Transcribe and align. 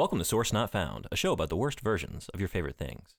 Welcome 0.00 0.18
to 0.18 0.24
Source 0.24 0.50
Not 0.50 0.70
Found, 0.70 1.06
a 1.12 1.16
show 1.16 1.34
about 1.34 1.50
the 1.50 1.58
worst 1.58 1.80
versions 1.80 2.30
of 2.30 2.40
your 2.40 2.48
favorite 2.48 2.78
things. 2.78 3.10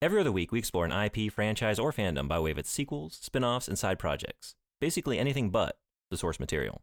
Every 0.00 0.20
other 0.20 0.30
week, 0.30 0.52
we 0.52 0.60
explore 0.60 0.84
an 0.84 0.92
IP, 0.92 1.32
franchise, 1.32 1.80
or 1.80 1.92
fandom 1.92 2.28
by 2.28 2.38
way 2.38 2.52
of 2.52 2.58
its 2.58 2.70
sequels, 2.70 3.18
spin 3.20 3.42
offs, 3.42 3.66
and 3.66 3.76
side 3.76 3.98
projects. 3.98 4.54
Basically, 4.80 5.18
anything 5.18 5.50
but 5.50 5.78
the 6.12 6.16
source 6.16 6.38
material. 6.38 6.82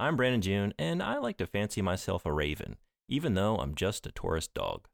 I'm 0.00 0.16
Brandon 0.16 0.40
June, 0.40 0.74
and 0.80 1.00
I 1.00 1.18
like 1.18 1.36
to 1.36 1.46
fancy 1.46 1.80
myself 1.80 2.26
a 2.26 2.32
raven, 2.32 2.74
even 3.08 3.34
though 3.34 3.56
I'm 3.56 3.76
just 3.76 4.04
a 4.04 4.10
tourist 4.10 4.52
dog. 4.52 4.88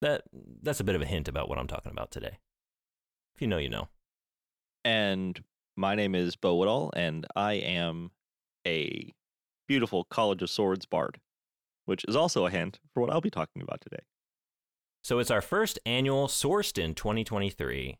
That, 0.00 0.22
that's 0.60 0.80
a 0.80 0.84
bit 0.84 0.96
of 0.96 1.02
a 1.02 1.06
hint 1.06 1.28
about 1.28 1.48
what 1.48 1.60
I'm 1.60 1.68
talking 1.68 1.92
about 1.92 2.10
today. 2.10 2.38
If 3.36 3.40
you 3.40 3.46
know, 3.46 3.58
you 3.58 3.70
know. 3.70 3.86
And 4.84 5.40
my 5.76 5.94
name 5.94 6.16
is 6.16 6.34
Bo 6.34 6.56
Woodall, 6.56 6.92
and 6.96 7.24
I 7.36 7.52
am 7.52 8.10
a 8.66 9.12
beautiful 9.68 10.02
College 10.02 10.42
of 10.42 10.50
Swords 10.50 10.86
bard, 10.86 11.20
which 11.84 12.04
is 12.04 12.16
also 12.16 12.46
a 12.46 12.50
hint 12.50 12.80
for 12.92 13.00
what 13.00 13.10
I'll 13.10 13.20
be 13.20 13.30
talking 13.30 13.62
about 13.62 13.80
today. 13.80 14.02
So 15.02 15.18
it's 15.18 15.30
our 15.30 15.42
first 15.42 15.78
annual 15.84 16.28
Sourced 16.28 16.82
in 16.82 16.94
2023. 16.94 17.98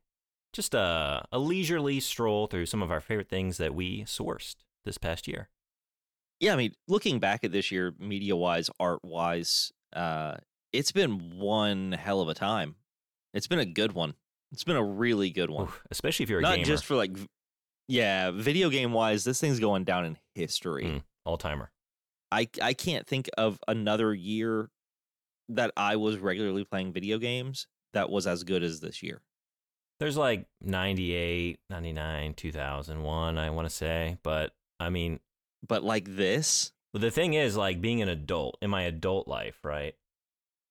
Just 0.53 0.75
a, 0.75 1.25
a 1.33 1.39
leisurely 1.39 2.01
stroll 2.01 2.47
through 2.47 2.67
some 2.67 2.83
of 2.83 2.91
our 2.91 3.01
favorite 3.01 3.29
things 3.29 3.59
that 3.59 3.75
we 3.75 4.05
sourced 4.05 4.57
this 4.85 4.99
past 4.99 5.27
year. 5.29 5.49
Yeah, 6.41 6.53
I 6.53 6.57
mean, 6.57 6.73
looking 6.89 7.19
back 7.19 7.45
at 7.45 7.53
this 7.53 7.71
year, 7.71 7.93
media 7.99 8.37
wise, 8.37 8.71
art 8.79 9.01
wise, 9.05 9.73
uh, 9.95 10.37
it's 10.73 10.93
been 10.93 11.39
one 11.39 11.93
hell 11.93 12.21
of 12.21 12.29
a 12.29 12.35
time. 12.35 12.77
It's 13.33 13.47
been 13.47 13.59
a 13.59 13.67
good 13.67 13.93
one. 13.93 14.15
It's 14.53 14.65
been 14.65 14.77
a 14.77 14.85
really 14.85 15.31
good 15.31 15.51
one. 15.51 15.65
Oof, 15.65 15.83
especially 15.91 16.25
if 16.25 16.31
you're 16.31 16.39
a 16.39 16.43
Not 16.43 16.57
gamer. 16.57 16.67
just 16.67 16.85
for 16.85 16.95
like, 16.95 17.11
yeah, 17.89 18.31
video 18.31 18.71
game 18.71 18.93
wise, 18.93 19.25
this 19.25 19.41
thing's 19.41 19.59
going 19.59 19.85
down 19.85 20.05
in 20.05 20.19
history. 20.35 20.85
Mm, 20.85 21.03
all 21.25 21.37
timer. 21.37 21.71
I 22.35 22.49
I 22.61 22.75
can't 22.75 23.07
think 23.07 23.31
of 23.39 23.59
another 23.69 24.13
year 24.13 24.71
that 25.49 25.73
I 25.77 25.97
was 25.97 26.19
regularly 26.19 26.65
playing 26.65 26.93
video 26.93 27.19
games 27.19 27.67
that 27.93 28.11
was 28.11 28.27
as 28.27 28.43
good 28.45 28.63
as 28.63 28.81
this 28.81 29.03
year. 29.03 29.23
There's 30.01 30.17
like 30.17 30.47
98, 30.61 31.61
99, 31.71 32.35
2001, 32.35 33.39
I 33.39 33.51
want 33.51 33.69
to 33.69 33.75
say. 33.75 34.19
But 34.23 34.53
I 34.81 34.91
mean, 34.91 35.21
But 35.67 35.85
like 35.85 36.17
this, 36.17 36.73
the 36.93 37.11
thing 37.11 37.35
is, 37.35 37.57
like 37.57 37.81
being 37.81 38.03
an 38.03 38.09
adult 38.09 38.59
in 38.61 38.71
my 38.71 38.83
adult 38.83 39.29
life, 39.29 39.65
right? 39.65 39.95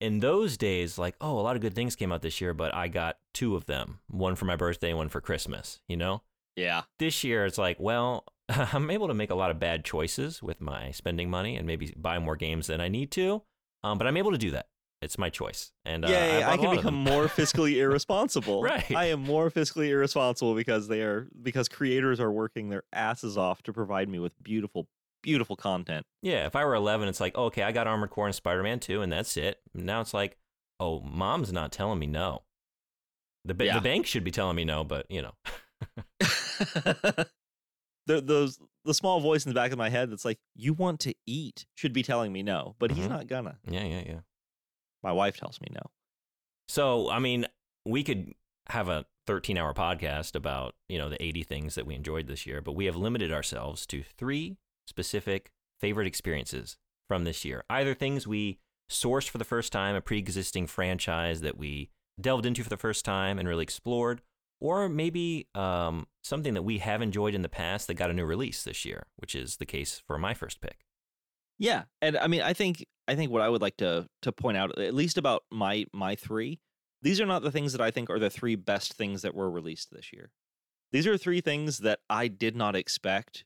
In 0.01 0.19
those 0.19 0.57
days, 0.57 0.97
like, 0.97 1.15
oh, 1.21 1.39
a 1.39 1.41
lot 1.41 1.55
of 1.55 1.61
good 1.61 1.75
things 1.75 1.95
came 1.95 2.11
out 2.11 2.21
this 2.21 2.41
year, 2.41 2.53
but 2.53 2.75
I 2.75 2.89
got 2.89 3.19
two 3.33 3.55
of 3.55 3.65
them 3.65 3.99
one 4.09 4.35
for 4.35 4.43
my 4.43 4.57
birthday, 4.57 4.93
one 4.93 5.07
for 5.07 5.21
Christmas, 5.21 5.79
you 5.87 5.95
know? 5.95 6.23
Yeah, 6.55 6.83
this 6.99 7.23
year 7.23 7.45
it's 7.45 7.57
like, 7.57 7.77
well, 7.79 8.25
I'm 8.49 8.89
able 8.91 9.07
to 9.07 9.13
make 9.13 9.29
a 9.29 9.35
lot 9.35 9.51
of 9.51 9.59
bad 9.59 9.83
choices 9.85 10.41
with 10.43 10.61
my 10.61 10.91
spending 10.91 11.29
money 11.29 11.55
and 11.55 11.65
maybe 11.65 11.93
buy 11.97 12.19
more 12.19 12.35
games 12.35 12.67
than 12.67 12.81
I 12.81 12.87
need 12.89 13.11
to. 13.11 13.41
Um, 13.83 13.97
but 13.97 14.07
I'm 14.07 14.17
able 14.17 14.31
to 14.31 14.37
do 14.37 14.51
that. 14.51 14.67
It's 15.01 15.17
my 15.17 15.29
choice. 15.29 15.73
And 15.83 16.05
uh, 16.05 16.07
bought 16.07 16.15
I 16.17 16.53
a 16.53 16.57
can 16.57 16.75
become 16.77 16.95
more 16.95 17.25
fiscally 17.27 17.75
irresponsible. 17.75 18.61
Right. 18.63 18.89
I 18.95 19.05
am 19.07 19.21
more 19.21 19.51
fiscally 19.51 19.89
irresponsible 19.89 20.55
because 20.55 20.87
they 20.87 21.01
are 21.01 21.27
because 21.41 21.67
creators 21.67 22.21
are 22.21 22.31
working 22.31 22.69
their 22.69 22.83
asses 22.93 23.37
off 23.37 23.61
to 23.63 23.73
provide 23.73 24.07
me 24.07 24.19
with 24.19 24.41
beautiful, 24.41 24.87
beautiful 25.21 25.57
content. 25.57 26.05
yeah, 26.21 26.45
if 26.45 26.55
I 26.55 26.63
were 26.63 26.75
11, 26.75 27.09
it's 27.09 27.19
like, 27.19 27.35
okay, 27.35 27.63
I 27.63 27.73
got 27.73 27.85
Armored 27.87 28.11
Core 28.11 28.27
and 28.27 28.35
Spider 28.35 28.63
Man 28.63 28.79
2, 28.79 29.01
and 29.01 29.11
that's 29.11 29.35
it. 29.35 29.59
Now 29.73 29.99
it's 29.99 30.13
like, 30.13 30.37
oh, 30.79 31.01
mom's 31.01 31.51
not 31.51 31.73
telling 31.73 31.99
me 31.99 32.07
no. 32.07 32.43
The, 33.43 33.53
ba- 33.53 33.65
Yeah. 33.65 33.73
the 33.75 33.81
bank 33.81 34.05
should 34.05 34.23
be 34.23 34.31
telling 34.31 34.55
me 34.55 34.63
no, 34.63 34.85
but 34.85 35.05
you 35.09 35.21
know. 35.21 35.33
the, 38.05 38.21
those 38.21 38.59
the 38.85 38.93
small 38.93 39.19
voice 39.21 39.45
in 39.45 39.49
the 39.49 39.55
back 39.55 39.71
of 39.71 39.77
my 39.77 39.89
head 39.89 40.11
that's 40.11 40.25
like, 40.25 40.39
"You 40.55 40.73
want 40.73 40.99
to 41.01 41.15
eat," 41.25 41.65
should 41.75 41.93
be 41.93 42.03
telling 42.03 42.31
me 42.33 42.43
no, 42.43 42.75
but 42.79 42.91
he's 42.91 43.05
Mhm. 43.05 43.09
not 43.09 43.27
gonna. 43.27 43.57
yeah, 43.67 43.83
yeah, 43.83 44.03
yeah. 44.05 44.19
My 45.01 45.11
wife 45.11 45.37
tells 45.37 45.59
me 45.61 45.67
no. 45.71 45.81
So, 46.67 47.09
I 47.09 47.19
mean, 47.19 47.45
we 47.85 48.03
could 48.03 48.33
have 48.69 48.87
a 48.87 49.05
13 49.27 49.57
hour 49.57 49.73
podcast 49.73 50.35
about, 50.35 50.75
you 50.87 50.97
know, 50.97 51.09
the 51.09 51.21
80 51.21 51.43
things 51.43 51.75
that 51.75 51.85
we 51.85 51.95
enjoyed 51.95 52.27
this 52.27 52.45
year, 52.45 52.61
but 52.61 52.73
we 52.73 52.85
have 52.85 52.95
limited 52.95 53.31
ourselves 53.31 53.85
to 53.87 54.03
three 54.03 54.57
specific 54.87 55.51
favorite 55.79 56.07
experiences 56.07 56.77
from 57.07 57.23
this 57.25 57.43
year. 57.45 57.63
Either 57.69 57.93
things 57.93 58.27
we 58.27 58.59
sourced 58.89 59.29
for 59.29 59.37
the 59.37 59.43
first 59.45 59.71
time, 59.71 59.95
a 59.95 60.01
pre 60.01 60.17
existing 60.17 60.67
franchise 60.67 61.41
that 61.41 61.57
we 61.57 61.89
delved 62.19 62.45
into 62.45 62.63
for 62.63 62.69
the 62.69 62.77
first 62.77 63.03
time 63.05 63.39
and 63.39 63.47
really 63.47 63.63
explored, 63.63 64.21
or 64.63 64.87
maybe 64.87 65.45
um, 65.53 66.07
something 66.23 66.53
that 66.53 66.63
we 66.63 66.77
have 66.77 67.01
enjoyed 67.01 67.35
in 67.35 67.41
the 67.41 67.49
past 67.49 67.85
that 67.87 67.95
got 67.95 68.09
a 68.09 68.13
new 68.13 68.25
release 68.25 68.63
this 68.63 68.85
year, 68.85 69.07
which 69.17 69.35
is 69.35 69.57
the 69.57 69.65
case 69.65 70.01
for 70.07 70.17
my 70.17 70.33
first 70.33 70.61
pick. 70.61 70.85
Yeah, 71.59 71.83
and 72.01 72.17
I 72.17 72.27
mean, 72.27 72.41
I 72.41 72.53
think 72.53 72.85
I 73.07 73.15
think 73.15 73.29
what 73.29 73.41
I 73.41 73.49
would 73.49 73.61
like 73.61 73.75
to 73.77 74.07
to 74.21 74.31
point 74.31 74.55
out, 74.57 74.79
at 74.79 74.93
least 74.93 75.17
about 75.17 75.43
my 75.51 75.85
my 75.93 76.15
three, 76.15 76.61
these 77.01 77.19
are 77.19 77.25
not 77.25 77.43
the 77.43 77.51
things 77.51 77.73
that 77.73 77.81
I 77.81 77.91
think 77.91 78.09
are 78.09 78.19
the 78.19 78.29
three 78.29 78.55
best 78.55 78.93
things 78.93 79.21
that 79.21 79.35
were 79.35 79.51
released 79.51 79.91
this 79.91 80.13
year. 80.13 80.31
These 80.93 81.07
are 81.07 81.17
three 81.17 81.41
things 81.41 81.79
that 81.79 81.99
I 82.09 82.29
did 82.29 82.55
not 82.55 82.75
expect 82.75 83.43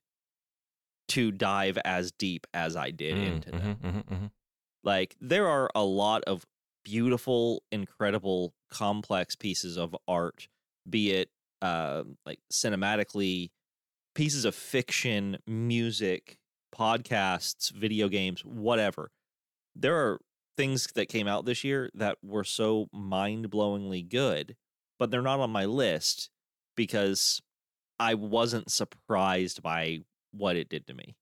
to 1.10 1.32
dive 1.32 1.80
as 1.84 2.12
deep 2.12 2.46
as 2.54 2.76
I 2.76 2.92
did 2.92 3.16
Mm, 3.16 3.28
into 3.28 3.52
them. 3.52 3.78
mhm, 3.82 3.92
mhm, 3.92 4.04
mhm. 4.06 4.32
Like 4.84 5.16
there 5.20 5.48
are 5.48 5.70
a 5.74 5.84
lot 5.84 6.24
of 6.26 6.46
beautiful, 6.84 7.64
incredible, 7.72 8.54
complex 8.70 9.36
pieces 9.36 9.78
of 9.78 9.96
art, 10.08 10.48
be 10.90 11.12
it 11.12 11.30
uh, 11.62 12.04
like 12.26 12.40
cinematically, 12.52 13.50
pieces 14.16 14.46
of 14.46 14.56
fiction, 14.56 15.38
music, 15.46 16.38
podcasts, 16.76 17.72
video 17.72 18.08
games, 18.10 18.44
whatever. 18.44 19.12
There 19.76 19.96
are 19.96 20.20
things 20.56 20.88
that 20.96 21.08
came 21.08 21.28
out 21.28 21.46
this 21.46 21.64
year 21.64 21.90
that 21.94 22.18
were 22.24 22.44
so 22.44 22.88
mind-blowingly 22.92 24.10
good, 24.10 24.56
but 24.98 25.12
they're 25.12 25.22
not 25.22 25.40
on 25.40 25.52
my 25.52 25.66
list 25.66 26.30
because 26.76 27.42
I 28.00 28.16
wasn't 28.16 28.72
surprised 28.72 29.62
by 29.62 30.00
what 30.32 30.56
it 30.56 30.70
did 30.70 30.88
to 30.88 30.94
me. 30.94 31.16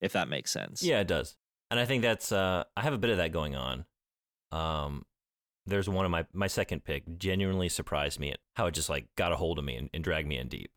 If 0.00 0.12
that 0.12 0.28
makes 0.28 0.50
sense. 0.50 0.82
Yeah, 0.82 1.00
it 1.00 1.06
does. 1.06 1.36
And 1.70 1.78
I 1.78 1.84
think 1.84 2.02
that's 2.02 2.32
uh 2.32 2.64
I 2.76 2.82
have 2.82 2.92
a 2.92 2.98
bit 2.98 3.10
of 3.10 3.18
that 3.18 3.32
going 3.32 3.54
on. 3.54 3.84
Um 4.50 5.04
there's 5.66 5.88
one 5.88 6.04
of 6.04 6.10
my 6.10 6.26
my 6.32 6.46
second 6.46 6.84
pick 6.84 7.04
genuinely 7.18 7.68
surprised 7.68 8.18
me 8.20 8.30
at 8.32 8.38
how 8.56 8.66
it 8.66 8.72
just 8.74 8.88
like 8.90 9.06
got 9.16 9.32
a 9.32 9.36
hold 9.36 9.58
of 9.58 9.64
me 9.64 9.76
and, 9.76 9.90
and 9.94 10.02
dragged 10.04 10.28
me 10.28 10.38
in 10.38 10.48
deep. 10.48 10.70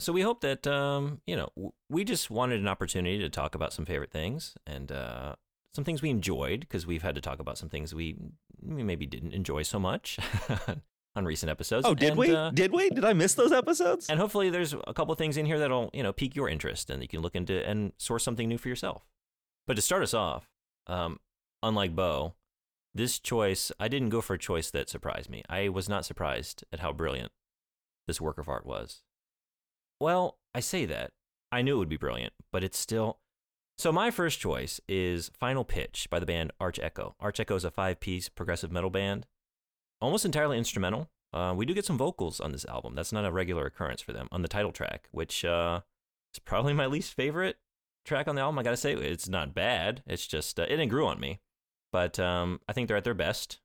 So 0.00 0.12
we 0.12 0.22
hope 0.22 0.40
that 0.40 0.66
um, 0.66 1.20
you 1.26 1.36
know, 1.36 1.50
w- 1.56 1.72
we 1.88 2.04
just 2.04 2.30
wanted 2.30 2.60
an 2.60 2.68
opportunity 2.68 3.18
to 3.18 3.28
talk 3.28 3.54
about 3.54 3.72
some 3.72 3.84
favorite 3.84 4.10
things 4.10 4.54
and 4.66 4.90
uh 4.90 5.34
some 5.74 5.84
things 5.84 6.02
we 6.02 6.10
enjoyed 6.10 6.60
because 6.60 6.84
we've 6.86 7.02
had 7.02 7.14
to 7.14 7.20
talk 7.20 7.38
about 7.38 7.56
some 7.56 7.68
things 7.68 7.94
we, 7.94 8.16
we 8.60 8.82
maybe 8.82 9.06
didn't 9.06 9.32
enjoy 9.32 9.62
so 9.62 9.78
much 9.78 10.18
on 11.14 11.24
recent 11.24 11.48
episodes. 11.48 11.86
Oh, 11.86 11.94
did 11.94 12.10
And, 12.10 12.18
we? 12.18 12.34
uh, 12.34 12.50
did 12.50 12.72
we? 12.72 12.90
Did 12.90 13.04
I 13.04 13.12
miss 13.12 13.34
those 13.34 13.52
episodes? 13.52 14.08
and 14.08 14.18
hopefully 14.18 14.50
there's 14.50 14.74
a 14.88 14.92
couple 14.94 15.14
things 15.14 15.36
in 15.36 15.46
here 15.46 15.60
that'll, 15.60 15.88
you 15.92 16.02
know, 16.02 16.12
pique 16.12 16.34
your 16.34 16.48
interest 16.48 16.90
and 16.90 17.00
you 17.02 17.08
can 17.08 17.20
look 17.20 17.36
into 17.36 17.64
and 17.68 17.92
source 17.98 18.24
something 18.24 18.48
new 18.48 18.58
for 18.58 18.68
yourself. 18.68 19.06
But 19.68 19.74
to 19.76 19.82
start 19.82 20.02
us 20.02 20.12
off, 20.12 20.48
um, 20.88 21.20
unlike 21.62 21.94
Bo, 21.94 22.34
this 22.94 23.18
choice, 23.18 23.70
I 23.78 23.88
didn't 23.88 24.08
go 24.08 24.20
for 24.20 24.34
a 24.34 24.38
choice 24.38 24.70
that 24.70 24.88
surprised 24.88 25.30
me. 25.30 25.42
I 25.48 25.68
was 25.68 25.88
not 25.88 26.04
surprised 26.04 26.64
at 26.72 26.80
how 26.80 26.92
brilliant 26.92 27.32
this 28.06 28.20
work 28.20 28.38
of 28.38 28.48
art 28.48 28.66
was. 28.66 29.02
Well, 30.00 30.38
I 30.54 30.60
say 30.60 30.86
that. 30.86 31.12
I 31.52 31.62
knew 31.62 31.76
it 31.76 31.78
would 31.78 31.88
be 31.88 31.96
brilliant, 31.96 32.32
but 32.52 32.64
it's 32.64 32.78
still. 32.78 33.18
So 33.78 33.92
my 33.92 34.10
first 34.10 34.40
choice 34.40 34.80
is 34.88 35.30
Final 35.38 35.64
Pitch 35.64 36.08
by 36.10 36.18
the 36.18 36.26
band 36.26 36.52
Arch 36.60 36.78
Echo. 36.78 37.14
Arch 37.20 37.40
Echo 37.40 37.54
is 37.54 37.64
a 37.64 37.70
five-piece 37.70 38.28
progressive 38.28 38.72
metal 38.72 38.90
band, 38.90 39.26
almost 40.00 40.24
entirely 40.24 40.58
instrumental. 40.58 41.10
Uh, 41.32 41.54
we 41.56 41.64
do 41.64 41.74
get 41.74 41.84
some 41.84 41.98
vocals 41.98 42.40
on 42.40 42.52
this 42.52 42.64
album. 42.66 42.94
That's 42.94 43.12
not 43.12 43.24
a 43.24 43.30
regular 43.30 43.66
occurrence 43.66 44.02
for 44.02 44.12
them 44.12 44.28
on 44.32 44.42
the 44.42 44.48
title 44.48 44.72
track, 44.72 45.08
which 45.12 45.44
uh, 45.44 45.80
is 46.34 46.40
probably 46.40 46.72
my 46.72 46.86
least 46.86 47.14
favorite 47.14 47.56
track 48.04 48.26
on 48.26 48.34
the 48.34 48.42
album. 48.42 48.58
I 48.58 48.62
gotta 48.64 48.76
say, 48.76 48.94
it's 48.94 49.28
not 49.28 49.54
bad. 49.54 50.02
It's 50.06 50.26
just 50.26 50.58
uh, 50.58 50.64
it 50.64 50.70
didn't 50.70 50.88
grew 50.88 51.06
on 51.06 51.20
me, 51.20 51.40
but 51.92 52.18
um, 52.18 52.60
I 52.68 52.72
think 52.72 52.88
they're 52.88 52.96
at 52.96 53.04
their 53.04 53.14
best 53.14 53.58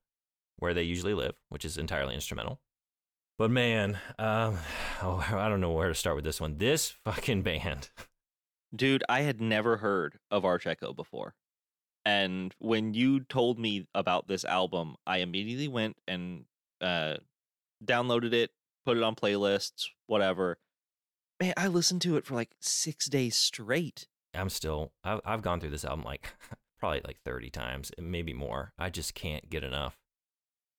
where 0.58 0.74
they 0.74 0.84
usually 0.84 1.14
live, 1.14 1.36
which 1.50 1.66
is 1.66 1.78
entirely 1.78 2.16
instrumental. 2.16 2.60
But 3.38 3.52
man, 3.52 4.00
um, 4.18 4.58
oh, 5.02 5.26
I 5.30 5.50
don't 5.50 5.62
know 5.62 5.72
where 5.72 5.90
to 5.90 5.96
start 5.96 6.16
with 6.16 6.26
this 6.26 6.42
one. 6.42 6.58
This 6.58 6.90
fucking 7.04 7.42
band. 7.44 7.90
Dude, 8.76 9.04
I 9.08 9.22
had 9.22 9.40
never 9.40 9.78
heard 9.78 10.20
of 10.32 10.44
Arch 10.46 10.68
Echo 10.68 10.94
before. 10.94 11.36
And 12.06 12.54
when 12.60 12.94
you 12.94 13.22
told 13.22 13.58
me 13.58 13.88
about 13.96 14.28
this 14.28 14.46
album, 14.46 14.96
I 15.08 15.20
immediately 15.20 15.68
went 15.68 15.98
and 16.08 16.46
uh, 16.80 17.16
downloaded 17.84 18.34
it, 18.34 18.52
put 18.86 18.98
it 18.98 19.04
on 19.04 19.16
playlists, 19.16 19.88
whatever. 20.06 20.58
Man, 21.42 21.54
I 21.58 21.68
listened 21.68 22.02
to 22.04 22.16
it 22.18 22.26
for 22.26 22.36
like 22.36 22.52
six 22.62 23.08
days 23.08 23.36
straight. 23.36 24.08
I'm 24.34 24.50
still. 24.50 24.92
I've, 25.04 25.22
I've 25.26 25.42
gone 25.42 25.60
through 25.60 25.72
this 25.72 25.86
album 25.86 26.06
like 26.06 26.34
probably 26.86 27.02
like 27.06 27.18
30 27.26 27.50
times, 27.50 27.92
maybe 28.00 28.34
more. 28.34 28.74
I 28.78 28.90
just 28.90 29.16
can't 29.16 29.50
get 29.50 29.64
enough. 29.64 29.98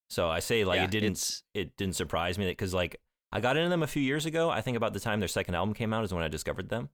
So 0.08 0.28
I 0.28 0.38
say 0.38 0.64
like 0.64 0.78
Yeah, 0.78 0.84
it 0.84 0.90
didn't. 0.90 1.42
It 1.52 1.76
didn't 1.76 1.96
surprise 1.96 2.38
me 2.38 2.44
that 2.44 2.52
because 2.52 2.72
like 2.72 2.96
I 3.32 3.40
got 3.40 3.56
into 3.56 3.70
them 3.70 3.82
a 3.82 3.88
few 3.88 4.02
years 4.02 4.24
ago. 4.24 4.50
I 4.50 4.60
think 4.60 4.76
about 4.76 4.92
the 4.92 5.00
time 5.00 5.18
their 5.18 5.28
second 5.28 5.56
album 5.56 5.74
came 5.74 5.92
out 5.92 6.04
is 6.04 6.14
when 6.14 6.22
I 6.22 6.28
discovered 6.28 6.68
them. 6.68 6.90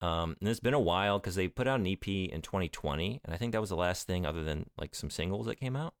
Um, 0.00 0.36
and 0.40 0.48
it's 0.48 0.60
been 0.60 0.74
a 0.74 0.80
while 0.80 1.18
because 1.18 1.34
they 1.34 1.48
put 1.48 1.66
out 1.66 1.80
an 1.80 1.86
EP 1.86 2.06
in 2.06 2.42
2020, 2.42 3.20
and 3.24 3.34
I 3.34 3.38
think 3.38 3.52
that 3.52 3.60
was 3.60 3.70
the 3.70 3.76
last 3.76 4.06
thing 4.06 4.26
other 4.26 4.44
than 4.44 4.66
like 4.78 4.94
some 4.94 5.10
singles 5.10 5.46
that 5.46 5.56
came 5.56 5.74
out. 5.74 5.94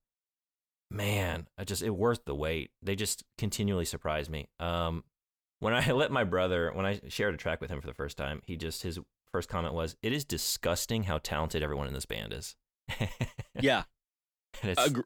Man, 0.90 1.48
I 1.58 1.64
just 1.64 1.82
it 1.82 1.90
worth 1.90 2.26
the 2.26 2.34
wait. 2.34 2.70
They 2.80 2.94
just 2.94 3.24
continually 3.38 3.86
surprise 3.86 4.30
me. 4.30 4.48
Um, 4.60 5.02
when 5.58 5.74
I 5.74 5.90
let 5.92 6.12
my 6.12 6.22
brother, 6.22 6.70
when 6.72 6.86
I 6.86 7.00
shared 7.08 7.34
a 7.34 7.38
track 7.38 7.60
with 7.60 7.70
him 7.70 7.80
for 7.80 7.88
the 7.88 7.94
first 7.94 8.16
time, 8.16 8.42
he 8.44 8.56
just 8.56 8.84
his 8.84 9.00
first 9.36 9.48
comment 9.48 9.74
was, 9.74 9.96
"It 10.02 10.12
is 10.12 10.24
disgusting 10.24 11.04
how 11.04 11.18
talented 11.18 11.62
everyone 11.62 11.88
in 11.88 11.94
this 11.94 12.06
band 12.06 12.32
is." 12.32 12.56
Yeah, 13.58 13.84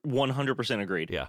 one 0.02 0.30
hundred 0.30 0.56
percent 0.56 0.82
agreed. 0.82 1.10
Yeah. 1.10 1.28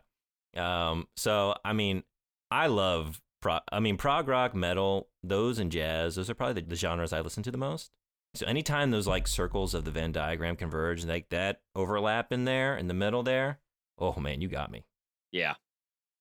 Um, 0.57 1.07
so 1.15 1.55
I 1.63 1.73
mean, 1.73 2.03
I 2.49 2.65
love 2.65 3.21
pro. 3.41 3.59
I 3.71 3.79
mean, 3.79 3.97
prog 3.97 4.27
rock, 4.27 4.55
metal, 4.55 5.09
those 5.23 5.59
and 5.59 5.71
jazz. 5.71 6.15
Those 6.15 6.29
are 6.29 6.33
probably 6.33 6.61
the, 6.61 6.67
the 6.67 6.75
genres 6.75 7.13
I 7.13 7.21
listen 7.21 7.43
to 7.43 7.51
the 7.51 7.57
most. 7.59 7.91
So 8.33 8.45
anytime 8.45 8.91
those 8.91 9.07
like 9.07 9.27
circles 9.27 9.73
of 9.73 9.83
the 9.83 9.91
Venn 9.91 10.11
diagram 10.11 10.55
converge, 10.55 11.05
like 11.05 11.29
that 11.29 11.61
overlap 11.75 12.31
in 12.31 12.45
there 12.45 12.77
in 12.77 12.87
the 12.87 12.93
middle 12.93 13.23
there, 13.23 13.59
oh 13.99 14.19
man, 14.19 14.41
you 14.41 14.47
got 14.47 14.71
me. 14.71 14.85
Yeah. 15.31 15.55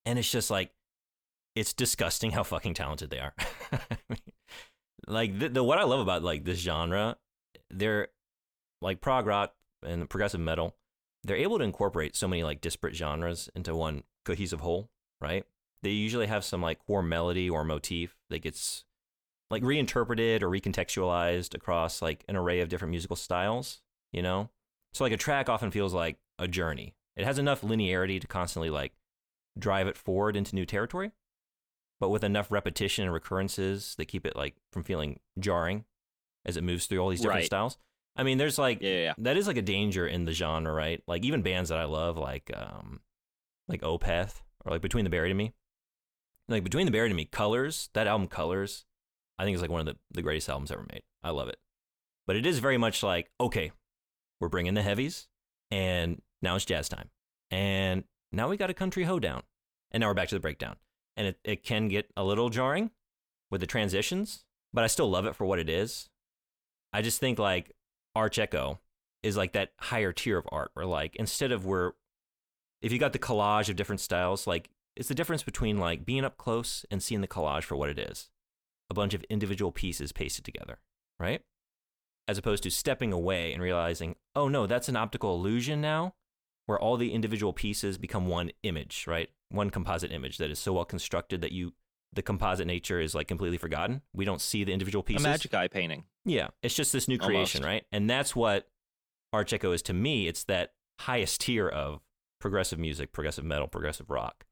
And 0.05 0.19
it's 0.19 0.31
just 0.31 0.51
like, 0.51 0.73
it's 1.55 1.73
disgusting 1.73 2.33
how 2.33 2.43
fucking 2.43 2.75
talented 2.75 3.11
they 3.11 3.21
are. 3.21 3.35
like 5.11 5.39
the, 5.39 5.49
the 5.49 5.65
what 5.65 5.79
I 5.79 5.85
love 5.85 6.01
about 6.01 6.23
like 6.23 6.45
this 6.45 6.59
genre, 6.59 7.17
they're 7.71 8.09
like 8.81 9.01
prog 9.01 9.27
rock 9.27 9.55
and 9.83 10.09
progressive 10.09 10.41
metal. 10.41 10.77
They're 11.23 11.37
able 11.37 11.59
to 11.59 11.65
incorporate 11.65 12.17
so 12.17 12.29
many 12.29 12.43
like 12.43 12.61
disparate 12.61 12.95
genres 12.95 13.51
into 13.55 13.75
one 13.75 14.05
cohesive 14.25 14.61
whole, 14.61 14.91
right? 15.21 15.45
They 15.83 15.91
usually 15.91 16.27
have 16.27 16.45
some 16.45 16.63
like 16.63 16.85
core 16.87 17.03
melody 17.03 17.49
or 17.49 17.65
motif 17.65 18.17
that 18.31 18.43
gets 18.43 18.85
like 19.51 19.63
reinterpreted 19.63 20.43
or 20.43 20.49
recontextualized 20.49 21.55
across 21.55 22.01
like 22.01 22.25
an 22.29 22.37
array 22.37 22.61
of 22.61 22.69
different 22.69 22.91
musical 22.91 23.17
styles, 23.17 23.83
you 24.13 24.23
know? 24.23 24.49
So 24.93 25.05
like 25.05 25.13
a 25.13 25.19
track 25.19 25.49
often 25.49 25.71
feels 25.71 25.93
like 25.93 26.19
a 26.39 26.49
journey. 26.49 26.95
It 27.17 27.25
has 27.25 27.39
enough 27.39 27.63
linearity 27.63 28.21
to 28.21 28.27
constantly 28.27 28.71
like 28.71 28.93
drive 29.59 29.89
it 29.89 29.97
forward 29.97 30.37
into 30.37 30.55
new 30.55 30.65
territory, 30.65 31.11
but 32.01 32.09
with 32.09 32.25
enough 32.25 32.51
repetition 32.51 33.05
and 33.05 33.13
recurrences 33.13 33.95
that 33.97 34.07
keep 34.07 34.27
it 34.27 34.35
like 34.35 34.57
from 34.73 34.83
feeling 34.83 35.21
jarring 35.39 35.85
as 36.47 36.57
it 36.57 36.65
moves 36.65 36.87
through 36.87 36.99
all 36.99 37.11
these 37.11 37.21
different 37.21 37.41
Right. 37.41 37.47
styles. 37.47 37.79
I 38.17 38.23
mean, 38.25 38.39
there's 38.39 38.59
like 38.59 38.81
Yeah, 38.83 38.89
yeah, 38.99 39.15
that 39.19 39.37
is 39.37 39.47
like 39.47 39.57
a 39.59 39.63
danger 39.63 40.07
in 40.07 40.25
the 40.25 40.33
genre, 40.33 40.73
right? 40.73 41.03
Like 41.07 41.25
even 41.25 41.43
bands 41.43 41.69
that 41.69 41.79
I 41.79 41.85
love, 41.85 42.17
like 42.17 42.51
um, 42.57 43.01
like 43.69 43.83
Opeth 43.83 44.41
or 44.65 44.73
like 44.73 44.83
Between 44.83 45.05
the 45.05 45.11
Buried 45.11 45.31
and 45.31 45.39
Me. 45.39 45.53
Like 46.49 46.65
Between 46.65 46.87
the 46.87 46.93
Buried 46.93 47.11
and 47.13 47.17
Me, 47.17 47.27
Colors, 47.27 47.91
that 47.93 48.07
album 48.09 48.27
Colors, 48.27 48.85
I 49.39 49.45
think 49.45 49.55
is 49.55 49.61
like 49.63 49.71
one 49.71 49.81
of 49.81 49.87
the, 49.87 49.97
the 50.11 50.23
greatest 50.23 50.49
albums 50.49 50.73
ever 50.73 50.85
made. 50.93 51.03
I 51.23 51.31
love 51.31 51.49
it. 51.49 51.59
But 52.27 52.37
it 52.37 52.45
is 52.47 52.59
very 52.59 52.77
much 52.79 53.03
like, 53.03 53.31
okay, 53.41 53.71
we're 54.41 54.49
bringing 54.49 54.75
the 54.75 54.83
heavies, 54.83 55.29
and 55.71 56.21
now 56.43 56.57
it's 56.57 56.65
jazz 56.65 56.89
time. 56.89 57.11
And 57.51 58.05
now 58.33 58.49
we 58.49 58.57
got 58.57 58.71
a 58.71 58.75
country 58.75 59.05
hoedown. 59.05 59.43
And 59.93 60.01
now 60.01 60.09
we're 60.09 60.15
back 60.15 60.29
to 60.29 60.35
the 60.37 60.41
breakdown. 60.41 60.77
And 61.17 61.29
it, 61.29 61.39
it 61.45 61.65
can 61.65 61.89
get 61.89 62.11
a 62.17 62.25
little 62.25 62.51
jarring 62.51 62.91
with 63.51 63.61
the 63.61 63.67
transitions, 63.67 64.45
but 64.73 64.85
I 64.85 64.87
still 64.87 65.11
love 65.11 65.27
it 65.27 65.37
for 65.37 65.45
what 65.45 65.59
it 65.59 65.69
is. 65.69 66.09
I 66.93 67.03
just 67.03 67.21
think 67.21 67.39
like 67.39 67.73
Arch 68.15 68.39
Echo 68.39 68.81
is 69.23 69.37
like 69.37 69.53
that 69.53 69.73
higher 69.79 70.13
tier 70.13 70.39
of 70.39 70.49
art 70.51 70.71
where 70.75 70.87
like 70.87 71.17
instead 71.17 71.53
of 71.53 71.67
where 71.67 71.93
if 72.81 72.93
you 72.93 72.99
got 72.99 73.13
the 73.13 73.19
collage 73.19 73.69
of 73.69 73.77
different 73.77 74.01
styles, 74.01 74.47
like 74.47 74.71
it's 74.97 75.09
the 75.09 75.15
difference 75.15 75.43
between 75.43 75.79
like 75.79 76.05
being 76.05 76.25
up 76.25 76.37
close 76.37 76.85
and 76.91 77.03
seeing 77.03 77.21
the 77.21 77.29
collage 77.29 77.65
for 77.65 77.77
what 77.77 77.91
it 77.91 77.99
is. 77.99 78.31
A 78.89 78.95
bunch 78.95 79.15
of 79.15 79.25
individual 79.25 79.71
pieces 79.71 80.11
pasted 80.11 80.45
together, 80.45 80.81
right? 81.19 81.43
As 82.27 82.39
opposed 82.39 82.63
to 82.65 82.71
stepping 82.71 83.13
away 83.13 83.53
and 83.53 83.63
realizing, 83.63 84.17
oh 84.35 84.49
no, 84.49 84.67
that's 84.67 84.89
an 84.89 84.97
optical 84.97 85.35
illusion 85.35 85.81
now, 85.81 86.15
where 86.67 86.79
all 86.79 86.97
the 86.97 87.13
individual 87.13 87.53
pieces 87.53 87.99
become 87.99 88.27
one 88.27 88.51
image, 88.63 89.05
right? 89.07 89.31
One 89.51 89.71
composite 89.71 90.13
image 90.13 90.39
that 90.39 90.51
is 90.51 90.59
so 90.59 90.73
well 90.73 90.85
constructed 90.85 91.41
that 91.43 91.53
you 91.53 91.73
the 92.13 92.23
composite 92.23 92.67
nature 92.67 93.01
is 93.01 93.15
like 93.15 93.29
completely 93.29 93.59
forgotten. 93.59 94.03
We 94.13 94.25
don't 94.25 94.41
see 94.41 94.65
the 94.65 94.73
individual 94.73 95.03
pieces. 95.03 95.25
A 95.25 95.29
magic 95.29 95.55
eye 95.55 95.69
painting. 95.69 96.05
Yeah, 96.25 96.49
it's 96.63 96.75
just 96.75 96.93
this 96.93 97.09
new 97.09 97.19
creation, 97.19 97.63
right? 97.63 97.85
And 97.93 98.11
that's 98.11 98.35
what 98.35 98.69
Arch 99.33 99.53
Echo 99.53 99.73
is 99.73 99.83
to 99.83 99.93
me. 99.93 100.27
It's 100.27 100.45
that 100.45 100.73
highest 101.01 101.43
tier 101.43 101.69
of 101.69 102.01
progressive 102.41 102.79
music, 102.79 103.13
progressive 103.13 103.45
metal, 103.45 103.69
progressive 103.69 104.11
rock, 104.11 104.45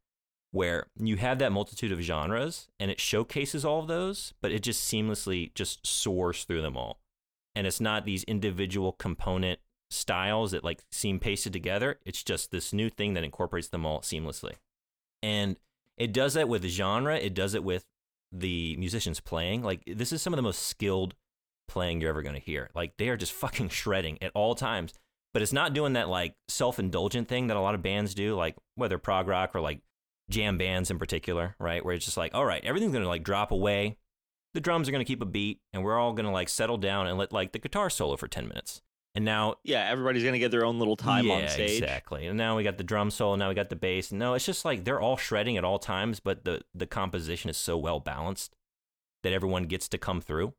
where 0.52 0.86
you 0.96 1.16
have 1.16 1.38
that 1.40 1.52
multitude 1.52 1.92
of 1.92 2.00
genres 2.00 2.68
and 2.78 2.90
it 2.90 3.00
showcases 3.00 3.64
all 3.64 3.80
of 3.80 3.88
those, 3.88 4.34
but 4.40 4.52
it 4.52 4.62
just 4.62 4.90
seamlessly 4.90 5.52
just 5.54 5.86
soars 5.86 6.44
through 6.44 6.62
them 6.62 6.76
all. 6.76 7.00
And 7.54 7.66
it's 7.66 7.80
not 7.80 8.04
these 8.04 8.24
individual 8.24 8.92
component 8.92 9.58
styles 9.90 10.52
that 10.52 10.64
like 10.64 10.84
seem 10.92 11.18
pasted 11.18 11.52
together. 11.52 11.98
It's 12.04 12.22
just 12.22 12.50
this 12.50 12.72
new 12.72 12.88
thing 12.88 13.14
that 13.14 13.24
incorporates 13.24 13.68
them 13.68 13.84
all 13.84 14.00
seamlessly. 14.00 14.54
And 15.22 15.56
it 15.96 16.12
does 16.12 16.34
that 16.34 16.48
with 16.48 16.64
genre, 16.64 17.16
it 17.16 17.34
does 17.34 17.54
it 17.54 17.64
with 17.64 17.84
the 18.32 18.76
musicians 18.76 19.20
playing. 19.20 19.62
Like 19.62 19.82
this 19.86 20.12
is 20.12 20.22
some 20.22 20.32
of 20.32 20.36
the 20.36 20.42
most 20.42 20.62
skilled 20.66 21.14
playing 21.66 22.00
you're 22.00 22.10
ever 22.10 22.22
going 22.22 22.34
to 22.34 22.40
hear. 22.40 22.70
Like 22.74 22.96
they 22.96 23.08
are 23.08 23.16
just 23.16 23.32
fucking 23.32 23.68
shredding 23.70 24.18
at 24.22 24.32
all 24.34 24.54
times. 24.54 24.92
But 25.34 25.42
it's 25.42 25.52
not 25.52 25.74
doing 25.74 25.92
that 25.92 26.08
like 26.08 26.34
self-indulgent 26.48 27.28
thing 27.28 27.48
that 27.48 27.56
a 27.56 27.60
lot 27.60 27.74
of 27.74 27.82
bands 27.82 28.14
do, 28.14 28.34
like 28.34 28.56
whether 28.76 28.98
prog 28.98 29.28
rock 29.28 29.54
or 29.54 29.60
like 29.60 29.80
jam 30.30 30.56
bands 30.56 30.90
in 30.90 30.98
particular, 30.98 31.54
right? 31.58 31.84
Where 31.84 31.94
it's 31.94 32.04
just 32.04 32.16
like, 32.16 32.34
all 32.34 32.46
right, 32.46 32.64
everything's 32.64 32.92
going 32.92 33.02
to 33.04 33.08
like 33.08 33.24
drop 33.24 33.50
away. 33.50 33.98
The 34.54 34.60
drums 34.60 34.88
are 34.88 34.92
going 34.92 35.04
to 35.04 35.08
keep 35.08 35.22
a 35.22 35.26
beat 35.26 35.60
and 35.72 35.84
we're 35.84 35.98
all 35.98 36.14
going 36.14 36.26
to 36.26 36.32
like 36.32 36.48
settle 36.48 36.78
down 36.78 37.06
and 37.06 37.18
let 37.18 37.32
like 37.32 37.52
the 37.52 37.58
guitar 37.58 37.90
solo 37.90 38.16
for 38.16 38.26
10 38.26 38.48
minutes. 38.48 38.80
And 39.14 39.24
now 39.24 39.56
Yeah, 39.64 39.88
everybody's 39.88 40.22
gonna 40.24 40.38
get 40.38 40.50
their 40.50 40.64
own 40.64 40.78
little 40.78 40.96
time 40.96 41.26
yeah, 41.26 41.34
on 41.34 41.48
stage. 41.48 41.82
Exactly. 41.82 42.26
And 42.26 42.36
now 42.36 42.56
we 42.56 42.62
got 42.62 42.78
the 42.78 42.84
drum 42.84 43.10
solo. 43.10 43.36
Now 43.36 43.48
we 43.48 43.54
got 43.54 43.70
the 43.70 43.76
bass. 43.76 44.12
No, 44.12 44.34
it's 44.34 44.46
just 44.46 44.64
like 44.64 44.84
they're 44.84 45.00
all 45.00 45.16
shredding 45.16 45.56
at 45.56 45.64
all 45.64 45.78
times, 45.78 46.20
but 46.20 46.44
the 46.44 46.62
the 46.74 46.86
composition 46.86 47.50
is 47.50 47.56
so 47.56 47.76
well 47.76 48.00
balanced 48.00 48.54
that 49.22 49.32
everyone 49.32 49.64
gets 49.64 49.88
to 49.88 49.98
come 49.98 50.20
through 50.20 50.54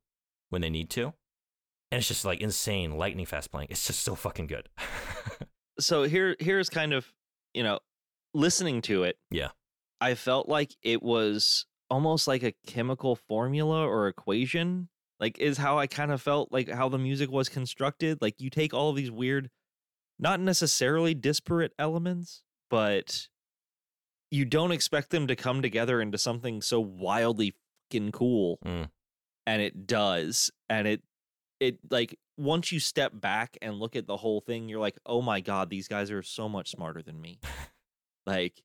when 0.50 0.62
they 0.62 0.69
need 0.69 0.90
to. 0.92 1.13
And 1.92 2.00
it's 2.00 2.07
just 2.07 2.25
like 2.25 2.41
insane, 2.41 2.98
lightning 2.98 3.25
fast 3.25 3.51
playing. 3.51 3.68
It's 3.72 3.88
just 3.88 4.03
so 4.03 4.15
fucking 4.15 4.48
good. 4.48 4.70
So 5.79 6.03
here, 6.03 6.36
here's 6.41 6.70
kind 6.70 6.91
of 6.91 7.13
you 7.53 7.63
know, 7.63 7.79
listening 8.34 8.82
to 8.84 9.03
it. 9.03 9.18
Yeah. 9.32 9.50
I 10.01 10.15
felt 10.15 10.48
like 10.48 10.75
it 10.82 11.03
was 11.03 11.65
almost 11.89 12.27
like 12.27 12.44
a 12.44 12.53
chemical 12.68 13.15
formula 13.15 13.86
or 13.86 14.08
equation. 14.08 14.89
Like 15.19 15.38
is 15.39 15.57
how 15.57 15.77
I 15.77 15.88
kind 15.88 16.11
of 16.11 16.21
felt 16.21 16.51
like 16.51 16.69
how 16.69 16.89
the 16.89 16.97
music 16.97 17.29
was 17.29 17.49
constructed. 17.49 18.21
Like 18.21 18.35
you 18.39 18.49
take 18.49 18.73
all 18.73 18.89
of 18.89 18.95
these 18.95 19.11
weird, 19.11 19.49
not 20.17 20.39
necessarily 20.39 21.13
disparate 21.13 21.73
elements, 21.77 22.43
but 22.69 23.27
you 24.31 24.45
don't 24.45 24.71
expect 24.71 25.09
them 25.09 25.27
to 25.27 25.35
come 25.35 25.61
together 25.61 25.99
into 26.01 26.17
something 26.17 26.61
so 26.61 26.79
wildly 26.79 27.53
fucking 27.91 28.11
cool. 28.11 28.59
Mm. 28.65 28.89
And 29.47 29.61
it 29.61 29.88
does. 29.88 30.51
And 30.69 30.88
it 30.88 31.01
it 31.59 31.79
like 31.89 32.17
once 32.38 32.71
you 32.71 32.79
step 32.79 33.11
back 33.13 33.57
and 33.61 33.75
look 33.79 33.97
at 33.97 34.07
the 34.07 34.15
whole 34.15 34.39
thing, 34.39 34.69
you're 34.69 34.79
like, 34.79 34.97
oh 35.05 35.21
my 35.21 35.41
god, 35.41 35.69
these 35.69 35.88
guys 35.89 36.11
are 36.11 36.23
so 36.23 36.47
much 36.47 36.71
smarter 36.71 37.01
than 37.01 37.19
me. 37.19 37.39
like 38.25 38.61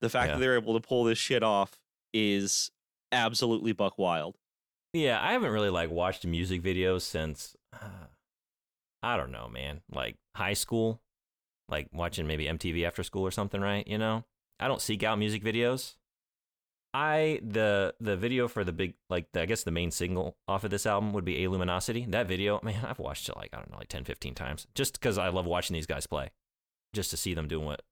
the 0.00 0.10
fact 0.10 0.28
Yeah. 0.28 0.34
that 0.34 0.40
they're 0.40 0.56
able 0.56 0.74
to 0.78 0.86
pull 0.86 1.04
this 1.04 1.18
shit 1.18 1.42
off 1.42 1.78
is 2.12 2.70
absolutely 3.12 3.72
buck 3.72 3.96
wild. 3.98 4.36
Yeah, 4.92 5.20
I 5.22 5.32
haven't 5.32 5.52
really 5.52 5.70
like 5.70 5.90
watched 5.90 6.26
music 6.26 6.62
videos 6.62 7.02
since 7.02 7.56
uh, 7.72 8.06
I 9.02 9.16
don't 9.16 9.32
know, 9.32 9.48
man. 9.48 9.80
Like 9.92 10.16
high 10.36 10.54
school, 10.54 11.00
like 11.68 11.88
watching 11.92 12.26
maybe 12.26 12.46
MTV 12.46 12.86
after 12.86 13.02
school 13.02 13.22
or 13.22 13.30
something, 13.30 13.60
right? 13.60 13.86
You 13.86 13.98
know, 13.98 14.24
I 14.58 14.68
don't 14.68 14.82
seek 14.82 15.02
out 15.02 15.18
music 15.18 15.42
videos. 15.42 15.94
I 16.92 17.40
the 17.42 17.94
the 18.00 18.16
video 18.16 18.48
for 18.48 18.64
the 18.64 18.72
big 18.72 18.94
like 19.08 19.30
the, 19.32 19.42
I 19.42 19.46
guess 19.46 19.62
the 19.62 19.70
main 19.70 19.92
single 19.92 20.36
off 20.48 20.64
of 20.64 20.70
this 20.70 20.86
album 20.86 21.12
would 21.12 21.24
be 21.24 21.44
A 21.44 21.50
Luminosity. 21.50 22.04
That 22.08 22.26
video, 22.26 22.60
man, 22.62 22.84
I've 22.84 22.98
watched 22.98 23.28
it 23.28 23.36
like 23.36 23.50
I 23.52 23.58
don't 23.58 23.70
know, 23.70 23.78
like 23.78 23.88
10, 23.88 24.04
15 24.04 24.34
times 24.34 24.66
just 24.74 24.94
because 24.94 25.16
I 25.16 25.28
love 25.28 25.46
watching 25.46 25.74
these 25.74 25.86
guys 25.86 26.06
play, 26.06 26.30
just 26.92 27.10
to 27.10 27.16
see 27.16 27.32
them 27.34 27.46
doing 27.46 27.64
what 27.64 27.82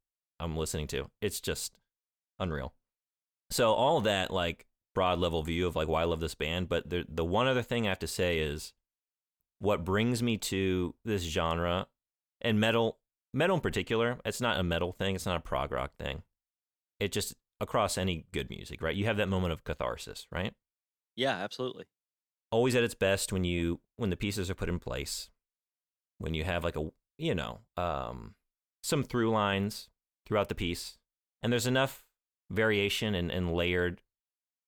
I'm 0.41 0.57
listening 0.57 0.89
to. 0.89 1.11
It's 1.23 1.41
just 1.41 1.79
unreal. 2.41 2.75
So 3.51 3.73
all 3.73 4.01
that 4.03 4.33
like 4.33 4.67
broad 4.99 5.21
level 5.21 5.45
view 5.45 5.65
of 5.65 5.77
like 5.77 5.87
why 5.87 6.03
I 6.03 6.07
love 6.07 6.19
this 6.19 6.35
band, 6.35 6.69
but 6.69 6.91
the 6.91 7.05
the 7.09 7.25
one 7.25 7.47
other 7.47 7.63
thing 7.63 7.87
I 7.87 7.91
have 7.91 8.01
to 8.01 8.09
say 8.09 8.41
is 8.41 8.73
what 9.61 9.85
brings 9.85 10.25
me 10.25 10.37
to 10.39 10.97
this 11.05 11.23
genre 11.23 11.87
and 12.41 12.59
metal 12.59 12.99
metal 13.33 13.55
in 13.55 13.63
particular. 13.63 14.19
It's 14.25 14.41
not 14.41 14.59
a 14.59 14.65
metal 14.65 14.91
thing. 14.91 15.15
It's 15.15 15.25
not 15.25 15.37
a 15.37 15.41
prog 15.41 15.71
rock 15.71 15.93
thing. 16.01 16.25
It 16.99 17.13
just 17.13 17.37
across 17.61 17.97
any 17.97 18.27
good 18.33 18.51
music, 18.51 18.83
right? 18.83 18.97
You 18.97 19.05
have 19.05 19.19
that 19.19 19.29
moment 19.29 19.53
of 19.53 19.63
catharsis, 19.63 20.27
right? 20.33 20.53
Yeah, 21.15 21.37
absolutely. 21.37 21.85
Always 22.51 22.75
at 22.75 22.83
its 22.83 22.97
best 22.97 23.33
when 23.33 23.45
you 23.45 23.79
when 23.99 24.11
the 24.11 24.17
pieces 24.17 24.51
are 24.51 24.57
put 24.57 24.69
in 24.69 24.81
place, 24.81 25.31
when 26.19 26.35
you 26.35 26.43
have 26.43 26.65
like 26.65 26.75
a 26.75 26.91
you 27.19 27.37
know 27.37 27.61
um, 27.77 28.35
some 28.83 29.05
through 29.05 29.31
lines 29.31 29.91
throughout 30.27 30.49
the 30.49 30.57
piece, 30.57 30.99
and 31.41 31.53
there's 31.53 31.69
enough 31.69 32.05
variation 32.51 33.15
and, 33.15 33.31
and 33.31 33.53
layered 33.55 34.01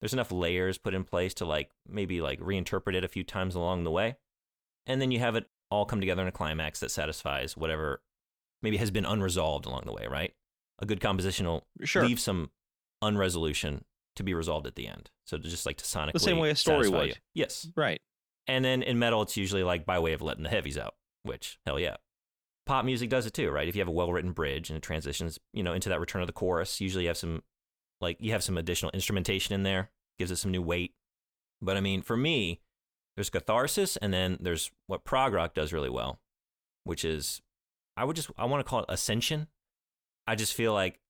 there's 0.01 0.13
enough 0.13 0.33
layers 0.33 0.79
put 0.79 0.95
in 0.95 1.05
place 1.05 1.35
to 1.35 1.45
like 1.45 1.71
maybe 1.89 2.21
like 2.21 2.41
reinterpret 2.41 2.95
it 2.95 3.05
a 3.05 3.09
few 3.09 3.23
times 3.25 3.55
along 3.55 3.85
the 3.85 3.91
way. 3.91 4.17
And 4.87 5.01
then 5.01 5.11
you 5.11 5.19
have 5.19 5.37
it 5.37 5.47
all 5.71 5.85
come 5.85 6.01
together 6.01 6.23
in 6.23 6.29
a 6.29 6.33
climax 6.33 6.81
that 6.81 6.91
satisfies 6.91 7.57
whatever 7.57 8.03
maybe 8.63 8.77
has 8.79 8.91
been 8.91 9.05
unresolved 9.05 9.67
along 9.67 9.83
the 9.87 9.93
way, 9.93 10.07
right? 10.11 10.35
A 10.81 10.87
good 10.87 11.01
composition 11.01 11.47
will 11.47 11.67
Sure. 11.85 12.05
leave 12.07 12.19
some 12.19 12.51
unresolution 13.03 13.85
to 14.17 14.23
be 14.23 14.35
resolved 14.35 14.67
at 14.67 14.75
the 14.75 14.87
end. 14.89 15.11
So 15.27 15.37
to 15.39 15.49
just 15.49 15.67
like 15.67 15.77
to 15.79 15.85
sonically 15.85 16.13
the 16.15 16.21
same 16.21 16.39
way 16.39 16.51
a 16.51 16.57
story 16.57 16.89
would. 16.89 17.09
you. 17.09 17.15
Yes. 17.35 17.69
Right. 17.77 18.01
And 18.47 18.65
then 18.65 18.83
in 18.83 18.99
metal, 18.99 19.23
it's 19.23 19.37
usually 19.37 19.63
like 19.63 19.87
by 19.87 19.99
way 19.99 20.13
of 20.13 20.23
letting 20.23 20.43
the 20.43 20.49
heavies 20.51 20.77
out, 20.77 20.95
which 21.23 21.59
hell 21.67 21.79
yeah. 21.79 21.97
Pop 22.67 22.85
music 22.85 23.11
does 23.11 23.27
it 23.27 23.33
too, 23.33 23.51
right? 23.51 23.69
If 23.69 23.75
you 23.77 23.81
have 23.81 23.89
a 23.89 23.93
well-written 23.93 24.33
bridge 24.33 24.71
and 24.71 24.77
it 24.77 24.83
transitions, 24.83 25.39
you 25.53 25.63
know, 25.63 25.73
into 25.73 25.89
that 25.89 26.01
return 26.01 26.21
of 26.23 26.27
the 26.27 26.33
chorus, 26.33 26.81
usually 26.81 27.05
you 27.05 27.09
have 27.09 27.17
some, 27.17 27.43
like, 28.01 28.17
you 28.21 28.33
have 28.33 28.43
some 28.43 28.59
additional 28.59 28.91
instrumentation 28.93 29.55
in 29.55 29.63
there, 29.63 29.91
gives 30.19 30.31
it 30.31 30.37
some 30.37 30.51
new 30.51 30.63
weight. 30.63 30.95
But 31.63 31.77
I 31.77 31.81
mean, 31.81 32.03
for 32.03 32.17
me, 32.17 32.61
there's 33.17 33.31
catharsis, 33.31 33.97
and 33.97 34.13
then 34.13 34.39
there's 34.41 34.71
what 34.87 35.05
prog 35.05 35.33
rock 35.33 35.55
does 35.55 35.73
really 35.73 35.91
well, 35.91 36.21
which 36.85 37.05
is, 37.05 37.43
I 37.97 38.05
would 38.05 38.17
just, 38.17 38.31
I 38.39 38.47
want 38.47 38.65
to 38.65 38.69
call 38.69 38.81
it 38.81 38.87
ascension. 38.89 39.49
I 40.27 40.35
just 40.35 40.55
feel 40.55 40.73
like, 40.73 41.01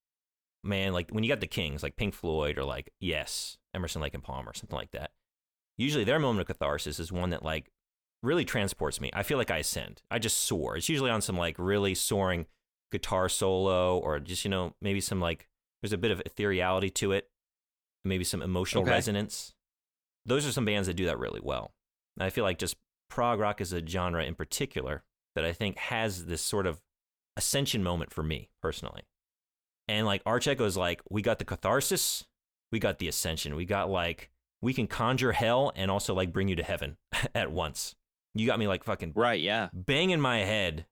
man, 0.64 0.92
like 0.92 1.10
when 1.10 1.24
you 1.24 1.30
got 1.30 1.40
the 1.40 1.46
Kings, 1.46 1.82
like 1.82 1.96
Pink 1.96 2.14
Floyd 2.14 2.58
or 2.58 2.64
like 2.64 2.92
Yes, 3.00 3.58
Emerson, 3.74 4.02
Lake 4.02 4.14
and 4.14 4.22
Palmer, 4.22 4.50
or 4.50 4.54
something 4.54 4.76
like 4.76 4.90
that 4.92 5.10
usually 5.80 6.04
their 6.04 6.18
moment 6.18 6.42
of 6.42 6.46
catharsis 6.46 7.00
is 7.00 7.10
one 7.10 7.30
that 7.30 7.42
like 7.42 7.70
really 8.22 8.44
transports 8.44 9.00
me. 9.00 9.10
I 9.14 9.22
feel 9.22 9.38
like 9.38 9.50
I 9.50 9.58
ascend. 9.58 10.02
I 10.10 10.18
just 10.18 10.36
soar. 10.38 10.76
It's 10.76 10.88
usually 10.88 11.10
on 11.10 11.22
some 11.22 11.36
like 11.36 11.56
really 11.58 11.94
soaring 11.94 12.46
guitar 12.92 13.28
solo 13.28 13.98
or 13.98 14.20
just, 14.20 14.44
you 14.44 14.50
know, 14.50 14.74
maybe 14.82 15.00
some 15.00 15.20
like 15.20 15.48
there's 15.82 15.92
a 15.92 15.98
bit 15.98 16.10
of 16.10 16.22
ethereality 16.24 16.92
to 16.94 17.12
it, 17.12 17.28
maybe 18.04 18.24
some 18.24 18.42
emotional 18.42 18.82
Okay. 18.82 18.90
resonance. 18.92 19.54
Those 20.26 20.46
are 20.46 20.52
some 20.52 20.64
bands 20.64 20.86
that 20.86 20.94
do 20.94 21.06
that 21.06 21.18
really 21.18 21.40
well. 21.42 21.72
And 22.16 22.24
I 22.24 22.30
feel 22.30 22.44
like 22.44 22.58
just 22.58 22.76
prog 23.08 23.40
rock 23.40 23.60
is 23.60 23.72
a 23.72 23.84
genre 23.86 24.24
in 24.24 24.34
particular 24.34 25.02
that 25.34 25.44
I 25.44 25.52
think 25.52 25.78
has 25.78 26.26
this 26.26 26.42
sort 26.42 26.66
of 26.66 26.80
ascension 27.36 27.82
moment 27.82 28.12
for 28.12 28.22
me 28.22 28.50
personally. 28.62 29.02
And 29.88 30.06
like 30.06 30.22
Arch 30.26 30.46
Echo 30.46 30.64
is 30.64 30.76
like, 30.76 31.00
we 31.10 31.22
got 31.22 31.38
the 31.38 31.44
catharsis, 31.44 32.24
we 32.70 32.78
got 32.78 32.98
the 32.98 33.08
ascension, 33.08 33.56
we 33.56 33.64
got 33.64 33.90
like, 33.90 34.30
we 34.62 34.74
can 34.74 34.86
conjure 34.86 35.32
hell 35.32 35.72
and 35.74 35.90
also 35.90 36.14
like 36.14 36.32
bring 36.32 36.48
you 36.48 36.56
to 36.56 36.62
heaven 36.62 36.96
at 37.34 37.50
once. 37.50 37.94
You 38.34 38.46
got 38.46 38.58
me 38.58 38.68
like 38.68 38.84
fucking 38.84 39.12
Right. 39.16 39.40
Yeah. 39.40 39.68
banging 39.72 40.20
my 40.20 40.40
head 40.40 40.86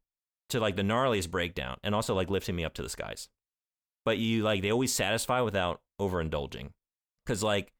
to 0.48 0.58
like 0.58 0.76
the 0.76 0.82
gnarliest 0.82 1.30
breakdown 1.30 1.76
and 1.84 1.94
also 1.94 2.14
like 2.14 2.30
lifting 2.30 2.56
me 2.56 2.64
up 2.64 2.74
to 2.74 2.82
the 2.82 2.88
skies. 2.88 3.28
But 4.08 4.16
you 4.16 4.42
like, 4.42 4.62
they 4.62 4.72
always 4.72 4.90
satisfy 4.90 5.42
without 5.42 5.82
overindulging. 6.00 6.70
Cause 7.26 7.42
like 7.42 7.74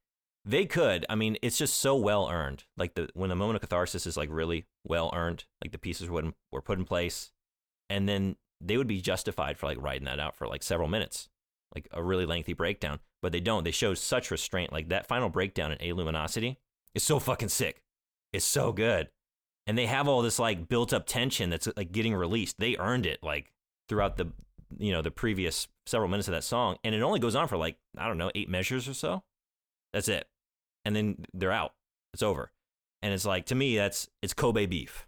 they 0.45 0.67
could, 0.67 1.03
I 1.09 1.15
mean, 1.15 1.37
it's 1.41 1.57
just 1.57 1.79
so 1.79 1.95
well 1.95 2.29
earned. 2.29 2.65
Like 2.77 2.93
the, 2.93 3.09
when 3.15 3.31
the 3.31 3.35
moment 3.35 3.55
of 3.55 3.61
catharsis 3.61 4.05
is 4.05 4.15
like 4.15 4.29
really 4.31 4.67
well 4.83 5.09
earned, 5.15 5.45
like 5.63 5.71
the 5.71 5.79
pieces 5.79 6.07
were, 6.07 6.31
were 6.51 6.61
put 6.61 6.77
in 6.77 6.85
place 6.85 7.31
and 7.89 8.07
then 8.07 8.35
they 8.61 8.77
would 8.77 8.85
be 8.85 9.01
justified 9.01 9.57
for 9.57 9.65
like 9.65 9.81
writing 9.81 10.05
that 10.05 10.19
out 10.19 10.35
for 10.35 10.47
like 10.47 10.61
several 10.61 10.87
minutes, 10.87 11.29
like 11.73 11.87
a 11.91 12.03
really 12.03 12.27
lengthy 12.27 12.53
breakdown. 12.53 12.99
But 13.23 13.31
they 13.31 13.39
don't. 13.39 13.63
They 13.63 13.71
show 13.71 13.95
such 13.95 14.29
restraint. 14.29 14.71
Like 14.71 14.89
that 14.89 15.07
final 15.07 15.29
breakdown 15.29 15.71
in 15.71 15.81
A 15.81 15.93
Luminosity 15.93 16.59
is 16.93 17.01
so 17.01 17.17
fucking 17.17 17.49
sick. 17.49 17.81
It's 18.31 18.45
so 18.45 18.71
good. 18.71 19.09
And 19.65 19.75
they 19.75 19.87
have 19.87 20.07
all 20.07 20.21
this 20.21 20.37
like 20.37 20.69
built 20.69 20.93
up 20.93 21.07
tension 21.07 21.49
that's 21.49 21.67
like 21.75 21.91
getting 21.91 22.13
released. 22.13 22.59
They 22.59 22.77
earned 22.77 23.07
it 23.07 23.23
like 23.23 23.51
throughout 23.87 24.17
the 24.17 24.31
you 24.77 24.91
know 24.91 25.01
the 25.01 25.11
previous 25.11 25.67
several 25.85 26.09
minutes 26.09 26.27
of 26.27 26.33
that 26.33 26.43
song, 26.43 26.77
and 26.83 26.93
it 26.93 27.01
only 27.01 27.19
goes 27.19 27.35
on 27.35 27.47
for 27.47 27.57
like 27.57 27.77
I 27.97 28.07
don't 28.07 28.17
know 28.17 28.31
eight 28.35 28.49
measures 28.49 28.87
or 28.87 28.93
so. 28.93 29.23
That's 29.93 30.07
it, 30.07 30.27
and 30.85 30.95
then 30.95 31.25
they're 31.33 31.51
out. 31.51 31.73
It's 32.13 32.23
over, 32.23 32.51
and 33.01 33.13
it's 33.13 33.25
like 33.25 33.45
to 33.47 33.55
me 33.55 33.75
that's 33.75 34.07
it's 34.21 34.33
Kobe 34.33 34.65
beef. 34.65 35.07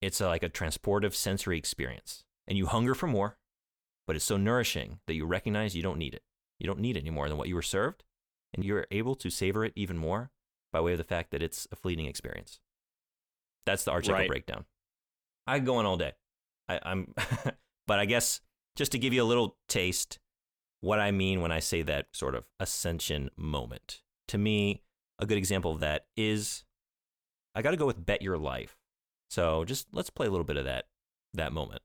It's 0.00 0.20
a, 0.20 0.26
like 0.26 0.42
a 0.42 0.50
transportive 0.50 1.14
sensory 1.14 1.56
experience, 1.56 2.24
and 2.46 2.58
you 2.58 2.66
hunger 2.66 2.94
for 2.94 3.06
more, 3.06 3.38
but 4.06 4.16
it's 4.16 4.24
so 4.24 4.36
nourishing 4.36 4.98
that 5.06 5.14
you 5.14 5.24
recognize 5.24 5.74
you 5.74 5.82
don't 5.82 5.98
need 5.98 6.14
it. 6.14 6.22
You 6.58 6.66
don't 6.66 6.80
need 6.80 6.96
it 6.96 7.00
any 7.00 7.10
more 7.10 7.28
than 7.28 7.38
what 7.38 7.48
you 7.48 7.54
were 7.54 7.62
served, 7.62 8.04
and 8.52 8.64
you're 8.64 8.86
able 8.90 9.14
to 9.16 9.30
savor 9.30 9.64
it 9.64 9.72
even 9.76 9.96
more 9.96 10.30
by 10.72 10.80
way 10.80 10.92
of 10.92 10.98
the 10.98 11.04
fact 11.04 11.30
that 11.30 11.42
it's 11.42 11.66
a 11.72 11.76
fleeting 11.76 12.06
experience. 12.06 12.60
That's 13.66 13.84
the 13.84 13.92
Arch 13.92 14.08
Echo 14.08 14.18
Right. 14.18 14.28
breakdown. 14.28 14.66
I 15.46 15.58
go 15.58 15.76
on 15.76 15.86
all 15.86 15.96
day. 15.96 16.12
I, 16.68 16.80
I'm, 16.82 17.14
but 17.86 17.98
I 17.98 18.04
guess 18.04 18.40
just 18.76 18.92
to 18.92 18.98
give 18.98 19.12
you 19.12 19.22
a 19.22 19.24
little 19.24 19.56
taste, 19.68 20.18
what 20.80 20.98
I 20.98 21.10
mean 21.10 21.40
when 21.40 21.52
I 21.52 21.60
say 21.60 21.82
that 21.82 22.06
sort 22.12 22.34
of 22.34 22.44
ascension 22.60 23.30
moment. 23.36 24.02
To 24.28 24.38
me, 24.38 24.82
a 25.18 25.26
good 25.26 25.38
example 25.38 25.70
of 25.70 25.80
that 25.80 26.06
is 26.16 26.64
I 27.54 27.62
got 27.62 27.70
to 27.70 27.76
go 27.76 27.86
with 27.86 28.04
Bet 28.04 28.22
Your 28.22 28.38
Life. 28.38 28.76
So 29.30 29.64
just 29.64 29.88
let's 29.92 30.10
play 30.10 30.26
a 30.26 30.30
little 30.30 30.44
bit 30.44 30.56
of 30.56 30.64
that 30.64 30.86
that 31.34 31.52
moment. 31.52 31.82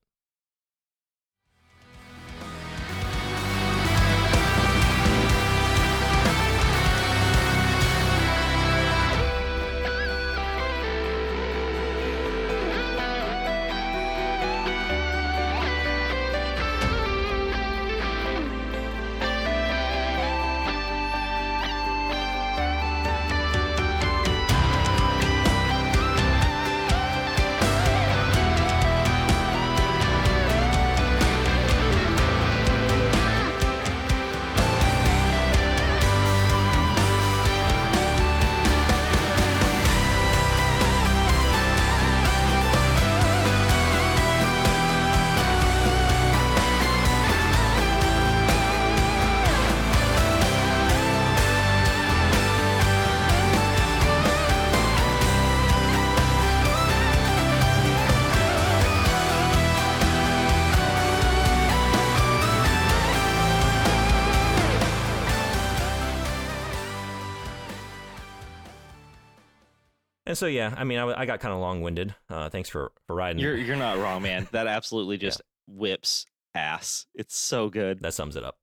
And 70.30 70.38
so 70.38 70.46
yeah, 70.46 70.72
I 70.76 70.84
mean, 70.84 71.00
I, 71.00 71.22
I 71.22 71.26
got 71.26 71.40
kind 71.40 71.52
of 71.52 71.58
long 71.58 71.82
winded. 71.82 72.14
Uh, 72.28 72.48
thanks 72.50 72.68
for 72.68 72.92
for 73.08 73.16
riding. 73.16 73.42
You're 73.42 73.56
you're 73.56 73.74
not 73.74 73.98
wrong, 73.98 74.22
man. 74.22 74.46
That 74.52 74.68
absolutely 74.68 75.18
just 75.18 75.42
whips 75.66 76.24
ass. 76.54 77.06
It's 77.16 77.36
so 77.36 77.68
good. 77.68 77.98
that 78.00 78.14
sums 78.14 78.36
it 78.36 78.44
up. 78.44 78.56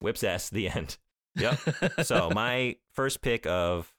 Whips 0.00 0.24
ass. 0.24 0.48
The 0.48 0.70
end. 0.70 0.96
Yep. 1.36 1.60
so 2.04 2.30
my 2.30 2.76
first 2.94 3.20
pick 3.20 3.46
of 3.46 3.92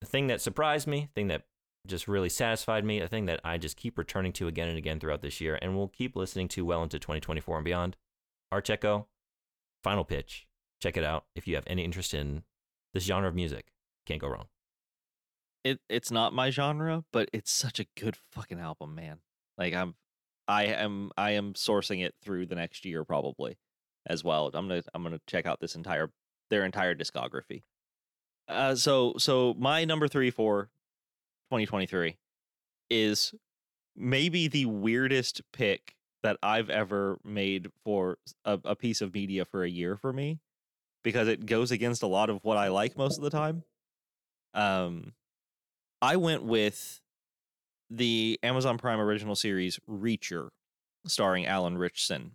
the 0.00 0.06
thing 0.06 0.28
that 0.28 0.40
surprised 0.40 0.86
me, 0.86 1.08
thing 1.16 1.26
that 1.28 1.42
just 1.84 2.06
really 2.06 2.28
satisfied 2.28 2.84
me, 2.84 3.00
a 3.00 3.08
thing 3.08 3.26
that 3.26 3.40
I 3.42 3.58
just 3.58 3.76
keep 3.76 3.98
returning 3.98 4.32
to 4.34 4.46
again 4.46 4.68
and 4.68 4.78
again 4.78 5.00
throughout 5.00 5.22
this 5.22 5.40
year, 5.40 5.58
and 5.60 5.74
will 5.74 5.88
keep 5.88 6.14
listening 6.14 6.46
to 6.48 6.64
well 6.64 6.84
into 6.84 7.00
2024 7.00 7.56
and 7.56 7.64
beyond. 7.64 7.96
Arch 8.52 8.70
Echo, 8.70 9.08
Final 9.82 10.04
Pitch. 10.04 10.46
Check 10.80 10.96
it 10.96 11.02
out 11.02 11.24
if 11.34 11.48
you 11.48 11.56
have 11.56 11.64
any 11.66 11.82
interest 11.82 12.14
in 12.14 12.44
this 12.94 13.02
genre 13.02 13.28
of 13.28 13.34
music. 13.34 13.72
Can't 14.06 14.20
go 14.20 14.28
wrong. 14.28 14.46
It 15.66 15.80
it's 15.88 16.10
not 16.10 16.32
my 16.32 16.50
genre, 16.50 17.04
but 17.12 17.28
it's 17.32 17.50
such 17.50 17.80
a 17.80 17.86
good 17.98 18.16
fucking 18.32 18.60
album, 18.60 18.94
man. 18.94 19.18
Like 19.58 19.74
I'm 19.74 19.94
I 20.46 20.66
am 20.66 21.10
I 21.16 21.32
am 21.32 21.54
sourcing 21.54 22.04
it 22.04 22.14
through 22.22 22.46
the 22.46 22.54
next 22.54 22.84
year 22.84 23.04
probably 23.04 23.58
as 24.06 24.22
well. 24.22 24.50
I'm 24.54 24.68
gonna 24.68 24.82
I'm 24.94 25.02
gonna 25.02 25.20
check 25.26 25.46
out 25.46 25.60
this 25.60 25.74
entire 25.74 26.10
their 26.50 26.64
entire 26.64 26.94
discography. 26.94 27.62
Uh 28.48 28.76
so 28.76 29.14
so 29.18 29.54
my 29.58 29.84
number 29.84 30.06
three 30.06 30.30
for 30.30 30.70
2023 31.50 32.16
is 32.88 33.34
maybe 33.96 34.46
the 34.46 34.66
weirdest 34.66 35.42
pick 35.52 35.96
that 36.22 36.36
I've 36.42 36.70
ever 36.70 37.18
made 37.24 37.70
for 37.84 38.18
a, 38.44 38.58
a 38.64 38.76
piece 38.76 39.00
of 39.00 39.14
media 39.14 39.44
for 39.44 39.64
a 39.64 39.68
year 39.68 39.96
for 39.96 40.12
me 40.12 40.38
because 41.02 41.28
it 41.28 41.46
goes 41.46 41.70
against 41.72 42.02
a 42.02 42.06
lot 42.06 42.30
of 42.30 42.38
what 42.42 42.56
I 42.56 42.68
like 42.68 42.96
most 42.96 43.16
of 43.16 43.24
the 43.24 43.30
time. 43.30 43.64
Um 44.54 45.12
I 46.06 46.14
went 46.14 46.44
with 46.44 47.00
the 47.90 48.38
Amazon 48.44 48.78
Prime 48.78 49.00
original 49.00 49.34
series 49.34 49.80
Reacher, 49.90 50.50
starring 51.04 51.46
Alan 51.46 51.76
Ritchson. 51.76 52.30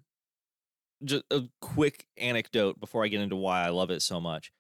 Just 1.05 1.23
a 1.31 1.43
quick 1.61 2.05
anecdote 2.17 2.81
before 2.81 3.05
I 3.05 3.07
get 3.07 3.21
into 3.21 3.37
why 3.37 3.65
I 3.65 3.69
love 3.69 3.89
it 3.89 4.01
so 4.01 4.19
much. 4.19 4.51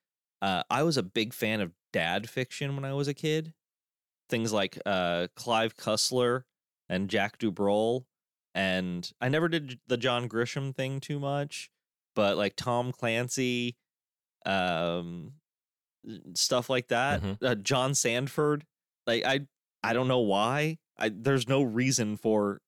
Uh, 0.41 0.63
I 0.69 0.83
was 0.83 0.95
a 0.95 1.03
big 1.03 1.33
fan 1.33 1.59
of 1.59 1.73
dad 1.91 2.29
fiction 2.29 2.73
when 2.73 2.85
I 2.85 2.93
was 2.93 3.09
a 3.09 3.13
kid. 3.13 3.53
Things 4.29 4.53
like 4.53 4.79
uh, 4.85 5.27
Clive 5.35 5.75
Cussler 5.75 6.43
and 6.87 7.09
Jack 7.09 7.37
Du 7.37 7.51
Brul. 7.51 8.05
And 8.55 9.11
I 9.19 9.27
never 9.27 9.49
did 9.49 9.81
the 9.87 9.97
John 9.97 10.29
Grisham 10.29 10.73
thing 10.73 11.01
too 11.01 11.19
much, 11.19 11.69
but 12.15 12.37
like 12.37 12.55
Tom 12.55 12.93
Clancy, 12.93 13.75
um, 14.45 15.33
stuff 16.33 16.69
like 16.69 16.87
that. 16.87 17.21
Mhm. 17.21 17.37
Uh, 17.43 17.55
John 17.55 17.93
Sandford. 17.93 18.65
Like 19.07 19.25
I, 19.25 19.41
I 19.83 19.93
don't 19.93 20.07
know 20.07 20.19
why. 20.19 20.77
I 20.97 21.09
there's 21.09 21.47
no 21.47 21.61
reason 21.61 22.17
for 22.17 22.61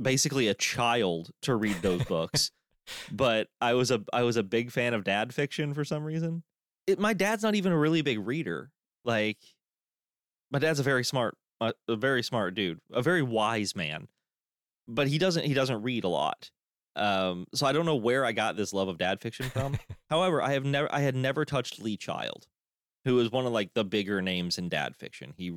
basically 0.00 0.48
a 0.48 0.54
child 0.54 1.30
to 1.42 1.54
read 1.54 1.82
those 1.82 2.04
books. 2.04 2.50
but 3.12 3.48
I 3.60 3.74
was 3.74 3.90
a 3.90 4.02
I 4.12 4.22
was 4.22 4.36
a 4.36 4.42
big 4.42 4.70
fan 4.70 4.94
of 4.94 5.04
dad 5.04 5.34
fiction 5.34 5.74
for 5.74 5.84
some 5.84 6.04
reason. 6.04 6.42
It, 6.86 6.98
my 6.98 7.12
dad's 7.12 7.42
not 7.42 7.54
even 7.54 7.72
a 7.72 7.78
really 7.78 8.02
big 8.02 8.24
reader. 8.24 8.70
Like 9.04 9.38
my 10.50 10.58
dad's 10.58 10.80
a 10.80 10.84
very 10.84 11.04
smart 11.04 11.36
a, 11.60 11.72
a 11.88 11.96
very 11.96 12.22
smart 12.22 12.54
dude, 12.54 12.80
a 12.92 13.02
very 13.02 13.22
wise 13.22 13.76
man. 13.76 14.08
But 14.86 15.08
he 15.08 15.18
doesn't 15.18 15.44
he 15.44 15.54
doesn't 15.54 15.82
read 15.82 16.04
a 16.04 16.08
lot. 16.08 16.50
Um 16.96 17.46
so 17.54 17.66
I 17.66 17.72
don't 17.72 17.86
know 17.86 17.96
where 17.96 18.24
I 18.24 18.32
got 18.32 18.56
this 18.56 18.72
love 18.72 18.88
of 18.88 18.98
dad 18.98 19.20
fiction 19.20 19.50
from. 19.50 19.78
However, 20.10 20.42
I 20.42 20.52
have 20.52 20.64
never 20.64 20.92
I 20.92 21.00
had 21.00 21.14
never 21.14 21.44
touched 21.44 21.82
Lee 21.82 21.96
Child, 21.96 22.46
who 23.08 23.18
is 23.20 23.30
one 23.32 23.46
of 23.46 23.52
like 23.52 23.72
the 23.74 23.84
bigger 23.84 24.20
names 24.20 24.58
in 24.58 24.68
dad 24.68 24.94
fiction. 24.96 25.32
He 25.36 25.50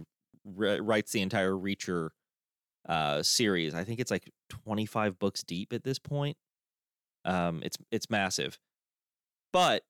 r- 0.57 0.81
writes 0.81 1.11
the 1.11 1.21
entire 1.21 1.51
Reacher 1.51 2.09
uh 2.87 3.21
series. 3.21 3.75
I 3.75 3.83
think 3.83 3.99
it's 3.99 4.09
like 4.09 4.31
25 4.49 5.19
books 5.19 5.43
deep 5.43 5.71
at 5.73 5.83
this 5.83 5.99
point. 5.99 6.37
Um 7.25 7.61
it's 7.63 7.77
it's 7.91 8.09
massive. 8.09 8.57
But 9.53 9.83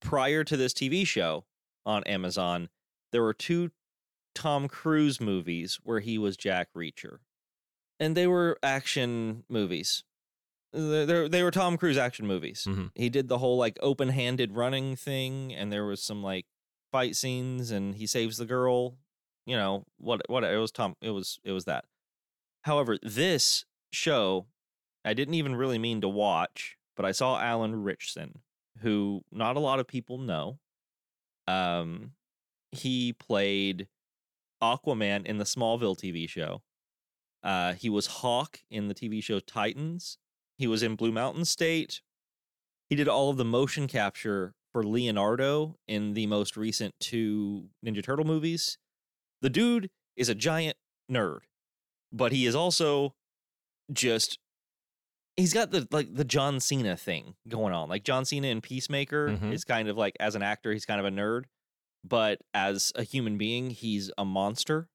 prior 0.00 0.42
to 0.44 0.56
this 0.56 0.72
TV 0.72 1.06
show 1.06 1.44
on 1.86 2.02
Amazon, 2.04 2.68
there 3.12 3.22
were 3.22 3.34
two 3.34 3.70
Tom 4.34 4.66
Cruise 4.68 5.20
movies 5.20 5.78
where 5.84 6.00
he 6.00 6.16
was 6.18 6.36
Jack 6.36 6.68
Reacher. 6.76 7.18
And 8.00 8.16
they 8.16 8.26
were 8.26 8.58
action 8.62 9.44
movies. 9.48 10.02
They 10.72 11.04
they- 11.28 11.42
were 11.42 11.50
Tom 11.50 11.76
Cruise 11.76 11.98
action 11.98 12.26
movies. 12.26 12.64
Mhm. 12.68 12.90
He 12.94 13.10
did 13.10 13.28
the 13.28 13.38
whole 13.38 13.58
like 13.58 13.76
open-handed 13.82 14.52
running 14.56 14.96
thing 14.96 15.52
and 15.54 15.70
there 15.70 15.84
was 15.84 16.02
some 16.02 16.22
like 16.22 16.46
fight 16.92 17.16
scenes 17.16 17.70
and 17.70 17.96
he 17.96 18.06
saves 18.06 18.36
the 18.36 18.44
girl. 18.44 18.98
You 19.46 19.56
know, 19.56 19.86
what 19.98 20.22
what 20.28 20.44
it 20.44 20.56
was 20.56 20.70
Tom 20.70 20.94
it 21.00 21.10
was 21.10 21.40
it 21.42 21.52
was 21.52 21.64
that. 21.64 21.86
However, 22.62 22.98
this 23.02 23.64
show 23.92 24.46
I 25.04 25.14
didn't 25.14 25.34
even 25.34 25.56
really 25.56 25.78
mean 25.78 26.00
to 26.02 26.08
watch, 26.08 26.76
but 26.96 27.04
I 27.04 27.12
saw 27.12 27.40
Alan 27.40 27.82
Ritchson, 27.82 28.40
who 28.80 29.22
not 29.32 29.56
a 29.56 29.60
lot 29.60 29.80
of 29.80 29.88
people 29.88 30.18
know. 30.18 30.58
Um, 31.48 32.12
he 32.70 33.12
played 33.12 33.88
Aquaman 34.62 35.26
in 35.26 35.38
the 35.38 35.44
Smallville 35.44 35.98
TV 35.98 36.28
show. 36.28 36.62
Uh, 37.42 37.72
he 37.72 37.90
was 37.90 38.06
Hawk 38.06 38.60
in 38.70 38.86
the 38.86 38.94
TV 38.94 39.22
show 39.22 39.40
Titans. 39.40 40.18
He 40.56 40.68
was 40.68 40.82
in 40.84 40.94
Blue 40.94 41.10
Mountain 41.10 41.44
State. 41.46 42.00
He 42.88 42.94
did 42.94 43.08
all 43.08 43.30
of 43.30 43.36
the 43.36 43.44
motion 43.44 43.88
capture 43.88 44.54
for 44.72 44.84
Leonardo 44.84 45.76
in 45.86 46.14
the 46.14 46.26
most 46.26 46.56
recent 46.56 46.94
two 47.00 47.68
Ninja 47.84 48.02
Turtle 48.02 48.24
movies. 48.24 48.78
The 49.42 49.50
dude 49.50 49.90
is 50.16 50.28
a 50.28 50.34
giant 50.34 50.76
nerd, 51.10 51.40
but 52.12 52.32
he 52.32 52.46
is 52.46 52.54
also 52.54 53.14
just 53.92 54.38
he's 55.36 55.52
got 55.54 55.70
the 55.70 55.86
like 55.90 56.14
the 56.14 56.24
John 56.24 56.60
Cena 56.60 56.96
thing 56.96 57.34
going 57.48 57.72
on. 57.74 57.88
Like 57.88 58.04
John 58.04 58.24
Cena 58.24 58.48
in 58.48 58.60
Peacemaker 58.60 59.30
Mhm. 59.30 59.52
is 59.52 59.64
kind 59.64 59.88
of 59.88 59.96
like 59.96 60.16
as 60.20 60.34
an 60.34 60.42
actor, 60.42 60.72
he's 60.72 60.86
kind 60.86 61.00
of 61.00 61.06
a 61.06 61.10
nerd, 61.10 61.44
but 62.04 62.40
as 62.54 62.92
a 62.94 63.02
human 63.02 63.36
being, 63.38 63.70
he's 63.70 64.10
a 64.16 64.24
monster. 64.24 64.88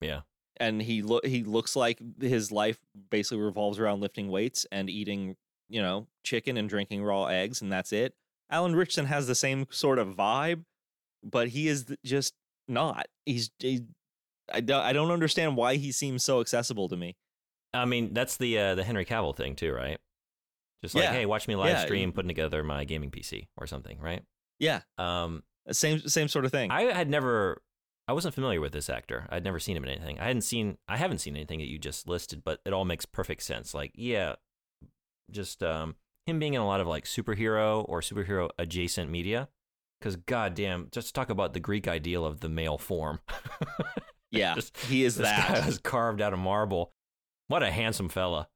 Yeah. 0.00 0.22
And 0.60 0.82
he 0.82 1.02
look 1.02 1.24
he 1.26 1.42
looks 1.44 1.76
like 1.76 2.00
his 2.20 2.50
life 2.52 2.78
basically 3.10 3.42
revolves 3.42 3.78
around 3.78 4.00
lifting 4.00 4.28
weights 4.28 4.66
and 4.72 4.88
eating, 4.90 5.36
you 5.68 5.82
know, 5.82 6.06
chicken 6.24 6.56
and 6.56 6.68
drinking 6.68 7.02
raw 7.02 7.26
eggs, 7.26 7.60
and 7.62 7.70
that's 7.72 7.92
it. 7.92 8.14
Alan 8.50 8.74
Richardson 8.74 9.06
has 9.06 9.26
the 9.26 9.34
same 9.34 9.66
sort 9.70 9.98
of 9.98 10.08
vibe, 10.16 10.64
but 11.22 11.48
he 11.48 11.68
is 11.68 11.86
just 12.04 12.34
not. 12.66 13.06
He's 13.26 13.50
he, 13.58 13.84
I 14.52 14.60
don't 14.60 14.82
I 14.82 14.92
don't 14.92 15.10
understand 15.10 15.56
why 15.56 15.76
he 15.76 15.92
seems 15.92 16.24
so 16.24 16.40
accessible 16.40 16.88
to 16.88 16.96
me. 16.96 17.16
I 17.74 17.84
mean, 17.84 18.14
that's 18.14 18.36
the 18.36 18.58
uh, 18.58 18.74
the 18.74 18.84
Henry 18.84 19.04
Cavill 19.04 19.36
thing 19.36 19.54
too, 19.56 19.72
right? 19.72 19.98
Just 20.82 20.94
like, 20.94 21.04
Yeah. 21.04 21.12
hey, 21.12 21.26
watch 21.26 21.48
me 21.48 21.56
live 21.56 21.70
Yeah. 21.70 21.84
stream 21.84 22.12
putting 22.12 22.28
together 22.28 22.62
my 22.62 22.84
gaming 22.84 23.10
PC 23.10 23.48
or 23.56 23.66
something, 23.66 23.98
right? 24.00 24.22
Yeah, 24.58 24.82
Um, 24.96 25.42
same 25.70 26.00
same 26.08 26.28
sort 26.28 26.44
of 26.44 26.50
thing. 26.50 26.70
I 26.70 26.82
had 26.92 27.08
never, 27.10 27.60
I 28.08 28.12
wasn't 28.12 28.34
familiar 28.34 28.60
with 28.60 28.72
this 28.72 28.88
actor. 28.88 29.26
I'd 29.30 29.44
never 29.44 29.58
seen 29.60 29.76
him 29.76 29.84
in 29.84 29.90
anything. 29.90 30.18
I 30.18 30.24
hadn't 30.28 30.42
seen, 30.42 30.78
I 30.88 30.96
haven't 30.96 31.18
seen 31.18 31.36
anything 31.36 31.58
that 31.58 31.68
you 31.68 31.78
just 31.78 32.08
listed, 32.08 32.42
but 32.44 32.60
it 32.64 32.72
all 32.72 32.84
makes 32.84 33.04
perfect 33.04 33.42
sense. 33.42 33.74
Like, 33.74 33.92
yeah, 33.94 34.36
just 35.30 35.62
um, 35.62 35.96
him 36.28 36.38
being 36.38 36.54
in 36.54 36.60
a 36.60 36.66
lot 36.66 36.80
of 36.80 36.86
like 36.86 37.04
superhero 37.04 37.84
or 37.88 38.00
superhero 38.00 38.48
adjacent 38.58 39.10
media. 39.10 39.48
Because 40.00 40.14
goddamn, 40.16 40.88
just 40.92 41.14
talk 41.14 41.28
about 41.28 41.54
the 41.54 41.60
Greek 41.60 41.88
ideal 41.88 42.24
of 42.24 42.38
the 42.40 42.48
male 42.48 42.78
form. 42.78 43.18
yeah, 44.30 44.54
Just- 44.54 44.76
he 44.76 45.04
is 45.04 45.16
that. 45.16 45.66
was 45.66 45.78
carved 45.78 46.20
out 46.20 46.32
of 46.32 46.38
marble. 46.38 46.92
What 47.48 47.62
a 47.62 47.70
handsome 47.70 48.08
fella. 48.08 48.48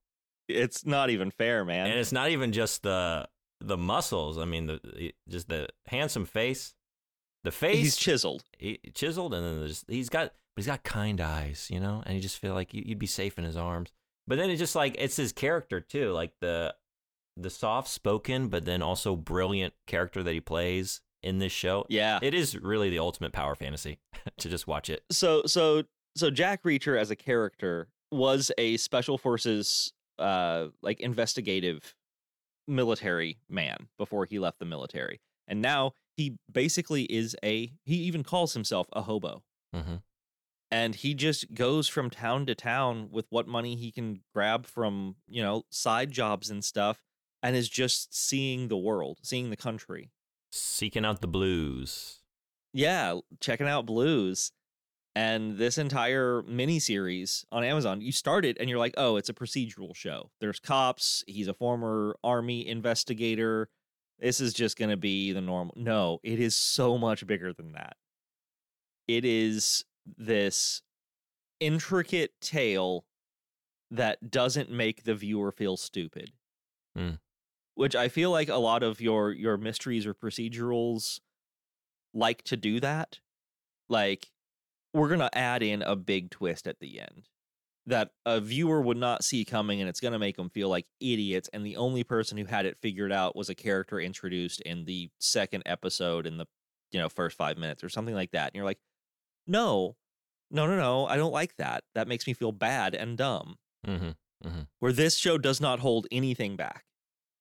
It's 0.48 0.84
not 0.84 1.10
even 1.10 1.30
fair, 1.30 1.64
man. 1.64 1.86
and 1.90 1.98
it's 1.98 2.12
not 2.12 2.30
even 2.30 2.52
just 2.52 2.82
the 2.82 3.28
the 3.60 3.76
muscles. 3.76 4.38
I 4.38 4.44
mean, 4.44 4.66
the 4.66 5.12
just 5.28 5.48
the 5.48 5.68
handsome 5.86 6.26
face, 6.26 6.74
the 7.44 7.50
face 7.52 7.78
He's 7.78 7.96
chiseled. 7.96 8.44
he, 8.58 8.78
chiseled, 8.92 9.32
and 9.34 9.44
then 9.44 9.58
there's, 9.60 9.84
he's 9.88 10.08
got 10.10 10.26
but 10.54 10.62
he's 10.62 10.66
got 10.66 10.82
kind 10.84 11.20
eyes, 11.20 11.68
you 11.70 11.80
know, 11.80 12.02
and 12.04 12.14
you 12.14 12.20
just 12.20 12.38
feel 12.38 12.54
like 12.54 12.74
you, 12.74 12.82
you'd 12.84 12.98
be 12.98 13.06
safe 13.06 13.38
in 13.38 13.44
his 13.44 13.56
arms. 13.56 13.90
But 14.26 14.36
then 14.36 14.50
it's 14.50 14.58
just 14.60 14.76
like 14.76 14.94
it's 14.98 15.16
his 15.16 15.32
character 15.32 15.80
too, 15.80 16.10
like 16.12 16.32
the 16.40 16.74
the 17.36 17.50
soft 17.50 17.88
spoken, 17.88 18.48
but 18.48 18.64
then 18.64 18.82
also 18.82 19.16
brilliant 19.16 19.74
character 19.86 20.22
that 20.22 20.32
he 20.32 20.40
plays 20.40 21.00
in 21.22 21.38
this 21.38 21.52
show. 21.52 21.86
Yeah. 21.88 22.18
It 22.22 22.34
is 22.34 22.56
really 22.58 22.90
the 22.90 22.98
ultimate 22.98 23.32
power 23.32 23.54
fantasy 23.54 23.98
to 24.38 24.48
just 24.48 24.66
watch 24.66 24.90
it. 24.90 25.04
so 25.10 25.42
so 25.46 25.84
so 26.16 26.30
Jack 26.30 26.62
Reacher 26.64 26.98
as 26.98 27.10
a 27.10 27.16
character 27.16 27.88
was 28.10 28.50
a 28.58 28.76
special 28.76 29.16
forces 29.16 29.92
uh 30.18 30.66
like 30.82 31.00
investigative 31.00 31.94
military 32.68 33.38
man 33.48 33.88
before 33.98 34.24
he 34.26 34.38
left 34.38 34.58
the 34.58 34.64
military. 34.64 35.20
And 35.48 35.62
now 35.62 35.92
he 36.16 36.36
basically 36.50 37.04
is 37.04 37.36
a 37.44 37.72
he 37.84 37.96
even 37.96 38.22
calls 38.22 38.52
himself 38.54 38.88
a 38.92 39.02
hobo. 39.02 39.42
hmm 39.72 39.96
And 40.70 40.94
he 40.94 41.14
just 41.14 41.54
goes 41.54 41.88
from 41.88 42.10
town 42.10 42.46
to 42.46 42.54
town 42.54 43.08
with 43.10 43.26
what 43.30 43.46
money 43.48 43.76
he 43.76 43.90
can 43.90 44.20
grab 44.34 44.66
from, 44.66 45.16
you 45.28 45.42
know, 45.42 45.64
side 45.70 46.10
jobs 46.10 46.50
and 46.50 46.64
stuff 46.64 47.00
and 47.42 47.56
is 47.56 47.68
just 47.68 48.14
seeing 48.14 48.68
the 48.68 48.76
world, 48.76 49.18
seeing 49.22 49.50
the 49.50 49.56
country. 49.56 50.10
Seeking 50.50 51.04
out 51.04 51.20
the 51.20 51.28
blues. 51.28 52.18
yeah, 52.72 53.18
checking 53.40 53.66
out 53.66 53.86
Blues 53.86 54.52
and 55.14 55.58
this 55.58 55.76
entire 55.76 56.42
miniseries 56.42 57.44
on 57.52 57.64
Amazon. 57.64 58.00
You 58.00 58.12
start 58.12 58.44
it 58.44 58.56
and 58.58 58.68
you're 58.68 58.78
like, 58.78 58.94
oh, 58.96 59.16
it's 59.16 59.28
a 59.28 59.34
procedural 59.34 59.94
show. 59.94 60.30
There's 60.40 60.58
cops. 60.58 61.22
He's 61.26 61.48
a 61.48 61.54
former 61.54 62.16
army 62.24 62.66
investigator. 62.66 63.68
This 64.18 64.40
is 64.40 64.54
just 64.54 64.78
going 64.78 64.90
to 64.90 64.96
be 64.96 65.32
the 65.32 65.40
normal. 65.40 65.74
No, 65.76 66.20
it 66.22 66.40
is 66.40 66.54
so 66.56 66.96
much 66.96 67.26
bigger 67.26 67.52
than 67.52 67.72
that. 67.72 67.96
It 69.08 69.24
is 69.24 69.84
this 70.16 70.80
intricate 71.60 72.32
tale 72.40 73.04
that 73.90 74.30
doesn't 74.30 74.70
make 74.70 75.04
the 75.04 75.14
viewer 75.14 75.52
feel 75.52 75.76
stupid. 75.76 76.32
Hmm. 76.96 77.12
Which 77.74 77.96
I 77.96 78.08
feel 78.08 78.30
like 78.30 78.48
a 78.48 78.56
lot 78.56 78.82
of 78.82 79.00
your 79.00 79.32
your 79.32 79.56
mysteries 79.56 80.06
or 80.06 80.14
procedurals 80.14 81.20
like 82.14 82.42
to 82.44 82.56
do 82.56 82.80
that. 82.80 83.20
Like, 83.88 84.30
we're 84.94 85.08
going 85.08 85.20
to 85.20 85.36
add 85.36 85.62
in 85.62 85.82
a 85.82 85.96
big 85.96 86.30
twist 86.30 86.66
at 86.66 86.80
the 86.80 87.00
end 87.00 87.28
that 87.86 88.10
a 88.24 88.40
viewer 88.40 88.80
would 88.80 88.96
not 88.96 89.24
see 89.24 89.44
coming, 89.44 89.80
and 89.80 89.88
it's 89.88 90.00
going 90.00 90.12
to 90.12 90.18
make 90.18 90.36
them 90.36 90.50
feel 90.50 90.68
like 90.68 90.86
idiots. 91.00 91.48
And 91.52 91.66
the 91.66 91.76
only 91.76 92.04
person 92.04 92.38
who 92.38 92.44
had 92.44 92.66
it 92.66 92.78
figured 92.80 93.12
out 93.12 93.34
was 93.34 93.48
a 93.48 93.54
character 93.54 93.98
introduced 94.00 94.60
in 94.60 94.84
the 94.84 95.10
second 95.18 95.62
episode 95.66 96.26
in 96.26 96.36
the 96.36 96.46
you 96.92 97.00
know 97.00 97.08
first 97.08 97.36
five 97.36 97.56
minutes 97.58 97.82
or 97.82 97.88
something 97.88 98.14
like 98.14 98.32
that. 98.32 98.48
And 98.48 98.54
you're 98.54 98.64
like, 98.64 98.78
no, 99.46 99.96
no, 100.50 100.66
no, 100.66 100.76
no, 100.76 101.06
I 101.06 101.16
don't 101.16 101.32
like 101.32 101.56
that. 101.56 101.84
That 101.94 102.08
makes 102.08 102.26
me 102.26 102.34
feel 102.34 102.52
bad 102.52 102.94
and 102.94 103.16
dumb 103.16 103.56
hmm 103.84 104.10
where 104.80 104.92
this 104.92 105.16
show 105.16 105.38
does 105.38 105.60
not 105.60 105.80
hold 105.80 106.06
anything 106.10 106.56
back 106.56 106.84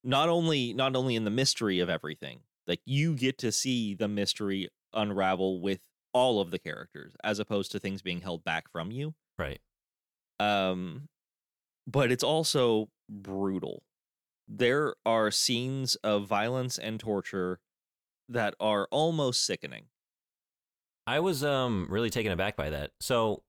not 0.03 0.29
only 0.29 0.73
not 0.73 0.95
only 0.95 1.15
in 1.15 1.23
the 1.25 1.29
mystery 1.31 1.79
of 1.79 1.89
everything 1.89 2.39
like 2.67 2.81
you 2.85 3.15
get 3.15 3.37
to 3.37 3.51
see 3.51 3.93
the 3.93 4.07
mystery 4.07 4.69
unravel 4.93 5.61
with 5.61 5.79
all 6.13 6.39
of 6.41 6.51
the 6.51 6.59
characters 6.59 7.13
as 7.23 7.39
opposed 7.39 7.71
to 7.71 7.79
things 7.79 8.01
being 8.01 8.21
held 8.21 8.43
back 8.43 8.69
from 8.71 8.91
you 8.91 9.13
Right. 9.37 9.59
um 10.39 11.07
but 11.87 12.11
it's 12.11 12.23
also 12.23 12.89
brutal 13.09 13.83
there 14.47 14.95
are 15.05 15.31
scenes 15.31 15.95
of 16.03 16.27
violence 16.27 16.77
and 16.77 16.99
torture 16.99 17.59
that 18.29 18.53
are 18.59 18.87
almost 18.91 19.45
sickening 19.45 19.85
I 21.07 21.19
was 21.19 21.43
um 21.43 21.87
really 21.89 22.11
taken 22.11 22.31
aback 22.31 22.55
by 22.55 22.69
that. 22.69 22.91
So 23.01 23.41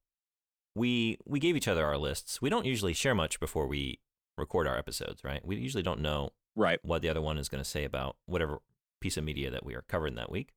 we 0.74 1.18
we 1.26 1.38
gave 1.38 1.54
each 1.54 1.68
other 1.68 1.84
our 1.84 1.98
lists. 1.98 2.40
We 2.40 2.48
don't 2.48 2.64
usually 2.64 2.94
share 2.94 3.14
much 3.14 3.38
before 3.38 3.66
we 3.66 4.00
record 4.38 4.66
our 4.66 4.76
episodes, 4.78 5.22
right? 5.22 5.44
We 5.46 5.56
usually 5.56 5.82
don't 5.82 6.00
know 6.00 6.30
Right. 6.54 6.78
what 6.82 7.02
the 7.02 7.08
other 7.08 7.22
one 7.22 7.38
is 7.38 7.48
going 7.48 7.62
to 7.62 7.68
say 7.68 7.84
about 7.84 8.16
whatever 8.26 8.58
piece 9.00 9.16
of 9.16 9.24
media 9.24 9.50
that 9.50 9.64
we 9.64 9.74
are 9.74 9.82
covering 9.88 10.14
that 10.16 10.30
week 10.30 10.50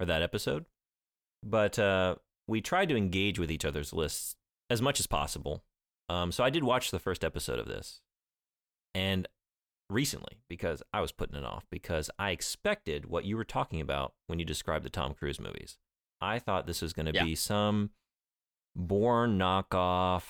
or 0.00 0.06
that 0.06 0.22
episode. 0.22 0.64
But 1.42 1.78
uh, 1.78 2.16
we 2.46 2.60
tried 2.60 2.88
to 2.88 2.96
engage 2.96 3.38
with 3.38 3.50
each 3.50 3.64
other's 3.64 3.92
lists 3.92 4.36
as 4.70 4.80
much 4.80 4.98
as 5.00 5.06
possible. 5.06 5.62
Um, 6.08 6.32
so 6.32 6.42
I 6.44 6.50
did 6.50 6.64
watch 6.64 6.90
the 6.90 6.98
first 6.98 7.22
episode 7.24 7.58
of 7.58 7.66
this, 7.66 8.00
and 8.94 9.28
recently 9.90 10.38
because 10.48 10.82
I 10.92 11.00
was 11.00 11.12
putting 11.12 11.36
it 11.36 11.44
off 11.44 11.64
because 11.70 12.10
I 12.18 12.30
expected 12.30 13.06
what 13.06 13.24
you 13.24 13.36
were 13.36 13.44
talking 13.44 13.80
about 13.80 14.14
when 14.26 14.38
you 14.38 14.44
described 14.44 14.84
the 14.84 14.90
Tom 14.90 15.14
Cruise 15.14 15.38
movies. 15.40 15.78
I 16.20 16.38
thought 16.38 16.66
this 16.66 16.80
was 16.82 16.92
going 16.92 17.06
to 17.06 17.12
Yeah. 17.14 17.24
be 17.24 17.34
some 17.34 17.90
Bourne 18.74 19.38
knockoff. 19.38 20.24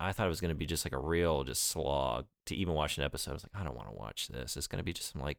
I 0.00 0.12
thought 0.12 0.26
it 0.26 0.30
was 0.30 0.40
going 0.40 0.48
to 0.50 0.54
be 0.56 0.66
just 0.66 0.84
like 0.84 0.92
a 0.92 0.98
real 0.98 1.44
just 1.44 1.62
slog 1.64 2.26
to 2.46 2.54
even 2.56 2.74
watch 2.74 2.98
an 2.98 3.04
episode. 3.04 3.30
I 3.30 3.34
was 3.34 3.44
like, 3.44 3.60
I 3.60 3.64
don't 3.64 3.76
want 3.76 3.88
to 3.88 3.94
watch 3.94 4.28
this. 4.28 4.56
It's 4.56 4.66
going 4.66 4.78
to 4.78 4.84
be 4.84 4.92
just 4.92 5.12
some 5.12 5.22
like, 5.22 5.38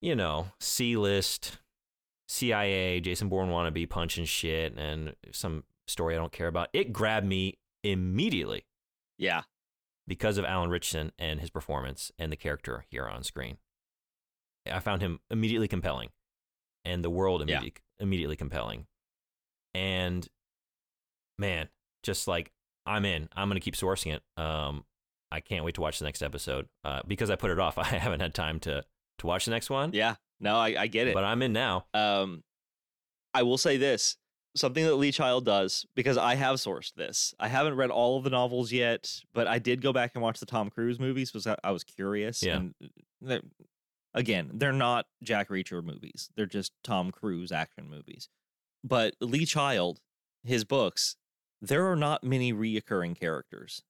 you 0.00 0.14
know, 0.14 0.48
C 0.60 0.96
list, 0.96 1.58
CIA, 2.28 3.00
Jason 3.00 3.28
Bourne 3.28 3.48
wannabe 3.50 3.88
punching 3.88 4.24
shit 4.26 4.74
and 4.76 5.14
some 5.32 5.64
story 5.88 6.14
I 6.14 6.18
don't 6.18 6.32
care 6.32 6.48
about. 6.48 6.68
It 6.72 6.92
grabbed 6.92 7.26
me 7.26 7.58
immediately 7.84 8.64
Yeah. 9.18 9.42
because 10.06 10.38
of 10.38 10.44
Alan 10.44 10.70
Richardson 10.70 11.12
and 11.18 11.40
his 11.40 11.50
performance 11.50 12.10
and 12.18 12.30
the 12.32 12.36
character 12.36 12.84
here 12.90 13.06
on 13.06 13.22
screen. 13.22 13.58
I 14.70 14.80
found 14.80 15.00
him 15.02 15.20
immediately 15.30 15.68
compelling 15.68 16.10
and 16.84 17.04
the 17.04 17.10
world 17.10 17.40
Yeah. 17.48 17.56
immediately, 17.56 17.82
immediately 18.00 18.36
compelling. 18.36 18.86
And 19.74 20.26
man, 21.38 21.68
just 22.02 22.26
like 22.28 22.52
I'm 22.86 23.04
in, 23.04 23.28
I'm 23.34 23.48
going 23.48 23.60
to 23.60 23.64
keep 23.64 23.74
sourcing 23.76 24.14
it. 24.14 24.22
Um, 24.40 24.84
I 25.32 25.40
can't 25.40 25.64
wait 25.64 25.74
to 25.76 25.80
watch 25.80 25.98
the 25.98 26.04
next 26.04 26.22
episode. 26.22 26.66
Uh, 26.84 27.00
because 27.06 27.30
I 27.30 27.36
put 27.36 27.50
it 27.50 27.58
off, 27.58 27.78
I 27.78 27.84
haven't 27.84 28.20
had 28.20 28.34
time 28.34 28.60
to, 28.60 28.84
to 29.18 29.26
watch 29.26 29.44
the 29.44 29.50
next 29.50 29.70
one. 29.70 29.92
Yeah. 29.92 30.16
No, 30.40 30.56
I, 30.56 30.74
I 30.78 30.86
get 30.86 31.08
it. 31.08 31.14
But 31.14 31.24
I'm 31.24 31.40
in 31.42 31.52
now. 31.52 31.86
Um, 31.94 32.42
I 33.34 33.42
will 33.42 33.58
say 33.58 33.76
this 33.76 34.16
something 34.54 34.84
that 34.84 34.94
Lee 34.94 35.12
Child 35.12 35.44
does 35.44 35.84
because 35.94 36.16
I 36.16 36.34
have 36.34 36.56
sourced 36.56 36.94
this. 36.94 37.34
I 37.38 37.48
haven't 37.48 37.74
read 37.74 37.90
all 37.90 38.16
of 38.16 38.24
the 38.24 38.30
novels 38.30 38.72
yet, 38.72 39.20
but 39.34 39.46
I 39.46 39.58
did 39.58 39.82
go 39.82 39.92
back 39.92 40.12
and 40.14 40.22
watch 40.22 40.40
the 40.40 40.46
Tom 40.46 40.70
Cruise 40.70 40.98
movies 40.98 41.30
because 41.30 41.46
I, 41.46 41.56
I 41.62 41.72
was 41.72 41.84
curious. 41.84 42.42
Yeah. 42.42 42.56
And 42.56 42.74
they're- 43.20 43.42
again, 44.14 44.50
they're 44.54 44.72
not 44.72 45.04
Jack 45.22 45.50
Reacher 45.50 45.84
movies; 45.84 46.30
they're 46.36 46.46
just 46.46 46.72
Tom 46.82 47.10
Cruise 47.10 47.52
action 47.52 47.90
movies. 47.90 48.28
But 48.82 49.14
Lee 49.20 49.44
Child, 49.44 50.00
his 50.42 50.64
books, 50.64 51.16
there 51.60 51.86
are 51.90 51.96
not 51.96 52.24
many 52.24 52.52
reoccurring 52.54 53.18
characters. 53.18 53.82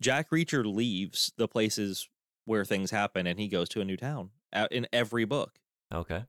Jack 0.00 0.30
Reacher 0.30 0.64
leaves 0.64 1.32
the 1.36 1.48
places 1.48 2.08
where 2.46 2.64
things 2.64 2.90
happen, 2.90 3.26
and 3.26 3.38
he 3.38 3.48
goes 3.48 3.68
to 3.70 3.80
a 3.80 3.84
new 3.84 3.96
town 3.96 4.30
in 4.70 4.86
every 4.92 5.24
book. 5.24 5.58
Okay. 5.92 6.24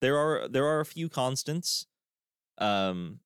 there 0.00 0.16
are 0.16 0.48
there 0.48 0.66
are 0.66 0.80
a 0.80 0.84
few 0.86 1.08
constants 1.08 1.86
um 2.58 3.20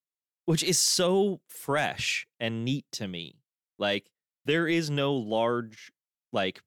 which 0.47 0.63
is 0.63 0.79
so 0.79 1.41
fresh 1.49 2.27
and 2.39 2.65
neat 2.65 2.85
to 2.93 3.07
me. 3.09 3.37
Like 3.79 4.11
there 4.45 4.67
is 4.69 4.91
no 4.91 5.15
large 5.15 5.93
like 6.33 6.63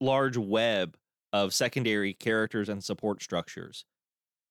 large 0.00 0.36
web 0.36 0.96
of 1.32 1.52
secondary 1.54 2.14
characters 2.14 2.68
and 2.68 2.82
support 2.84 3.22
structures. 3.22 3.84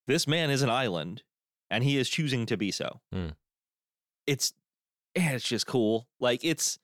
This 0.08 0.28
man 0.28 0.50
is 0.50 0.62
an 0.62 0.70
island 0.70 1.24
and 1.70 1.84
he 1.84 1.98
is 1.98 2.10
choosing 2.10 2.46
to 2.48 2.58
be 2.58 2.72
so. 2.72 3.02
Hmm. 3.14 3.30
it's 4.26 4.54
yeah, 5.16 5.32
it's 5.32 5.48
just 5.48 5.66
cool. 5.68 6.08
Like 6.20 6.44
it's 6.44 6.78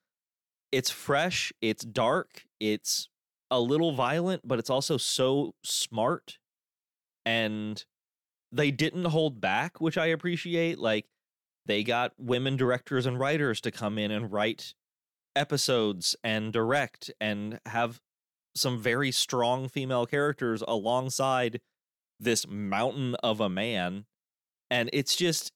it's 0.73 0.89
fresh 0.89 1.53
it's 1.61 1.85
dark 1.85 2.43
it's 2.59 3.09
a 3.51 3.59
little 3.59 3.93
violent 3.93 4.41
but 4.45 4.59
it's 4.59 4.69
also 4.69 4.97
so 4.97 5.53
smart 5.63 6.37
and 7.25 7.85
they 8.53 8.69
didn't 8.71 9.05
hold 9.05 9.41
back, 9.41 9.81
which 9.81 9.97
I 9.97 10.07
appreciate. 10.07 10.77
Like 10.77 11.07
they 11.65 11.83
got 11.83 12.13
women 12.17 12.55
directors 12.55 13.05
and 13.05 13.19
writers 13.19 13.59
to 13.61 13.71
come 13.71 13.97
in 13.97 14.11
and 14.11 14.31
write 14.31 14.75
episodes 15.35 16.15
and 16.23 16.53
direct 16.53 17.09
and 17.19 17.59
have 17.65 17.99
some 18.55 18.79
very 18.79 19.11
strong 19.11 19.67
female 19.67 20.05
characters 20.05 20.63
alongside 20.67 21.59
this 22.19 22.47
mountain 22.47 23.15
of 23.23 23.41
a 23.41 23.49
man 23.49 24.05
and 24.69 24.91
it's 24.93 25.15
just 25.15 25.51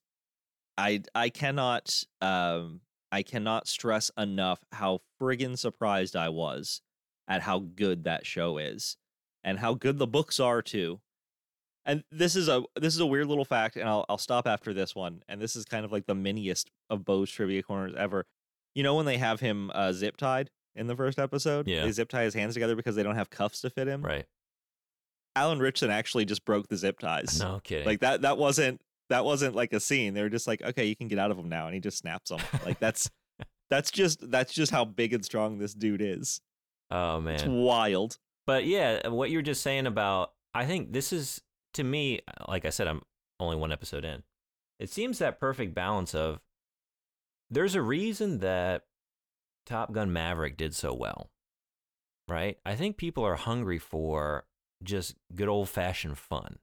i 0.76 1.00
i 1.14 1.28
cannot 1.28 2.02
um 2.20 2.80
i 3.12 3.22
cannot 3.22 3.66
stress 3.68 4.10
enough 4.16 4.60
how 4.72 5.00
friggin 5.20 5.56
surprised 5.56 6.16
i 6.16 6.28
was 6.28 6.80
at 7.26 7.42
how 7.42 7.58
good 7.58 8.04
that 8.04 8.26
show 8.26 8.58
is 8.58 8.96
and 9.44 9.58
how 9.58 9.74
good 9.74 9.98
the 9.98 10.06
books 10.06 10.40
are 10.40 10.62
too 10.62 11.00
and 11.88 12.04
this 12.12 12.36
is 12.36 12.48
a 12.48 12.62
this 12.76 12.94
is 12.94 13.00
a 13.00 13.06
weird 13.06 13.28
little 13.28 13.46
fact, 13.46 13.76
and 13.76 13.88
I'll 13.88 14.04
I'll 14.10 14.18
stop 14.18 14.46
after 14.46 14.74
this 14.74 14.94
one. 14.94 15.22
And 15.26 15.40
this 15.40 15.56
is 15.56 15.64
kind 15.64 15.86
of 15.86 15.90
like 15.90 16.06
the 16.06 16.14
miniest 16.14 16.70
of 16.90 17.04
Bo's 17.04 17.30
trivia 17.30 17.62
corners 17.62 17.94
ever. 17.96 18.26
You 18.74 18.82
know 18.82 18.94
when 18.94 19.06
they 19.06 19.16
have 19.16 19.40
him 19.40 19.70
uh, 19.74 19.92
zip 19.92 20.18
tied 20.18 20.50
in 20.76 20.86
the 20.86 20.94
first 20.94 21.18
episode? 21.18 21.66
Yeah. 21.66 21.84
They 21.84 21.92
zip 21.92 22.10
tie 22.10 22.24
his 22.24 22.34
hands 22.34 22.52
together 22.52 22.76
because 22.76 22.94
they 22.94 23.02
don't 23.02 23.14
have 23.16 23.30
cuffs 23.30 23.62
to 23.62 23.70
fit 23.70 23.88
him. 23.88 24.02
Right. 24.02 24.26
Alan 25.34 25.60
Richardson 25.60 25.90
actually 25.90 26.26
just 26.26 26.44
broke 26.44 26.68
the 26.68 26.76
zip 26.76 26.98
ties. 26.98 27.40
No 27.40 27.60
kidding. 27.64 27.86
Like 27.86 28.00
that 28.00 28.20
that 28.20 28.36
wasn't 28.36 28.82
that 29.08 29.24
wasn't 29.24 29.54
like 29.54 29.72
a 29.72 29.80
scene. 29.80 30.14
They 30.14 30.22
were 30.22 30.28
just 30.28 30.46
like, 30.46 30.62
okay, 30.62 30.84
you 30.86 30.96
can 30.96 31.08
get 31.08 31.18
out 31.18 31.30
of 31.30 31.36
them 31.36 31.48
now, 31.48 31.66
and 31.66 31.74
he 31.74 31.80
just 31.80 31.98
snaps 31.98 32.30
them. 32.30 32.40
Like 32.64 32.78
that's 32.80 33.10
that's 33.70 33.90
just 33.90 34.30
that's 34.30 34.52
just 34.52 34.72
how 34.72 34.84
big 34.84 35.12
and 35.12 35.24
strong 35.24 35.58
this 35.58 35.74
dude 35.74 36.02
is. 36.02 36.40
oh 36.90 37.20
man, 37.20 37.34
It's 37.34 37.44
wild. 37.44 38.18
But 38.46 38.64
yeah, 38.64 39.00
uh, 39.04 39.10
what 39.10 39.30
you're 39.30 39.42
just 39.42 39.62
saying 39.62 39.86
about, 39.86 40.32
I 40.54 40.64
think 40.64 40.92
this 40.92 41.12
is, 41.12 41.42
to 41.74 41.84
me, 41.84 42.20
uh, 42.26 42.46
like 42.48 42.64
I 42.64 42.70
said, 42.70 42.88
I'm 42.88 43.02
only 43.38 43.56
one 43.56 43.72
episode 43.72 44.06
in. 44.06 44.22
It 44.80 44.88
seems 44.88 45.18
that 45.18 45.38
perfect 45.38 45.74
balance 45.74 46.14
of 46.14 46.40
there's 47.50 47.74
a 47.74 47.82
reason 47.82 48.38
that 48.38 48.84
Top 49.66 49.92
Gun 49.92 50.12
Maverick 50.12 50.56
did 50.56 50.74
so 50.74 50.94
well, 50.94 51.30
right? 52.26 52.56
I 52.64 52.74
think 52.74 52.96
people 52.96 53.22
are 53.24 53.36
hungry 53.36 53.78
for 53.78 54.46
just 54.82 55.16
good 55.34 55.48
old 55.48 55.68
fashioned 55.68 56.16
fun. 56.16 56.58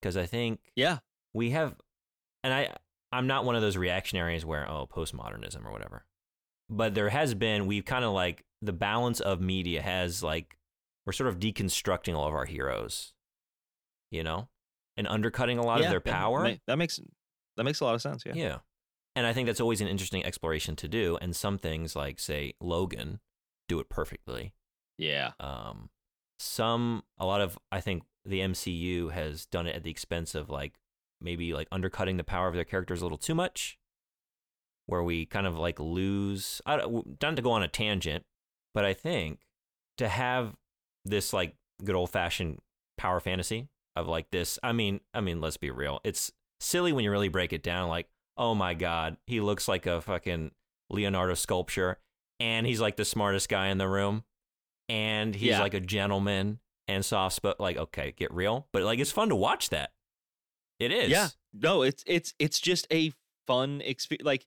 Because 0.00 0.16
I 0.16 0.26
think 0.26 0.60
Yeah. 0.76 0.98
We 1.36 1.50
have 1.50 1.74
and 2.42 2.52
i 2.52 2.68
i'm 3.12 3.26
not 3.26 3.44
one 3.44 3.54
of 3.54 3.62
those 3.62 3.76
reactionaries 3.76 4.44
where 4.44 4.68
oh 4.70 4.86
postmodernism 4.90 5.64
or 5.64 5.70
whatever 5.72 6.04
but 6.68 6.94
there 6.94 7.08
has 7.10 7.34
been 7.34 7.66
we've 7.66 7.84
kind 7.84 8.04
of 8.04 8.12
like 8.12 8.44
the 8.62 8.72
balance 8.72 9.20
of 9.20 9.40
media 9.40 9.80
has 9.82 10.22
like 10.22 10.56
we're 11.04 11.12
sort 11.12 11.28
of 11.28 11.38
deconstructing 11.38 12.14
all 12.16 12.26
of 12.26 12.34
our 12.34 12.46
heroes 12.46 13.12
you 14.10 14.22
know 14.24 14.48
and 14.96 15.06
undercutting 15.06 15.58
a 15.58 15.62
lot 15.62 15.78
Yeah, 15.80 15.86
of 15.86 15.90
their 15.90 16.00
power 16.00 16.56
that 16.66 16.76
makes 16.78 16.98
that 17.56 17.64
makes 17.64 17.80
a 17.80 17.84
lot 17.84 17.94
of 17.94 18.02
sense. 18.02 18.22
Yeah. 18.26 18.32
yeah 18.34 18.58
and 19.14 19.26
i 19.26 19.32
think 19.32 19.46
that's 19.46 19.60
always 19.60 19.80
an 19.80 19.88
interesting 19.88 20.24
exploration 20.24 20.74
to 20.76 20.88
do 20.88 21.16
and 21.20 21.36
some 21.36 21.58
things 21.58 21.94
like 21.94 22.18
say 22.18 22.54
logan 22.60 23.20
do 23.68 23.78
it 23.80 23.88
perfectly 23.88 24.52
Yeah. 24.98 25.32
um, 25.40 25.90
some 26.38 27.02
a 27.18 27.26
lot 27.26 27.40
of 27.40 27.58
I 27.72 27.80
think 27.80 28.04
the 28.24 28.40
MCU 28.40 29.10
has 29.12 29.46
done 29.46 29.66
it 29.66 29.74
at 29.74 29.82
the 29.84 29.90
expense 29.90 30.34
of 30.34 30.50
like 30.50 30.74
maybe 31.20 31.52
like 31.54 31.68
undercutting 31.72 32.16
the 32.16 32.24
power 32.24 32.48
of 32.48 32.54
their 32.54 32.64
characters 32.64 33.00
a 33.00 33.04
little 33.04 33.18
too 33.18 33.34
much, 33.34 33.78
where 34.86 35.02
we 35.02 35.26
kind 35.26 35.46
of 35.46 35.56
like 35.58 35.78
lose. 35.80 36.60
I 36.66 36.76
don't, 36.76 37.20
not 37.22 37.36
to 37.36 37.42
go 37.42 37.52
on 37.52 37.62
a 37.62 37.68
tangent, 37.68 38.24
but 38.74 38.84
I 38.84 38.94
think 38.94 39.40
to 39.98 40.08
have 40.08 40.54
this 41.04 41.32
like 41.32 41.54
good 41.84 41.94
old 41.96 42.10
fashioned 42.10 42.58
power 42.98 43.20
fantasy 43.20 43.68
of 43.94 44.06
like 44.08 44.30
this. 44.30 44.58
I 44.62 44.72
mean, 44.72 45.00
I 45.14 45.20
mean, 45.20 45.40
let's 45.40 45.56
be 45.56 45.70
real. 45.70 46.00
It's 46.04 46.32
silly 46.60 46.92
when 46.92 47.04
you 47.04 47.10
really 47.10 47.28
break 47.28 47.52
it 47.52 47.62
down. 47.62 47.88
Like, 47.88 48.08
oh 48.36 48.54
my 48.54 48.74
god, 48.74 49.16
he 49.26 49.40
looks 49.40 49.68
like 49.68 49.86
a 49.86 50.00
fucking 50.00 50.50
Leonardo 50.90 51.34
sculpture, 51.34 51.98
and 52.38 52.66
he's 52.66 52.80
like 52.80 52.96
the 52.96 53.04
smartest 53.04 53.48
guy 53.48 53.68
in 53.68 53.78
the 53.78 53.88
room 53.88 54.24
and 54.88 55.34
he's 55.34 55.48
Yeah. 55.50 55.60
like 55.60 55.74
a 55.74 55.80
gentleman 55.80 56.60
and 56.86 57.04
soft 57.04 57.42
but 57.42 57.58
Like, 57.58 57.76
okay, 57.76 58.12
get 58.16 58.32
real, 58.32 58.68
but 58.72 58.82
like 58.82 59.00
it's 59.00 59.10
fun 59.10 59.30
to 59.30 59.34
watch 59.34 59.70
that. 59.70 59.90
It 60.78 60.92
is. 60.92 61.10
Yeah. 61.10 61.28
No, 61.52 61.82
it's 61.82 62.02
it's 62.06 62.34
it's 62.38 62.60
just 62.60 62.86
a 62.92 63.12
fun 63.46 63.80
experience. 63.80 64.26
Like 64.26 64.46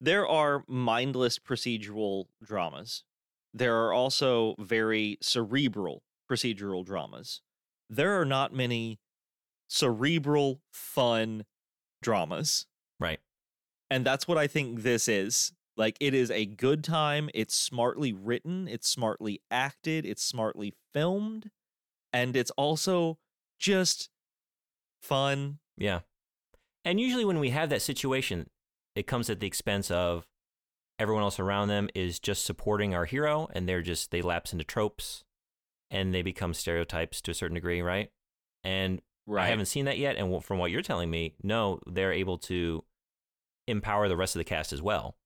there 0.00 0.26
are 0.26 0.64
mindless 0.66 1.38
procedural 1.38 2.26
dramas. 2.42 3.04
There 3.52 3.84
are 3.84 3.92
also 3.92 4.56
very 4.58 5.18
cerebral 5.22 6.02
procedural 6.30 6.84
dramas. 6.84 7.40
There 7.88 8.20
are 8.20 8.24
not 8.24 8.52
many 8.52 8.98
cerebral 9.68 10.60
fun 10.72 11.44
dramas. 12.02 12.66
Right. 12.98 13.20
And 13.90 14.04
that's 14.04 14.26
what 14.26 14.38
I 14.38 14.46
think 14.46 14.82
this 14.82 15.06
is. 15.06 15.52
Like 15.76 15.96
it 16.00 16.14
is 16.14 16.30
a 16.30 16.46
good 16.46 16.84
time. 16.84 17.30
It's 17.34 17.54
smartly 17.54 18.12
written, 18.12 18.68
it's 18.68 18.88
smartly 18.88 19.40
acted, 19.50 20.06
it's 20.06 20.22
smartly 20.22 20.74
filmed, 20.92 21.50
and 22.12 22.36
it's 22.36 22.50
also 22.52 23.18
just 23.58 24.08
fun 25.04 25.58
Yeah. 25.76 26.00
And 26.84 27.00
usually 27.00 27.24
when 27.24 27.38
we 27.38 27.50
have 27.50 27.70
that 27.70 27.82
situation, 27.82 28.48
it 28.94 29.06
comes 29.06 29.30
at 29.30 29.40
the 29.40 29.46
expense 29.46 29.90
of 29.90 30.26
everyone 30.98 31.22
else 31.22 31.40
around 31.40 31.68
them 31.68 31.88
is 31.94 32.20
just 32.20 32.44
supporting 32.44 32.94
our 32.94 33.04
hero 33.04 33.48
and 33.52 33.68
they're 33.68 33.82
just 33.82 34.10
they 34.10 34.22
lapse 34.22 34.52
into 34.52 34.64
tropes 34.64 35.24
and 35.90 36.14
they 36.14 36.22
become 36.22 36.54
stereotypes 36.54 37.20
to 37.22 37.30
a 37.30 37.34
certain 37.34 37.54
degree, 37.54 37.80
right? 37.82 38.10
And 38.62 39.00
Right. 39.26 39.44
I 39.44 39.48
haven't 39.48 39.66
seen 39.66 39.86
that 39.86 39.96
yet 39.96 40.16
and 40.16 40.44
from 40.44 40.58
what 40.58 40.70
you're 40.70 40.82
telling 40.82 41.10
me, 41.10 41.34
no, 41.42 41.80
they're 41.86 42.12
able 42.12 42.36
to 42.38 42.84
empower 43.66 44.06
the 44.06 44.16
rest 44.16 44.36
of 44.36 44.40
the 44.40 44.44
cast 44.44 44.72
as 44.72 44.82
well 44.82 45.16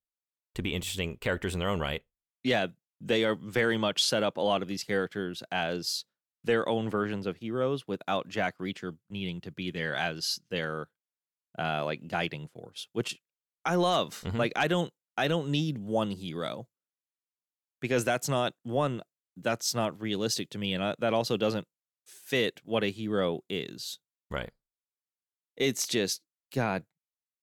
to 0.54 0.62
be 0.62 0.74
interesting 0.74 1.16
characters 1.16 1.52
in 1.54 1.58
their 1.60 1.68
own 1.68 1.80
right. 1.80 2.02
yeah, 2.44 2.68
they 3.00 3.24
are 3.24 3.34
very 3.34 3.76
much 3.76 4.02
set 4.02 4.22
up 4.22 4.36
a 4.36 4.40
lot 4.40 4.62
of 4.62 4.68
these 4.68 4.84
characters 4.84 5.42
as 5.52 6.04
their 6.44 6.68
own 6.68 6.88
versions 6.88 7.26
of 7.26 7.36
heroes 7.36 7.86
without 7.86 8.28
Jack 8.28 8.58
Reacher 8.58 8.96
needing 9.10 9.40
to 9.42 9.50
be 9.50 9.70
there 9.70 9.94
as 9.94 10.38
their 10.50 10.88
uh 11.58 11.84
like 11.84 12.06
guiding 12.08 12.48
force, 12.48 12.88
which 12.92 13.18
I 13.64 13.74
love. 13.74 14.22
Mhm. 14.26 14.36
Like 14.36 14.52
I 14.56 14.68
don't 14.68 14.92
I 15.16 15.28
don't 15.28 15.50
need 15.50 15.78
one 15.78 16.10
hero 16.10 16.68
because 17.80 18.04
that's 18.04 18.28
not 18.28 18.54
one 18.62 19.02
that's 19.36 19.74
not 19.74 20.00
realistic 20.00 20.50
to 20.50 20.58
me 20.58 20.74
and 20.74 20.82
I, 20.82 20.94
that 20.98 21.14
also 21.14 21.36
doesn't 21.36 21.66
fit 22.04 22.60
what 22.64 22.84
a 22.84 22.88
hero 22.88 23.40
is. 23.48 23.98
Right. 24.30 24.50
It's 25.56 25.86
just 25.86 26.20
god 26.54 26.84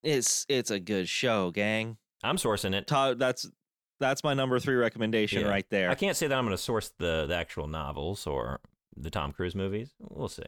it's 0.03 0.45
it's 0.47 0.69
a 0.71 0.79
good 0.79 1.09
show, 1.09 1.51
gang. 1.51 1.97
I'm 2.23 2.37
sourcing 2.37 2.73
it. 2.75 2.85
Todd, 2.87 3.17
that's 3.19 3.49
that's 3.99 4.23
my 4.23 4.33
number 4.33 4.59
3 4.59 4.75
recommendation 4.75 5.41
Yeah. 5.41 5.47
right 5.49 5.65
there. 5.69 5.89
I 5.89 5.95
can't 5.95 6.15
say 6.17 6.27
that 6.27 6.37
I'm 6.37 6.45
going 6.45 6.55
to 6.55 6.61
source 6.61 6.91
the, 6.99 7.25
the 7.27 7.35
actual 7.35 7.67
novels 7.67 8.27
or 8.27 8.59
the 8.95 9.09
Tom 9.09 9.31
Cruise 9.31 9.55
movies. 9.55 9.93
We'll 9.99 10.27
see. 10.27 10.43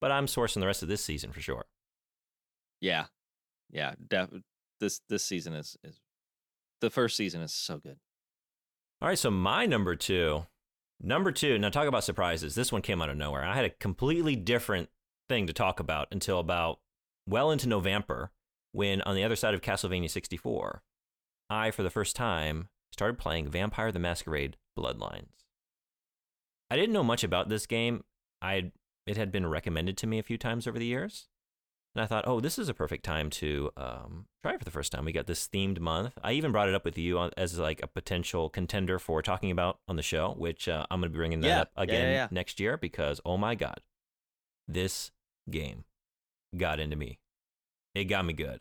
But 0.00 0.12
I'm 0.12 0.26
sourcing 0.26 0.60
the 0.60 0.66
rest 0.66 0.82
of 0.82 0.88
this 0.88 1.04
season 1.04 1.32
for 1.32 1.40
sure. 1.40 1.64
Yeah, 2.80 3.06
yeah. 3.70 3.94
Def- 4.06 4.30
this 4.80 5.00
this 5.08 5.24
season 5.24 5.54
is 5.54 5.76
is 5.82 6.00
the 6.80 6.90
first 6.90 7.16
season 7.16 7.40
is 7.40 7.52
so 7.52 7.78
good. 7.78 7.98
All 9.00 9.08
right, 9.08 9.18
so 9.18 9.30
my 9.30 9.66
number 9.66 9.94
two, 9.94 10.46
number 11.00 11.32
two. 11.32 11.58
Now 11.58 11.70
talk 11.70 11.88
about 11.88 12.04
surprises. 12.04 12.54
This 12.54 12.72
one 12.72 12.82
came 12.82 13.02
out 13.02 13.10
of 13.10 13.16
nowhere. 13.16 13.44
I 13.44 13.54
had 13.54 13.64
a 13.64 13.70
completely 13.70 14.36
different 14.36 14.88
thing 15.28 15.46
to 15.46 15.52
talk 15.52 15.80
about 15.80 16.08
until 16.10 16.38
about 16.38 16.80
well 17.26 17.50
into 17.50 17.68
November, 17.68 18.30
when 18.72 19.02
on 19.02 19.14
the 19.14 19.24
other 19.24 19.36
side 19.36 19.54
of 19.54 19.60
Castlevania 19.60 20.10
64, 20.10 20.82
I 21.50 21.70
for 21.70 21.82
the 21.82 21.90
first 21.90 22.16
time 22.16 22.68
started 22.92 23.18
playing 23.18 23.50
Vampire: 23.50 23.92
The 23.92 23.98
Masquerade 23.98 24.56
Bloodlines. 24.78 25.37
I 26.70 26.76
didn't 26.76 26.92
know 26.92 27.04
much 27.04 27.24
about 27.24 27.48
this 27.48 27.66
game. 27.66 28.04
I 28.42 28.72
it 29.06 29.16
had 29.16 29.32
been 29.32 29.46
recommended 29.46 29.96
to 29.98 30.06
me 30.06 30.18
a 30.18 30.22
few 30.22 30.36
times 30.38 30.66
over 30.66 30.78
the 30.78 30.84
years, 30.86 31.28
and 31.94 32.02
I 32.02 32.06
thought, 32.06 32.24
oh, 32.26 32.40
this 32.40 32.58
is 32.58 32.68
a 32.68 32.74
perfect 32.74 33.04
time 33.04 33.30
to 33.30 33.70
um, 33.76 34.26
try 34.42 34.52
it 34.52 34.58
for 34.58 34.64
the 34.64 34.70
first 34.70 34.92
time. 34.92 35.04
We 35.06 35.12
got 35.12 35.26
this 35.26 35.48
themed 35.48 35.80
month. 35.80 36.18
I 36.22 36.32
even 36.32 36.52
brought 36.52 36.68
it 36.68 36.74
up 36.74 36.84
with 36.84 36.98
you 36.98 37.18
on, 37.18 37.30
as 37.36 37.58
like 37.58 37.82
a 37.82 37.86
potential 37.86 38.50
contender 38.50 38.98
for 38.98 39.22
talking 39.22 39.50
about 39.50 39.78
on 39.88 39.96
the 39.96 40.02
show, 40.02 40.34
which 40.36 40.68
uh, 40.68 40.84
I'm 40.90 41.00
going 41.00 41.10
to 41.10 41.12
be 41.14 41.18
bringing 41.18 41.40
that 41.40 41.48
Yeah, 41.48 41.60
up 41.62 41.70
again 41.76 42.08
yeah, 42.10 42.14
yeah. 42.14 42.28
next 42.30 42.60
year 42.60 42.76
because 42.76 43.20
oh 43.24 43.38
my 43.38 43.54
god, 43.54 43.80
this 44.66 45.10
game 45.50 45.84
got 46.56 46.80
into 46.80 46.96
me. 46.96 47.18
It 47.94 48.04
got 48.04 48.26
me 48.26 48.34
good. 48.34 48.60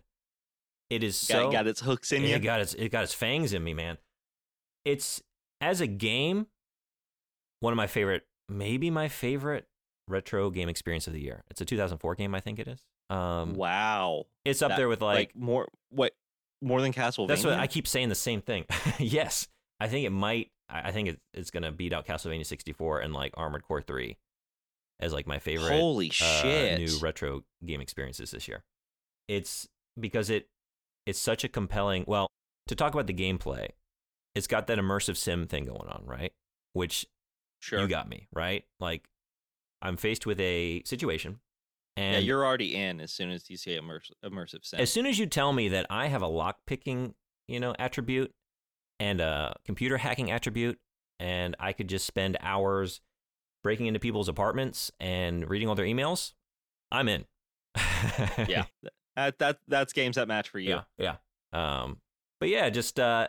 It 0.90 1.04
is 1.04 1.22
Got, 1.28 1.34
so 1.36 1.52
got 1.52 1.68
its 1.68 1.82
hooks 1.82 2.14
in 2.14 2.24
you. 2.24 2.36
it 2.36 2.40
got 2.40 2.62
its 2.62 2.74
it 2.74 2.90
got 2.90 3.04
its 3.04 3.14
fangs 3.14 3.52
in 3.52 3.62
me, 3.64 3.74
man. 3.74 3.98
It's 4.86 5.22
as 5.60 5.82
a 5.82 5.88
game, 5.88 6.48
one 7.60 7.74
of 7.74 7.78
my 7.78 7.88
favorite, 7.88 8.24
maybe 8.50 8.90
my 8.90 9.08
favorite 9.08 9.68
retro 10.08 10.50
game 10.50 10.70
experience 10.70 11.08
of 11.08 11.14
the 11.14 11.22
year. 11.22 11.44
It's 11.50 11.62
a 11.62 11.66
2004 11.66 12.16
game, 12.16 12.34
I 12.36 12.40
think 12.40 12.60
it 12.60 12.68
is. 12.68 12.86
Um, 13.10 13.54
wow, 13.56 14.26
it's 14.46 14.62
up 14.62 14.70
That- 14.70 14.78
there 14.78 14.88
with 14.90 15.02
like, 15.02 15.36
more 15.36 15.68
what 15.90 16.14
more 16.62 16.82
than 16.82 16.92
Castlevania. 16.92 17.28
that's 17.28 17.44
what 17.46 17.54
I 17.54 17.68
keep 17.68 17.88
saying 17.88 18.10
the 18.10 18.16
same 18.16 18.42
thing. 18.42 18.66
yes, 19.00 19.48
I 19.80 19.88
think 19.88 20.06
it 20.06 20.12
might. 20.12 20.52
I 20.70 20.92
think 20.92 21.08
it, 21.10 21.20
it's 21.34 21.50
gonna 21.52 21.72
beat 21.72 21.94
out 21.94 22.06
Castlevania 22.06 22.46
64 22.46 23.00
and 23.00 23.14
like 23.14 23.34
Armored 23.38 23.64
Core 23.64 23.82
3 23.82 24.18
as 25.00 25.14
like 25.14 25.28
my 25.28 25.40
favorite 25.40 25.70
Holy 25.72 26.10
uh, 26.10 26.12
shit! 26.12 26.80
new 26.80 26.98
retro 27.00 27.44
game 27.66 27.80
experiences 27.80 28.32
this 28.32 28.48
year. 28.48 28.64
It's 29.28 29.68
because 29.98 30.30
it 30.30 30.50
it's 31.06 31.20
such 31.20 31.44
a 31.44 31.48
compelling. 31.48 32.04
Well, 32.08 32.28
to 32.68 32.76
talk 32.76 32.94
about 32.94 33.08
the 33.08 33.14
gameplay, 33.14 33.70
it's 34.36 34.48
got 34.48 34.68
that 34.68 34.78
immersive 34.78 35.16
sim 35.16 35.48
thing 35.48 35.66
going 35.66 35.88
on, 35.88 36.04
right? 36.06 36.34
Which 36.74 37.06
sure. 37.68 37.80
you 37.80 37.88
got 37.88 38.10
me 38.10 38.28
right. 38.34 38.64
Like 38.80 39.08
I'm 39.82 39.98
faced 39.98 40.26
with 40.26 40.40
a 40.40 40.82
situation, 40.86 41.40
and 41.96 42.14
yeah, 42.14 42.20
you're 42.20 42.46
already 42.46 42.76
in 42.76 43.02
as 43.02 43.12
soon 43.12 43.32
as 43.32 43.50
you 43.50 43.58
say 43.58 43.78
immersive, 43.78 44.12
immersive 44.24 44.74
as 44.74 44.92
soon 44.92 45.06
as 45.06 45.20
you 45.20 45.26
tell 45.26 45.54
me 45.54 45.70
that 45.70 45.86
I 45.90 46.08
have 46.08 46.22
a 46.22 46.28
lock 46.28 46.60
picking, 46.66 47.14
you 47.48 47.60
know, 47.60 47.76
attribute 47.78 48.34
and 49.00 49.22
a 49.22 49.56
computer 49.66 49.98
hacking 49.98 50.32
attribute, 50.32 50.80
and 51.20 51.56
I 51.60 51.74
could 51.74 51.88
just 51.88 52.06
spend 52.06 52.38
hours 52.42 53.02
breaking 53.64 53.88
into 53.88 54.00
people's 54.00 54.30
apartments 54.30 54.92
and 55.00 55.50
reading 55.50 55.68
all 55.68 55.76
their 55.76 55.86
emails, 55.86 56.34
I'm 56.92 57.10
in. 57.10 57.26
yeah, 58.48 58.66
that, 59.16 59.38
that 59.40 59.60
that's 59.68 59.94
games 59.94 60.16
that 60.16 60.28
match 60.28 60.50
for 60.50 60.60
you. 60.60 60.70
yeah, 60.70 60.82
yeah. 60.98 61.84
Um, 61.84 61.98
but 62.40 62.50
yeah, 62.50 62.70
just 62.70 63.00
uh, 63.00 63.28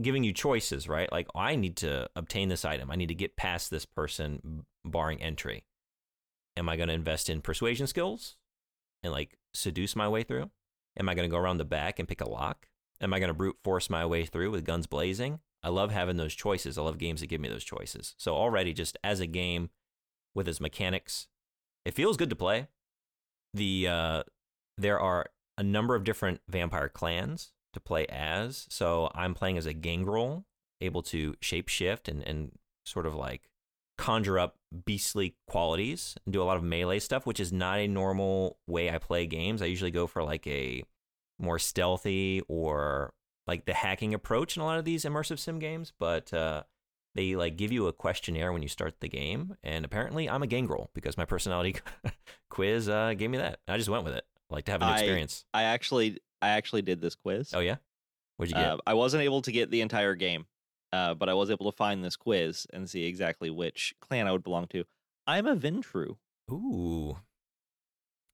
giving 0.00 0.24
you 0.24 0.32
choices, 0.32 0.88
right? 0.88 1.10
Like 1.10 1.28
I 1.34 1.56
need 1.56 1.76
to 1.78 2.08
obtain 2.16 2.48
this 2.48 2.64
item. 2.64 2.90
I 2.90 2.96
need 2.96 3.08
to 3.08 3.14
get 3.14 3.36
past 3.36 3.70
this 3.70 3.84
person, 3.84 4.64
barring 4.84 5.22
entry. 5.22 5.64
Am 6.56 6.68
I 6.68 6.76
going 6.76 6.88
to 6.88 6.94
invest 6.94 7.30
in 7.30 7.40
persuasion 7.40 7.86
skills 7.86 8.36
and 9.02 9.12
like 9.12 9.36
seduce 9.54 9.96
my 9.96 10.08
way 10.08 10.22
through? 10.22 10.50
Am 10.98 11.08
I 11.08 11.14
going 11.14 11.28
to 11.28 11.34
go 11.34 11.40
around 11.40 11.58
the 11.58 11.64
back 11.64 11.98
and 11.98 12.08
pick 12.08 12.20
a 12.20 12.28
lock? 12.28 12.68
Am 13.00 13.14
I 13.14 13.18
going 13.18 13.28
to 13.28 13.34
brute 13.34 13.56
force 13.62 13.88
my 13.88 14.04
way 14.04 14.26
through 14.26 14.50
with 14.50 14.64
guns 14.64 14.86
blazing? 14.86 15.40
I 15.62 15.68
love 15.68 15.90
having 15.90 16.16
those 16.16 16.34
choices. 16.34 16.76
I 16.76 16.82
love 16.82 16.98
games 16.98 17.20
that 17.20 17.28
give 17.28 17.40
me 17.40 17.48
those 17.48 17.64
choices. 17.64 18.14
So 18.18 18.34
already, 18.34 18.72
just 18.72 18.98
as 19.04 19.20
a 19.20 19.26
game 19.26 19.70
with 20.34 20.48
its 20.48 20.60
mechanics, 20.60 21.28
it 21.84 21.94
feels 21.94 22.16
good 22.16 22.30
to 22.30 22.36
play. 22.36 22.68
The 23.54 23.88
uh, 23.88 24.22
there 24.78 24.98
are 24.98 25.26
a 25.58 25.62
number 25.62 25.94
of 25.94 26.04
different 26.04 26.40
vampire 26.48 26.88
clans 26.88 27.52
to 27.72 27.80
play 27.80 28.06
as. 28.06 28.66
So 28.68 29.10
I'm 29.14 29.34
playing 29.34 29.58
as 29.58 29.66
a 29.66 29.72
gangrel, 29.72 30.44
able 30.80 31.02
to 31.04 31.34
shapeshift 31.42 32.08
and, 32.08 32.22
and 32.26 32.52
sort 32.84 33.06
of 33.06 33.14
like 33.14 33.48
conjure 33.98 34.38
up 34.38 34.56
beastly 34.86 35.36
qualities 35.46 36.16
and 36.24 36.32
do 36.32 36.42
a 36.42 36.44
lot 36.44 36.56
of 36.56 36.62
melee 36.62 36.98
stuff, 36.98 37.26
which 37.26 37.38
is 37.38 37.52
not 37.52 37.78
a 37.78 37.86
normal 37.86 38.58
way 38.66 38.90
I 38.90 38.98
play 38.98 39.26
games. 39.26 39.60
I 39.60 39.66
usually 39.66 39.90
go 39.90 40.06
for 40.06 40.22
like 40.22 40.46
a 40.46 40.82
more 41.38 41.58
stealthy 41.58 42.42
or 42.48 43.12
like 43.46 43.66
the 43.66 43.74
hacking 43.74 44.14
approach 44.14 44.56
in 44.56 44.62
a 44.62 44.64
lot 44.64 44.78
of 44.78 44.84
these 44.84 45.04
immersive 45.04 45.38
sim 45.38 45.58
games, 45.58 45.92
but 45.98 46.32
uh, 46.32 46.62
they 47.14 47.36
like 47.36 47.56
give 47.56 47.72
you 47.72 47.88
a 47.88 47.92
questionnaire 47.92 48.52
when 48.52 48.62
you 48.62 48.68
start 48.68 49.00
the 49.00 49.08
game, 49.08 49.56
and 49.62 49.84
apparently 49.84 50.30
I'm 50.30 50.42
a 50.42 50.46
gangrel 50.46 50.90
because 50.94 51.18
my 51.18 51.24
personality 51.24 51.76
quiz 52.50 52.88
uh, 52.88 53.14
gave 53.14 53.30
me 53.30 53.38
that. 53.38 53.60
I 53.68 53.76
just 53.76 53.88
went 53.88 54.04
with 54.04 54.14
it. 54.14 54.24
I 54.50 54.54
like 54.54 54.64
to 54.66 54.72
have 54.72 54.82
an 54.82 54.88
I- 54.88 54.92
experience. 54.94 55.44
I 55.52 55.64
actually 55.64 56.20
I 56.42 56.50
actually 56.50 56.82
did 56.82 57.00
this 57.00 57.14
quiz. 57.14 57.52
Oh 57.54 57.60
yeah, 57.60 57.76
what'd 58.36 58.50
you 58.54 58.60
get? 58.60 58.70
Uh, 58.72 58.78
I 58.86 58.94
wasn't 58.94 59.22
able 59.22 59.42
to 59.42 59.52
get 59.52 59.70
the 59.70 59.80
entire 59.80 60.14
game, 60.14 60.46
uh, 60.92 61.14
but 61.14 61.28
I 61.28 61.34
was 61.34 61.50
able 61.50 61.70
to 61.70 61.76
find 61.76 62.04
this 62.04 62.16
quiz 62.16 62.66
and 62.72 62.88
see 62.88 63.04
exactly 63.04 63.50
which 63.50 63.94
clan 64.00 64.26
I 64.26 64.32
would 64.32 64.44
belong 64.44 64.66
to. 64.68 64.84
I'm 65.26 65.46
a 65.46 65.54
Ventrue. 65.56 66.16
Ooh. 66.50 67.18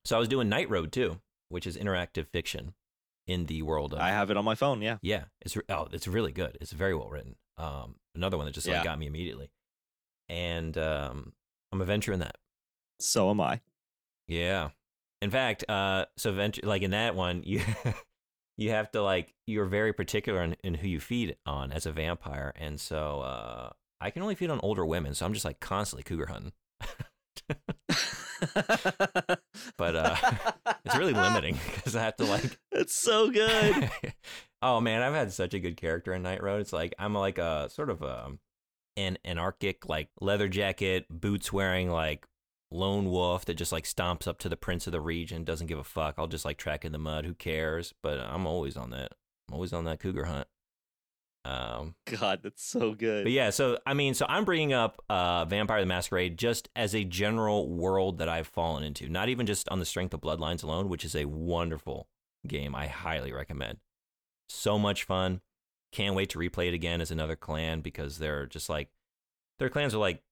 So 0.05 0.17
I 0.17 0.19
was 0.19 0.29
doing 0.29 0.49
Night 0.49 0.71
Road 0.71 0.93
too, 0.93 1.21
which 1.49 1.67
is 1.67 1.77
interactive 1.77 2.29
fiction 2.29 2.75
in 3.27 3.47
the 3.47 3.63
world 3.63 3.93
of 3.93 3.99
I 4.01 4.11
have 4.11 4.31
it 4.31 4.37
on 4.37 4.45
my 4.45 4.55
phone. 4.55 4.81
Yeah. 4.83 4.99
Yeah, 5.03 5.25
it's 5.41 5.57
oh, 5.69 5.89
it's 5.93 6.07
really 6.07 6.33
good. 6.33 6.57
It's 6.61 6.73
very 6.73 6.95
well 6.95 7.09
written. 7.09 7.35
Um, 7.59 7.97
another 8.15 8.37
one 8.37 8.47
that 8.47 8.55
just 8.55 8.67
like 8.69 8.77
Yeah. 8.77 8.85
got 8.85 8.99
me 8.99 9.07
immediately, 9.07 9.51
and 10.29 10.77
um, 10.79 11.33
I'm 11.73 11.81
a 11.81 11.87
Ventrue 11.87 12.15
in 12.15 12.21
that. 12.21 12.37
So 13.01 13.31
am 13.31 13.41
I. 13.41 13.61
Yeah, 14.29 14.71
in 15.23 15.31
fact, 15.31 15.65
uh, 15.69 16.07
so 16.17 16.33
Ventrue 16.33 16.65
like 16.65 16.83
in 16.83 16.91
that 16.93 17.15
one, 17.15 17.43
you 17.45 17.63
you 18.57 18.71
have 18.71 18.91
to 18.93 19.03
like 19.03 19.35
you're 19.47 19.67
very 19.67 19.93
particular 19.93 20.43
in, 20.43 20.57
in 20.63 20.75
who 20.75 20.89
you 20.89 21.01
feed 21.01 21.37
on 21.47 21.73
as 21.73 21.87
a 21.87 21.93
vampire, 21.93 22.53
and 22.57 22.81
so 22.81 23.21
uh, 23.21 23.71
I 24.01 24.11
can 24.11 24.23
only 24.23 24.35
feed 24.35 24.51
on 24.51 24.61
older 24.63 24.85
women, 24.85 25.15
so 25.15 25.27
I'm 25.27 25.33
just 25.33 25.45
like 25.45 25.61
constantly 25.61 26.03
cougar 26.05 26.27
hunting. 26.27 26.53
But, 29.79 29.97
uh, 29.97 30.17
It's 30.85 30.97
really 30.97 31.15
limiting 31.15 31.59
because 31.75 31.97
I 31.97 32.03
have 32.03 32.17
to 32.17 32.25
like 32.25 32.59
It's 32.71 32.95
so 32.95 33.31
good. 33.31 33.91
oh 34.63 34.81
man, 34.81 35.03
I've 35.03 35.15
had 35.15 35.33
such 35.33 35.53
a 35.55 35.59
good 35.59 35.77
character 35.77 36.13
in 36.13 36.23
Night 36.23 36.43
Road. 36.43 36.61
It's 36.61 36.73
like 36.73 36.95
I'm 36.99 37.15
like 37.15 37.39
a 37.39 37.69
sort 37.71 37.91
of 37.91 38.03
a 38.03 38.33
an 38.97 39.19
anarchic 39.25 39.89
like 39.89 40.09
leather 40.21 40.49
jacket, 40.49 41.07
boots 41.11 41.53
wearing 41.53 41.91
like 41.91 42.27
lone 42.71 43.11
wolf 43.11 43.45
that 43.45 43.55
just 43.55 43.73
like 43.73 43.85
stomps 43.85 44.27
up 44.27 44.39
to 44.39 44.49
the 44.49 44.57
prince 44.57 44.87
of 44.87 44.93
the 44.93 45.01
region, 45.01 45.45
doesn't 45.45 45.67
give 45.67 45.79
a 45.79 45.85
fuck. 45.85 46.15
I'll 46.19 46.27
just 46.27 46.45
like 46.45 46.57
track 46.57 46.85
in 46.85 46.93
the 46.93 46.99
mud, 46.99 47.25
who 47.25 47.35
cares? 47.35 47.95
But 48.03 48.19
I'm 48.19 48.47
always 48.47 48.77
on 48.77 48.91
that. 48.91 49.13
I'm 49.49 49.55
always 49.55 49.73
on 49.73 49.85
that 49.85 50.01
cougar 50.01 50.25
hunt. 50.25 50.49
Um 51.45 51.95
God, 52.07 52.41
that's 52.43 52.65
so 52.65 52.93
good. 52.95 53.25
but 53.25 53.33
yeah, 53.33 53.51
so 53.51 53.79
I 53.87 53.95
mean, 53.95 54.15
so 54.15 54.27
I'm 54.29 54.45
bringing 54.45 54.73
up 54.73 55.01
uh, 55.09 55.45
Vampire 55.45 55.81
the 55.81 55.87
Masquerade 55.87 56.37
just 56.37 56.69
as 56.75 56.95
a 56.95 57.05
general 57.05 57.69
world 57.69 58.19
that 58.19 58.29
I've 58.29 58.49
fallen 58.49 58.83
into, 58.83 59.09
not 59.09 59.29
even 59.29 59.47
just 59.47 59.69
on 59.69 59.79
the 59.79 59.85
strength 59.85 60.13
of 60.13 60.21
Bloodlines 60.21 60.65
alone, 60.65 60.89
which 60.89 61.05
is 61.05 61.15
a 61.15 61.27
wonderful, 61.27 62.09
game 62.47 62.75
I 62.75 62.89
highly 62.89 63.33
recommend. 63.33 63.79
So 64.49 64.79
much 64.79 65.05
fun. 65.05 65.41
Can't 65.93 66.17
wait 66.17 66.31
to 66.31 66.39
replay 66.39 66.69
it 66.69 66.75
again 66.75 67.01
as 67.01 67.11
another 67.11 67.37
clan 67.37 67.81
because 67.81 68.19
they're 68.19 68.47
just 68.47 68.69
like 68.69 68.89
their 69.59 69.69
clans 69.69 69.95
are 69.95 69.99
like 69.99 70.23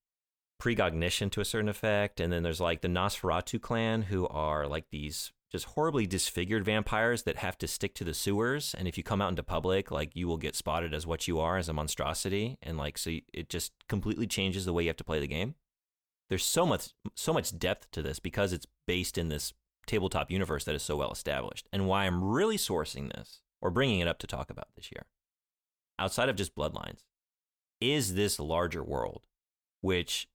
precognition 0.65 1.29
to 1.29 1.43
a 1.43 1.45
certain 1.45 1.69
effect, 1.69 2.21
and 2.21 2.33
then 2.33 2.43
there's 2.43 2.61
like 2.61 2.81
the 2.81 2.89
Nosferatu 2.89 3.61
clan 3.61 4.01
who 4.01 4.27
are 4.29 4.67
like 4.67 4.87
these 4.91 5.31
just 5.53 5.67
horribly 5.67 6.07
disfigured 6.07 6.65
vampires 6.65 7.25
that 7.25 7.37
have 7.37 7.59
to 7.59 7.69
stick 7.69 7.95
to 7.95 8.03
the 8.03 8.15
sewers, 8.15 8.75
and 8.79 8.89
if 8.89 8.97
you 8.97 9.05
come 9.05 9.21
out 9.21 9.29
into 9.29 9.43
public, 9.43 9.91
like 9.91 10.17
you 10.17 10.27
will 10.27 10.39
get 10.39 10.57
spotted 10.57 10.95
as 10.95 11.07
what 11.07 11.29
you 11.29 11.39
are 11.39 11.59
as 11.59 11.69
a 11.69 11.75
monstrosity, 11.75 12.57
and 12.63 12.79
like 12.79 12.97
so 12.97 13.11
it 13.35 13.51
just 13.51 13.73
completely 13.91 14.27
changes 14.27 14.65
the 14.65 14.73
way 14.73 14.85
you 14.85 14.89
have 14.89 14.97
to 14.97 15.05
play 15.05 15.21
the 15.21 15.27
game. 15.27 15.55
There's 16.31 16.47
so 16.47 16.65
much 16.65 16.95
so 17.15 17.35
much 17.35 17.59
depth 17.59 17.91
to 17.91 18.01
this 18.01 18.19
because 18.19 18.55
it's 18.55 18.67
based 18.87 19.19
in 19.19 19.29
this 19.29 19.53
tabletop 19.87 20.31
universe 20.31 20.65
that 20.65 20.75
is 20.75 20.83
so 20.83 20.97
well 20.97 21.13
established, 21.13 21.69
and 21.75 21.87
why 21.87 22.07
I'm 22.07 22.25
really 22.25 22.57
sourcing 22.57 23.13
this 23.13 23.43
or 23.61 23.71
bringing 23.71 24.01
it 24.01 24.09
up 24.09 24.19
to 24.21 24.27
talk 24.27 24.49
about 24.49 24.69
this 24.77 24.91
year, 24.91 25.05
outside 25.99 26.31
of 26.31 26.37
just 26.37 26.55
Bloodlines, 26.55 27.05
is 27.83 28.15
this 28.15 28.41
larger 28.41 28.83
world, 28.83 29.25
which 29.83 30.27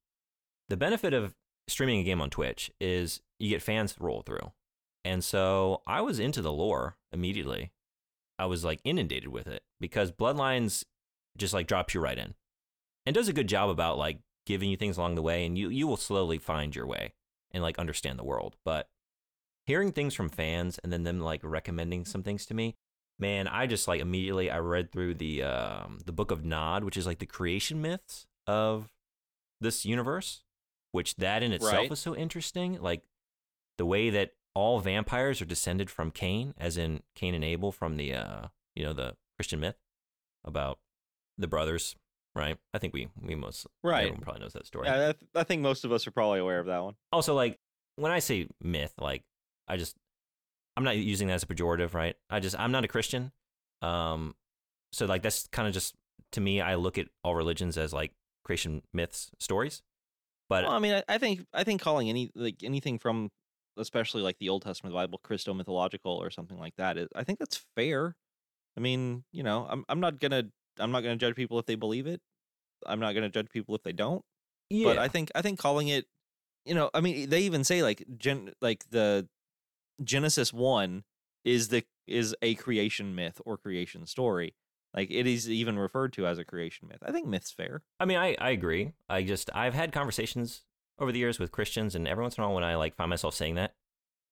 the 0.69 0.77
benefit 0.77 1.13
of 1.13 1.35
streaming 1.67 1.99
a 1.99 2.03
game 2.03 2.21
on 2.21 2.29
Twitch 2.29 2.71
is 2.79 3.21
you 3.39 3.49
get 3.49 3.61
fans 3.61 3.95
roll 3.99 4.21
through. 4.21 4.51
And 5.03 5.23
so 5.23 5.81
I 5.87 6.01
was 6.01 6.19
into 6.19 6.41
the 6.41 6.51
lore 6.51 6.97
immediately. 7.11 7.71
I 8.37 8.45
was 8.45 8.63
like 8.63 8.79
inundated 8.83 9.29
with 9.29 9.47
it 9.47 9.63
because 9.79 10.11
Bloodlines 10.11 10.83
just 11.37 11.53
like 11.53 11.67
drops 11.67 11.93
you 11.93 12.01
right 12.01 12.17
in 12.17 12.35
and 13.05 13.13
does 13.13 13.27
a 13.27 13.33
good 13.33 13.47
job 13.47 13.69
about 13.69 13.97
like 13.97 14.19
giving 14.45 14.69
you 14.69 14.77
things 14.77 14.97
along 14.97 15.15
the 15.15 15.21
way 15.21 15.45
and 15.45 15.57
you 15.57 15.69
you 15.69 15.87
will 15.87 15.97
slowly 15.97 16.37
find 16.37 16.75
your 16.75 16.87
way 16.87 17.13
and 17.51 17.63
like 17.63 17.79
understand 17.79 18.17
the 18.17 18.23
world. 18.23 18.55
But 18.63 18.87
hearing 19.65 19.91
things 19.91 20.13
from 20.13 20.29
fans 20.29 20.79
and 20.83 20.91
then 20.91 21.03
them 21.03 21.19
like 21.19 21.41
recommending 21.43 22.05
some 22.05 22.23
things 22.23 22.45
to 22.47 22.53
me, 22.53 22.75
man, 23.17 23.47
I 23.47 23.67
just 23.67 23.87
like 23.87 24.01
immediately 24.01 24.49
I 24.49 24.59
read 24.59 24.91
through 24.91 25.15
the 25.15 25.43
um 25.43 25.99
the 26.05 26.13
book 26.13 26.31
of 26.31 26.45
Nod, 26.45 26.83
which 26.83 26.97
is 26.97 27.05
like 27.05 27.19
the 27.19 27.25
creation 27.25 27.81
myths 27.81 28.25
of 28.47 28.89
this 29.61 29.85
universe, 29.85 30.43
which 30.91 31.15
that 31.17 31.43
in 31.43 31.51
itself 31.51 31.73
Right. 31.73 31.91
is 31.91 31.99
so 31.99 32.15
interesting. 32.15 32.81
Like 32.81 33.03
the 33.77 33.85
way 33.85 34.09
that 34.09 34.31
all 34.55 34.79
vampires 34.79 35.41
are 35.41 35.45
descended 35.45 35.89
from 35.89 36.11
Cain, 36.11 36.53
as 36.57 36.77
in 36.77 37.03
Cain 37.15 37.33
and 37.35 37.43
Abel 37.43 37.71
from 37.71 37.97
the 37.97 38.13
uh 38.13 38.47
you 38.75 38.83
know 38.83 38.93
the 38.93 39.15
Christian 39.37 39.59
myth 39.59 39.77
about 40.43 40.79
the 41.37 41.47
brothers, 41.47 41.95
right? 42.35 42.57
I 42.73 42.77
think 42.79 42.93
we 42.93 43.09
we 43.21 43.35
most 43.35 43.67
Right. 43.83 44.01
everyone 44.05 44.21
probably 44.21 44.41
knows 44.41 44.53
that 44.53 44.65
story. 44.65 44.87
Yeah, 44.87 45.09
I, 45.09 45.11
th- 45.13 45.29
I 45.35 45.43
think 45.43 45.61
most 45.61 45.85
of 45.85 45.91
us 45.91 46.07
are 46.07 46.11
probably 46.11 46.39
aware 46.39 46.59
of 46.59 46.65
that 46.67 46.83
one. 46.83 46.95
also 47.11 47.33
like 47.35 47.59
when 47.95 48.11
I 48.11 48.19
say 48.19 48.47
myth, 48.61 48.93
like 48.99 49.23
I 49.67 49.77
just 49.77 49.95
I'm 50.77 50.83
not 50.83 50.97
using 50.97 51.27
that 51.27 51.33
as 51.35 51.43
a 51.43 51.47
pejorative, 51.47 51.93
right? 51.93 52.15
I 52.29 52.39
just 52.39 52.57
I'm 52.59 52.71
not 52.71 52.83
a 52.83 52.87
Christian. 52.87 53.31
Um 53.81 54.35
so 54.91 55.05
like 55.05 55.21
that's 55.21 55.47
kind 55.47 55.67
of 55.67 55.73
just 55.73 55.95
to 56.33 56.41
me 56.41 56.59
I 56.61 56.75
look 56.75 56.97
at 56.97 57.07
all 57.23 57.35
religions 57.35 57.77
as 57.77 57.93
like 57.93 58.13
creation 58.43 58.81
myths, 58.93 59.31
stories. 59.39 59.81
But 60.49 60.63
Well, 60.65 60.73
I 60.73 60.79
mean, 60.79 60.93
I, 60.93 61.03
I 61.07 61.17
think 61.17 61.45
I 61.53 61.63
think 61.63 61.81
calling 61.81 62.09
any 62.09 62.31
like 62.35 62.63
anything 62.63 62.99
from 62.99 63.29
especially 63.77 64.21
like 64.21 64.37
the 64.39 64.49
Old 64.49 64.63
Testament 64.63 64.93
Bible 64.93 65.19
Christo 65.23 65.53
mythological 65.53 66.11
or 66.11 66.29
something 66.31 66.59
like 66.59 66.75
that 66.77 66.97
is 66.97 67.07
I 67.15 67.23
think 67.23 67.39
that's 67.39 67.65
fair. 67.75 68.15
I 68.77 68.81
mean, 68.81 69.23
you 69.31 69.43
know, 69.43 69.67
I'm 69.69 69.85
I'm 69.89 69.99
not 69.99 70.19
gonna 70.19 70.43
I'm 70.79 70.91
not 70.91 71.01
gonna 71.01 71.17
judge 71.17 71.35
people 71.35 71.59
if 71.59 71.65
they 71.65 71.75
believe 71.75 72.07
it. 72.07 72.21
I'm 72.85 72.99
not 72.99 73.13
gonna 73.13 73.29
judge 73.29 73.49
people 73.49 73.75
if 73.75 73.83
they 73.83 73.93
don't. 73.93 74.23
yeah, 74.69 74.87
But 74.87 74.97
I 74.97 75.07
think 75.07 75.31
I 75.35 75.41
think 75.41 75.59
calling 75.59 75.87
it, 75.87 76.05
you 76.65 76.75
know, 76.75 76.89
I 76.93 77.01
mean, 77.01 77.29
they 77.29 77.41
even 77.41 77.63
say 77.63 77.83
like 77.83 78.03
gen 78.17 78.53
like 78.61 78.89
the 78.89 79.27
Genesis 80.03 80.53
one 80.53 81.03
is 81.43 81.69
the 81.69 81.83
is 82.07 82.35
a 82.41 82.55
creation 82.55 83.15
myth 83.15 83.41
or 83.45 83.57
creation 83.57 84.05
story. 84.05 84.55
Like 84.93 85.11
it 85.11 85.27
is 85.27 85.49
even 85.49 85.77
referred 85.77 86.13
to 86.13 86.25
as 86.25 86.37
a 86.39 86.45
creation 86.45 86.87
myth. 86.87 87.03
I 87.05 87.11
think 87.11 87.27
myth's 87.27 87.51
fair. 87.51 87.83
I 87.99 88.05
mean, 88.05 88.17
I, 88.17 88.35
I 88.39 88.49
agree. 88.49 88.93
I 89.09 89.23
just 89.23 89.49
I've 89.53 89.73
had 89.73 89.91
conversations 89.91 90.63
over 90.97 91.11
the 91.11 91.19
years 91.19 91.39
with 91.39 91.51
Christians, 91.51 91.95
and 91.95 92.07
every 92.07 92.23
once 92.23 92.37
in 92.37 92.43
a 92.43 92.47
while, 92.47 92.55
when 92.55 92.63
I 92.63 92.75
like 92.75 92.95
find 92.95 93.09
myself 93.09 93.35
saying 93.35 93.55
that, 93.55 93.75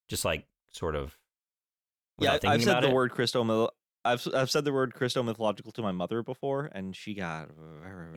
just 0.08 0.26
like 0.26 0.48
sort 0.72 0.96
of 0.96 1.18
Yeah, 2.20 2.40
I've 2.44 2.64
said 2.64 2.72
about 2.72 2.82
the 2.84 2.90
it. 2.90 2.94
word 2.94 3.12
Christo. 3.12 3.70
I've 4.04 4.26
I've 4.34 4.50
said 4.50 4.64
the 4.66 4.74
word 4.74 4.94
Christo 4.94 5.22
mythological 5.22 5.72
to 5.74 5.82
my 5.82 5.92
mother 5.92 6.24
before, 6.24 6.70
and 6.74 6.96
she 6.96 7.14
got 7.14 7.50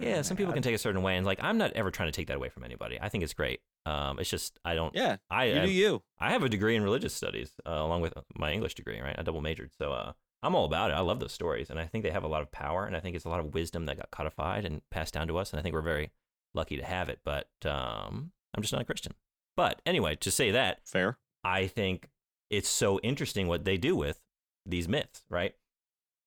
Yeah, 0.01 0.23
some 0.23 0.37
people 0.37 0.53
can 0.53 0.63
take 0.63 0.75
a 0.75 0.79
certain 0.79 1.03
way, 1.03 1.17
and 1.17 1.27
like 1.27 1.41
I'm 1.43 1.59
not 1.59 1.73
ever 1.73 1.91
trying 1.91 2.09
to 2.09 2.13
take 2.13 2.29
that 2.29 2.37
away 2.37 2.49
from 2.49 2.65
anybody. 2.65 2.99
I 3.01 3.09
think 3.09 3.25
it's 3.25 3.35
great. 3.35 3.61
Um, 3.87 4.19
it's 4.19 4.31
just 4.31 4.59
I 4.65 4.75
don't. 4.75 4.95
Yeah, 4.95 5.17
I 5.31 5.45
you 5.45 5.61
I, 5.61 5.65
do 5.67 5.71
you. 5.71 6.03
I 6.19 6.31
have 6.33 6.43
a 6.43 6.49
degree 6.49 6.77
in 6.77 6.83
religious 6.83 7.13
studies 7.13 7.53
uh, 7.67 7.71
along 7.71 8.03
with 8.03 8.15
my 8.37 8.53
English 8.53 8.75
degree, 8.75 9.01
right? 9.01 9.17
I 9.19 9.23
double 9.23 9.41
majored, 9.41 9.73
so 9.77 9.93
uh, 9.93 10.13
I'm 10.43 10.55
all 10.55 10.65
about 10.65 10.91
it. 10.91 10.95
I 10.95 11.01
love 11.01 11.21
those 11.21 11.33
stories, 11.33 11.71
and 11.71 11.79
I 11.79 11.87
think 11.87 12.05
they 12.05 12.11
have 12.11 12.25
a 12.25 12.29
lot 12.29 12.43
of 12.43 12.51
power, 12.51 12.87
and 12.87 12.97
I 12.97 13.01
think 13.01 13.15
it's 13.15 13.25
a 13.25 13.29
lot 13.29 13.41
of 13.41 13.53
wisdom 13.55 13.87
that 13.87 13.99
got 13.99 14.11
codified 14.11 14.65
and 14.65 14.81
passed 14.91 15.15
down 15.15 15.29
to 15.29 15.37
us, 15.37 15.53
and 15.53 15.61
I 15.61 15.63
think 15.63 15.75
we're 15.75 15.83
very 15.83 16.11
lucky 16.55 16.77
to 16.77 16.85
have 16.85 17.09
it. 17.09 17.21
But 17.25 17.49
um, 17.65 18.33
I'm 18.55 18.63
just 18.63 18.73
not 18.73 18.83
a 18.83 18.87
Christian. 18.87 19.13
But 19.57 19.83
anyway, 19.85 20.17
to 20.17 20.31
say 20.31 20.51
that, 20.51 20.81
Fair. 20.87 21.19
I 21.45 21.67
think 21.67 22.09
it's 22.51 22.69
so 22.69 22.99
interesting 23.01 23.47
what 23.47 23.65
they 23.65 23.77
do 23.77 23.97
with 23.97 24.21
these 24.67 24.89
myths, 24.89 25.25
right? 25.29 25.55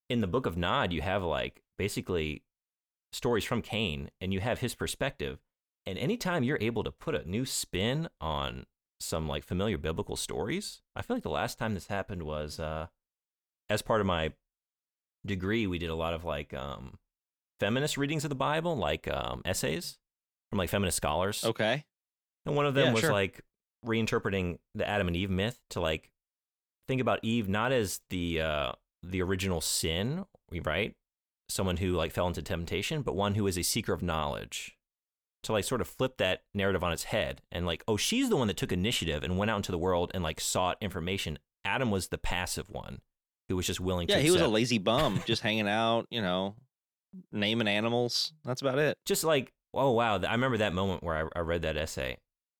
In 0.09 0.21
the 0.21 0.27
book 0.27 0.45
of 0.45 0.57
Nod, 0.57 0.91
you 0.91 1.01
have 1.01 1.23
like 1.23 1.63
basically 1.77 2.43
stories 3.11 3.43
from 3.43 3.61
Cain 3.61 4.09
and 4.19 4.33
you 4.33 4.39
have 4.39 4.59
his 4.59 4.75
perspective. 4.75 5.39
And 5.85 5.97
anytime 5.97 6.43
you're 6.43 6.57
able 6.61 6.83
to 6.83 6.91
put 6.91 7.15
a 7.15 7.29
new 7.29 7.45
spin 7.45 8.09
on 8.21 8.65
some 8.99 9.27
like 9.27 9.43
familiar 9.43 9.77
biblical 9.77 10.15
stories, 10.15 10.81
I 10.95 11.01
feel 11.01 11.15
like 11.15 11.23
the 11.23 11.29
last 11.29 11.59
time 11.59 11.73
this 11.73 11.87
happened 11.87 12.23
was 12.23 12.59
uh, 12.59 12.87
as 13.69 13.81
part 13.81 14.01
of 14.01 14.07
my 14.07 14.33
degree, 15.25 15.67
we 15.67 15.79
did 15.79 15.89
a 15.89 15.95
lot 15.95 16.13
of 16.13 16.23
like 16.25 16.53
um, 16.53 16.97
feminist 17.59 17.97
readings 17.97 18.23
of 18.25 18.29
the 18.29 18.35
Bible, 18.35 18.75
like 18.75 19.07
um, 19.07 19.41
essays 19.45 19.97
from 20.49 20.59
like 20.59 20.69
feminist 20.69 20.97
scholars. 20.97 21.43
Okay. 21.43 21.85
And 22.45 22.55
one 22.55 22.65
of 22.65 22.73
them 22.73 22.87
Yeah, 22.87 22.93
was 22.93 23.01
sure. 23.01 23.11
like 23.13 23.41
reinterpreting 23.85 24.59
the 24.75 24.87
Adam 24.87 25.07
and 25.07 25.15
Eve 25.17 25.29
myth 25.29 25.59
to 25.71 25.79
like 25.79 26.09
think 26.87 27.01
about 27.01 27.19
Eve 27.23 27.47
not 27.49 27.71
as 27.71 28.01
the 28.09 28.41
uh 28.41 28.71
the 29.01 29.21
original 29.21 29.59
sin, 29.61 30.25
right? 30.63 30.95
Someone 31.49 31.77
who 31.77 31.91
like 31.93 32.11
fell 32.13 32.27
into 32.27 32.41
temptation, 32.41 33.01
but 33.01 33.15
one 33.15 33.35
who 33.35 33.45
is 33.47 33.57
a 33.57 33.63
seeker 33.63 33.93
of 33.93 34.01
knowledge. 34.01 34.77
To 35.43 35.51
like 35.51 35.65
sort 35.65 35.81
of 35.81 35.89
flip 35.89 36.15
that 36.19 36.43
narrative 36.53 36.85
on 36.85 36.93
its 36.93 37.03
head 37.05 37.41
and 37.51 37.65
like, 37.65 37.83
oh, 37.85 37.97
she's 37.97 38.29
the 38.29 38.37
one 38.37 38.47
that 38.47 38.55
took 38.55 38.71
initiative 38.71 39.23
and 39.25 39.37
went 39.37 39.51
out 39.51 39.57
into 39.57 39.73
the 39.73 39.77
world 39.77 40.09
and 40.13 40.23
like 40.23 40.39
sought 40.39 40.77
information. 40.79 41.37
Adam 41.65 41.91
was 41.91 42.07
the 42.07 42.17
passive 42.17 42.69
one 42.69 43.01
who 43.49 43.55
was 43.55 43.67
just 43.67 43.79
willing 43.79 44.07
Yeah, 44.09 44.17
to 44.17 44.21
he 44.21 44.31
was 44.31 44.41
a 44.41 44.47
lazy 44.47 44.77
bum, 44.77 45.21
just 45.25 45.41
hanging 45.47 45.67
out. 45.67 46.07
You 46.09 46.21
know, 46.21 46.55
naming 47.31 47.67
animals. 47.67 48.33
That's 48.43 48.61
about 48.61 48.79
it. 48.79 48.97
just 49.05 49.23
like 49.23 49.51
oh 49.75 49.89
wow 49.91 50.19
i 50.19 50.31
remember 50.33 50.57
that 50.57 50.71
moment 50.71 51.03
where 51.03 51.15
I, 51.35 51.39
I 51.39 51.41
read 51.41 51.63
that 51.63 51.77
essay 51.77 52.09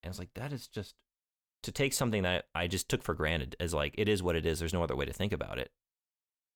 and 0.02 0.06
i 0.06 0.08
was 0.08 0.18
like 0.18 0.30
that 0.34 0.52
is 0.52 0.66
just 0.66 0.96
to 1.62 1.70
take 1.70 1.92
something 1.92 2.24
that 2.24 2.46
i 2.56 2.66
just 2.66 2.88
took 2.88 3.04
for 3.04 3.14
granted 3.14 3.54
as 3.60 3.72
like 3.72 3.94
it 3.96 4.08
is 4.08 4.20
what 4.20 4.34
it 4.34 4.44
is 4.44 4.58
there's 4.58 4.72
no 4.72 4.82
other 4.82 4.96
way 4.96 5.04
to 5.04 5.12
think 5.12 5.32
about 5.32 5.58
it 5.60 5.70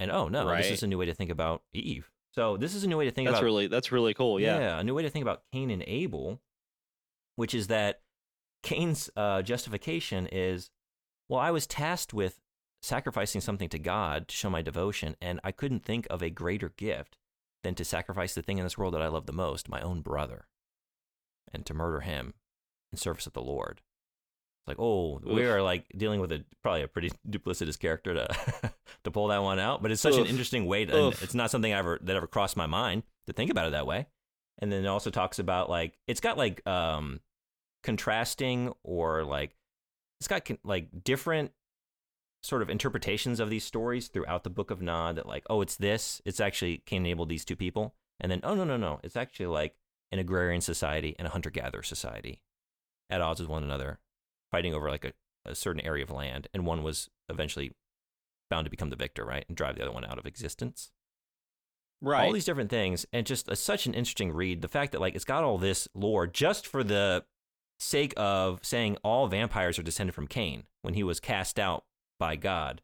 and 0.01 0.11
oh 0.11 0.27
no 0.27 0.49
this 0.57 0.71
is 0.73 0.83
a 0.83 0.89
new 0.89 0.99
way 0.99 1.07
to 1.07 1.15
think 1.15 1.31
about 1.31 1.63
eve 1.73 2.11
so 2.33 2.57
this 2.57 2.75
is 2.75 2.83
a 2.83 2.89
new 2.89 2.97
way 2.97 3.05
to 3.05 3.13
think 3.13 3.29
That's 3.29 3.39
about 3.39 3.45
really 3.45 3.69
that's 3.69 3.93
really 3.93 4.15
cool. 4.15 4.41
Yeah. 4.41 4.81
a 4.81 4.83
new 4.83 4.95
way 4.95 5.05
to 5.05 5.11
think 5.11 5.23
about 5.23 5.43
cain 5.53 5.71
and 5.71 5.85
abel 5.87 6.41
which 7.37 7.55
is 7.55 7.69
that 7.69 8.01
cain's 8.65 9.09
uh, 9.17 9.43
justification 9.43 10.27
is 10.33 10.71
well 11.29 11.39
i 11.39 11.53
was 11.53 11.69
tasked 11.69 12.13
with 12.13 12.41
sacrificing 12.83 13.41
something 13.41 13.69
to 13.69 13.79
god 13.79 14.29
to 14.29 14.37
show 14.37 14.49
my 14.49 14.63
devotion 14.63 15.17
and 15.21 15.41
i 15.43 15.51
couldn't 15.51 15.85
think 15.85 16.07
of 16.11 16.23
a 16.23 16.31
greater 16.31 16.69
gift 16.77 17.19
than 17.65 17.75
to 17.75 17.85
sacrifice 17.85 18.35
the 18.35 18.43
thing 18.43 18.59
in 18.59 18.65
this 18.65 18.79
world 18.79 18.95
that 18.95 19.03
I 19.03 19.09
love 19.09 19.27
the 19.27 19.33
most, 19.33 19.69
my 19.69 19.81
own 19.81 20.01
brother, 20.01 20.47
and 21.53 21.65
to 21.67 21.75
murder 21.75 22.01
him 22.01 22.35
in 22.93 22.99
service 22.99 23.27
of 23.27 23.33
the 23.33 23.43
Lord. 23.43 23.83
It's 24.61 24.69
like, 24.69 24.79
oh, 24.79 25.21
we 25.25 25.45
are 25.45 25.63
like 25.63 25.87
dealing 25.97 26.21
with 26.21 26.33
a 26.33 26.45
probably 26.63 26.83
a 26.83 26.89
pretty 26.89 27.11
duplicitous 27.29 27.79
character 27.79 28.15
to 28.15 28.73
to 29.05 29.11
pull 29.11 29.29
that 29.29 29.43
one 29.43 29.59
out, 29.59 29.83
but 29.83 29.91
it's 29.91 30.03
such 30.03 30.17
an 30.17 30.27
interesting 30.27 30.67
way. 30.67 30.85
To, 30.85 31.09
it's 31.09 31.35
not 31.35 31.51
something 31.51 31.73
I 31.73 31.79
ever 31.79 31.99
that 32.03 32.17
ever 32.17 32.27
crossed 32.27 32.57
my 32.57 32.67
mind 32.67 33.03
to 33.27 33.33
think 33.33 33.51
about 33.51 33.67
it 33.67 33.73
that 33.73 33.87
way. 33.87 34.07
And 34.61 34.73
then 34.73 34.85
it 34.85 34.89
also 34.89 35.11
talks 35.11 35.39
about 35.39 35.71
like 35.71 35.97
it's 36.07 36.21
got 36.21 36.37
like 36.37 36.67
um 36.67 37.21
contrasting 37.83 38.73
or 38.83 39.25
like 39.25 39.55
it's 40.21 40.29
got 40.29 40.45
con- 40.45 40.59
like 40.65 40.89
different 41.05 41.53
sort 42.43 42.63
of 42.63 42.71
interpretations 42.71 43.41
of 43.41 43.51
these 43.51 43.65
stories 43.65 44.09
throughout 44.09 44.45
the 44.45 44.51
book 44.51 44.71
of 44.71 44.81
Nod 44.81 45.17
that 45.17 45.27
like, 45.27 45.45
oh, 45.51 45.61
it's 45.61 45.77
this, 45.77 46.23
it's 46.25 46.41
actually 46.41 46.83
Cain 46.87 46.99
and 46.99 47.09
Abel, 47.09 47.27
these 47.27 47.45
two 47.45 47.57
people. 47.57 47.95
And 48.21 48.31
then, 48.31 48.41
oh, 48.43 48.55
no, 48.55 48.65
no, 48.65 48.77
no, 48.77 49.01
it's 49.03 49.17
actually 49.17 49.47
like 49.47 49.77
an 50.11 50.19
agrarian 50.19 50.61
society 50.61 51.15
and 51.19 51.27
a 51.27 51.31
hunter 51.31 51.51
gatherer 51.51 51.83
society 51.83 52.41
at 53.11 53.21
odds 53.21 53.41
with 53.41 53.49
one 53.49 53.63
another, 53.63 53.99
fighting 54.51 54.75
over 54.75 54.89
like 54.89 55.05
a, 55.05 55.13
a 55.45 55.55
certain 55.55 55.85
area 55.85 56.05
of 56.05 56.11
land. 56.11 56.49
And 56.53 56.67
one 56.67 56.83
was 56.83 57.09
eventually 57.29 57.73
bound 58.51 58.65
to 58.65 58.71
become 58.71 58.91
the 58.91 58.97
victor, 58.97 59.25
right? 59.25 59.45
And 59.49 59.57
drive 59.57 59.77
the 59.77 59.83
other 59.83 59.93
one 59.93 60.05
out 60.05 60.19
of 60.19 60.27
existence. 60.27 60.91
Right. 62.01 62.25
All 62.25 62.33
these 62.33 62.45
different 62.45 62.71
things. 62.71 63.07
And 63.13 63.27
just 63.27 63.49
uh, 63.49 63.55
such 63.55 63.87
an 63.87 63.95
interesting 63.95 64.33
read. 64.33 64.63
The 64.63 64.69
fact 64.69 64.93
that 64.93 65.01
like 65.01 65.15
it's 65.15 65.25
got 65.25 65.45
all 65.45 65.59
this 65.59 65.89
lore 65.95 66.27
just 66.27 66.67
for 66.67 66.85
the 66.85 67.25
sake 67.81 68.15
of 68.17 68.65
saying 68.65 68.97
all 69.03 69.27
vampires 69.27 69.79
are 69.79 69.85
descended 69.85 70.15
from 70.15 70.27
Cain 70.27 70.65
when 70.83 70.95
he 70.95 71.03
was 71.03 71.21
cast 71.21 71.59
out 71.59 71.85
by 72.19 72.37
God. 72.37 72.83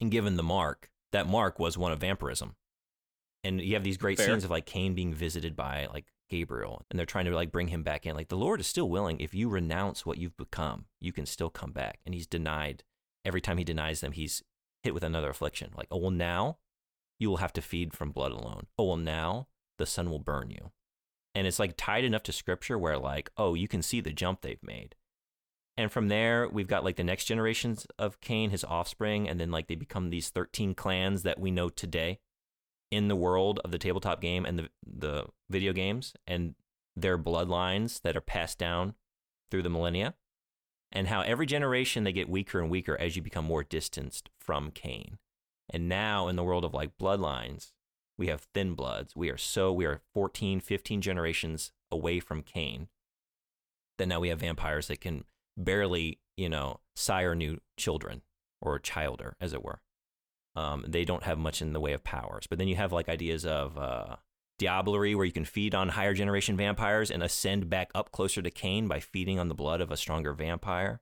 and 0.00 0.10
given 0.10 0.36
the 0.36 0.42
mark, 0.42 0.90
that 1.12 1.26
mark 1.26 1.58
was 1.58 1.78
one 1.78 1.92
of 1.92 2.00
vampirism. 2.00 2.54
And 3.42 3.60
you 3.60 3.74
have 3.74 3.84
these 3.84 3.96
great 3.96 4.18
Fair. 4.18 4.26
scenes 4.26 4.44
of 4.44 4.50
like 4.50 4.66
Cain 4.66 4.94
being 4.94 5.14
visited 5.14 5.56
by 5.56 5.86
like 5.92 6.06
Gabriel, 6.28 6.84
and 6.90 6.98
they're 6.98 7.06
trying 7.06 7.24
to 7.26 7.34
like 7.34 7.52
bring 7.52 7.68
him 7.68 7.82
back 7.82 8.04
in. 8.04 8.14
Like 8.16 8.28
the 8.28 8.36
Lord 8.36 8.60
is 8.60 8.66
still 8.66 8.90
willing. 8.90 9.20
If 9.20 9.32
you 9.34 9.48
renounce 9.48 10.04
what 10.04 10.18
you've 10.18 10.36
become, 10.36 10.86
you 11.00 11.12
can 11.12 11.24
still 11.26 11.50
come 11.50 11.72
back. 11.72 12.00
And 12.04 12.14
he's 12.14 12.26
denied 12.26 12.82
every 13.24 13.40
time 13.40 13.58
he 13.58 13.64
denies 13.64 14.00
them, 14.00 14.12
he's 14.12 14.42
hit 14.82 14.92
with 14.94 15.04
another 15.04 15.30
affliction. 15.30 15.70
Like, 15.76 15.88
oh 15.90 15.98
well, 15.98 16.10
now 16.10 16.58
you 17.18 17.30
will 17.30 17.38
have 17.38 17.52
to 17.54 17.62
feed 17.62 17.94
from 17.94 18.10
blood 18.10 18.32
alone. 18.32 18.66
Oh 18.78 18.84
well, 18.88 18.96
now 18.96 19.46
the 19.78 19.86
sun 19.86 20.10
will 20.10 20.18
burn 20.18 20.50
you. 20.50 20.72
And 21.34 21.46
it's 21.46 21.58
like 21.58 21.74
tied 21.76 22.04
enough 22.04 22.22
to 22.24 22.32
scripture 22.32 22.78
where 22.78 22.98
like, 22.98 23.30
oh, 23.36 23.54
you 23.54 23.68
can 23.68 23.82
see 23.82 24.00
the 24.00 24.12
jump 24.12 24.40
they've 24.40 24.62
made. 24.62 24.94
And 25.76 25.92
from 25.92 26.08
there, 26.08 26.48
we've 26.48 26.68
got 26.68 26.84
like 26.84 26.96
the 26.96 27.04
next 27.04 27.26
generations 27.26 27.86
of 27.98 28.20
Cain, 28.20 28.50
his 28.50 28.64
offspring, 28.64 29.28
and 29.28 29.38
then 29.38 29.50
like 29.50 29.66
they 29.66 29.74
become 29.74 30.08
these 30.10 30.30
13 30.30 30.74
clans 30.74 31.22
that 31.22 31.38
we 31.38 31.50
know 31.50 31.68
today 31.68 32.18
in 32.90 33.08
the 33.08 33.16
world 33.16 33.60
of 33.64 33.72
the 33.72 33.78
tabletop 33.78 34.20
game 34.20 34.46
and 34.46 34.58
the, 34.58 34.68
the 34.86 35.26
video 35.50 35.72
games 35.72 36.14
and 36.26 36.54
their 36.94 37.18
bloodlines 37.18 38.00
that 38.02 38.16
are 38.16 38.22
passed 38.22 38.58
down 38.58 38.94
through 39.50 39.62
the 39.62 39.70
millennia. 39.70 40.14
And 40.92 41.08
how 41.08 41.20
every 41.22 41.46
generation 41.46 42.04
they 42.04 42.12
get 42.12 42.28
weaker 42.28 42.60
and 42.60 42.70
weaker 42.70 42.96
as 42.98 43.16
you 43.16 43.22
become 43.22 43.44
more 43.44 43.64
distanced 43.64 44.30
from 44.38 44.70
Cain. 44.70 45.18
And 45.68 45.88
now 45.88 46.28
in 46.28 46.36
the 46.36 46.44
world 46.44 46.64
of 46.64 46.72
like 46.72 46.96
bloodlines, 46.96 47.72
we 48.16 48.28
have 48.28 48.46
thin 48.54 48.74
bloods. 48.74 49.14
We 49.14 49.28
are 49.28 49.36
so, 49.36 49.72
we 49.72 49.84
are 49.84 50.00
14, 50.14 50.60
15 50.60 51.02
generations 51.02 51.72
away 51.90 52.20
from 52.20 52.42
Cain. 52.42 52.88
Then 53.98 54.08
now 54.08 54.20
we 54.20 54.28
have 54.28 54.40
vampires 54.40 54.86
that 54.86 55.00
can 55.00 55.24
barely, 55.56 56.20
you 56.36 56.48
know, 56.48 56.80
sire 56.94 57.34
new 57.34 57.58
children 57.76 58.22
or 58.60 58.78
childer, 58.78 59.36
as 59.40 59.52
it 59.52 59.64
were. 59.64 59.80
Um, 60.54 60.84
they 60.88 61.04
don't 61.04 61.24
have 61.24 61.38
much 61.38 61.60
in 61.60 61.72
the 61.72 61.80
way 61.80 61.92
of 61.92 62.02
powers. 62.02 62.46
But 62.48 62.58
then 62.58 62.68
you 62.68 62.76
have 62.76 62.92
like 62.92 63.08
ideas 63.08 63.44
of 63.44 63.76
uh, 63.76 64.16
diablerie, 64.58 65.14
where 65.14 65.26
you 65.26 65.32
can 65.32 65.44
feed 65.44 65.74
on 65.74 65.90
higher 65.90 66.14
generation 66.14 66.56
vampires 66.56 67.10
and 67.10 67.22
ascend 67.22 67.68
back 67.68 67.90
up 67.94 68.10
closer 68.10 68.40
to 68.40 68.50
Cain 68.50 68.88
by 68.88 69.00
feeding 69.00 69.38
on 69.38 69.48
the 69.48 69.54
blood 69.54 69.80
of 69.80 69.90
a 69.90 69.96
stronger 69.96 70.32
vampire. 70.32 71.00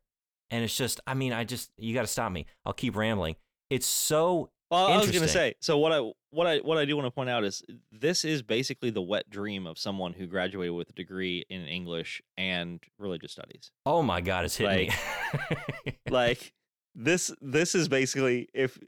And 0.50 0.64
it's 0.64 0.76
just, 0.76 1.00
I 1.06 1.14
mean, 1.14 1.32
I 1.32 1.44
just, 1.44 1.70
you 1.78 1.94
got 1.94 2.02
to 2.02 2.06
stop 2.06 2.32
me. 2.32 2.46
I'll 2.64 2.72
keep 2.72 2.96
rambling. 2.96 3.36
It's 3.70 3.86
so 3.86 4.50
Well, 4.74 4.86
I 4.86 4.96
was 4.96 5.10
going 5.10 5.22
to 5.22 5.28
say. 5.28 5.54
So 5.60 5.78
what 5.78 5.92
I 5.92 6.10
what 6.30 6.46
I 6.46 6.58
what 6.58 6.78
I 6.78 6.84
do 6.84 6.96
want 6.96 7.06
to 7.06 7.10
point 7.10 7.30
out 7.30 7.44
is 7.44 7.62
this 7.92 8.24
is 8.24 8.42
basically 8.42 8.90
the 8.90 9.02
wet 9.02 9.30
dream 9.30 9.66
of 9.66 9.78
someone 9.78 10.12
who 10.12 10.26
graduated 10.26 10.74
with 10.74 10.90
a 10.90 10.92
degree 10.92 11.44
in 11.48 11.62
English 11.66 12.22
and 12.36 12.80
religious 12.98 13.32
studies. 13.32 13.70
Oh 13.86 14.02
my 14.02 14.20
God, 14.20 14.44
it's 14.44 14.56
hitting 14.56 14.90
me. 14.90 15.94
like 16.10 16.52
this 16.94 17.32
this 17.40 17.74
is 17.74 17.88
basically 17.88 18.48
if 18.52 18.78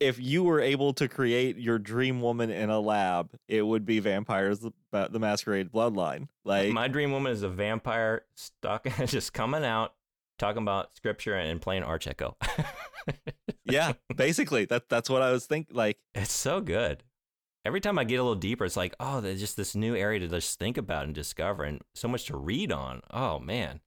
if 0.00 0.18
you 0.18 0.42
were 0.42 0.60
able 0.60 0.94
to 0.94 1.06
create 1.06 1.58
your 1.58 1.78
dream 1.78 2.22
woman 2.22 2.50
in 2.50 2.70
a 2.70 2.80
lab, 2.80 3.30
it 3.48 3.62
would 3.62 3.84
be 3.84 4.00
vampires 4.00 4.60
the, 4.60 4.72
the 4.90 5.18
masquerade 5.18 5.70
bloodline. 5.70 6.28
Like 6.44 6.72
my 6.72 6.88
dream 6.88 7.12
woman 7.12 7.32
is 7.32 7.42
a 7.42 7.48
vampire 7.48 8.24
stuck, 8.34 8.86
just 9.06 9.32
coming 9.32 9.64
out, 9.64 9.94
talking 10.38 10.62
about 10.62 10.94
scripture 10.94 11.34
and 11.34 11.60
playing 11.60 11.82
Arch 11.82 12.06
Echo. 12.06 12.36
yeah, 13.64 13.92
basically 14.16 14.64
that 14.66 14.88
that's 14.88 15.08
what 15.10 15.22
I 15.22 15.32
was 15.32 15.46
thinking. 15.46 15.74
Like 15.76 15.98
it's 16.14 16.32
so 16.32 16.60
good. 16.60 17.02
Every 17.64 17.80
time 17.80 17.98
I 17.98 18.04
get 18.04 18.16
a 18.16 18.22
little 18.22 18.34
deeper, 18.36 18.64
it's 18.64 18.76
like, 18.76 18.94
oh, 18.98 19.20
there's 19.20 19.38
just 19.40 19.56
this 19.56 19.74
new 19.74 19.94
area 19.94 20.18
to 20.20 20.28
just 20.28 20.58
think 20.58 20.78
about 20.78 21.04
and 21.04 21.14
discover, 21.14 21.64
and 21.64 21.82
so 21.94 22.08
much 22.08 22.24
to 22.26 22.36
read 22.36 22.72
on. 22.72 23.02
Oh 23.10 23.38
man, 23.38 23.80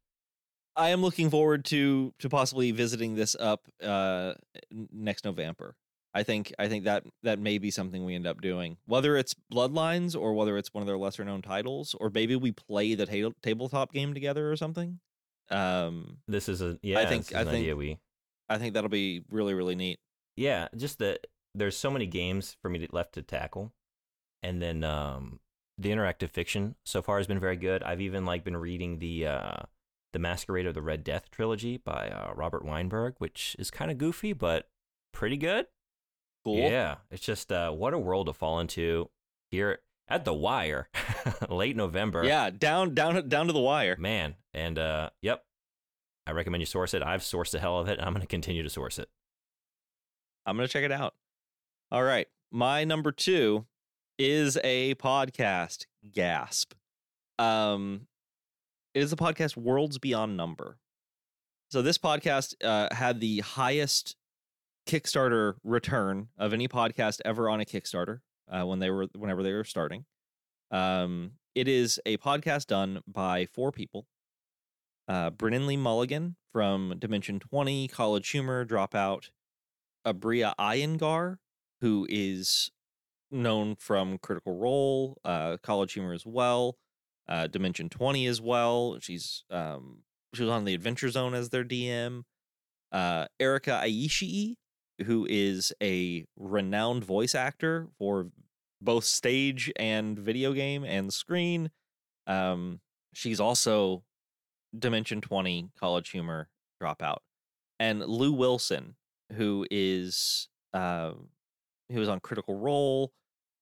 I 0.75 0.89
am 0.89 1.01
looking 1.01 1.29
forward 1.29 1.65
to 1.65 2.13
to 2.19 2.29
possibly 2.29 2.71
visiting 2.71 3.15
this 3.15 3.35
up 3.39 3.67
uh 3.83 4.33
next 4.71 5.25
November. 5.25 5.75
I 6.15 6.21
think 6.21 6.53
I 6.59 6.67
think 6.67 6.83
that 6.83 7.03
that 7.23 7.39
may 7.39 7.57
be 7.57 7.71
something 7.71 8.05
we 8.05 8.13
end 8.13 8.27
up 8.27 8.39
doing, 8.41 8.77
whether 8.85 9.17
it's 9.17 9.33
Bloodlines 9.51 10.15
or 10.15 10.33
whether 10.35 10.59
it's 10.59 10.71
one 10.71 10.83
of 10.83 10.87
their 10.87 10.97
lesser 10.99 11.25
known 11.25 11.41
titles, 11.41 11.95
or 11.99 12.11
maybe 12.13 12.35
we 12.35 12.51
play 12.51 12.93
the 12.93 13.07
ta- 13.07 13.33
tabletop 13.41 13.91
game 13.91 14.13
together 14.13 14.51
or 14.51 14.55
something. 14.55 14.99
Um, 15.49 16.17
this 16.27 16.47
is 16.47 16.61
a 16.61 16.77
yeah. 16.83 16.99
I 16.99 17.05
think- 17.07 17.33
I 17.33 17.39
an 17.41 17.47
think- 17.47 17.57
idea 17.63 17.75
we 17.75 17.97
I 18.49 18.57
think 18.57 18.73
that'll 18.73 18.89
be 18.89 19.23
really 19.29 19.53
really 19.53 19.75
neat. 19.75 19.99
yeah. 20.35 20.67
Just 20.75 20.99
that 20.99 21.27
there's 21.55 21.77
so 21.77 21.91
many 21.91 22.07
games 22.07 22.57
for 22.61 22.69
me 22.69 22.79
to, 22.79 22.87
left 22.91 23.13
to 23.13 23.21
tackle, 23.21 23.71
and 24.41 24.61
then 24.61 24.83
um, 24.83 25.39
the 25.77 25.89
interactive 25.89 26.29
fiction 26.29 26.75
so 26.85 27.01
far 27.01 27.17
has 27.17 27.27
been 27.27 27.39
very 27.39 27.57
good. 27.57 27.83
I've 27.83 28.01
even 28.01 28.25
like 28.25 28.43
been 28.43 28.57
reading 28.57 28.99
the 28.99 29.27
uh, 29.27 29.57
the 30.13 30.19
Masquerade 30.19 30.65
of 30.65 30.73
the 30.73 30.81
Red 30.81 31.03
Death 31.03 31.29
trilogy 31.31 31.77
by 31.77 32.09
uh, 32.09 32.33
Robert 32.35 32.63
Weinberg, 32.63 33.15
which 33.17 33.55
is 33.59 33.71
kind 33.71 33.91
of 33.91 33.97
goofy 33.97 34.33
but 34.33 34.69
pretty 35.11 35.37
good. 35.37 35.67
Cool. 36.45 36.57
Yeah, 36.57 36.95
it's 37.09 37.23
just 37.23 37.51
uh, 37.51 37.71
what 37.71 37.93
a 37.93 37.99
world 37.99 38.27
to 38.27 38.33
fall 38.33 38.59
into 38.59 39.09
here 39.49 39.79
at 40.09 40.25
the 40.25 40.33
wire, 40.33 40.89
late 41.49 41.75
November. 41.75 42.23
Yeah, 42.23 42.49
down 42.49 42.93
down 42.93 43.29
down 43.29 43.47
to 43.47 43.53
the 43.53 43.59
wire. 43.59 43.95
man, 43.97 44.35
and 44.53 44.77
uh, 44.77 45.09
yep, 45.21 45.45
I 46.25 46.31
recommend 46.31 46.61
you 46.61 46.65
source 46.65 46.93
it. 46.93 47.03
I've 47.03 47.21
sourced 47.21 47.51
the 47.51 47.59
hell 47.59 47.79
of 47.79 47.87
it, 47.87 47.97
and 47.99 48.07
I'm 48.07 48.13
going 48.13 48.21
to 48.21 48.27
continue 48.27 48.63
to 48.63 48.69
source 48.69 48.97
it. 48.99 49.09
I'm 50.45 50.57
gonna 50.57 50.67
check 50.67 50.83
it 50.83 50.91
out. 50.91 51.15
All 51.91 52.03
right, 52.03 52.27
my 52.51 52.83
number 52.83 53.11
two 53.11 53.65
is 54.17 54.57
a 54.63 54.95
podcast. 54.95 55.85
Gasp. 56.11 56.73
Um, 57.39 58.07
it 58.93 59.01
is 59.01 59.09
the 59.09 59.15
podcast 59.15 59.55
Worlds 59.55 59.97
Beyond 59.97 60.35
Number. 60.35 60.77
So 61.71 61.81
this 61.81 61.97
podcast 61.97 62.55
uh, 62.63 62.93
had 62.93 63.19
the 63.19 63.39
highest 63.39 64.15
Kickstarter 64.85 65.55
return 65.63 66.27
of 66.37 66.53
any 66.53 66.67
podcast 66.67 67.21
ever 67.23 67.49
on 67.49 67.61
a 67.61 67.65
Kickstarter 67.65 68.19
uh, 68.51 68.65
when 68.65 68.79
they 68.79 68.89
were 68.89 69.07
whenever 69.15 69.43
they 69.43 69.53
were 69.53 69.63
starting. 69.63 70.05
Um, 70.71 71.31
it 71.55 71.67
is 71.67 72.01
a 72.05 72.17
podcast 72.17 72.67
done 72.67 73.01
by 73.07 73.45
four 73.45 73.71
people. 73.71 74.07
Uh, 75.13 75.29
Brennan 75.29 75.67
Lee 75.67 75.77
Mulligan 75.77 76.37
from 76.51 76.95
Dimension 76.97 77.39
20, 77.39 77.87
College 77.87 78.27
Humor, 78.29 78.65
Dropout, 78.65 79.29
Aabria 80.07 80.55
Iyengar, 80.59 81.37
who 81.81 82.07
is 82.09 82.71
known 83.29 83.75
from 83.75 84.17
Critical 84.17 84.57
Role, 84.57 85.19
uh, 85.23 85.57
College 85.61 85.93
Humor 85.93 86.13
as 86.13 86.25
well, 86.25 86.77
uh, 87.29 87.45
Dimension 87.45 87.89
20 87.89 88.25
as 88.25 88.41
well. 88.41 88.97
She's 89.01 89.43
um, 89.51 89.99
she 90.33 90.41
was 90.41 90.49
on 90.49 90.65
the 90.65 90.73
Adventure 90.73 91.11
Zone 91.11 91.35
as 91.35 91.49
their 91.49 91.63
DM. 91.63 92.23
Uh, 92.91 93.27
Erika 93.39 93.83
Ishii, 93.85 94.55
who 95.05 95.27
is 95.29 95.71
a 95.79 96.25
renowned 96.35 97.03
voice 97.03 97.35
actor 97.35 97.87
for 97.99 98.31
both 98.81 99.03
stage 99.03 99.71
and 99.75 100.17
video 100.17 100.53
game 100.53 100.83
and 100.83 101.13
screen. 101.13 101.69
Um, 102.25 102.79
she's 103.13 103.39
also 103.39 104.03
Dimension 104.77 105.21
20 105.21 105.71
College 105.79 106.09
Humor 106.09 106.49
Dropout. 106.81 107.17
And 107.79 107.99
Lou 108.01 108.31
Wilson, 108.31 108.95
who 109.33 109.65
is 109.69 110.47
uh, 110.73 111.13
he 111.89 111.99
was 111.99 112.09
on 112.09 112.19
Critical 112.19 112.57
Role. 112.57 113.11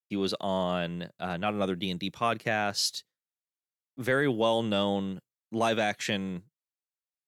He 0.10 0.16
was 0.16 0.34
on 0.40 1.10
uh, 1.20 1.38
not 1.38 1.54
another 1.54 1.76
D 1.76 1.90
and 1.90 2.00
D 2.00 2.12
podcast. 2.12 3.04
Very 3.98 4.28
well 4.28 4.64
known 4.64 5.20
live 5.52 5.80
action 5.80 6.44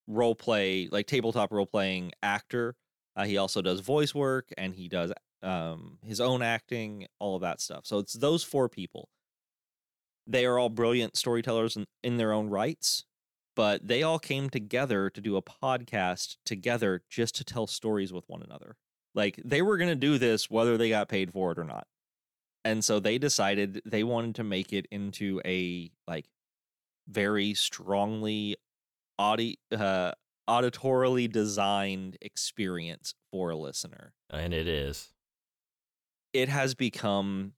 role 0.08 0.36
play, 0.36 0.88
like 0.92 1.08
tabletop 1.08 1.52
role 1.52 1.66
playing 1.66 2.12
actor. 2.22 2.76
Uh, 3.16 3.26
he 3.26 3.38
also 3.38 3.62
does 3.62 3.80
voice 3.80 4.14
work 4.14 4.50
and 4.58 4.74
he 4.74 4.88
does 4.88 5.12
um, 5.44 5.98
his 6.04 6.20
own 6.20 6.42
acting, 6.42 7.08
all 7.20 7.36
of 7.36 7.42
that 7.42 7.62
stuff. 7.62 7.86
So 7.86 8.00
it's 8.00 8.14
those 8.14 8.44
four 8.44 8.70
people. 8.70 9.10
They 10.26 10.46
are 10.46 10.58
all 10.58 10.70
brilliant 10.70 11.18
storytellers 11.18 11.76
in, 11.76 11.86
in 12.04 12.18
their 12.18 12.32
own 12.32 12.50
rights, 12.50 13.04
but 13.56 13.88
they 13.88 14.04
all 14.04 14.20
came 14.20 14.50
together 14.50 15.10
to 15.10 15.22
do 15.22 15.38
a 15.38 15.42
podcast 15.42 16.38
together 16.46 17.04
just 17.10 17.36
to 17.36 17.44
tell 17.44 17.68
stories 17.68 18.12
with 18.12 18.28
one 18.28 18.42
another. 18.42 18.78
Like 19.16 19.40
they 19.44 19.62
were 19.62 19.78
going 19.78 19.90
to 19.90 19.96
do 19.96 20.18
this 20.18 20.50
whether 20.50 20.78
they 20.78 20.90
got 20.90 21.08
paid 21.08 21.32
for 21.32 21.52
it 21.52 21.60
or 21.60 21.64
not. 21.64 21.88
And 22.66 22.84
so 22.84 23.00
they 23.00 23.18
decided 23.18 23.82
they 23.86 24.04
wanted 24.04 24.36
to 24.36 24.44
make 24.44 24.74
it 24.74 24.88
into 24.90 25.42
a 25.46 25.92
like 26.08 26.26
very 27.08 27.54
strongly 27.54 28.56
audi 29.20 29.60
uh 29.78 30.14
auditorily 30.50 31.32
designed 31.32 32.18
experience 32.22 33.14
for 33.32 33.52
a 33.52 33.56
listener. 33.56 34.14
And 34.30 34.54
it 34.54 34.68
is. 34.68 35.14
It 36.34 36.50
has 36.50 36.74
become 36.74 37.54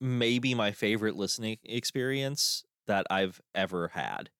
maybe 0.00 0.54
my 0.54 0.72
favorite 0.72 1.16
listening 1.16 1.58
experience 1.64 2.64
that 2.86 3.06
I've 3.10 3.40
ever 3.54 3.88
had. 3.88 4.30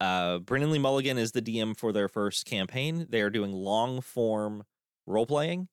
Uh, 0.00 0.38
Brennan 0.38 0.70
Lee 0.70 0.78
Mulligan 0.78 1.18
is 1.18 1.32
the 1.32 1.42
DM 1.42 1.76
for 1.76 1.92
their 1.92 2.08
first 2.08 2.46
campaign. 2.46 3.06
They 3.10 3.20
are 3.20 3.30
doing 3.30 3.52
long 3.52 4.00
form 4.00 4.64
role 5.06 5.26
playing. 5.26 5.68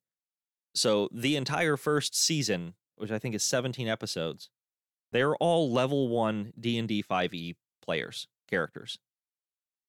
So 0.75 1.09
the 1.13 1.36
entire 1.36 1.78
first 1.78 2.15
season, 2.15 2.73
which 2.97 3.11
I 3.11 3.19
think 3.19 3.36
is 3.36 3.43
17 3.43 3.88
episodes, 3.88 4.49
they're 5.11 5.36
all 5.38 5.71
level 5.71 6.09
1 6.09 6.53
D&D 6.59 7.03
5e 7.03 7.34
E 7.34 7.55
players, 7.82 8.28
characters. 8.49 8.99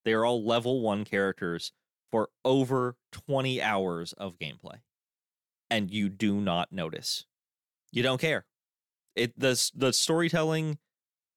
They 0.05 0.13
are 0.13 0.25
all 0.25 0.45
level 0.45 0.81
1 0.81 1.05
characters 1.05 1.73
for 2.11 2.29
over 2.45 2.97
20 3.13 3.61
hours 3.61 4.13
of 4.15 4.39
gameplay. 4.39 4.79
and 5.71 5.91
you 5.91 6.09
do 6.09 6.41
not 6.41 6.73
notice. 6.73 7.27
You 7.93 8.03
don't 8.03 8.21
care. 8.21 8.47
It 9.17 9.39
the 9.39 9.71
the 9.75 9.93
storytelling, 9.93 10.79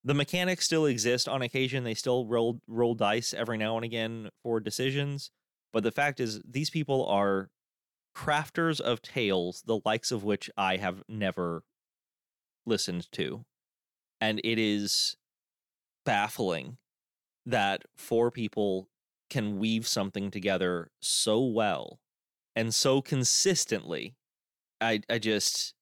the 0.03 0.13
mechanics 0.13 0.65
still 0.65 0.85
exist 0.85 1.27
on 1.27 1.41
occasion. 1.41 1.83
They 1.83 1.93
still 1.93 2.25
roll 2.25 2.61
roll 2.67 2.95
dice 2.95 3.33
every 3.33 3.57
now 3.57 3.75
and 3.75 3.85
again 3.85 4.29
for 4.43 4.59
decisions. 4.59 5.31
But 5.73 5.83
the 5.83 5.91
fact 5.91 6.19
is, 6.19 6.41
these 6.47 6.69
people 6.69 7.05
are 7.05 7.49
crafters 8.15 8.81
of 8.81 9.01
tales, 9.01 9.63
the 9.65 9.79
likes 9.85 10.11
of 10.11 10.23
which 10.23 10.49
I 10.57 10.77
have 10.77 11.03
never 11.07 11.63
listened 12.65 13.11
to. 13.13 13.45
And 14.19 14.41
it 14.43 14.59
is 14.59 15.15
baffling 16.05 16.77
that 17.45 17.83
four 17.95 18.31
people 18.31 18.89
can 19.29 19.57
weave 19.57 19.87
something 19.87 20.29
together 20.29 20.91
so 21.01 21.43
well 21.43 21.99
and 22.55 22.73
so 22.73 23.01
consistently. 23.01 24.15
I 24.81 25.01
I 25.09 25.19
just 25.19 25.73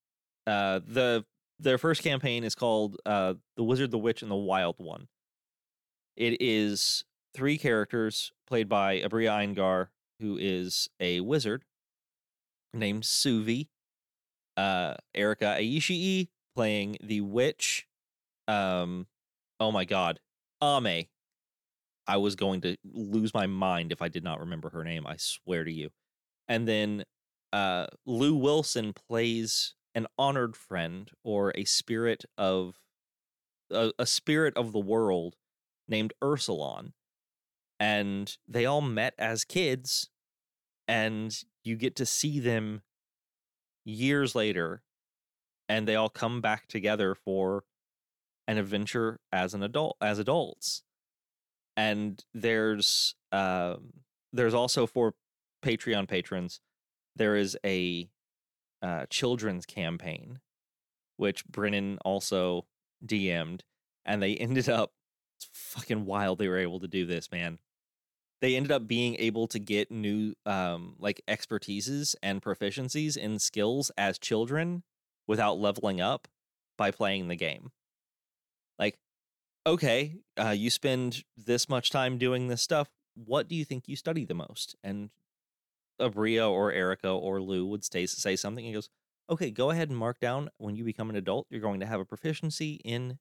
uh 0.46 0.80
the 0.86 1.26
their 1.60 1.78
first 1.78 2.04
campaign 2.04 2.44
is 2.44 2.56
called 2.56 2.98
uh 3.06 3.36
The 3.56 3.64
Wizard, 3.64 3.92
the 3.92 3.98
Witch, 3.98 4.22
and 4.22 4.32
the 4.32 4.36
Wild 4.36 4.76
One. 4.78 5.08
It 6.16 6.42
is 6.42 7.04
three 7.34 7.58
characters 7.58 8.32
played 8.48 8.68
by 8.68 9.00
Aabria 9.00 9.32
Iyengar, 9.32 9.88
who 10.20 10.38
is 10.38 10.90
a 11.00 11.22
wizard 11.22 11.64
named 12.74 13.04
Suvi. 13.04 13.68
Uh 14.58 14.96
Erika 15.16 15.58
Ishii 15.60 16.30
playing 16.56 16.98
the 17.02 17.22
witch. 17.22 17.88
Um 18.48 19.08
oh 19.60 19.72
my 19.72 19.86
god. 19.86 20.20
Ame. 20.62 21.06
I 22.08 22.18
was 22.18 22.36
going 22.36 22.62
to 22.62 22.76
lose 22.92 23.36
my 23.36 23.46
mind 23.46 23.92
if 23.92 24.02
I 24.02 24.08
did 24.08 24.24
not 24.24 24.40
remember 24.40 24.70
her 24.72 24.84
name. 24.84 25.06
I 25.06 25.18
swear 25.18 25.64
to 25.64 25.72
you. 25.72 25.90
And 26.48 26.68
then 26.68 27.04
uh, 27.54 27.86
Lou 28.06 28.36
Wilson 28.36 28.94
plays 28.94 29.76
an 29.96 30.08
honored 30.18 30.56
friend 30.56 31.12
or 31.24 31.52
a 31.56 31.66
spirit 31.66 32.26
of 32.38 32.80
a, 33.72 33.92
a 34.00 34.06
spirit 34.06 34.56
of 34.58 34.72
the 34.72 34.80
world 34.80 35.36
named 35.88 36.14
Ursulon. 36.22 36.94
And 37.80 38.36
they 38.48 38.66
all 38.66 38.82
met 38.82 39.14
as 39.18 39.46
kids, 39.46 40.10
and 40.88 41.36
you 41.64 41.76
get 41.76 41.96
to 41.96 42.06
see 42.06 42.40
them 42.40 42.82
years 43.86 44.36
later, 44.36 44.84
and 45.70 45.88
they 45.88 45.96
all 45.96 46.10
come 46.10 46.42
back 46.42 46.68
together 46.68 47.16
for 47.16 47.64
an 48.48 48.58
adventure 48.58 49.20
as 49.32 49.54
an 49.54 49.64
adult 49.64 49.96
as 50.02 50.20
adults 50.20 50.84
and 51.80 52.26
there's 52.34 53.16
um 53.32 53.94
there's 54.34 54.54
also 54.54 54.86
for 54.86 55.14
patreon 55.64 56.08
patrons 56.08 56.60
there 57.16 57.38
is 57.38 57.58
a 57.66 58.10
uh 58.82 59.06
children's 59.10 59.66
campaign 59.66 60.40
which 61.18 61.46
brennan 61.48 61.98
also 62.06 62.66
dm'd 63.06 63.64
and 64.06 64.22
they 64.22 64.36
ended 64.38 64.70
up 64.70 64.94
it's 65.40 65.50
fucking 65.54 66.06
wild 66.06 66.38
they 66.38 66.50
were 66.50 66.58
able 66.58 66.80
to 66.82 66.88
do 66.88 67.06
this 67.06 67.32
man. 67.32 67.60
They 68.42 68.56
ended 68.56 68.72
up 68.72 68.88
being 68.88 69.16
able 69.20 69.48
to 69.48 69.60
get 69.60 69.92
new 69.92 70.34
um 70.46 70.96
like 71.00 71.22
expertises 71.28 72.16
and 72.22 72.42
proficiencies 72.42 73.16
in 73.16 73.40
skills 73.40 73.92
as 73.98 74.20
children 74.20 74.84
without 75.28 75.58
leveling 75.58 76.02
up 76.02 76.28
by 76.78 76.92
playing 76.92 77.28
the 77.28 77.36
game. 77.36 77.72
Like 78.78 78.98
okay 79.66 80.16
uh, 80.38 80.50
you 80.50 80.70
spend 80.70 81.24
this 81.38 81.70
much 81.70 81.90
time 81.90 82.18
doing 82.18 82.48
this 82.48 82.62
stuff 82.62 82.90
what 83.14 83.50
do 83.50 83.56
you 83.56 83.66
think 83.66 83.88
you 83.88 83.98
study 83.98 84.24
the 84.24 84.34
most? 84.34 84.78
And 84.82 85.10
aabria 86.00 86.50
or 86.50 86.72
erika 86.72 87.10
or 87.10 87.42
lou 87.42 87.66
would 87.66 87.84
stay, 87.84 88.06
say 88.06 88.36
something 88.36 88.66
and 88.66 88.70
he 88.70 88.74
goes 88.74 88.90
okay 89.30 89.52
go 89.52 89.70
ahead 89.70 89.90
and 89.90 89.98
mark 89.98 90.20
down 90.20 90.50
when 90.58 90.76
you 90.76 90.84
become 90.84 91.10
an 91.10 91.16
adult 91.16 91.46
you're 91.50 91.62
going 91.62 91.80
to 91.80 91.86
have 91.86 92.00
a 92.00 92.06
proficiency 92.06 92.80
in 92.84 93.20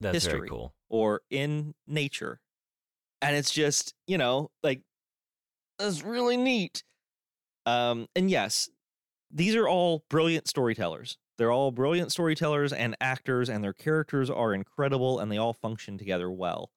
That's 0.00 0.24
very 0.24 0.38
history. 0.38 0.48
cool. 0.48 0.74
or 0.88 1.22
in 1.30 1.74
nature. 1.86 2.40
And 3.22 3.36
it's 3.36 3.52
just, 3.52 3.94
you 4.06 4.18
know, 4.18 4.50
like 4.62 4.82
that's 5.78 6.02
really 6.02 6.36
neat. 6.36 6.82
Um 7.66 8.08
and 8.14 8.30
yes, 8.30 8.68
these 9.30 9.54
are 9.54 9.66
all 9.68 10.04
brilliant 10.10 10.48
storytellers. 10.48 11.16
They're 11.38 11.50
all 11.52 11.70
brilliant 11.72 12.12
storytellers 12.12 12.72
and 12.72 12.96
actors 13.00 13.48
and 13.48 13.64
their 13.64 13.72
characters 13.72 14.28
are 14.30 14.52
incredible 14.54 15.18
and 15.18 15.32
they 15.32 15.38
all 15.38 15.52
function 15.52 15.98
together 15.98 16.30
well. 16.30 16.70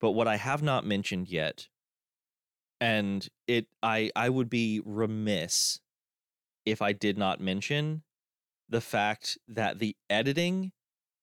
But 0.00 0.12
what 0.12 0.26
I 0.28 0.36
have 0.36 0.62
not 0.62 0.86
mentioned 0.86 1.28
yet 1.28 1.68
and 2.80 3.28
it 3.46 3.66
I 3.82 4.10
I 4.14 4.28
would 4.28 4.50
be 4.50 4.80
remiss 4.84 5.80
if 6.64 6.82
I 6.82 6.92
did 6.92 7.16
not 7.16 7.40
mention 7.40 8.02
the 8.68 8.80
fact 8.80 9.38
that 9.48 9.78
the 9.78 9.96
editing 10.10 10.72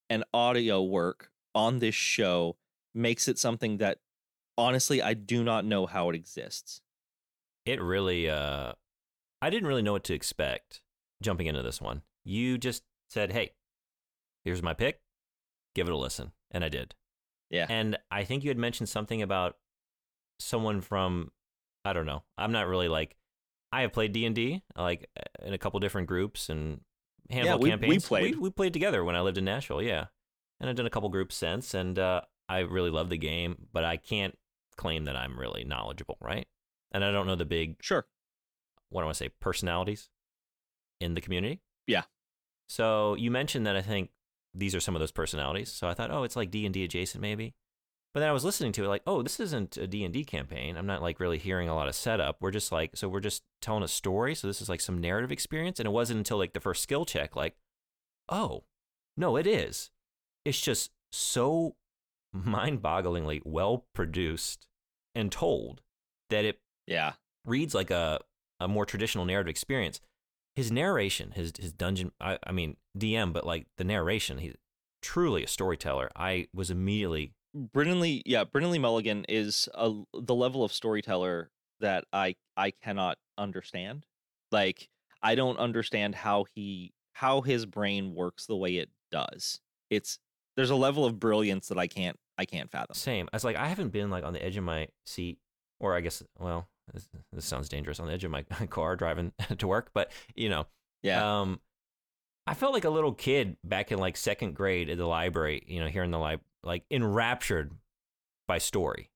and 0.09 0.23
audio 0.33 0.81
work 0.81 1.29
on 1.53 1.79
this 1.79 1.95
show 1.95 2.57
makes 2.93 3.27
it 3.27 3.37
something 3.37 3.77
that 3.77 3.99
honestly 4.57 5.01
I 5.01 5.13
do 5.13 5.43
not 5.43 5.65
know 5.65 5.85
how 5.85 6.09
it 6.09 6.15
exists. 6.15 6.81
It 7.65 7.81
really, 7.81 8.29
uh, 8.29 8.73
I 9.41 9.49
didn't 9.49 9.67
really 9.67 9.81
know 9.81 9.93
what 9.93 10.03
to 10.05 10.13
expect 10.13 10.81
jumping 11.21 11.47
into 11.47 11.61
this 11.61 11.81
one. 11.81 12.01
You 12.23 12.57
just 12.57 12.83
said, 13.09 13.31
hey, 13.31 13.53
here's 14.43 14.61
my 14.63 14.73
pick, 14.73 15.01
give 15.73 15.87
it 15.87 15.93
a 15.93 15.97
listen. 15.97 16.31
And 16.51 16.63
I 16.63 16.69
did. 16.69 16.95
Yeah. 17.49 17.65
And 17.69 17.97
I 18.09 18.23
think 18.23 18.43
you 18.43 18.49
had 18.49 18.57
mentioned 18.57 18.89
something 18.89 19.21
about 19.21 19.57
someone 20.39 20.81
from, 20.81 21.31
I 21.85 21.93
don't 21.93 22.05
know. 22.05 22.23
I'm 22.37 22.51
not 22.51 22.67
really 22.67 22.87
like, 22.89 23.15
I 23.71 23.81
have 23.81 23.93
played 23.93 24.11
D&D, 24.11 24.63
like 24.75 25.09
in 25.43 25.53
a 25.53 25.57
couple 25.57 25.79
different 25.79 26.07
groups 26.07 26.49
and 26.49 26.81
handful 27.29 27.59
we- 27.59 27.63
we 27.65 27.69
campaigns. 27.69 28.07
played. 28.07 28.35
We, 28.35 28.41
we 28.41 28.49
played 28.49 28.73
together 28.73 29.03
when 29.03 29.15
I 29.15 29.21
lived 29.21 29.37
in 29.37 29.45
Nashville, 29.45 29.81
yeah. 29.81 30.05
And 30.59 30.69
I've 30.69 30.75
done 30.75 30.85
a 30.85 30.89
couple 30.89 31.09
groups 31.09 31.35
since, 31.35 31.73
and 31.73 31.97
uh, 31.99 32.21
I 32.49 32.59
really 32.59 32.89
love 32.89 33.09
the 33.09 33.17
game, 33.17 33.67
but 33.71 33.83
I 33.83 33.97
can't 33.97 34.37
claim 34.77 35.05
that 35.05 35.15
I'm 35.15 35.37
really 35.39 35.63
knowledgeable, 35.63 36.17
right? 36.21 36.47
And 36.91 37.03
I 37.03 37.11
don't 37.11 37.27
know 37.27 37.35
the 37.35 37.45
big 37.45 37.77
Sure. 37.81 38.05
what 38.89 39.01
do 39.01 39.03
I 39.03 39.05
want 39.07 39.17
to 39.17 39.23
say, 39.25 39.29
personalities 39.41 40.09
in 41.01 41.13
the 41.13 41.21
community. 41.21 41.61
Yeah. 41.87 42.03
So 42.67 43.15
you 43.15 43.29
mentioned 43.31 43.67
that 43.67 43.75
I 43.75 43.81
think 43.81 44.09
these 44.53 44.73
are 44.73 44.79
some 44.79 44.95
of 44.95 44.99
those 45.01 45.11
personalities. 45.11 45.71
So 45.71 45.87
I 45.87 45.93
thought, 45.93 46.09
oh, 46.11 46.23
it's 46.23 46.35
like 46.37 46.49
D 46.51 46.65
and 46.65 46.73
D 46.73 46.83
adjacent, 46.83 47.21
maybe. 47.21 47.53
But 48.15 48.21
then 48.21 48.29
I 48.29 48.31
was 48.33 48.45
listening 48.45 48.71
to 48.71 48.85
it, 48.85 48.87
like, 48.87 49.01
oh, 49.05 49.21
this 49.21 49.41
isn't 49.41 49.75
a 49.75 49.87
D 49.87 50.05
and 50.05 50.13
D 50.13 50.23
campaign. 50.23 50.77
I'm 50.77 50.85
not 50.85 51.01
like 51.01 51.19
really 51.19 51.37
hearing 51.37 51.67
a 51.67 51.75
lot 51.75 51.89
of 51.89 51.95
setup. 51.95 52.37
We're 52.39 52.49
just 52.49 52.71
like, 52.71 52.95
so 52.95 53.09
we're 53.09 53.19
just 53.19 53.43
telling 53.61 53.83
a 53.83 53.89
story. 53.89 54.33
So 54.35 54.47
this 54.47 54.61
is 54.61 54.69
like 54.69 54.79
some 54.79 55.01
narrative 55.01 55.33
experience. 55.33 55.81
And 55.81 55.85
it 55.85 55.91
wasn't 55.91 56.19
until 56.19 56.37
like 56.37 56.53
the 56.53 56.61
first 56.61 56.81
skill 56.81 57.03
check, 57.03 57.35
like, 57.35 57.57
oh, 58.29 58.63
no, 59.17 59.35
it 59.35 59.45
is. 59.45 59.91
It's 60.45 60.61
just 60.61 60.91
so 61.11 61.75
mind-bogglingly 62.31 63.41
well 63.43 63.85
produced 63.93 64.65
and 65.13 65.29
told 65.31 65.81
that 66.29 66.45
it 66.45 66.61
Yeah. 66.87 67.13
reads 67.45 67.75
like 67.75 67.91
a, 67.91 68.21
a 68.61 68.67
more 68.69 68.85
traditional 68.85 69.25
narrative 69.25 69.49
experience. 69.49 69.99
His 70.55 70.71
narration, 70.71 71.31
his 71.31 71.51
his 71.59 71.73
dungeon, 71.73 72.13
I, 72.21 72.39
I 72.47 72.53
mean 72.53 72.77
DM, 72.97 73.33
but 73.33 73.45
like 73.45 73.67
the 73.77 73.83
narration, 73.83 74.37
he's 74.37 74.55
truly 75.01 75.43
a 75.43 75.47
storyteller. 75.47 76.09
I 76.15 76.47
was 76.53 76.71
immediately 76.71 77.33
Brennan 77.55 78.01
Lee, 78.01 78.21
yeah, 78.25 78.43
Brennan 78.43 78.71
Lee 78.71 78.79
Mulligan 78.79 79.25
is 79.29 79.69
a, 79.73 79.93
the 80.13 80.35
level 80.35 80.63
of 80.63 80.73
storyteller 80.73 81.49
that 81.79 82.03
I 82.11 82.35
I 82.57 82.71
cannot 82.71 83.17
understand. 83.37 84.05
Like 84.51 84.89
I 85.23 85.35
don't 85.35 85.57
understand 85.57 86.15
how 86.15 86.45
he 86.53 86.93
how 87.13 87.41
his 87.41 87.65
brain 87.65 88.13
works 88.13 88.45
the 88.45 88.57
way 88.57 88.75
it 88.75 88.89
does. 89.09 89.61
It's 89.89 90.19
there's 90.57 90.69
a 90.69 90.75
level 90.75 91.05
of 91.05 91.19
brilliance 91.19 91.69
that 91.69 91.77
I 91.77 91.87
can't 91.87 92.19
I 92.37 92.45
can't 92.45 92.69
fathom. 92.69 92.93
same. 92.95 93.29
I 93.31 93.35
was 93.35 93.45
like, 93.45 93.55
I 93.55 93.67
haven't 93.67 93.89
been 93.89 94.09
like 94.09 94.25
on 94.25 94.33
the 94.33 94.43
edge 94.43 94.57
of 94.57 94.65
my 94.65 94.89
seat, 95.05 95.37
or 95.79 95.95
I 95.95 96.01
guess, 96.01 96.21
well, 96.37 96.67
this, 96.93 97.07
this 97.31 97.45
sounds 97.45 97.69
dangerous, 97.69 98.01
on 98.01 98.07
the 98.07 98.13
edge 98.13 98.25
of 98.25 98.31
my 98.31 98.43
car 98.69 98.97
driving 98.97 99.31
to 99.57 99.67
work, 99.67 99.91
but 99.93 100.11
you 100.35 100.49
know, 100.49 100.67
Yeah. 101.01 101.41
Um, 101.41 101.61
I 102.47 102.53
felt 102.53 102.73
like 102.73 102.83
a 102.83 102.89
little 102.89 103.13
kid 103.13 103.57
back 103.63 103.91
in 103.91 103.97
like 103.97 104.17
second 104.17 104.53
grade 104.53 104.89
at 104.89 104.97
the 104.97 105.05
library, 105.07 105.63
you 105.67 105.79
know, 105.79 105.87
here 105.87 106.03
in 106.03 106.11
the 106.11 106.19
lib, 106.19 106.41
like 106.65 106.83
enraptured 106.91 107.71
by 108.47 108.57
story, 108.57 109.11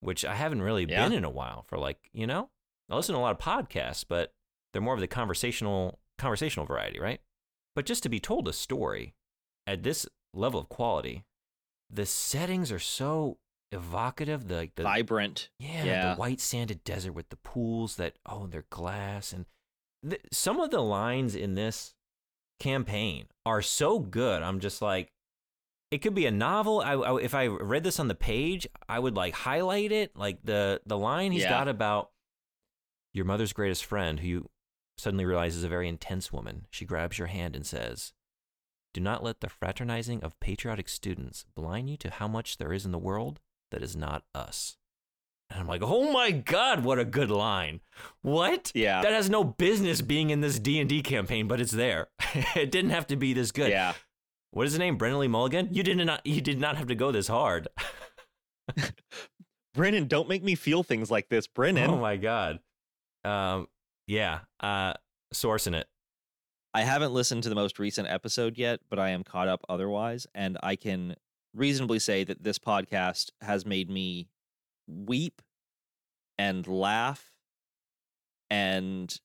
which 0.00 0.24
I 0.24 0.34
haven't 0.34 0.62
really 0.62 0.84
Yeah. 0.88 1.04
been 1.04 1.16
in 1.16 1.24
a 1.24 1.30
while. 1.30 1.62
For 1.68 1.78
like, 1.78 2.10
you 2.12 2.26
know, 2.26 2.50
I 2.90 2.96
listen 2.96 3.14
to 3.14 3.18
a 3.18 3.22
lot 3.22 3.32
of 3.32 3.38
podcasts, 3.38 4.04
but 4.08 4.32
they're 4.72 4.82
more 4.82 4.94
of 4.94 5.00
the 5.00 5.06
conversational 5.06 6.00
conversational 6.18 6.66
variety, 6.66 6.98
right? 7.00 7.20
But 7.74 7.86
just 7.86 8.02
to 8.04 8.08
be 8.08 8.20
told 8.20 8.46
a 8.48 8.52
story 8.52 9.14
at 9.66 9.82
this 9.82 10.06
level 10.32 10.60
of 10.60 10.68
quality, 10.68 11.24
the 11.90 12.06
settings 12.06 12.70
are 12.72 12.78
so 12.78 13.38
evocative. 13.72 14.46
The 14.48 14.54
like 14.56 14.74
the 14.76 14.82
Vibrant. 14.84 15.50
yeah, 15.58 15.84
Yeah. 15.84 16.14
the 16.14 16.20
white 16.20 16.40
sanded 16.40 16.84
desert 16.84 17.12
with 17.12 17.28
the 17.30 17.36
pools 17.36 17.96
that 17.96 18.16
oh 18.26 18.46
they're 18.46 18.66
glass 18.70 19.32
and 19.32 19.46
th- 20.08 20.22
some 20.32 20.60
of 20.60 20.70
the 20.70 20.80
lines 20.80 21.34
in 21.34 21.54
this 21.54 21.94
campaign 22.60 23.26
are 23.44 23.62
so 23.62 23.98
good. 23.98 24.42
I'm 24.42 24.60
just 24.60 24.80
like 24.80 25.12
it 25.94 26.02
could 26.02 26.14
be 26.14 26.26
a 26.26 26.30
novel. 26.30 26.80
I, 26.80 26.92
I- 26.92 27.20
if 27.20 27.34
I 27.34 27.46
read 27.46 27.84
this 27.84 27.98
on 28.00 28.08
the 28.08 28.14
page, 28.14 28.66
I 28.88 28.98
would 28.98 29.14
like 29.14 29.34
highlight 29.34 29.92
it. 29.92 30.16
Like 30.16 30.38
the 30.44 30.80
the 30.86 30.98
line 30.98 31.32
he's 31.32 31.42
Yeah. 31.42 31.50
got 31.50 31.68
about 31.68 32.10
your 33.12 33.24
mother's 33.24 33.52
greatest 33.52 33.84
friend 33.84 34.20
who 34.20 34.26
you 34.26 34.50
suddenly 34.98 35.24
realizes 35.24 35.58
is 35.58 35.64
a 35.64 35.68
very 35.68 35.88
intense 35.88 36.32
woman. 36.32 36.66
She 36.70 36.84
grabs 36.84 37.18
your 37.18 37.28
hand 37.28 37.56
and 37.56 37.64
says, 37.66 38.12
Do 38.92 39.00
not 39.00 39.22
let 39.24 39.40
the 39.40 39.48
fraternizing 39.48 40.22
of 40.22 40.38
patriotic 40.40 40.88
students 40.88 41.44
blind 41.54 41.90
you 41.90 41.96
to 41.98 42.10
how 42.10 42.28
much 42.28 42.58
there 42.58 42.72
is 42.72 42.84
in 42.84 42.92
the 42.92 42.98
world 42.98 43.40
that 43.70 43.82
is 43.82 43.96
not 43.96 44.24
us. 44.34 44.76
And 45.50 45.60
I'm 45.60 45.66
like, 45.68 45.82
oh 45.84 46.10
my 46.10 46.30
god, 46.30 46.84
what 46.84 46.98
a 46.98 47.04
good 47.04 47.30
line! 47.30 47.80
What? 48.22 48.72
Yeah. 48.74 49.02
That 49.02 49.12
has 49.12 49.28
no 49.28 49.44
business 49.44 50.00
being 50.00 50.30
in 50.30 50.40
this 50.40 50.58
D 50.58 50.80
and 50.80 50.88
D 50.88 51.02
campaign, 51.02 51.46
but 51.48 51.60
it's 51.60 51.70
there. 51.72 52.08
it 52.56 52.70
didn't 52.70 52.90
have 52.90 53.06
to 53.08 53.16
be 53.16 53.34
this 53.34 53.52
good. 53.52 53.70
Yeah. 53.70 53.92
What 54.54 54.66
is 54.66 54.72
his 54.72 54.78
name? 54.78 54.96
Brennan 54.96 55.18
Lee 55.18 55.26
Mulligan? 55.26 55.68
You 55.72 55.82
did 55.82 55.96
not. 55.96 56.24
You 56.24 56.40
did 56.40 56.60
not 56.60 56.76
have 56.76 56.86
to 56.86 56.94
go 56.94 57.10
this 57.10 57.26
hard. 57.26 57.66
Brennan, 59.74 60.06
don't 60.06 60.28
make 60.28 60.44
me 60.44 60.54
feel 60.54 60.84
things 60.84 61.10
like 61.10 61.28
this, 61.28 61.48
Brennan. 61.48 61.90
Oh 61.90 61.96
my 61.98 62.16
god. 62.16 62.60
Um. 63.24 63.66
Yeah. 64.06 64.40
Uh. 64.60 64.94
Sourcing 65.34 65.74
it. 65.74 65.88
I 66.72 66.82
haven't 66.82 67.12
listened 67.12 67.42
to 67.42 67.48
the 67.48 67.56
most 67.56 67.80
recent 67.80 68.06
episode 68.06 68.56
yet, 68.56 68.78
but 68.88 69.00
I 69.00 69.10
am 69.10 69.24
caught 69.24 69.48
up 69.48 69.64
otherwise, 69.68 70.28
and 70.36 70.56
I 70.62 70.76
can 70.76 71.16
reasonably 71.52 71.98
say 71.98 72.22
that 72.22 72.44
this 72.44 72.60
podcast 72.60 73.30
has 73.40 73.66
made 73.66 73.90
me 73.90 74.28
weep 74.86 75.42
and 76.38 76.64
laugh 76.68 77.32
and 78.50 79.20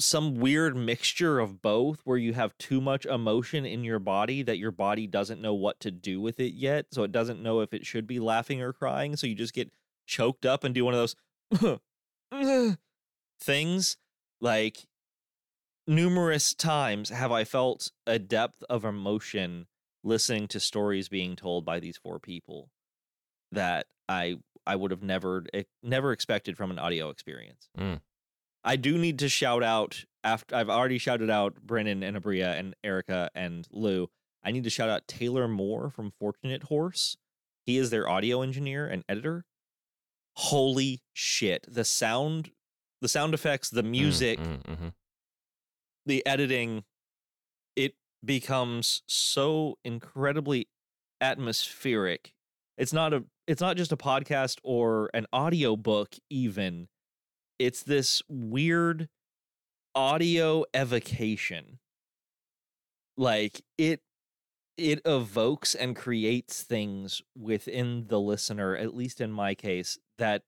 some 0.00 0.36
weird 0.36 0.76
mixture 0.76 1.38
of 1.38 1.62
both 1.62 2.00
where 2.04 2.18
you 2.18 2.32
have 2.32 2.56
too 2.58 2.80
much 2.80 3.06
emotion 3.06 3.64
in 3.64 3.84
your 3.84 3.98
body 3.98 4.42
that 4.42 4.58
your 4.58 4.70
body 4.70 5.06
doesn't 5.06 5.40
know 5.40 5.54
what 5.54 5.78
to 5.80 5.90
do 5.90 6.20
with 6.20 6.40
it 6.40 6.54
yet 6.54 6.86
so 6.90 7.02
it 7.02 7.12
doesn't 7.12 7.42
know 7.42 7.60
if 7.60 7.72
it 7.72 7.86
should 7.86 8.06
be 8.06 8.18
laughing 8.18 8.60
or 8.60 8.72
crying 8.72 9.16
so 9.16 9.26
you 9.26 9.34
just 9.34 9.54
get 9.54 9.70
choked 10.06 10.46
up 10.46 10.64
and 10.64 10.74
do 10.74 10.84
one 10.84 10.94
of 10.94 11.14
those 11.60 11.76
things 13.40 13.96
like 14.40 14.86
numerous 15.86 16.54
times 16.54 17.10
have 17.10 17.30
i 17.30 17.44
felt 17.44 17.90
a 18.06 18.18
depth 18.18 18.64
of 18.70 18.84
emotion 18.84 19.66
listening 20.02 20.48
to 20.48 20.58
stories 20.58 21.08
being 21.08 21.36
told 21.36 21.64
by 21.64 21.78
these 21.78 21.96
four 21.96 22.18
people 22.18 22.70
that 23.52 23.86
i 24.08 24.36
I 24.66 24.76
would 24.76 24.90
have 24.90 25.02
never 25.02 25.44
eh, 25.52 25.64
never 25.82 26.12
expected 26.12 26.56
from 26.56 26.70
an 26.70 26.78
audio 26.78 27.10
experience. 27.10 27.68
Mm. 27.78 28.00
I 28.64 28.76
do 28.76 28.96
need 28.98 29.18
to 29.20 29.28
shout 29.28 29.62
out 29.62 30.04
after 30.24 30.54
I've 30.54 30.68
already 30.70 30.98
shouted 30.98 31.30
out 31.30 31.56
Brennan 31.62 32.02
and 32.02 32.16
Aabria 32.16 32.58
and 32.58 32.74
Erika 32.84 33.30
and 33.34 33.66
Lou. 33.70 34.08
I 34.44 34.50
need 34.52 34.64
to 34.64 34.70
shout 34.70 34.88
out 34.88 35.08
Taylor 35.08 35.48
Moore 35.48 35.90
from 35.90 36.12
Fortunate 36.18 36.64
Horse. 36.64 37.16
He 37.66 37.76
is 37.78 37.90
their 37.90 38.08
audio 38.08 38.42
engineer 38.42 38.86
and 38.86 39.04
editor. 39.08 39.44
Holy 40.36 41.02
shit. 41.12 41.66
The 41.68 41.84
sound 41.84 42.50
the 43.00 43.08
sound 43.08 43.34
effects, 43.34 43.68
the 43.68 43.82
music, 43.82 44.38
Mm, 44.38 44.62
mm, 44.62 44.76
mhm. 44.76 44.92
the 46.06 46.24
editing, 46.24 46.84
it 47.74 47.96
becomes 48.24 49.02
so 49.08 49.76
incredibly 49.84 50.68
atmospheric. 51.20 52.32
It's 52.78 52.92
not 52.92 53.12
a 53.12 53.24
it's 53.48 53.60
not 53.60 53.76
just 53.76 53.90
a 53.90 53.96
podcast 53.96 54.58
or 54.62 55.10
an 55.14 55.26
audio 55.32 55.74
book 55.76 56.14
even. 56.30 56.88
It's 57.62 57.84
this 57.84 58.22
weird 58.28 59.08
audio 59.94 60.64
evocation. 60.74 61.78
Like 63.16 63.62
it 63.78 64.00
it 64.76 65.00
evokes 65.04 65.76
and 65.76 65.94
creates 65.94 66.64
things 66.64 67.22
within 67.38 68.06
the 68.08 68.18
listener, 68.18 68.74
at 68.74 68.96
least 68.96 69.20
in 69.20 69.30
my 69.30 69.54
case, 69.54 69.96
that 70.18 70.42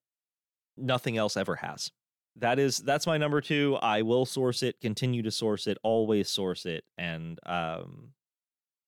nothing 0.76 1.16
else 1.16 1.36
ever 1.36 1.54
has. 1.54 1.92
That 2.34 2.58
is 2.58 2.78
that's 2.78 3.06
my 3.06 3.16
number 3.16 3.40
2. 3.40 3.78
I 3.80 4.02
will 4.02 4.26
source 4.26 4.64
it, 4.64 4.80
continue 4.80 5.22
to 5.22 5.30
source 5.30 5.68
it, 5.68 5.78
always 5.84 6.28
source 6.28 6.66
it 6.66 6.82
and 6.98 7.38
um 7.46 8.08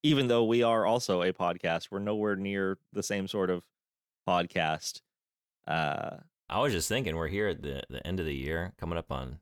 even 0.03 0.27
though 0.27 0.45
we 0.45 0.64
are 0.64 0.85
also 0.85 1.22
a 1.22 1.33
podcast, 1.33 1.89
we're 1.93 2.01
nowhere 2.01 2.35
near 2.35 2.79
the 2.93 3.05
same 3.05 3.29
sort 3.29 3.51
of 3.51 3.62
podcast. 4.29 5.01
Uh 5.68 6.16
I 6.49 6.61
was 6.61 6.72
just 6.72 6.88
thinking, 6.88 7.16
we're 7.16 7.28
here 7.28 7.49
at 7.49 7.62
the 7.62 7.82
the 7.88 8.07
end 8.07 8.20
of 8.20 8.26
the 8.26 8.34
year, 8.34 8.72
coming 8.78 8.99
up 8.99 9.11
on 9.11 9.38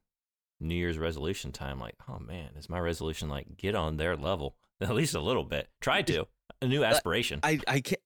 New 0.61 0.75
Year's 0.75 0.99
resolution 0.99 1.53
time. 1.53 1.79
Like, 1.79 1.97
oh 2.09 2.19
man, 2.19 2.51
is 2.57 2.69
my 2.69 2.81
resolution 2.81 3.29
like 3.29 3.57
get 3.57 3.75
on 3.75 3.97
their 3.97 4.17
level 4.17 4.57
at 4.81 4.95
least 4.95 5.15
a 5.15 5.21
little 5.21 5.45
bit? 5.45 5.69
Try 5.81 6.03
to 6.03 6.27
a 6.63 6.67
new 6.67 6.85
aspiration. 6.85 7.41
I 7.43 7.61
I 7.69 7.81
can't 7.81 8.01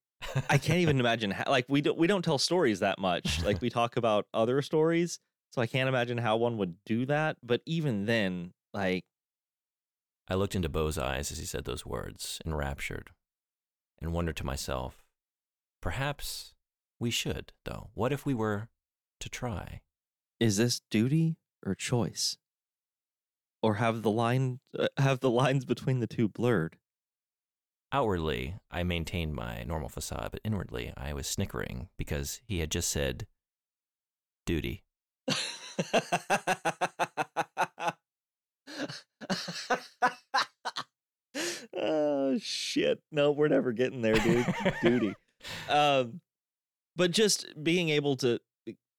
I 0.50 0.58
can't 0.58 0.78
even 0.80 1.00
imagine 1.00 1.30
how 1.30 1.50
like 1.50 1.66
we 1.68 1.80
don't 1.80 1.98
we 1.98 2.06
don't 2.06 2.24
tell 2.24 2.38
stories 2.38 2.80
that 2.80 2.98
much. 2.98 3.42
Like 3.44 3.60
we 3.60 3.70
talk 3.70 3.96
about 3.96 4.26
other 4.34 4.62
stories, 4.62 5.20
so 5.52 5.62
I 5.62 5.66
can't 5.66 5.88
imagine 5.88 6.18
how 6.18 6.36
one 6.36 6.56
would 6.58 6.76
do 6.84 7.06
that, 7.06 7.36
but 7.42 7.62
even 7.66 8.06
then 8.06 8.52
like 8.74 9.04
I 10.28 10.34
looked 10.34 10.54
into 10.54 10.68
Bo's 10.68 10.98
eyes 10.98 11.32
as 11.32 11.38
he 11.38 11.46
said 11.46 11.64
those 11.64 11.86
words, 11.86 12.38
enraptured, 12.44 13.10
and 14.00 14.12
wondered 14.12 14.36
to 14.36 14.44
myself, 14.44 15.06
perhaps 15.80 16.52
we 17.00 17.10
should, 17.10 17.52
though. 17.64 17.88
What 17.94 18.12
if 18.12 18.26
we 18.26 18.34
were 18.34 18.68
to 19.20 19.28
try? 19.28 19.80
is 20.40 20.56
this 20.56 20.80
duty 20.90 21.36
or 21.64 21.74
choice? 21.74 22.38
Or 23.62 23.74
have 23.74 24.02
the 24.02 24.10
line 24.10 24.60
uh, 24.78 24.88
have 24.98 25.20
the 25.20 25.30
lines 25.30 25.64
between 25.64 26.00
the 26.00 26.06
two 26.06 26.28
blurred? 26.28 26.76
Outwardly, 27.90 28.54
I 28.70 28.82
maintained 28.82 29.34
my 29.34 29.64
normal 29.64 29.88
facade, 29.88 30.28
but 30.30 30.40
inwardly, 30.44 30.92
I 30.96 31.12
was 31.12 31.26
snickering 31.26 31.88
because 31.96 32.40
he 32.46 32.60
had 32.60 32.70
just 32.70 32.90
said 32.90 33.26
duty. 34.46 34.84
oh 41.76 42.38
shit. 42.40 43.00
No, 43.10 43.32
we're 43.32 43.48
never 43.48 43.72
getting 43.72 44.02
there, 44.02 44.14
dude. 44.14 44.46
Duty. 44.82 45.14
Um 45.68 46.20
but 46.96 47.12
just 47.12 47.46
being 47.62 47.90
able 47.90 48.16
to 48.16 48.40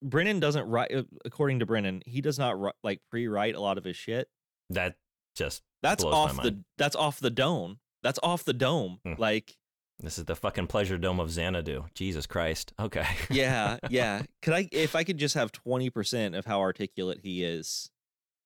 Brennan 0.01 0.39
doesn't 0.39 0.67
write 0.67 0.93
uh, 0.93 1.03
according 1.25 1.59
to 1.59 1.65
Brennan, 1.65 2.01
he 2.05 2.21
does 2.21 2.39
not 2.39 2.75
like 2.83 3.01
pre-write 3.09 3.55
a 3.55 3.61
lot 3.61 3.77
of 3.77 3.83
his 3.83 3.97
shit. 3.97 4.27
That 4.69 4.95
just 5.35 5.63
That's 5.81 6.03
off 6.03 6.41
the 6.41 6.63
that's 6.77 6.95
off 6.95 7.19
the 7.19 7.29
dome. 7.29 7.79
That's 8.03 8.19
off 8.23 8.43
the 8.45 8.53
dome. 8.53 8.99
Hmm. 9.05 9.13
Like 9.17 9.55
this 9.99 10.17
is 10.17 10.25
the 10.25 10.35
fucking 10.35 10.67
pleasure 10.67 10.97
dome 10.97 11.19
of 11.19 11.29
Xanadu. 11.31 11.85
Jesus 11.93 12.25
Christ. 12.25 12.73
Okay. 12.79 13.05
yeah, 13.29 13.77
yeah. 13.89 14.23
Could 14.41 14.53
I 14.53 14.69
if 14.71 14.95
I 14.95 15.03
could 15.03 15.17
just 15.17 15.35
have 15.35 15.51
20% 15.51 16.37
of 16.37 16.45
how 16.45 16.59
articulate 16.59 17.19
he 17.23 17.43
is. 17.43 17.89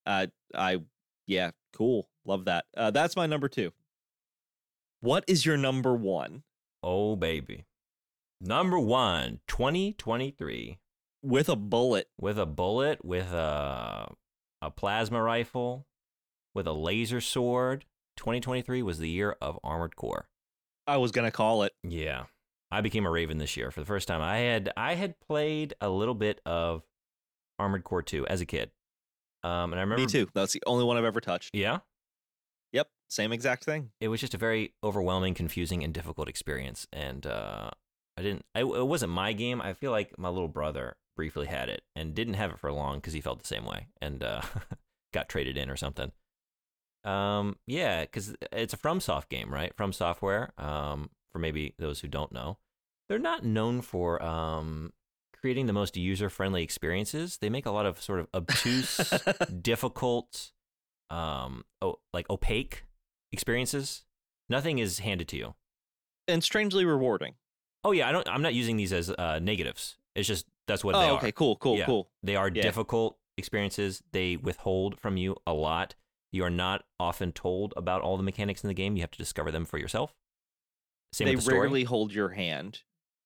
Uh 0.06 0.28
I 0.56 0.80
yeah, 1.28 1.52
cool. 1.74 2.10
Love 2.26 2.46
that. 2.46 2.66
Uh 2.76 2.92
that's 2.92 3.16
my 3.16 3.26
number 3.28 3.48
2. 3.48 3.72
What 5.02 5.24
is 5.28 5.46
your 5.46 5.58
number 5.58 5.94
1? 5.96 6.44
oh 6.82 7.16
baby. 7.16 7.66
Number 8.46 8.78
one, 8.78 9.40
2023. 9.48 10.78
With 11.24 11.48
a 11.50 11.56
bullet. 11.56 12.10
with 12.20 12.38
a 12.38 12.46
bullet, 12.46 13.04
with 13.04 13.32
a 13.32 14.14
a 14.62 14.72
plasma 14.72 15.22
rifle, 15.22 15.88
with 16.54 16.68
a 16.68 16.74
laser 16.74 17.22
sword. 17.22 17.86
2023 18.18 18.84
was 18.84 19.00
the 19.00 19.10
year 19.10 19.36
of 19.42 19.58
Armored 19.64 19.96
Core. 19.96 20.28
I 20.86 20.98
was 20.98 21.12
going 21.12 21.26
to 21.26 21.32
call 21.32 21.64
it. 21.64 21.74
Yeah. 21.84 22.26
I 22.72 22.82
became 22.82 23.06
a 23.06 23.10
Raven 23.10 23.38
this 23.40 23.58
year 23.58 23.72
for 23.72 23.80
the 23.80 23.86
first 23.86 24.08
time. 24.08 24.22
I 24.22 24.38
had 24.38 24.72
I 24.78 24.94
had 24.96 25.20
played 25.20 25.74
a 25.82 25.90
little 25.90 26.14
bit 26.14 26.42
of 26.46 26.84
Armored 27.60 27.84
Core 27.84 28.02
2 28.04 28.28
as 28.28 28.42
a 28.42 28.46
kid. 28.46 28.72
Um 29.44 29.72
and 29.72 29.76
I 29.76 29.82
remember 29.84 29.98
Me 30.02 30.08
too. 30.08 30.28
That's 30.34 30.54
the 30.54 30.64
only 30.66 30.84
one 30.84 30.98
I've 30.98 31.06
ever 31.06 31.22
touched. 31.22 31.56
Yeah. 31.56 31.80
Yep, 32.72 32.88
same 33.10 33.32
exact 33.32 33.64
thing. 33.64 33.92
It 34.02 34.08
was 34.08 34.20
just 34.20 34.34
a 34.34 34.38
very 34.38 34.74
overwhelming, 34.84 35.36
confusing 35.36 35.84
and 35.84 35.94
difficult 35.94 36.28
experience 36.28 36.88
and 36.92 37.26
uh 37.26 37.70
I 38.18 38.22
didn't 38.22 38.46
I, 38.56 38.60
it 38.62 38.88
wasn't 38.88 39.12
my 39.12 39.34
game. 39.34 39.62
I 39.62 39.74
feel 39.74 39.92
like 39.92 40.18
my 40.18 40.30
little 40.30 40.48
brother 40.48 40.96
briefly 41.16 41.48
had 41.48 41.70
it 41.70 41.84
and 41.96 42.14
didn't 42.16 42.34
have 42.36 42.52
it 42.52 42.60
for 42.60 42.72
long 42.72 43.00
cuz 43.02 43.14
he 43.14 43.22
felt 43.22 43.40
the 43.42 43.48
same 43.48 43.66
way 43.66 43.88
and 44.02 44.24
uh 44.24 44.42
got 45.14 45.30
traded 45.30 45.58
in 45.58 45.70
or 45.70 45.76
something. 45.76 46.12
Um, 47.04 47.58
yeah, 47.68 48.02
because 48.02 48.36
it's 48.52 48.74
a 48.74 48.78
FromSoft 48.78 49.28
game, 49.30 49.54
right? 49.54 49.76
From 49.76 49.92
Software. 49.92 50.54
Um, 50.58 51.10
for 51.34 51.40
maybe 51.40 51.74
those 51.78 52.00
who 52.00 52.08
don't 52.08 52.32
know, 52.32 52.58
they're 53.10 53.20
not 53.20 53.44
known 53.44 53.82
for 53.82 54.22
um 54.24 54.94
creating 55.36 55.66
the 55.66 55.74
most 55.74 55.98
user-friendly 55.98 56.64
experiences. 56.64 57.38
They 57.40 57.50
make 57.50 57.66
a 57.66 57.72
lot 57.72 57.86
of 57.86 58.02
sort 58.02 58.22
of 58.22 58.28
obtuse, 58.34 58.98
difficult, 59.62 60.52
um, 61.10 61.66
oh, 61.82 62.00
like 62.14 62.30
opaque 62.30 62.86
experiences. 63.34 64.06
Nothing 64.50 64.80
is 64.80 65.00
handed 65.00 65.28
to 65.30 65.38
you. 65.38 65.56
and 66.30 66.42
strangely 66.44 66.86
rewarding. 66.86 67.34
Oh 67.84 67.92
yeah, 67.92 68.08
I 68.08 68.14
don't. 68.14 68.28
I'm 68.30 68.42
not 68.42 68.54
using 68.54 68.78
these 68.78 68.94
as 68.94 69.10
uh, 69.10 69.40
negatives. 69.40 69.98
It's 70.16 70.28
just 70.28 70.46
that's 70.68 70.84
what 70.84 70.94
they 70.94 71.00
oh, 71.00 71.14
are. 71.16 71.18
okay, 71.18 71.32
cool, 71.32 71.56
cool, 71.58 71.78
Yeah. 71.78 71.86
cool. 71.86 72.10
They 72.22 72.36
are 72.36 72.50
Yeah. 72.50 72.62
difficult 72.64 73.18
experiences. 73.38 74.02
They 74.12 74.38
withhold 74.38 75.00
from 75.00 75.18
you 75.18 75.38
a 75.46 75.54
lot. 75.54 75.96
You 76.32 76.44
are 76.44 76.50
not 76.50 76.86
often 77.00 77.32
told 77.32 77.74
about 77.78 78.02
all 78.02 78.18
the 78.18 78.24
mechanics 78.24 78.64
in 78.64 78.68
the 78.68 78.74
game. 78.74 78.96
You 78.96 79.02
have 79.02 79.12
to 79.12 79.18
discover 79.18 79.52
them 79.52 79.66
for 79.66 79.78
yourself. 79.78 80.14
Same 81.12 81.26
they 81.28 81.36
with 81.36 81.44
the 81.46 81.52
story. 81.52 81.60
rarely 81.68 81.84
hold 81.84 82.12
your 82.14 82.30
hand. 82.30 82.82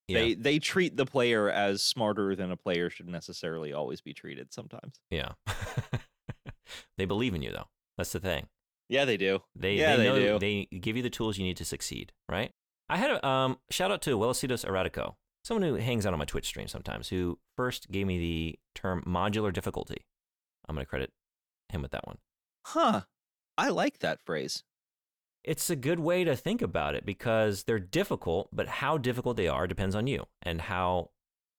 yeah. 0.07 0.19
They 0.19 0.33
they 0.33 0.59
treat 0.59 0.97
the 0.97 1.05
player 1.05 1.49
as 1.49 1.81
smarter 1.83 2.35
than 2.35 2.51
a 2.51 2.57
player 2.57 2.89
should 2.89 3.07
necessarily 3.07 3.71
always 3.73 4.01
be 4.01 4.13
treated 4.13 4.51
sometimes. 4.53 4.99
yeah. 5.09 5.33
they 6.97 7.05
believe 7.05 7.33
in 7.33 7.41
you 7.41 7.51
though. 7.51 7.67
That's 7.97 8.11
the 8.11 8.19
thing. 8.19 8.47
Yeah, 8.89 9.05
they 9.05 9.17
do. 9.17 9.39
They 9.55 9.75
Yeah, 9.75 9.95
they, 9.97 10.03
they 10.03 10.09
know 10.09 10.39
do. 10.39 10.39
they 10.39 10.65
give 10.77 10.95
you 10.97 11.03
the 11.03 11.09
tools 11.09 11.37
you 11.37 11.43
need 11.43 11.57
to 11.57 11.65
succeed, 11.65 12.13
right? 12.29 12.51
I 12.89 12.97
had 12.97 13.11
a 13.11 13.27
um, 13.27 13.57
shout 13.69 13.91
out 13.91 14.01
to 14.03 14.17
Welicitos 14.17 14.65
Erratico, 14.65 15.15
someone 15.47 15.67
who 15.67 15.75
hangs 15.75 16.05
out 16.05 16.13
on 16.13 16.19
my 16.19 16.25
Twitch 16.25 16.45
stream 16.45 16.67
sometimes, 16.67 17.09
who 17.09 17.39
first 17.55 17.89
gave 17.91 18.05
me 18.07 18.17
the 18.19 18.59
term 18.75 19.03
modular 19.07 19.51
difficulty. 19.51 20.05
I'm 20.67 20.75
going 20.75 20.85
to 20.85 20.89
credit 20.89 21.11
him 21.69 21.81
with 21.81 21.91
that 21.91 22.05
one. 22.05 22.17
Huh. 22.65 23.01
I 23.57 23.69
like 23.69 23.99
that 23.99 24.21
phrase. 24.21 24.63
It's 25.43 25.69
a 25.69 25.75
good 25.77 25.99
way 25.99 26.23
to 26.25 26.35
think 26.35 26.61
about 26.61 26.93
it 26.95 27.05
because 27.05 27.63
they're 27.63 27.79
difficult, 27.79 28.49
but 28.51 28.67
how 28.67 28.97
difficult 28.97 29.37
they 29.37 29.47
are 29.47 29.65
depends 29.65 29.95
on 29.95 30.05
you 30.05 30.25
and 30.43 30.59
how 30.61 31.11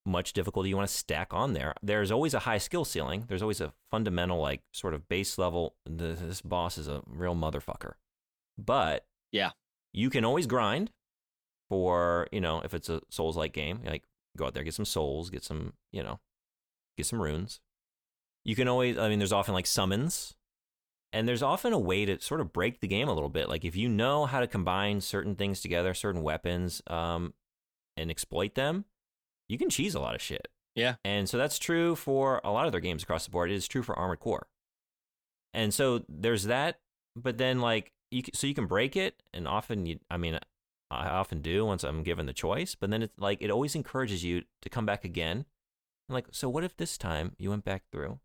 much 0.04 0.32
difficulty 0.34 0.68
you 0.68 0.76
want 0.76 0.88
to 0.88 0.94
stack 0.94 1.32
on 1.32 1.54
there. 1.54 1.74
There's 1.82 2.10
always 2.10 2.34
a 2.34 2.40
high 2.40 2.58
skill 2.58 2.84
ceiling. 2.84 3.24
There's 3.28 3.42
always 3.42 3.60
a 3.60 3.72
fundamental, 3.90 4.38
like, 4.40 4.62
sort 4.72 4.94
of 4.94 5.08
base 5.08 5.38
level. 5.38 5.76
This 5.86 6.42
boss 6.42 6.76
is 6.78 6.86
a 6.88 7.02
real 7.06 7.34
motherfucker. 7.34 7.94
But 8.58 9.06
Yeah. 9.32 9.52
you 9.92 10.10
can 10.10 10.24
always 10.24 10.46
grind 10.46 10.90
for, 11.68 12.28
you 12.32 12.40
know, 12.40 12.60
if 12.64 12.74
it's 12.74 12.88
a 12.88 13.00
Souls 13.10 13.36
like 13.36 13.52
game, 13.52 13.80
like 13.84 14.04
go 14.36 14.46
out 14.46 14.54
there, 14.54 14.64
get 14.64 14.74
some 14.74 14.84
souls, 14.84 15.30
get 15.30 15.44
some, 15.44 15.72
you 15.92 16.02
know, 16.02 16.20
get 16.96 17.06
some 17.06 17.20
runes. 17.20 17.60
You 18.44 18.54
can 18.56 18.68
always, 18.68 18.96
I 18.96 19.08
mean, 19.08 19.18
there's 19.18 19.32
often 19.32 19.54
like 19.54 19.66
summons 19.66 20.34
and 21.12 21.28
there's 21.28 21.42
often 21.42 21.72
a 21.72 21.78
way 21.78 22.04
to 22.04 22.20
sort 22.20 22.40
of 22.40 22.52
break 22.52 22.80
the 22.80 22.88
game 22.88 23.08
a 23.08 23.12
little 23.12 23.28
bit. 23.28 23.48
Like 23.48 23.64
if 23.64 23.76
you 23.76 23.88
know 23.88 24.26
how 24.26 24.40
to 24.40 24.46
combine 24.46 25.00
certain 25.00 25.34
things 25.34 25.60
together, 25.60 25.94
certain 25.94 26.22
weapons, 26.22 26.82
um, 26.86 27.34
and 27.96 28.10
exploit 28.10 28.54
them, 28.54 28.84
you 29.48 29.58
can 29.58 29.70
cheese 29.70 29.94
a 29.94 30.00
lot 30.00 30.14
of 30.14 30.22
shit. 30.22 30.48
Yeah. 30.74 30.94
And 31.04 31.28
so 31.28 31.38
that's 31.38 31.58
true 31.58 31.96
for 31.96 32.40
a 32.44 32.52
lot 32.52 32.66
of 32.66 32.72
their 32.72 32.80
games 32.80 33.02
across 33.02 33.24
the 33.24 33.30
board. 33.30 33.50
It 33.50 33.54
is 33.54 33.66
true 33.66 33.82
for 33.82 33.98
Armored 33.98 34.20
Core. 34.20 34.46
And 35.52 35.74
so 35.74 36.04
there's 36.08 36.44
that, 36.44 36.78
but 37.16 37.38
then 37.38 37.60
like 37.60 37.92
you 38.10 38.22
so 38.32 38.46
you 38.46 38.54
can 38.54 38.66
break 38.66 38.96
it, 38.96 39.22
and 39.34 39.48
often 39.48 39.86
you, 39.86 39.98
I 40.10 40.16
mean, 40.16 40.38
I 40.90 41.08
often 41.08 41.42
do 41.42 41.66
once 41.66 41.84
I'm 41.84 42.02
given 42.02 42.26
the 42.26 42.32
choice. 42.32 42.74
But 42.74 42.90
then 42.90 43.02
it's 43.02 43.18
like 43.18 43.42
it 43.42 43.50
always 43.50 43.74
encourages 43.74 44.24
you 44.24 44.42
to 44.62 44.68
come 44.68 44.86
back 44.86 45.04
again. 45.04 45.44
And 46.08 46.14
like, 46.14 46.26
so 46.32 46.48
what 46.48 46.64
if 46.64 46.76
this 46.76 46.96
time 46.96 47.32
you 47.38 47.50
went 47.50 47.64
back 47.64 47.82
through 47.92 48.20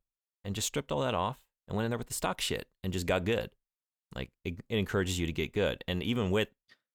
and 0.45 0.55
just 0.55 0.67
stripped 0.67 0.91
all 0.91 1.01
that 1.01 1.15
off 1.15 1.39
and 1.67 1.75
went 1.75 1.85
in 1.85 1.91
there 1.91 1.97
with 1.97 2.07
the 2.07 2.13
stock 2.13 2.39
shit 2.41 2.67
and 2.83 2.93
just 2.93 3.05
got 3.05 3.25
good? 3.25 3.51
Like 4.15 4.31
it, 4.43 4.55
it 4.69 4.77
encourages 4.77 5.19
you 5.19 5.25
to 5.25 5.33
get 5.33 5.53
good, 5.53 5.83
and 5.87 6.03
even 6.03 6.29
with 6.31 6.49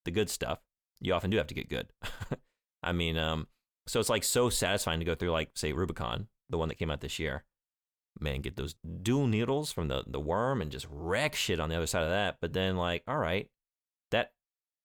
the 0.05 0.11
good 0.11 0.31
stuff, 0.31 0.61
you 1.01 1.12
often 1.12 1.31
do 1.31 1.37
have 1.37 1.49
to 1.49 1.55
get 1.55 1.69
good. 1.69 1.89
I 2.83 2.93
mean, 2.93 3.19
um, 3.19 3.49
so 3.87 3.99
it's 3.99 4.09
like 4.09 4.25
so 4.25 4.49
satisfying 4.51 5.01
to 5.01 5.05
go 5.05 5.14
through 5.14 5.31
like 5.31 5.51
say 5.55 5.73
Rubicon, 5.73 6.29
the 6.49 6.59
one 6.59 6.69
that 6.69 6.77
came 6.77 6.91
out 6.91 7.01
this 7.01 7.19
year. 7.19 7.45
Man, 8.21 8.41
get 8.41 8.57
those 8.57 8.75
dual 9.03 9.27
needles 9.27 9.73
from 9.73 9.89
the 9.89 10.05
the 10.07 10.21
worm 10.21 10.61
and 10.62 10.71
just 10.71 10.87
wreck 10.91 11.35
shit 11.35 11.61
on 11.61 11.69
the 11.69 11.77
other 11.77 11.87
side 11.87 12.03
of 12.03 12.11
that. 12.11 12.39
But 12.41 12.53
then 12.53 12.77
like, 12.77 13.03
all 13.07 13.19
right, 13.19 13.49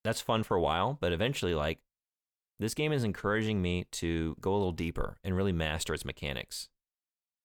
that's 0.04 0.22
fun 0.22 0.43
for 0.43 0.56
a 0.58 0.62
while, 0.62 0.97
but 0.99 1.12
eventually 1.14 1.54
like 1.54 1.80
this 2.60 2.74
game 2.74 2.91
is 2.93 3.04
encouraging 3.04 3.62
me 3.62 3.86
to 3.91 4.36
go 4.39 4.51
a 4.51 4.58
little 4.58 4.72
deeper 4.72 5.18
and 5.24 5.36
really 5.36 5.51
master 5.51 5.93
its 5.93 6.06
mechanics. 6.06 6.70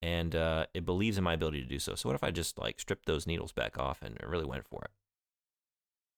And 0.01 0.35
uh, 0.37 0.67
it 0.75 0.85
believes 0.85 1.19
in 1.19 1.25
my 1.25 1.33
ability 1.35 1.61
to 1.63 1.69
do 1.69 1.79
so. 1.79 1.95
So 1.97 2.09
what 2.09 2.15
if 2.15 2.23
I 2.23 2.31
just 2.31 2.59
like 2.59 2.79
stripped 2.79 3.07
those 3.07 3.27
needles 3.27 3.51
back 3.53 3.79
off 3.79 4.01
and 4.03 4.17
really 4.25 4.45
went 4.45 4.65
for 4.67 4.83
it? 4.85 4.91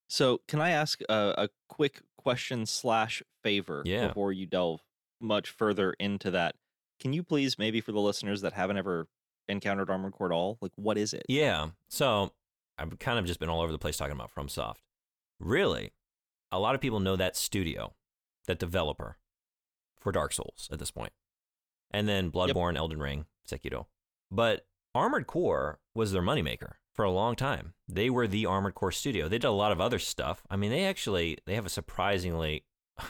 So, 0.09 0.41
can 0.49 0.61
I 0.61 0.71
ask 0.71 1.01
a, 1.09 1.35
a 1.39 1.49
quick 1.69 2.01
question 2.19 2.67
slash 2.67 3.23
favor 3.45 3.83
Yeah. 3.87 4.09
before 4.09 4.33
you 4.33 4.45
delve 4.45 4.81
much 5.21 5.51
further 5.51 5.95
into 6.01 6.31
that? 6.33 6.57
Can 6.99 7.13
you 7.13 7.23
please, 7.23 7.59
maybe 7.59 7.81
for 7.81 7.93
the 7.93 8.01
listeners 8.01 8.41
that 8.43 8.53
haven't 8.53 8.77
ever 8.77 9.07
encountered 9.49 9.89
Armored 9.89 10.13
Core 10.13 10.27
at 10.27 10.35
all, 10.35 10.59
like 10.61 10.73
what 10.75 10.99
is 10.99 11.13
it? 11.15 11.23
Yeah. 11.29 11.69
So 11.89 12.33
I've 12.77 12.99
kind 12.99 13.19
of 13.19 13.25
just 13.25 13.39
been 13.41 13.49
all 13.49 13.61
over 13.61 13.73
the 13.73 13.79
place 13.79 13.97
talking 13.97 14.13
about 14.15 14.35
FromSoft. 14.35 14.79
Really, 15.39 15.93
a 16.53 16.59
lot 16.59 16.75
of 16.75 16.81
people 16.81 17.01
know 17.01 17.17
that 17.17 17.37
studio, 17.37 17.95
that 18.47 18.59
developer 18.59 19.17
for 19.99 20.13
Dark 20.13 20.33
Souls 20.33 20.69
at 20.73 20.79
this 20.79 20.91
point. 20.91 21.13
And 21.91 22.09
then 22.09 22.31
Bloodborne, 22.31 22.77
Elden 22.77 23.01
Ring, 23.01 23.27
Sekiro. 23.49 23.87
But 24.31 24.67
Armored 24.95 25.27
Core 25.27 25.81
was 25.95 26.13
their 26.13 26.23
moneymaker 26.23 26.75
for 26.95 27.05
a 27.05 27.11
long 27.11 27.37
time. 27.37 27.75
They 27.89 28.11
were 28.11 28.27
the 28.27 28.47
Armored 28.47 28.75
Core 28.75 28.93
studio. 28.93 29.29
They 29.29 29.39
did 29.39 29.47
a 29.47 29.53
lot 29.53 29.73
of 29.73 29.81
other 29.81 29.99
stuff. 29.99 30.43
I 30.51 30.57
mean, 30.57 30.71
they 30.71 30.85
actually 30.85 31.39
they 31.47 31.55
have 31.55 31.67
a 31.67 31.71
surprisingly 31.71 32.65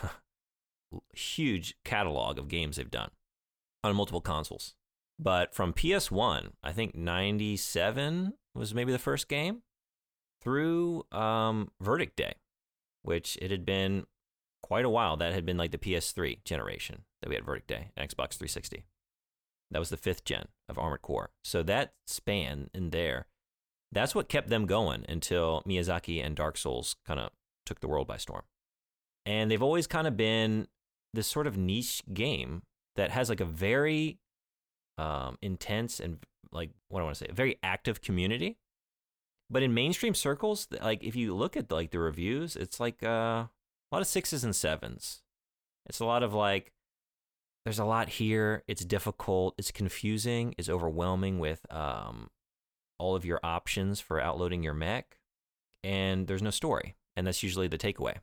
huge 1.15 1.75
catalog 1.85 2.39
of 2.39 2.49
games 2.49 2.77
they've 2.77 2.91
done 2.91 3.11
on 3.83 3.97
multiple 3.97 4.21
consoles. 4.21 4.75
But 5.19 5.55
from 5.55 5.73
PS1, 5.73 6.53
I 6.63 6.73
think 6.73 6.95
97 6.95 8.35
was 8.55 8.75
maybe 8.75 8.93
the 8.93 8.99
first 8.99 9.29
game 9.29 9.63
through 10.41 11.05
um, 11.13 11.71
Verdict 11.81 12.17
Day, 12.17 12.35
which 13.03 13.39
it 13.41 13.51
had 13.51 13.65
been 13.65 14.05
quite 14.63 14.85
a 14.85 14.91
while. 14.91 15.17
That 15.17 15.33
had 15.33 15.47
been 15.47 15.57
like 15.57 15.71
the 15.71 15.79
PS3 15.79 16.45
generation 16.45 17.05
that 17.23 17.29
we 17.29 17.35
had 17.35 17.45
Verdict 17.45 17.69
Day 17.69 17.91
and 17.97 18.09
Xbox 18.09 18.35
360. 18.35 18.85
That 19.71 19.79
was 19.79 19.91
the 19.91 19.97
fifth 19.97 20.25
gen 20.25 20.49
of 20.69 20.79
Armored 20.79 21.03
Core. 21.03 21.31
So 21.45 21.63
that 21.63 21.95
span 22.07 22.71
in 22.75 22.91
there, 22.91 23.27
that's 23.93 24.15
what 24.15 24.29
kept 24.29 24.49
them 24.49 24.67
going 24.67 25.05
until 25.09 25.63
Miyazaki 25.67 26.25
and 26.25 26.35
Dark 26.35 26.57
Souls 26.57 26.97
kind 27.07 27.21
of 27.21 27.31
took 27.67 27.81
the 27.81 27.89
world 27.89 28.09
by 28.09 28.17
storm. 28.17 28.43
And 29.25 29.51
they've 29.51 29.63
always 29.63 29.87
kind 29.87 30.07
of 30.07 30.17
been 30.17 30.67
this 31.15 31.27
sort 31.27 31.47
of 31.47 31.57
niche 31.57 32.03
game 32.13 32.63
that 32.97 33.11
has 33.11 33.29
like 33.29 33.41
a 33.41 33.45
very 33.45 34.19
um, 34.99 35.39
intense 35.41 36.01
and 36.01 36.19
like 36.53 36.71
what 36.89 36.99
do 36.99 37.03
I 37.03 37.05
want 37.07 37.17
to 37.17 37.25
say, 37.25 37.31
a 37.31 37.35
very 37.35 37.57
active 37.63 38.01
community. 38.01 38.59
But 39.51 39.63
in 39.63 39.75
mainstream 39.75 40.15
circles, 40.15 40.69
like 40.81 41.03
if 41.03 41.17
you 41.17 41.35
look 41.35 41.57
at 41.57 41.73
like 41.73 41.91
the 41.91 41.99
reviews, 41.99 42.55
it's 42.55 42.79
like 42.79 43.03
uh, 43.03 43.47
a 43.47 43.49
lot 43.91 44.01
of 44.01 44.07
sixes 44.07 44.45
and 44.45 44.55
sevens. 44.55 45.23
It's 45.87 46.01
a 46.01 46.05
lot 46.05 46.23
of 46.23 46.33
like, 46.33 46.73
there's 47.65 47.81
a 47.81 47.85
lot 47.85 48.09
here. 48.09 48.63
It's 48.69 48.85
difficult. 48.85 49.55
It's 49.59 49.73
confusing. 49.73 50.55
It's 50.57 50.69
overwhelming 50.69 51.41
with 51.41 51.67
um, 51.71 52.31
all 52.99 53.17
of 53.17 53.25
your 53.25 53.41
options 53.43 54.01
for 54.01 54.21
outloading 54.21 54.63
your 54.63 54.75
mech, 54.75 55.19
and 55.83 56.27
there's 56.27 56.43
no 56.43 56.51
story. 56.51 56.95
And 57.17 57.27
that's 57.27 57.43
usually 57.43 57.69
the 57.69 57.77
takeaway. 57.77 58.17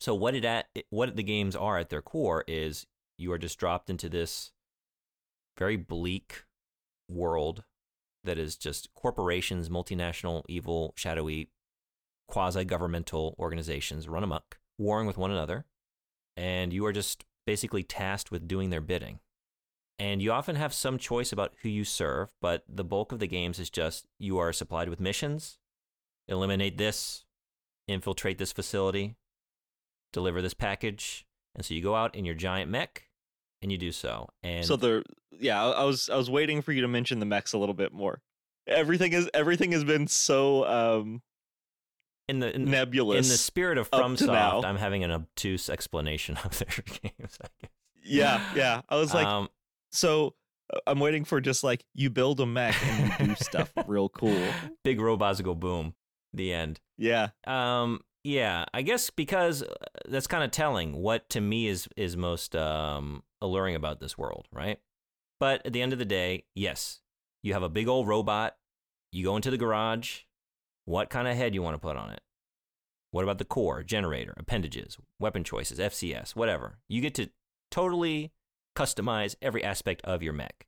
So 0.00 0.14
what 0.14 0.34
it 0.34 0.44
at 0.44 0.66
what 0.90 1.14
the 1.16 1.22
games 1.22 1.56
are 1.56 1.78
at 1.78 1.88
their 1.88 2.02
core 2.02 2.44
is 2.46 2.86
you 3.16 3.32
are 3.32 3.38
just 3.38 3.58
dropped 3.58 3.90
into 3.90 4.08
this 4.08 4.52
very 5.56 5.76
bleak 5.76 6.44
world 7.08 7.64
that 8.24 8.38
is 8.38 8.56
just 8.56 8.92
corporations, 8.94 9.68
multinational, 9.68 10.42
evil, 10.48 10.92
shadowy, 10.96 11.50
quasi 12.28 12.64
governmental 12.64 13.34
organizations 13.38 14.08
run 14.08 14.24
amok, 14.24 14.58
warring 14.76 15.06
with 15.06 15.18
one 15.18 15.30
another. 15.30 15.66
And 16.36 16.72
you 16.72 16.84
are 16.86 16.92
just 16.92 17.24
basically 17.46 17.82
tasked 17.82 18.30
with 18.30 18.46
doing 18.46 18.70
their 18.70 18.80
bidding. 18.80 19.20
And 19.98 20.22
you 20.22 20.30
often 20.30 20.54
have 20.56 20.72
some 20.72 20.98
choice 20.98 21.32
about 21.32 21.54
who 21.62 21.68
you 21.68 21.84
serve, 21.84 22.28
but 22.40 22.62
the 22.68 22.84
bulk 22.84 23.10
of 23.10 23.18
the 23.18 23.26
games 23.26 23.58
is 23.58 23.70
just 23.70 24.06
you 24.18 24.38
are 24.38 24.52
supplied 24.52 24.88
with 24.88 25.00
missions, 25.00 25.58
eliminate 26.28 26.78
this, 26.78 27.24
infiltrate 27.88 28.38
this 28.38 28.52
facility, 28.52 29.16
deliver 30.12 30.40
this 30.40 30.54
package. 30.54 31.26
And 31.54 31.64
so 31.64 31.74
you 31.74 31.82
go 31.82 31.96
out 31.96 32.14
in 32.14 32.24
your 32.24 32.36
giant 32.36 32.70
mech 32.70 33.07
and 33.62 33.72
you 33.72 33.78
do 33.78 33.92
so. 33.92 34.28
And 34.42 34.64
so 34.64 34.76
the 34.76 35.04
yeah, 35.38 35.64
I, 35.64 35.84
was 35.84 36.08
I 36.08 36.16
was 36.16 36.30
waiting 36.30 36.62
for 36.62 36.72
you 36.72 36.82
to 36.82 36.88
mention 36.88 37.20
the 37.20 37.26
mechs 37.26 37.52
a 37.52 37.58
little 37.58 37.74
bit 37.74 37.92
more. 37.92 38.20
Everything 38.66 39.12
is 39.12 39.30
everything 39.34 39.72
has 39.72 39.84
been 39.84 40.06
so 40.06 40.66
um 40.66 41.22
in 42.28 42.40
the 42.40 42.54
in, 42.54 42.66
nebulous. 42.66 43.26
in 43.26 43.32
the 43.32 43.38
spirit 43.38 43.78
of. 43.78 43.90
FromSoft, 43.90 44.64
I'm 44.64 44.76
having 44.76 45.02
an 45.04 45.10
obtuse 45.10 45.70
explanation 45.70 46.36
of 46.44 46.58
their 46.58 46.68
games. 46.68 47.38
I 47.42 47.48
guess. 47.60 47.70
yeah, 48.04 48.40
yeah. 48.54 48.80
I 48.88 48.96
was 48.96 49.14
like, 49.14 49.26
um, 49.26 49.48
so 49.90 50.34
uh, 50.72 50.78
I'm 50.86 51.00
waiting 51.00 51.24
for 51.24 51.40
just 51.40 51.64
like 51.64 51.84
you 51.94 52.10
build 52.10 52.40
a 52.40 52.46
mech 52.46 52.76
and 52.84 53.12
you 53.20 53.26
do 53.28 53.34
stuff 53.36 53.72
real 53.86 54.08
cool. 54.08 54.42
big 54.84 55.00
robots 55.00 55.40
go 55.40 55.54
boom. 55.54 55.94
The 56.34 56.52
end. 56.52 56.78
Yeah, 56.98 57.28
Um, 57.46 58.00
yeah, 58.28 58.66
I 58.74 58.82
guess 58.82 59.08
because 59.08 59.62
uh, 59.62 59.74
that's 60.06 60.26
kind 60.26 60.44
of 60.44 60.50
telling 60.50 60.96
what 60.96 61.30
to 61.30 61.40
me 61.40 61.66
is 61.66 61.88
is 61.96 62.14
most 62.14 62.54
um, 62.54 63.22
alluring 63.40 63.74
about 63.74 64.00
this 64.00 64.18
world, 64.18 64.46
right? 64.52 64.78
But 65.40 65.64
at 65.64 65.72
the 65.72 65.80
end 65.80 65.94
of 65.94 65.98
the 65.98 66.04
day, 66.04 66.44
yes, 66.54 67.00
you 67.42 67.54
have 67.54 67.62
a 67.62 67.70
big 67.70 67.88
old 67.88 68.06
robot. 68.06 68.56
You 69.12 69.24
go 69.24 69.36
into 69.36 69.50
the 69.50 69.56
garage. 69.56 70.20
What 70.84 71.08
kind 71.08 71.26
of 71.26 71.36
head 71.36 71.54
you 71.54 71.62
want 71.62 71.74
to 71.74 71.80
put 71.80 71.96
on 71.96 72.10
it? 72.10 72.20
What 73.12 73.24
about 73.24 73.38
the 73.38 73.46
core, 73.46 73.82
generator, 73.82 74.34
appendages, 74.36 74.98
weapon 75.18 75.42
choices, 75.42 75.78
FCS, 75.78 76.36
whatever? 76.36 76.80
You 76.86 77.00
get 77.00 77.14
to 77.14 77.30
totally 77.70 78.32
customize 78.76 79.36
every 79.40 79.64
aspect 79.64 80.02
of 80.04 80.22
your 80.22 80.34
mech. 80.34 80.66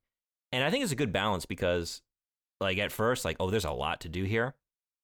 And 0.51 0.65
I 0.65 0.71
think 0.71 0.83
it's 0.83 0.93
a 0.93 0.97
good 0.97 1.13
balance 1.13 1.45
because, 1.45 2.01
like, 2.59 2.79
at 2.79 2.91
first, 2.91 3.27
like, 3.27 3.37
oh, 3.39 3.51
there's 3.51 3.67
a 3.67 3.71
lot 3.71 4.01
to 4.01 4.09
do 4.09 4.25
here 4.25 4.55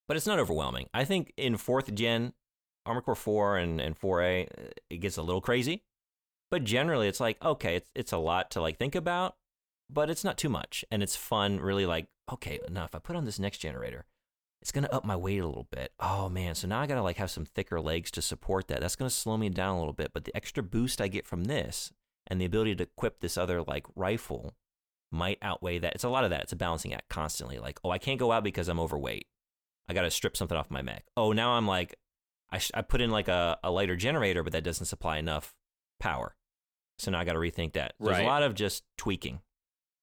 but 0.08 0.16
it's 0.16 0.26
not 0.26 0.38
overwhelming. 0.38 0.88
I 0.94 1.04
think 1.04 1.32
in 1.36 1.56
fourth 1.56 1.92
gen, 1.94 2.32
Armored 2.86 3.04
Core 3.04 3.14
4 3.14 3.58
and, 3.58 3.80
and 3.80 3.98
4A, 3.98 4.46
uh, 4.46 4.68
it 4.88 4.98
gets 4.98 5.16
a 5.16 5.22
little 5.22 5.40
crazy. 5.40 5.82
But 6.50 6.64
generally, 6.64 7.08
it's 7.08 7.20
like, 7.20 7.42
okay, 7.44 7.76
it's, 7.76 7.90
it's 7.94 8.12
a 8.12 8.18
lot 8.18 8.50
to 8.52 8.60
like 8.60 8.78
think 8.78 8.94
about, 8.94 9.36
but 9.90 10.10
it's 10.10 10.24
not 10.24 10.38
too 10.38 10.48
much. 10.48 10.84
And 10.90 11.02
it's 11.02 11.16
fun, 11.16 11.60
really 11.60 11.86
like 11.86 12.06
okay, 12.32 12.58
now 12.70 12.84
if 12.84 12.94
I 12.94 12.98
put 12.98 13.16
on 13.16 13.24
this 13.24 13.38
next 13.38 13.58
generator, 13.58 14.04
it's 14.60 14.72
gonna 14.72 14.88
up 14.90 15.04
my 15.04 15.16
weight 15.16 15.38
a 15.38 15.46
little 15.46 15.68
bit. 15.70 15.92
Oh 16.00 16.28
man, 16.28 16.54
so 16.54 16.66
now 16.66 16.80
I 16.80 16.86
gotta 16.86 17.02
like 17.02 17.16
have 17.16 17.30
some 17.30 17.44
thicker 17.44 17.80
legs 17.80 18.10
to 18.12 18.22
support 18.22 18.68
that. 18.68 18.80
That's 18.80 18.96
gonna 18.96 19.10
slow 19.10 19.36
me 19.36 19.48
down 19.48 19.76
a 19.76 19.78
little 19.78 19.92
bit. 19.92 20.12
But 20.12 20.24
the 20.24 20.36
extra 20.36 20.62
boost 20.62 21.00
I 21.00 21.08
get 21.08 21.26
from 21.26 21.44
this 21.44 21.92
and 22.26 22.40
the 22.40 22.44
ability 22.44 22.74
to 22.76 22.84
equip 22.84 23.20
this 23.20 23.36
other 23.38 23.62
like 23.62 23.86
rifle 23.94 24.54
might 25.12 25.38
outweigh 25.40 25.78
that. 25.78 25.94
It's 25.94 26.04
a 26.04 26.08
lot 26.08 26.24
of 26.24 26.30
that. 26.30 26.42
It's 26.42 26.52
a 26.52 26.56
balancing 26.56 26.92
act 26.92 27.08
constantly. 27.08 27.58
Like, 27.58 27.78
oh, 27.84 27.90
I 27.90 27.98
can't 27.98 28.18
go 28.18 28.32
out 28.32 28.44
because 28.44 28.68
I'm 28.68 28.80
overweight. 28.80 29.26
I 29.88 29.94
got 29.94 30.02
to 30.02 30.10
strip 30.10 30.36
something 30.36 30.58
off 30.58 30.70
my 30.70 30.82
mech. 30.82 31.04
Oh, 31.16 31.32
now 31.32 31.52
I'm 31.52 31.66
like, 31.66 31.96
I, 32.50 32.58
sh- 32.58 32.70
I 32.74 32.82
put 32.82 33.00
in 33.00 33.10
like 33.10 33.28
a, 33.28 33.58
a 33.64 33.70
lighter 33.70 33.96
generator, 33.96 34.42
but 34.42 34.52
that 34.52 34.64
doesn't 34.64 34.86
supply 34.86 35.18
enough 35.18 35.54
power. 36.00 36.34
So 36.98 37.10
now 37.10 37.18
I 37.20 37.24
got 37.24 37.32
to 37.34 37.38
rethink 37.38 37.72
that. 37.74 37.94
There's 38.00 38.16
Right. 38.16 38.24
a 38.24 38.28
lot 38.28 38.42
of 38.42 38.54
just 38.54 38.84
tweaking, 38.96 39.40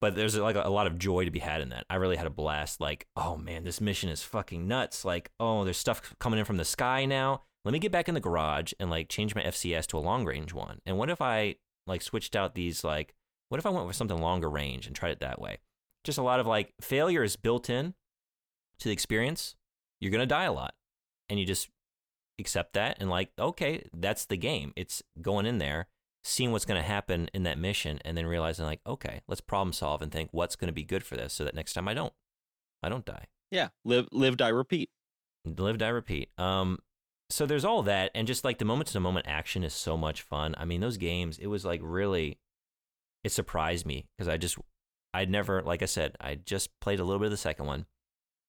but 0.01 0.15
there's 0.15 0.37
like 0.37 0.55
a, 0.55 0.63
a 0.63 0.69
lot 0.69 0.85
of 0.87 0.97
joy 0.99 1.25
to 1.25 1.31
be 1.31 1.39
had 1.39 1.61
in 1.61 1.69
that. 1.69 1.85
I 1.89 1.95
really 1.95 2.17
had 2.17 2.27
a 2.27 2.31
blast. 2.31 2.79
Like, 2.81 3.07
oh 3.15 3.37
man, 3.37 3.63
this 3.63 3.79
mission 3.81 4.09
is 4.09 4.21
fucking 4.23 4.67
nuts. 4.67 5.03
Like, 5.05 5.31
oh, 5.39 5.63
there's 5.63 5.77
stuff 5.77 6.13
coming 6.19 6.37
in 6.39 6.45
from 6.45 6.57
the 6.57 6.65
sky 6.65 7.05
now. 7.05 7.43
Let 7.65 7.71
me 7.71 7.79
get 7.79 7.91
back 7.93 8.09
in 8.09 8.13
the 8.13 8.19
garage 8.19 8.73
and 8.79 8.89
like 8.89 9.07
change 9.09 9.33
my 9.35 9.41
FCS 9.43 9.87
to 9.87 9.97
a 9.97 9.99
long 9.99 10.25
range 10.25 10.53
one. 10.53 10.81
And 10.85 10.97
what 10.97 11.09
if 11.09 11.21
I 11.21 11.55
like 11.87 12.01
switched 12.01 12.35
out 12.35 12.55
these 12.55 12.83
like, 12.83 13.13
what 13.49 13.57
if 13.57 13.65
I 13.65 13.69
went 13.69 13.87
with 13.87 13.95
something 13.95 14.17
longer 14.19 14.49
range 14.49 14.85
and 14.85 14.95
tried 14.95 15.11
it 15.11 15.19
that 15.21 15.39
way? 15.39 15.59
Just 16.03 16.17
a 16.17 16.23
lot 16.23 16.41
of 16.41 16.45
like 16.47 16.73
failure 16.81 17.23
is 17.23 17.37
built 17.37 17.69
in 17.69 17.93
to 18.79 18.89
the 18.89 18.93
experience. 18.93 19.55
You're 20.01 20.11
gonna 20.11 20.25
die 20.25 20.43
a 20.43 20.51
lot, 20.51 20.73
and 21.29 21.39
you 21.39 21.45
just 21.45 21.69
accept 22.39 22.73
that 22.73 22.97
and 22.99 23.09
like, 23.09 23.31
okay, 23.37 23.83
that's 23.93 24.25
the 24.25 24.37
game. 24.37 24.73
It's 24.75 25.03
going 25.21 25.45
in 25.45 25.57
there, 25.57 25.87
seeing 26.23 26.51
what's 26.51 26.65
gonna 26.65 26.81
happen 26.81 27.29
in 27.33 27.43
that 27.43 27.57
mission, 27.57 27.99
and 28.03 28.17
then 28.17 28.25
realizing 28.25 28.65
like, 28.65 28.81
okay, 28.87 29.21
let's 29.27 29.41
problem 29.41 29.73
solve 29.73 30.01
and 30.01 30.11
think 30.11 30.29
what's 30.31 30.55
gonna 30.55 30.71
be 30.71 30.83
good 30.83 31.03
for 31.03 31.15
this, 31.15 31.33
so 31.33 31.43
that 31.43 31.55
next 31.55 31.73
time 31.73 31.87
I 31.87 31.93
don't, 31.93 32.13
I 32.81 32.89
don't 32.89 33.05
die. 33.05 33.27
Yeah. 33.51 33.69
Live, 33.85 34.07
live, 34.11 34.37
die, 34.37 34.49
repeat. 34.49 34.89
Live, 35.45 35.77
die, 35.77 35.89
repeat. 35.89 36.29
Um, 36.37 36.79
so 37.29 37.45
there's 37.45 37.65
all 37.65 37.83
that, 37.83 38.11
and 38.15 38.27
just 38.27 38.43
like 38.43 38.57
the 38.57 38.65
moment 38.65 38.89
to 38.89 38.99
moment 38.99 39.27
action 39.27 39.63
is 39.63 39.73
so 39.73 39.97
much 39.97 40.21
fun. 40.21 40.55
I 40.57 40.65
mean, 40.65 40.81
those 40.81 40.97
games, 40.97 41.37
it 41.37 41.47
was 41.47 41.65
like 41.65 41.81
really, 41.83 42.39
it 43.23 43.31
surprised 43.31 43.85
me 43.85 44.05
because 44.17 44.27
I 44.27 44.37
just, 44.37 44.57
I'd 45.13 45.29
never, 45.29 45.61
like 45.61 45.81
I 45.81 45.85
said, 45.85 46.15
I 46.19 46.35
just 46.35 46.69
played 46.79 46.99
a 46.99 47.03
little 47.03 47.19
bit 47.19 47.25
of 47.25 47.31
the 47.31 47.37
second 47.37 47.65
one, 47.65 47.85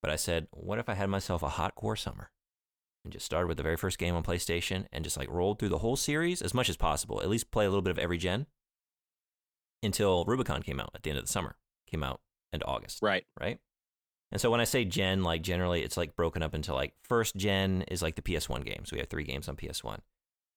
but 0.03 0.11
I 0.11 0.16
said, 0.16 0.49
what 0.51 0.78
if 0.78 0.89
I 0.89 0.95
had 0.95 1.09
myself 1.09 1.43
a 1.43 1.51
hot 1.51 1.74
core 1.74 1.97
summer 1.97 2.30
and 3.05 3.13
just 3.13 3.27
started 3.27 3.47
with 3.49 3.57
the 3.59 3.63
very 3.63 3.77
first 3.77 3.99
game 3.99 4.15
on 4.15 4.23
PlayStation 4.23 4.87
and 4.93 5.05
just 5.05 5.17
like 5.17 5.31
rolled 5.31 5.59
through 5.59 5.69
the 5.69 5.79
whole 5.79 5.97
series 5.97 6.41
as 6.43 6.55
much 6.55 6.69
as 6.69 6.77
possible, 6.77 7.21
at 7.21 7.29
least 7.29 7.51
play 7.51 7.67
a 7.67 7.69
little 7.69 7.83
bit 7.83 7.91
of 7.91 7.99
every 7.99 8.19
gen 8.19 8.47
until 9.83 10.25
Rubicon 10.25 10.63
came 10.63 10.81
out 10.81 10.91
at 10.95 11.03
the 11.03 11.11
end 11.11 11.19
of 11.19 11.27
the 11.27 11.33
summer, 11.33 11.57
came 11.87 12.03
out 12.03 12.21
in 12.53 12.63
August 12.63 13.01
Right. 13.03 13.25
right? 13.41 13.59
And 14.33 14.41
so 14.41 14.51
when 14.51 14.61
I 14.61 14.65
say 14.65 14.85
gen, 14.85 15.23
like 15.23 15.43
generally 15.43 15.83
it's 15.83 15.97
like 15.97 16.17
broken 16.17 16.43
up 16.43 16.55
into 16.55 16.75
like 16.75 16.95
first 17.05 17.37
gen 17.37 17.83
is 17.89 18.03
like 18.03 18.17
the 18.17 18.23
PS1 18.23 18.65
games. 18.65 18.91
We 18.91 18.99
have 18.99 19.09
three 19.09 19.25
games 19.25 19.49
on 19.49 19.57
PS1. 19.57 19.99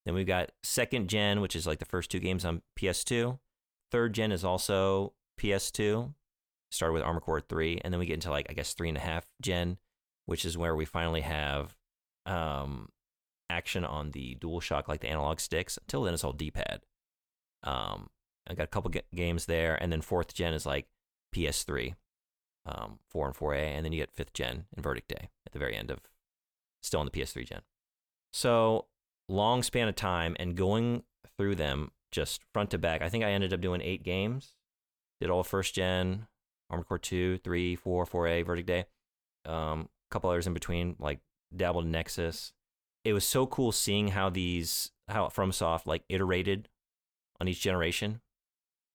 Then 0.05 0.15
we've 0.15 0.25
got 0.25 0.51
second 0.63 1.09
gen, 1.09 1.41
which 1.41 1.55
is 1.55 1.67
like 1.67 1.79
the 1.79 1.85
first 1.85 2.09
two 2.09 2.19
games 2.19 2.45
on 2.45 2.61
PS2. 2.79 3.37
Third 3.91 4.13
gen 4.13 4.31
is 4.31 4.43
also 4.45 5.13
PS2. 5.39 6.13
Started 6.71 6.93
with 6.93 7.03
Armor 7.03 7.19
Core 7.19 7.41
3. 7.41 7.81
And 7.83 7.93
then 7.93 7.99
we 7.99 8.05
get 8.05 8.15
into 8.15 8.31
like, 8.31 8.47
I 8.49 8.53
guess, 8.53 8.73
three 8.73 8.89
and 8.89 8.97
a 8.97 9.01
half 9.01 9.25
gen, 9.41 9.77
which 10.25 10.43
is 10.45 10.57
where 10.57 10.75
we 10.75 10.85
finally 10.85 11.21
have 11.21 11.75
um, 12.27 12.89
action 13.49 13.83
on 13.85 14.11
the 14.11 14.35
DualShock, 14.35 14.87
like 14.87 15.01
the 15.01 15.09
analog 15.09 15.39
sticks. 15.39 15.77
Until 15.77 16.03
then, 16.03 16.13
it's 16.13 16.23
all 16.23 16.33
D 16.33 16.51
pad. 16.51 16.81
Um, 17.63 18.09
I 18.47 18.53
got 18.53 18.63
a 18.63 18.67
couple 18.67 18.91
ga- 18.91 19.01
games 19.15 19.45
there. 19.45 19.75
And 19.81 19.91
then 19.91 20.01
fourth 20.01 20.33
gen 20.33 20.53
is 20.53 20.65
like 20.65 20.87
PS3 21.35 21.95
um, 22.67 22.99
4 23.09 23.27
and 23.27 23.35
4A, 23.35 23.57
and 23.57 23.85
then 23.85 23.93
you 23.93 23.99
get 23.99 24.15
5th 24.15 24.33
gen 24.33 24.65
and 24.75 24.83
Verdict 24.83 25.07
Day 25.07 25.29
at 25.45 25.53
the 25.53 25.59
very 25.59 25.75
end 25.75 25.89
of 25.89 25.99
still 26.83 26.99
on 26.99 27.05
the 27.05 27.11
PS3 27.11 27.47
gen. 27.47 27.61
So, 28.33 28.87
long 29.29 29.63
span 29.63 29.87
of 29.87 29.95
time 29.95 30.35
and 30.39 30.55
going 30.55 31.03
through 31.37 31.55
them 31.55 31.91
just 32.11 32.41
front 32.53 32.71
to 32.71 32.77
back. 32.77 33.01
I 33.01 33.09
think 33.09 33.23
I 33.23 33.31
ended 33.31 33.53
up 33.53 33.61
doing 33.61 33.81
eight 33.81 34.03
games. 34.03 34.55
Did 35.19 35.29
all 35.29 35.43
first 35.43 35.73
gen, 35.73 36.27
Armored 36.69 36.87
Core 36.87 36.99
2, 36.99 37.37
3, 37.39 37.75
4, 37.75 38.05
4A, 38.05 38.45
Verdict 38.45 38.67
Day. 38.67 38.85
Um, 39.45 39.89
a 40.09 40.11
couple 40.11 40.29
others 40.29 40.47
in 40.47 40.53
between, 40.53 40.95
like 40.99 41.19
dabbled 41.55 41.85
in 41.85 41.91
Nexus. 41.91 42.53
It 43.03 43.13
was 43.13 43.25
so 43.25 43.45
cool 43.47 43.71
seeing 43.71 44.09
how 44.09 44.29
these, 44.29 44.91
how 45.07 45.27
FromSoft 45.27 45.85
like 45.85 46.03
iterated 46.09 46.67
on 47.39 47.47
each 47.47 47.61
generation, 47.61 48.21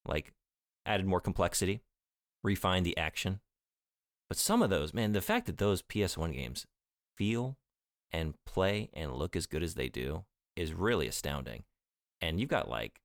like 0.06 0.32
added 0.84 1.06
more 1.06 1.20
complexity, 1.20 1.80
refined 2.42 2.84
the 2.84 2.96
action. 2.96 3.40
But 4.28 4.38
some 4.38 4.62
of 4.62 4.70
those, 4.70 4.94
man, 4.94 5.12
the 5.12 5.20
fact 5.20 5.46
that 5.46 5.58
those 5.58 5.82
PS1 5.82 6.32
games 6.32 6.66
feel 7.16 7.56
and 8.12 8.34
play 8.44 8.90
and 8.92 9.12
look 9.14 9.36
as 9.36 9.46
good 9.46 9.62
as 9.62 9.74
they 9.74 9.88
do 9.88 10.24
is 10.56 10.74
really 10.74 11.06
astounding. 11.06 11.64
And 12.20 12.38
you've 12.38 12.48
got 12.48 12.68
like, 12.68 13.00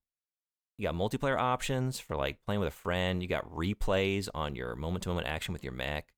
you 0.78 0.88
got 0.88 0.96
multiplayer 0.96 1.38
options 1.38 2.00
for 2.00 2.16
like 2.16 2.38
playing 2.46 2.60
with 2.60 2.68
a 2.70 2.72
friend. 2.72 3.22
You 3.22 3.28
got 3.28 3.50
replays 3.50 4.30
on 4.34 4.56
your 4.56 4.76
moment 4.76 5.04
to 5.04 5.10
moment 5.10 5.28
action 5.28 5.54
with 5.54 5.64
your 5.64 5.74
mech. 5.74 6.14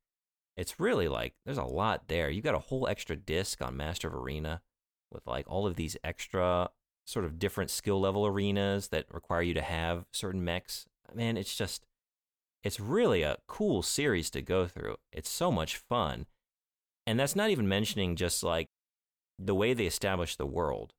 It's 0.60 0.78
really 0.78 1.08
like, 1.08 1.36
there's 1.46 1.58
a 1.58 1.64
lot 1.64 2.10
there. 2.10 2.30
You 2.30 2.42
got 2.42 2.54
a 2.54 2.60
whole 2.60 2.86
extra 2.86 3.16
disc 3.16 3.62
on 3.62 3.78
Master 3.78 4.10
of 4.10 4.14
Arena 4.14 4.62
with 5.10 5.26
like 5.26 5.46
all 5.48 5.66
of 5.66 5.78
these 5.78 5.96
extra 6.04 6.70
sort 7.08 7.24
of 7.24 7.40
different 7.40 7.70
skill 7.70 8.02
level 8.02 8.28
arenas 8.28 8.90
that 8.90 9.06
require 9.10 9.42
you 9.42 9.54
to 9.54 9.62
have 9.62 10.04
certain 10.12 10.44
mechs. 10.44 10.86
Man, 11.16 11.38
it's 11.38 11.56
just, 11.56 11.86
it's 12.62 12.78
really 12.78 13.22
a 13.22 13.38
cool 13.48 13.82
series 13.82 14.30
to 14.32 14.42
go 14.42 14.68
through. 14.68 14.98
It's 15.14 15.30
so 15.30 15.50
much 15.50 15.78
fun. 15.78 16.26
And 17.08 17.18
that's 17.18 17.38
not 17.38 17.52
even 17.52 17.70
mentioning 17.70 18.18
just 18.18 18.44
like 18.44 18.68
the 19.40 19.56
way 19.56 19.74
they 19.74 19.86
establish 19.86 20.36
the 20.36 20.46
world. 20.46 20.92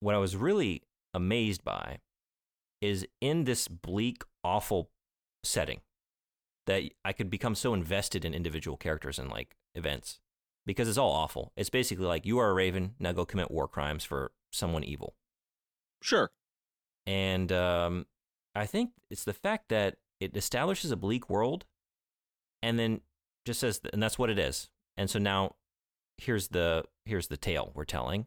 What 0.00 0.14
I 0.14 0.18
was 0.18 0.36
really 0.36 0.84
amazed 1.12 1.64
by 1.64 1.98
is 2.80 3.06
in 3.20 3.44
this 3.44 3.68
bleak, 3.68 4.22
awful 4.42 4.88
setting 5.42 5.82
that 6.66 6.82
I 7.04 7.12
could 7.12 7.30
become 7.30 7.54
so 7.54 7.74
invested 7.74 8.24
in 8.24 8.34
individual 8.34 8.76
characters 8.76 9.18
and 9.18 9.30
like 9.30 9.56
events 9.74 10.20
because 10.66 10.88
it's 10.88 10.98
all 10.98 11.12
awful. 11.12 11.52
It's 11.56 11.70
basically 11.70 12.06
like 12.06 12.26
you 12.26 12.38
are 12.38 12.50
a 12.50 12.54
raven, 12.54 12.94
now 12.98 13.12
go 13.12 13.24
commit 13.24 13.50
war 13.50 13.68
crimes 13.68 14.04
for 14.04 14.32
someone 14.50 14.84
evil. 14.84 15.14
Sure. 16.00 16.30
And 17.06 17.52
um, 17.52 18.06
I 18.54 18.66
think 18.66 18.90
it's 19.10 19.24
the 19.24 19.32
fact 19.32 19.68
that 19.68 19.96
it 20.20 20.36
establishes 20.36 20.90
a 20.90 20.96
bleak 20.96 21.28
world 21.28 21.66
and 22.62 22.78
then 22.78 23.00
just 23.44 23.60
says, 23.60 23.80
and 23.92 24.02
that's 24.02 24.18
what 24.18 24.30
it 24.30 24.38
is. 24.38 24.70
And 24.96 25.10
so 25.10 25.18
now 25.18 25.56
here's 26.18 26.48
the 26.48 26.84
here's 27.04 27.26
the 27.28 27.36
tale 27.36 27.72
we're 27.74 27.84
telling. 27.84 28.26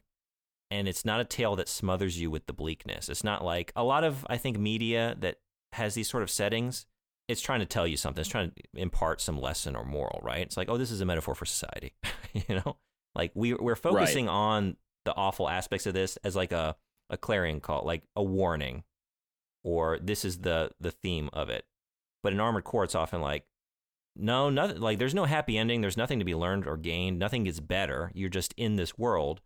And 0.69 0.87
it's 0.87 1.05
not 1.05 1.21
a 1.21 1.25
tale 1.25 1.55
that 1.55 1.69
smothers 1.69 2.19
you 2.19 2.29
with 2.29 2.45
the 2.45 2.53
bleakness. 2.53 3.07
It's 3.07 3.23
not 3.23 3.43
like 3.43 3.71
a 3.75 3.83
lot 3.83 4.03
of 4.03 4.25
I 4.29 4.37
think 4.37 4.59
media 4.59 5.15
that 5.19 5.37
has 5.73 5.93
these 5.93 6.09
sort 6.09 6.23
of 6.23 6.29
settings, 6.29 6.85
it's 7.27 7.41
trying 7.41 7.59
to 7.59 7.65
tell 7.65 7.85
you 7.85 7.97
something. 7.97 8.21
It's 8.21 8.29
trying 8.29 8.51
to 8.51 8.63
impart 8.75 9.21
some 9.21 9.39
lesson 9.39 9.75
or 9.75 9.83
moral, 9.83 10.21
right? 10.23 10.41
It's 10.41 10.57
like, 10.57 10.69
oh, 10.69 10.77
this 10.77 10.91
is 10.91 11.01
a 11.01 11.05
metaphor 11.05 11.35
for 11.35 11.45
society. 11.45 11.93
you 12.33 12.55
know? 12.55 12.77
Like 13.15 13.31
we 13.33 13.53
we're 13.55 13.75
focusing 13.75 14.29
on 14.29 14.77
the 15.03 15.15
awful 15.15 15.49
aspects 15.49 15.87
of 15.87 15.93
this 15.95 16.17
as 16.23 16.35
like 16.35 16.51
a 16.51 16.75
a 17.09 17.17
clarion 17.17 17.59
call, 17.59 17.83
like 17.83 18.03
a 18.15 18.23
warning, 18.23 18.83
or 19.63 19.97
this 19.99 20.23
is 20.23 20.39
the 20.39 20.71
the 20.79 20.91
theme 20.91 21.29
of 21.33 21.49
it. 21.49 21.65
But 22.21 22.33
in 22.33 22.39
Armored 22.39 22.63
Core, 22.63 22.83
it's 22.83 22.95
often 22.95 23.21
like, 23.21 23.45
no, 24.15 24.49
nothing. 24.49 24.79
Like 24.79 24.99
there's 24.99 25.15
no 25.15 25.25
happy 25.25 25.57
ending. 25.57 25.81
There's 25.81 25.97
nothing 25.97 26.19
to 26.19 26.25
be 26.25 26.35
learned 26.35 26.67
or 26.67 26.77
gained. 26.77 27.17
Nothing 27.17 27.45
gets 27.45 27.59
better. 27.59 28.11
You're 28.13 28.29
just 28.29 28.53
in 28.55 28.75
this 28.75 28.97
world. 28.97 29.41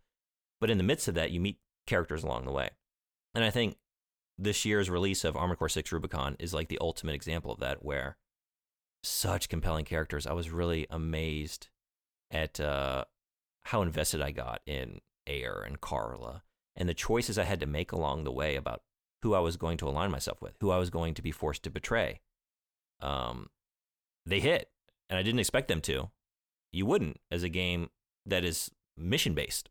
But 0.60 0.70
in 0.70 0.78
the 0.78 0.84
midst 0.84 1.08
of 1.08 1.14
that, 1.14 1.30
you 1.30 1.40
meet 1.40 1.58
characters 1.86 2.22
along 2.22 2.44
the 2.44 2.52
way. 2.52 2.70
And 3.34 3.42
I 3.42 3.50
think 3.50 3.76
this 4.42 4.64
year's 4.64 4.90
release 4.90 5.24
of 5.24 5.36
Armored 5.36 5.58
Core 5.58 5.68
6 5.68 5.92
Rubicon 5.92 6.36
is 6.38 6.52
like 6.52 6.68
the 6.68 6.78
ultimate 6.80 7.14
example 7.14 7.52
of 7.52 7.60
that, 7.60 7.84
where 7.84 8.16
such 9.04 9.48
compelling 9.48 9.84
characters. 9.84 10.26
I 10.26 10.32
was 10.32 10.50
really 10.50 10.86
amazed 10.90 11.68
at 12.30 12.58
uh, 12.60 13.04
how 13.64 13.82
invested 13.82 14.20
I 14.20 14.30
got 14.32 14.60
in 14.66 15.00
Ayre 15.26 15.62
and 15.66 15.80
Carla 15.80 16.42
and 16.74 16.88
the 16.88 16.94
choices 16.94 17.38
I 17.38 17.44
had 17.44 17.60
to 17.60 17.66
make 17.66 17.92
along 17.92 18.24
the 18.24 18.32
way 18.32 18.56
about 18.56 18.82
who 19.22 19.34
I 19.34 19.40
was 19.40 19.56
going 19.56 19.76
to 19.78 19.88
align 19.88 20.10
myself 20.10 20.40
with, 20.42 20.54
who 20.60 20.70
I 20.70 20.78
was 20.78 20.90
going 20.90 21.14
to 21.14 21.22
be 21.22 21.30
forced 21.30 21.62
to 21.64 21.70
betray. 21.70 22.20
Um, 23.00 23.50
they 24.26 24.40
hit, 24.40 24.70
and 25.08 25.18
I 25.18 25.22
didn't 25.22 25.40
expect 25.40 25.68
them 25.68 25.80
to. 25.82 26.10
You 26.72 26.86
wouldn't 26.86 27.20
as 27.30 27.42
a 27.42 27.48
game 27.48 27.90
that 28.26 28.44
is 28.44 28.70
mission 28.96 29.34
based. 29.34 29.68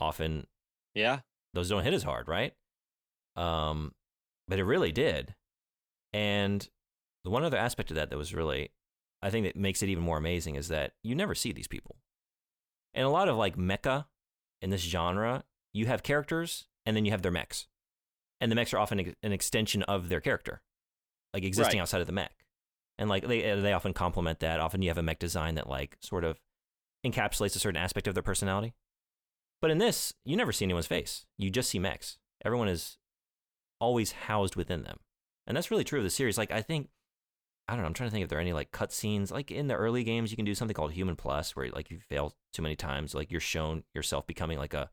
Often 0.00 0.46
Yeah. 0.94 1.20
those 1.52 1.68
don't 1.68 1.84
hit 1.84 1.94
as 1.94 2.04
hard, 2.04 2.28
right? 2.28 2.54
Um, 3.36 3.92
but 4.48 4.58
it 4.58 4.64
really 4.64 4.92
did. 4.92 5.34
And 6.12 6.68
the 7.24 7.30
one 7.30 7.44
other 7.44 7.56
aspect 7.56 7.90
of 7.90 7.96
that 7.96 8.10
that 8.10 8.16
was 8.18 8.34
really, 8.34 8.70
I 9.22 9.30
think 9.30 9.46
that 9.46 9.56
makes 9.56 9.82
it 9.82 9.88
even 9.88 10.04
more 10.04 10.18
amazing 10.18 10.56
is 10.56 10.68
that 10.68 10.92
you 11.02 11.14
never 11.14 11.34
see 11.34 11.52
these 11.52 11.68
people. 11.68 11.96
And 12.94 13.06
a 13.06 13.10
lot 13.10 13.28
of 13.28 13.36
like 13.36 13.56
mecha 13.56 14.06
in 14.60 14.70
this 14.70 14.82
genre, 14.82 15.44
you 15.72 15.86
have 15.86 16.02
characters 16.02 16.66
and 16.84 16.96
then 16.96 17.04
you 17.04 17.10
have 17.12 17.22
their 17.22 17.32
mechs. 17.32 17.66
And 18.40 18.50
the 18.50 18.56
mechs 18.56 18.74
are 18.74 18.78
often 18.78 19.14
an 19.22 19.32
extension 19.32 19.82
of 19.84 20.08
their 20.08 20.20
character, 20.20 20.62
like 21.32 21.44
existing 21.44 21.78
Right. 21.78 21.82
outside 21.82 22.00
of 22.00 22.06
the 22.08 22.12
mech. 22.12 22.34
and 22.98 23.08
like 23.08 23.26
they 23.26 23.50
uh, 23.52 23.56
they 23.60 23.72
often 23.72 23.94
complement 23.94 24.40
that. 24.40 24.60
Often 24.60 24.82
you 24.82 24.90
have 24.90 24.98
a 24.98 25.02
mech 25.02 25.18
design 25.18 25.54
that 25.54 25.68
like 25.68 25.96
sort 26.00 26.24
of 26.24 26.40
encapsulates 27.06 27.56
a 27.56 27.58
certain 27.60 27.80
aspect 27.80 28.06
of 28.06 28.14
their 28.14 28.22
personality. 28.22 28.74
But 29.62 29.70
in 29.70 29.78
this, 29.78 30.12
you 30.24 30.36
never 30.36 30.52
see 30.52 30.64
anyone's 30.64 30.86
face. 30.88 31.24
You 31.38 31.48
just 31.50 31.70
see 31.70 31.78
mechs. 31.78 32.18
Everyone 32.44 32.68
is 32.68 32.98
always 33.82 34.12
housed 34.12 34.56
within 34.56 34.82
them, 34.82 34.98
and 35.46 35.56
that's 35.56 35.70
really 35.70 35.84
true 35.84 35.98
of 35.98 36.04
the 36.04 36.10
series. 36.10 36.38
Like 36.38 36.52
I 36.52 36.62
think. 36.62 36.88
I 37.68 37.74
don't 37.74 37.82
know. 37.82 37.86
I'm 37.86 37.94
trying 37.94 38.08
to 38.08 38.12
think 38.12 38.24
if 38.24 38.28
there 38.28 38.38
are 38.38 38.42
any 38.42 38.52
like 38.52 38.72
cutscenes. 38.72 39.30
Like 39.30 39.52
in 39.52 39.68
the 39.68 39.76
early 39.76 40.02
games, 40.02 40.30
you 40.30 40.36
can 40.36 40.44
do 40.44 40.54
something 40.54 40.74
called 40.74 40.92
Human 40.92 41.14
Plus, 41.14 41.54
where 41.54 41.70
like 41.70 41.90
you 41.90 42.00
fail 42.00 42.34
too 42.52 42.60
many 42.60 42.74
times, 42.74 43.14
like 43.14 43.30
you're 43.30 43.40
shown 43.40 43.84
yourself 43.94 44.26
becoming 44.26 44.58
like 44.58 44.74
a, 44.74 44.90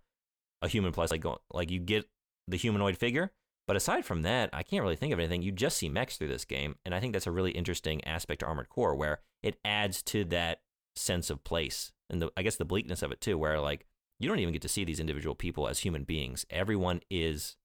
a 0.62 0.68
Human 0.68 0.92
Plus, 0.92 1.10
like 1.10 1.22
go, 1.22 1.40
like 1.52 1.72
you 1.72 1.80
get 1.80 2.06
the 2.48 2.58
humanoid 2.58 2.96
figure, 2.96 3.32
but 3.68 3.76
aside 3.76 4.06
from 4.06 4.22
that, 4.22 4.50
I 4.54 4.64
can't 4.64 4.84
really 4.84 4.96
think 4.96 5.14
of 5.14 5.20
anything. 5.20 5.42
You 5.42 5.52
just 5.52 5.78
see 5.78 5.90
mechs 5.90 6.18
through 6.18 6.30
this 6.30 6.46
game, 6.46 6.76
and 6.86 6.96
I 6.96 7.00
think 7.00 7.14
that's 7.14 7.28
a 7.28 7.32
really 7.32 7.52
interesting 7.52 8.04
aspect 8.04 8.40
to 8.42 8.46
Armored 8.46 8.70
Core, 8.70 8.96
where 8.96 9.20
it 9.44 9.60
adds 9.66 10.02
to 10.04 10.24
that 10.26 10.62
sense 10.96 11.30
of 11.30 11.44
place 11.44 11.92
and 12.10 12.22
the, 12.22 12.32
I 12.36 12.42
guess 12.42 12.56
the 12.56 12.66
bleakness 12.66 13.02
of 13.02 13.12
it 13.12 13.22
too, 13.22 13.38
where 13.38 13.60
like 13.60 13.86
you 14.20 14.28
don't 14.28 14.40
even 14.40 14.54
get 14.54 14.62
to 14.64 14.70
see 14.70 14.84
these 14.84 15.00
individual 15.00 15.36
people 15.36 15.68
as 15.68 15.80
human 15.80 16.04
beings. 16.04 16.46
Everyone 16.50 17.02
is 17.10 17.56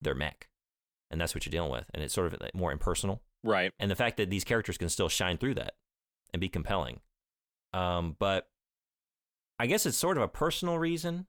their 0.00 0.14
mech, 0.14 0.48
and 1.10 1.20
that's 1.20 1.34
what 1.34 1.46
you're 1.46 1.50
dealing 1.50 1.70
with, 1.70 1.84
and 1.94 2.02
it's 2.02 2.14
sort 2.14 2.32
of 2.32 2.40
more 2.54 2.72
impersonal. 2.72 3.22
Right. 3.44 3.72
And 3.78 3.90
the 3.90 3.96
fact 3.96 4.16
that 4.16 4.30
these 4.30 4.44
characters 4.44 4.78
can 4.78 4.88
still 4.88 5.08
shine 5.08 5.38
through 5.38 5.54
that 5.54 5.74
and 6.32 6.40
be 6.40 6.48
compelling. 6.48 7.00
Um, 7.72 8.16
but 8.18 8.48
I 9.58 9.66
guess 9.66 9.86
it's 9.86 9.96
sort 9.96 10.16
of 10.16 10.22
a 10.22 10.28
personal 10.28 10.78
reason. 10.78 11.26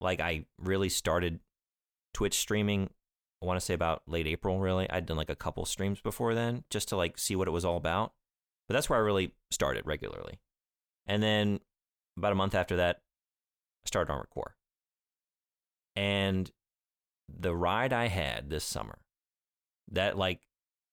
Like 0.00 0.20
I 0.20 0.46
really 0.58 0.88
started 0.88 1.40
Twitch 2.12 2.34
streaming 2.34 2.90
I 3.44 3.46
want 3.46 3.60
to 3.60 3.64
say 3.64 3.74
about 3.74 4.02
late 4.06 4.26
April, 4.26 4.58
really. 4.58 4.88
I'd 4.88 5.04
done 5.04 5.18
like 5.18 5.28
a 5.28 5.36
couple 5.36 5.66
streams 5.66 6.00
before 6.00 6.34
then 6.34 6.64
just 6.70 6.88
to 6.88 6.96
like 6.96 7.18
see 7.18 7.36
what 7.36 7.46
it 7.46 7.50
was 7.50 7.64
all 7.64 7.76
about. 7.76 8.14
But 8.66 8.72
that's 8.72 8.88
where 8.88 8.98
I 8.98 9.02
really 9.02 9.34
started 9.50 9.84
regularly. 9.84 10.40
And 11.06 11.22
then 11.22 11.60
about 12.16 12.32
a 12.32 12.36
month 12.36 12.54
after 12.54 12.76
that, 12.76 12.96
I 13.84 13.86
started 13.86 14.10
Armored 14.10 14.30
Core. 14.30 14.56
And 15.94 16.50
the 17.28 17.54
ride 17.54 17.92
I 17.92 18.08
had 18.08 18.50
this 18.50 18.64
summer, 18.64 18.98
that 19.90 20.16
like 20.16 20.40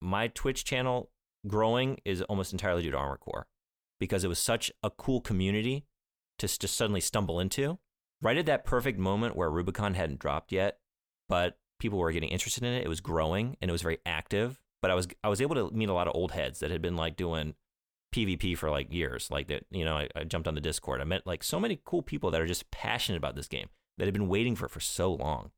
my 0.01 0.27
Twitch 0.27 0.65
channel 0.65 1.09
growing 1.47 1.99
is 2.05 2.21
almost 2.23 2.51
entirely 2.51 2.83
due 2.83 2.91
to 2.91 2.97
Armored 2.97 3.19
Core 3.19 3.47
because 3.99 4.23
it 4.23 4.27
was 4.27 4.39
such 4.39 4.71
a 4.83 4.89
cool 4.89 5.21
community 5.21 5.85
to 6.39 6.47
just 6.47 6.75
suddenly 6.75 7.01
stumble 7.01 7.39
into. 7.39 7.79
Right 8.21 8.37
at 8.37 8.45
that 8.45 8.65
perfect 8.65 8.99
moment 8.99 9.35
where 9.35 9.49
Rubicon 9.49 9.95
hadn't 9.95 10.19
dropped 10.19 10.51
yet, 10.51 10.79
but 11.27 11.57
people 11.79 11.97
were 11.97 12.11
getting 12.11 12.29
interested 12.29 12.63
in 12.63 12.73
it. 12.73 12.83
It 12.83 12.89
was 12.89 13.01
growing 13.01 13.57
and 13.61 13.69
it 13.69 13.71
was 13.71 13.81
very 13.81 13.97
active. 14.05 14.59
But 14.81 14.91
I 14.91 14.95
was 14.95 15.07
I 15.23 15.29
was 15.29 15.41
able 15.41 15.55
to 15.55 15.75
meet 15.75 15.89
a 15.89 15.93
lot 15.93 16.07
of 16.07 16.15
old 16.15 16.31
heads 16.31 16.59
that 16.59 16.71
had 16.71 16.81
been 16.81 16.95
like 16.95 17.15
doing 17.15 17.55
PvP 18.13 18.57
for 18.57 18.69
like 18.69 18.93
years. 18.93 19.29
Like 19.31 19.47
that, 19.47 19.65
you 19.71 19.85
know, 19.85 19.95
I, 19.97 20.09
I 20.15 20.23
jumped 20.23 20.47
on 20.47 20.55
the 20.55 20.61
Discord. 20.61 21.01
I 21.01 21.05
met 21.05 21.25
like 21.25 21.43
so 21.43 21.59
many 21.59 21.79
cool 21.85 22.01
people 22.01 22.31
that 22.31 22.41
are 22.41 22.47
just 22.47 22.69
passionate 22.71 23.17
about 23.17 23.35
this 23.35 23.47
game 23.47 23.69
that 23.97 24.05
had 24.05 24.13
been 24.13 24.27
waiting 24.27 24.55
for 24.55 24.65
it 24.65 24.71
for 24.71 24.79
so 24.79 25.13
long. 25.13 25.51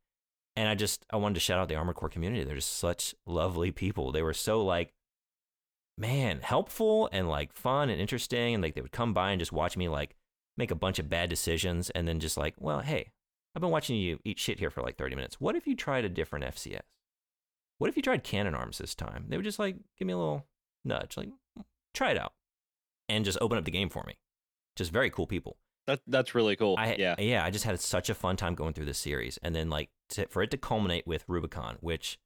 And 0.56 0.70
I 0.70 0.76
just 0.76 1.06
I 1.12 1.18
wanted 1.18 1.36
to 1.36 1.40
shout 1.40 1.60
out 1.60 1.68
the 1.68 1.76
Armored 1.76 1.96
Core 1.96 2.10
community. 2.10 2.44
They're 2.44 2.56
just 2.56 2.78
such 2.78 3.16
lovely 3.26 3.72
people. 3.72 4.12
They 4.12 4.22
were 4.22 4.34
so 4.34 4.64
like 4.64 4.94
man, 5.98 6.40
helpful 6.42 7.10
and 7.12 7.30
like 7.30 7.54
fun 7.54 7.90
and 7.90 8.00
interesting. 8.00 8.56
And 8.56 8.64
like 8.64 8.76
they 8.76 8.82
would 8.82 8.92
come 8.92 9.14
by 9.14 9.32
and 9.32 9.40
just 9.40 9.52
watch 9.52 9.78
me 9.78 9.90
like 9.90 10.16
make 10.58 10.72
a 10.72 10.76
bunch 10.76 11.00
of 11.00 11.10
bad 11.10 11.30
decisions 11.30 11.90
and 11.92 12.08
then 12.08 12.20
just 12.20 12.38
like, 12.38 12.56
well, 12.60 12.80
hey, 12.80 13.12
I've 13.56 13.62
been 13.62 13.72
watching 13.72 13.96
you 13.96 14.20
eat 14.24 14.40
shit 14.40 14.60
here 14.60 14.70
for 14.70 14.82
like 14.82 14.98
30 14.98 15.16
minutes. 15.16 15.40
What 15.40 15.56
if 15.56 15.68
you 15.68 15.76
tried 15.76 16.06
a 16.06 16.10
different 16.10 16.46
FCS? 16.46 16.82
What 17.78 17.90
if 17.90 17.96
you 17.96 18.02
tried 18.02 18.24
cannon 18.24 18.56
arms 18.56 18.78
this 18.78 18.96
time? 18.96 19.26
They 19.28 19.38
would 19.38 19.46
just 19.46 19.60
like 19.60 19.76
give 19.98 20.08
me 20.08 20.14
a 20.14 20.18
little 20.18 20.46
nudge, 20.86 21.18
like 21.18 21.30
mm, 21.58 21.64
try 21.94 22.12
it 22.12 22.18
out, 22.18 22.34
and 23.10 23.26
just 23.26 23.38
open 23.42 23.58
up 23.58 23.66
the 23.66 23.72
game 23.72 23.90
for 23.90 24.04
me. 24.08 24.16
Just 24.76 24.92
very 24.92 25.10
cool 25.10 25.28
people. 25.28 25.58
That 25.88 26.00
that's 26.08 26.34
really 26.34 26.56
cool. 26.56 26.76
I, 26.78 26.96
yeah, 26.98 27.16
yeah. 27.20 27.44
I 27.44 27.50
just 27.50 27.66
had 27.66 27.80
such 27.80 28.10
a 28.10 28.14
fun 28.14 28.38
time 28.38 28.56
going 28.56 28.74
through 28.74 28.86
this 28.86 28.98
series, 28.98 29.38
and 29.44 29.54
then 29.54 29.70
like 29.70 29.90
to, 30.10 30.28
for 30.28 30.42
it 30.42 30.52
to 30.52 30.58
culminate 30.58 31.06
with 31.06 31.26
Rubicon, 31.28 31.78
which 31.82 32.18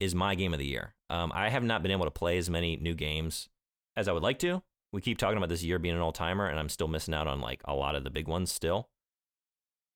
is 0.00 0.14
my 0.14 0.34
game 0.34 0.52
of 0.52 0.58
the 0.58 0.66
year. 0.66 0.94
Um, 1.08 1.32
I 1.34 1.48
have 1.48 1.64
not 1.64 1.82
been 1.82 1.92
able 1.92 2.04
to 2.04 2.10
play 2.10 2.36
as 2.36 2.50
many 2.50 2.76
new 2.76 2.94
games 2.94 3.48
as 3.96 4.08
I 4.08 4.12
would 4.12 4.22
like 4.22 4.38
to. 4.40 4.62
We 4.92 5.00
keep 5.00 5.18
talking 5.18 5.38
about 5.38 5.48
this 5.48 5.62
year 5.62 5.78
being 5.78 5.94
an 5.94 6.00
all 6.00 6.12
timer, 6.12 6.46
and 6.46 6.58
I'm 6.58 6.68
still 6.68 6.88
missing 6.88 7.14
out 7.14 7.26
on 7.26 7.40
like 7.40 7.62
a 7.64 7.74
lot 7.74 7.94
of 7.94 8.04
the 8.04 8.10
big 8.10 8.28
ones 8.28 8.52
still. 8.52 8.90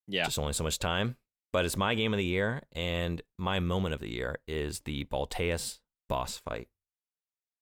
Yeah. 0.08 0.24
Just 0.24 0.38
only 0.38 0.52
so 0.52 0.64
much 0.64 0.78
time. 0.78 1.16
But 1.52 1.64
it's 1.64 1.76
my 1.76 1.94
game 1.94 2.14
of 2.14 2.18
the 2.18 2.24
year, 2.24 2.62
and 2.72 3.20
my 3.36 3.60
moment 3.60 3.94
of 3.94 4.00
the 4.00 4.10
year 4.10 4.38
is 4.46 4.80
the 4.80 5.04
Balteus 5.04 5.80
boss 6.08 6.38
fight. 6.38 6.68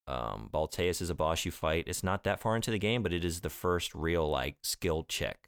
Um, 0.06 0.48
Balteus 0.52 1.02
is 1.02 1.10
a 1.10 1.14
boss 1.14 1.44
you 1.44 1.50
fight. 1.50 1.84
It's 1.86 2.02
not 2.02 2.24
that 2.24 2.40
far 2.40 2.56
into 2.56 2.70
the 2.70 2.78
game, 2.78 3.02
but 3.02 3.12
it 3.12 3.24
is 3.24 3.40
the 3.40 3.50
first 3.50 3.94
real 3.94 4.28
like 4.28 4.56
skill 4.62 5.04
check. 5.04 5.47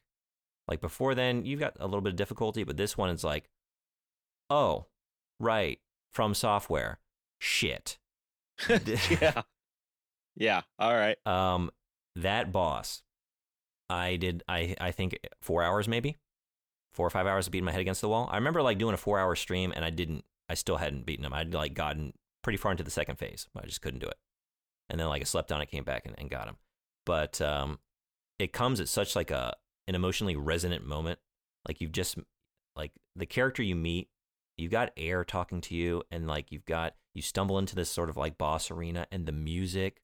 Like 0.70 0.80
before 0.80 1.14
then, 1.14 1.44
you've 1.44 1.60
got 1.60 1.76
a 1.80 1.86
little 1.86 2.00
bit 2.00 2.10
of 2.10 2.16
difficulty, 2.16 2.64
but 2.64 2.76
this 2.76 2.96
one 2.96 3.10
is 3.10 3.24
like, 3.24 3.50
oh, 4.48 4.86
right, 5.38 5.80
FromSoftware, 6.16 6.96
shit. 7.38 7.98
yeah. 8.68 9.42
Yeah. 10.36 10.62
All 10.78 10.94
right. 10.94 11.16
Um, 11.26 11.70
that 12.16 12.52
boss, 12.52 13.02
I 13.88 14.16
did. 14.16 14.42
I 14.48 14.76
I 14.80 14.92
think 14.92 15.18
four 15.40 15.62
hours 15.62 15.88
maybe 15.88 16.16
four 16.92 17.06
or 17.06 17.10
five 17.10 17.26
hours 17.26 17.46
of 17.46 17.52
beating 17.52 17.64
my 17.64 17.72
head 17.72 17.80
against 17.80 18.00
the 18.00 18.08
wall. 18.08 18.28
I 18.30 18.36
remember 18.36 18.62
like 18.62 18.78
doing 18.78 18.94
a 18.94 18.98
four 18.98 19.18
hour 19.18 19.34
stream 19.36 19.72
and 19.74 19.84
I 19.84 19.90
didn't, 19.90 20.24
I 20.48 20.54
still 20.54 20.76
hadn't 20.76 21.06
beaten 21.06 21.24
him. 21.24 21.32
I'd 21.32 21.54
like 21.54 21.74
gotten 21.74 22.12
pretty 22.42 22.56
far 22.56 22.72
into 22.72 22.84
the 22.84 22.90
second 22.90 23.16
phase, 23.16 23.46
but 23.54 23.64
I 23.64 23.66
just 23.66 23.82
couldn't 23.82 24.00
do 24.00 24.08
it. 24.08 24.18
And 24.88 24.98
then 24.98 25.08
like 25.08 25.22
I 25.22 25.24
slept 25.24 25.52
on, 25.52 25.60
it, 25.60 25.70
came 25.70 25.84
back 25.84 26.04
and, 26.06 26.14
and 26.18 26.30
got 26.30 26.48
him. 26.48 26.56
But 27.06 27.40
um, 27.40 27.78
it 28.38 28.52
comes 28.52 28.80
at 28.80 28.88
such 28.88 29.14
like 29.14 29.30
a 29.30 29.54
an 29.90 29.96
emotionally 29.96 30.36
resonant 30.36 30.86
moment. 30.86 31.18
Like 31.66 31.80
you've 31.80 31.92
just 31.92 32.16
like 32.76 32.92
the 33.16 33.26
character 33.26 33.62
you 33.62 33.74
meet, 33.74 34.08
you've 34.56 34.70
got 34.70 34.92
Ayre 34.96 35.24
talking 35.24 35.60
to 35.62 35.74
you, 35.74 36.02
and 36.10 36.26
like 36.26 36.50
you've 36.50 36.64
got 36.64 36.94
you 37.12 37.20
stumble 37.20 37.58
into 37.58 37.74
this 37.74 37.90
sort 37.90 38.08
of 38.08 38.16
like 38.16 38.38
boss 38.38 38.70
arena, 38.70 39.06
and 39.10 39.26
the 39.26 39.32
music, 39.32 40.00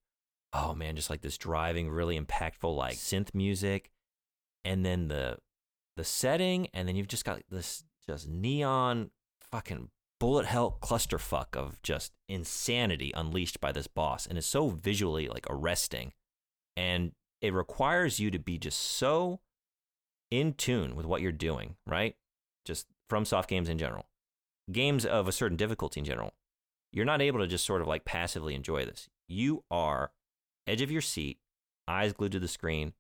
oh 0.53 0.74
man, 0.74 0.97
just 0.97 1.09
like 1.09 1.22
this 1.22 1.39
driving, 1.39 1.89
really 1.89 2.20
impactful 2.20 2.76
like 2.76 2.97
synth 2.97 3.32
music, 3.32 3.91
and 4.64 4.84
then 4.84 5.09
the 5.09 5.39
the 5.97 6.05
setting, 6.05 6.68
and 6.74 6.87
then 6.87 6.97
you've 6.97 7.09
just 7.09 7.24
got 7.24 7.41
this 7.49 7.84
just 8.07 8.28
neon 8.28 9.11
fucking 9.41 9.89
bullet 10.18 10.47
hell 10.47 10.78
clusterfuck 10.82 11.55
of 11.57 11.80
just 11.82 12.12
insanity 12.28 13.12
unleashed 13.14 13.61
by 13.61 13.70
this 13.70 13.87
boss, 13.87 14.26
and 14.26 14.37
it's 14.37 14.47
so 14.49 14.68
visually 14.68 15.28
like 15.28 15.47
arresting, 15.49 16.12
and 16.76 17.12
it 17.41 17.55
requires 17.55 18.18
you 18.18 18.32
to 18.32 18.39
be 18.41 18.59
just 18.59 18.80
so 18.80 19.39
in 20.31 20.55
tune 20.55 20.97
with 20.97 21.07
what 21.07 21.20
you're 21.20 21.33
doing, 21.33 21.77
right? 21.87 22.16
Just 22.64 22.87
FromSoft 23.11 23.49
games 23.49 23.68
in 23.68 23.79
general, 23.79 24.07
games 24.70 25.05
of 25.05 25.29
a 25.29 25.33
certain 25.33 25.57
difficulty 25.57 26.01
in 26.01 26.07
general. 26.07 26.33
You're 26.93 27.05
not 27.05 27.22
able 27.22 27.41
to 27.41 27.47
just 27.47 27.66
sort 27.66 27.83
of 27.83 27.89
like 27.89 28.05
passively 28.05 28.55
enjoy 28.55 28.85
this. 28.85 29.09
You 29.29 29.64
are 29.70 30.12
edge 30.66 30.83
of 30.83 30.91
your 30.91 31.03
seat, 31.03 31.39
eyes 31.87 32.12
glued 32.12 32.33
to 32.33 32.41
the 32.41 32.49
screen, 32.49 32.93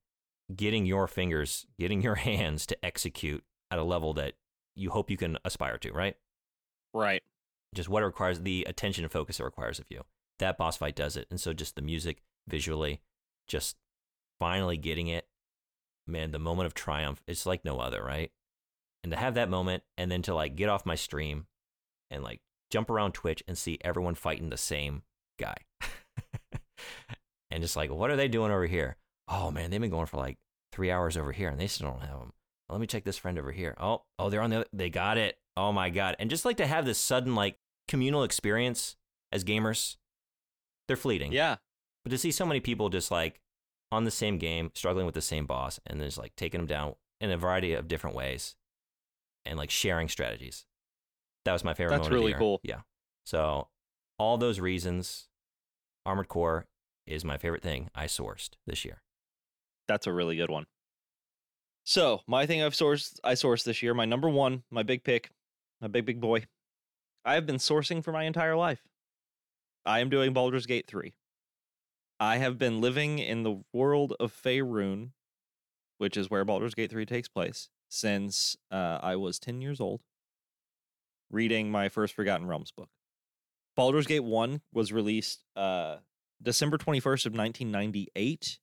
getting 0.54 0.86
your 0.86 1.06
fingers, 1.06 1.66
getting 1.78 2.02
your 2.02 2.14
hands 2.16 2.66
to 2.66 2.84
execute 2.84 3.44
at 3.70 3.78
a 3.78 3.84
level 3.84 4.12
that 4.14 4.34
you 4.74 4.90
hope 4.90 5.10
you 5.10 5.16
can 5.16 5.38
aspire 5.44 5.78
to, 5.78 5.92
right? 5.92 6.16
Right. 6.92 7.22
Just 7.74 7.88
what 7.88 8.02
it 8.02 8.06
requires, 8.06 8.40
the 8.40 8.64
attention 8.68 9.04
and 9.04 9.12
focus 9.12 9.40
it 9.40 9.44
requires 9.44 9.78
of 9.78 9.86
you. 9.88 10.02
That 10.38 10.58
boss 10.58 10.76
fight 10.76 10.94
does 10.94 11.16
it. 11.16 11.26
And 11.30 11.40
so 11.40 11.52
just 11.52 11.76
the 11.76 11.82
music 11.82 12.22
visually, 12.46 13.00
just 13.48 13.76
finally 14.38 14.76
getting 14.76 15.08
it, 15.08 15.26
man, 16.06 16.30
the 16.30 16.38
moment 16.38 16.66
of 16.66 16.74
triumph, 16.74 17.22
it's 17.26 17.46
like 17.46 17.64
no 17.64 17.78
other, 17.78 18.02
right? 18.02 18.30
And 19.02 19.12
to 19.12 19.18
have 19.18 19.34
that 19.34 19.48
moment 19.48 19.82
and 19.96 20.10
then 20.10 20.22
to 20.22 20.34
like 20.34 20.56
get 20.56 20.68
off 20.68 20.86
my 20.86 20.94
stream 20.94 21.46
and 22.10 22.22
like 22.22 22.40
jump 22.70 22.90
around 22.90 23.12
Twitch 23.12 23.42
and 23.46 23.56
see 23.56 23.78
everyone 23.82 24.14
fighting 24.14 24.50
the 24.50 24.56
same 24.56 25.02
guy. 25.38 25.56
and 27.50 27.62
just 27.62 27.76
like, 27.76 27.90
what 27.90 28.10
are 28.10 28.16
they 28.16 28.28
doing 28.28 28.50
over 28.50 28.66
here? 28.66 28.96
oh 29.28 29.50
man, 29.50 29.70
they've 29.70 29.80
been 29.80 29.90
going 29.90 30.06
for 30.06 30.18
like 30.18 30.38
three 30.72 30.90
hours 30.90 31.16
over 31.16 31.32
here 31.32 31.48
and 31.48 31.60
they 31.60 31.66
still 31.66 31.90
don't 31.90 32.00
have 32.00 32.18
them. 32.18 32.32
Let 32.68 32.80
me 32.80 32.86
check 32.86 33.04
this 33.04 33.18
friend 33.18 33.38
over 33.38 33.52
here. 33.52 33.76
Oh, 33.78 34.02
oh, 34.18 34.28
they're 34.28 34.42
on 34.42 34.50
the 34.50 34.56
other. 34.56 34.66
They 34.72 34.90
got 34.90 35.18
it. 35.18 35.38
Oh 35.56 35.72
my 35.72 35.88
god! 35.88 36.16
And 36.18 36.28
just 36.28 36.44
like 36.44 36.56
to 36.58 36.66
have 36.66 36.84
this 36.84 36.98
sudden 36.98 37.34
like 37.34 37.56
communal 37.88 38.24
experience 38.24 38.96
as 39.32 39.44
gamers, 39.44 39.96
they're 40.88 40.96
fleeting. 40.96 41.32
Yeah. 41.32 41.56
But 42.04 42.10
to 42.10 42.18
see 42.18 42.30
so 42.30 42.44
many 42.44 42.60
people 42.60 42.88
just 42.88 43.10
like 43.10 43.40
on 43.92 44.04
the 44.04 44.10
same 44.10 44.38
game, 44.38 44.70
struggling 44.74 45.06
with 45.06 45.14
the 45.14 45.20
same 45.20 45.46
boss, 45.46 45.80
and 45.86 46.00
then 46.00 46.08
just 46.08 46.18
like 46.18 46.34
taking 46.36 46.60
them 46.60 46.66
down 46.66 46.94
in 47.20 47.30
a 47.30 47.36
variety 47.36 47.72
of 47.72 47.88
different 47.88 48.16
ways, 48.16 48.56
and 49.44 49.58
like 49.58 49.70
sharing 49.70 50.08
strategies, 50.08 50.66
that 51.44 51.52
was 51.52 51.64
my 51.64 51.74
favorite. 51.74 51.90
That's 51.96 52.08
moment 52.08 52.14
of 52.14 52.20
the 52.20 52.26
really 52.26 52.38
cool. 52.38 52.60
Yeah. 52.62 52.80
So 53.24 53.68
all 54.18 54.38
those 54.38 54.60
reasons, 54.60 55.28
Armored 56.04 56.28
Core 56.28 56.66
is 57.06 57.24
my 57.24 57.38
favorite 57.38 57.62
thing 57.62 57.90
I 57.94 58.06
sourced 58.06 58.50
this 58.66 58.84
year. 58.84 59.02
That's 59.88 60.06
a 60.06 60.12
really 60.12 60.36
good 60.36 60.50
one. 60.50 60.66
So 61.84 62.22
my 62.26 62.46
thing 62.46 62.62
I've 62.62 62.74
sourced, 62.74 63.20
I 63.22 63.34
sourced 63.34 63.62
this 63.62 63.80
year, 63.82 63.94
my 63.94 64.04
number 64.04 64.28
one, 64.28 64.64
my 64.70 64.82
big 64.82 65.04
pick, 65.04 65.30
my 65.80 65.86
big 65.86 66.04
big 66.04 66.20
boy. 66.20 66.46
I 67.24 67.34
have 67.34 67.46
been 67.46 67.56
sourcing 67.56 68.02
for 68.02 68.10
my 68.10 68.24
entire 68.24 68.56
life. 68.56 68.82
I 69.84 70.00
am 70.00 70.10
doing 70.10 70.32
Baldur's 70.32 70.66
Gate 70.66 70.88
three. 70.88 71.14
I 72.18 72.38
have 72.38 72.58
been 72.58 72.80
living 72.80 73.18
in 73.18 73.42
the 73.42 73.62
world 73.72 74.14
of 74.18 74.32
Faerun, 74.32 75.10
which 75.98 76.16
is 76.16 76.30
where 76.30 76.44
Baldur's 76.44 76.74
Gate 76.74 76.90
3 76.90 77.04
takes 77.04 77.28
place, 77.28 77.68
since 77.88 78.56
uh, 78.70 78.98
I 79.02 79.16
was 79.16 79.38
10 79.38 79.60
years 79.60 79.80
old, 79.80 80.00
reading 81.30 81.70
my 81.70 81.88
first 81.88 82.14
Forgotten 82.14 82.46
Realms 82.46 82.70
book. 82.70 82.88
Baldur's 83.76 84.06
Gate 84.06 84.24
1 84.24 84.62
was 84.72 84.92
released 84.92 85.44
uh, 85.54 85.96
December 86.42 86.78
21st 86.78 87.26
of 87.26 87.34
1998, 87.34 88.58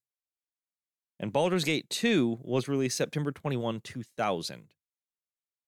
and 1.19 1.31
Baldur's 1.31 1.63
Gate 1.63 1.89
2 1.89 2.39
was 2.41 2.67
released 2.67 2.97
September 2.97 3.31
21, 3.31 3.81
2000. 3.81 4.73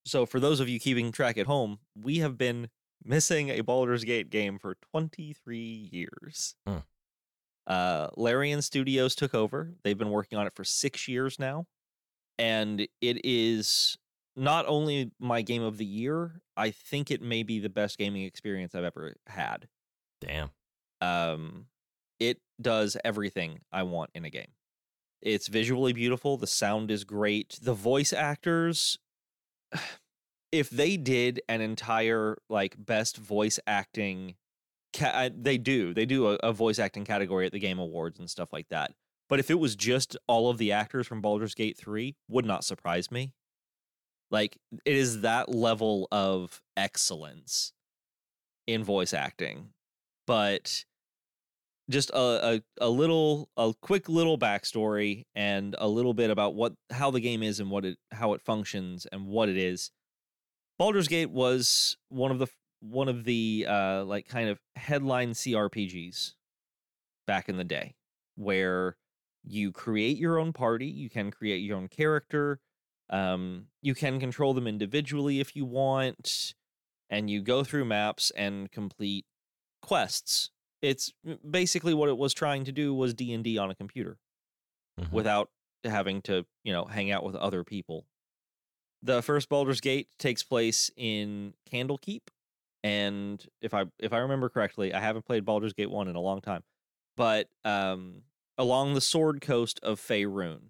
So 0.05 0.25
for 0.25 0.39
those 0.39 0.59
of 0.59 0.69
you 0.69 0.79
keeping 0.79 1.11
track 1.11 1.37
at 1.37 1.45
home, 1.45 1.79
we 1.95 2.17
have 2.19 2.37
been 2.37 2.69
missing 3.03 3.49
a 3.49 3.61
Baldur's 3.61 4.03
Gate 4.03 4.29
game 4.29 4.57
for 4.57 4.75
23 4.91 5.57
years. 5.59 6.55
Hmm. 6.65 6.77
Uh, 7.67 8.09
Larian 8.15 8.61
Studios 8.61 9.15
took 9.15 9.33
over. 9.33 9.71
They've 9.83 9.97
been 9.97 10.11
working 10.11 10.37
on 10.37 10.47
it 10.47 10.53
for 10.55 10.63
six 10.63 11.07
years 11.07 11.39
now. 11.39 11.65
And 12.37 12.81
it 13.01 13.25
is 13.25 13.97
not 14.35 14.65
only 14.67 15.11
my 15.19 15.41
game 15.41 15.63
of 15.63 15.77
the 15.77 15.85
year, 15.85 16.41
I 16.57 16.71
think 16.71 17.09
it 17.09 17.21
may 17.21 17.43
be 17.43 17.59
the 17.59 17.69
best 17.69 17.97
gaming 17.97 18.23
experience 18.23 18.75
I've 18.75 18.83
ever 18.83 19.15
had. 19.27 19.67
Damn. 20.21 20.49
Um, 21.01 21.67
it 22.19 22.39
does 22.61 22.97
everything 23.03 23.59
I 23.71 23.83
want 23.83 24.11
in 24.13 24.25
a 24.25 24.29
game. 24.29 24.51
It's 25.21 25.47
visually 25.47 25.93
beautiful. 25.93 26.37
The 26.37 26.47
sound 26.47 26.91
is 26.91 27.03
great. 27.03 27.59
The 27.61 27.73
voice 27.73 28.13
actors, 28.13 28.99
if 30.51 30.69
they 30.69 30.97
did 30.97 31.41
an 31.49 31.61
entire 31.61 32.37
like 32.49 32.75
best 32.77 33.17
voice 33.17 33.59
acting, 33.65 34.35
ca- 34.95 35.11
uh, 35.13 35.29
they 35.35 35.57
do. 35.57 35.93
They 35.93 36.05
do 36.05 36.27
a, 36.27 36.35
a 36.35 36.53
voice 36.53 36.79
acting 36.79 37.05
category 37.05 37.45
at 37.45 37.51
the 37.51 37.59
Game 37.59 37.79
Awards 37.79 38.19
and 38.19 38.29
stuff 38.29 38.53
like 38.53 38.69
that. 38.69 38.91
But 39.27 39.39
if 39.39 39.49
it 39.49 39.59
was 39.59 39.75
just 39.75 40.15
all 40.27 40.49
of 40.49 40.57
the 40.57 40.71
actors 40.71 41.07
from 41.07 41.21
Baldur's 41.21 41.55
Gate 41.55 41.77
3, 41.77 42.15
would 42.29 42.45
not 42.45 42.63
surprise 42.63 43.11
me. 43.11 43.33
Like 44.31 44.57
it 44.85 44.95
is 44.95 45.21
that 45.21 45.53
level 45.53 46.07
of 46.11 46.61
excellence 46.75 47.73
in 48.67 48.83
voice 48.83 49.13
acting. 49.13 49.69
But 50.27 50.85
just 51.89 52.09
a, 52.11 52.55
a, 52.55 52.61
a 52.81 52.89
little 52.89 53.49
a 53.57 53.73
quick 53.79 54.09
little 54.09 54.37
backstory 54.37 55.25
and 55.35 55.75
a 55.77 55.87
little 55.87 56.13
bit 56.13 56.31
about 56.31 56.55
what 56.55 56.73
how 56.91 57.11
the 57.11 57.19
game 57.19 57.43
is 57.43 57.59
and 57.59 57.69
what 57.69 57.85
it 57.85 57.97
how 58.11 58.33
it 58.33 58.41
functions 58.41 59.05
and 59.11 59.27
what 59.27 59.49
it 59.49 59.57
is. 59.57 59.91
Baldur's 60.79 61.07
Gate 61.07 61.29
was 61.29 61.95
one 62.09 62.31
of 62.31 62.39
the 62.39 62.47
one 62.79 63.07
of 63.09 63.23
the 63.23 63.65
uh 63.67 64.03
like 64.05 64.27
kind 64.27 64.49
of 64.49 64.59
headline 64.75 65.31
CRPGs 65.31 66.33
back 67.27 67.49
in 67.49 67.57
the 67.57 67.63
day 67.63 67.95
where 68.35 68.97
you 69.43 69.71
create 69.71 70.17
your 70.17 70.39
own 70.39 70.53
party, 70.53 70.87
you 70.87 71.09
can 71.09 71.31
create 71.31 71.59
your 71.59 71.77
own 71.77 71.87
character, 71.87 72.59
um 73.09 73.67
you 73.81 73.93
can 73.95 74.19
control 74.19 74.53
them 74.53 74.67
individually 74.67 75.39
if 75.39 75.55
you 75.55 75.65
want 75.65 76.53
and 77.09 77.29
you 77.29 77.41
go 77.41 77.63
through 77.63 77.85
maps 77.85 78.31
and 78.31 78.71
complete 78.71 79.25
quests 79.83 80.49
it's 80.81 81.13
basically 81.49 81.93
what 81.93 82.09
it 82.09 82.17
was 82.17 82.33
trying 82.33 82.63
to 82.65 82.71
do 82.71 82.93
was 82.95 83.13
d&d 83.13 83.57
on 83.59 83.69
a 83.69 83.75
computer 83.75 84.17
Mhm. 84.99 85.11
without 85.11 85.51
having 85.83 86.21
to 86.23 86.45
you 86.63 86.73
know 86.73 86.85
hang 86.85 87.11
out 87.11 87.23
with 87.23 87.35
other 87.35 87.63
people 87.63 88.07
the 89.03 89.21
first 89.21 89.49
Baldur's 89.49 89.81
Gate 89.81 90.09
takes 90.17 90.41
place 90.41 90.89
in 90.97 91.53
Candlekeep 91.71 92.21
and 92.85 93.43
if 93.61 93.73
I 93.73 93.85
if 93.99 94.13
I 94.13 94.19
remember 94.19 94.47
correctly 94.47 94.93
I 94.93 94.99
haven't 94.99 95.25
played 95.25 95.43
Baldur's 95.43 95.73
Gate 95.73 95.89
1 95.89 96.07
in 96.07 96.15
a 96.15 96.21
long 96.21 96.39
time 96.39 96.63
but 97.17 97.47
um 97.63 98.21
along 98.57 98.93
the 98.93 99.01
sword 99.01 99.41
coast 99.41 99.79
of 99.81 99.99
Faerun 99.99 100.69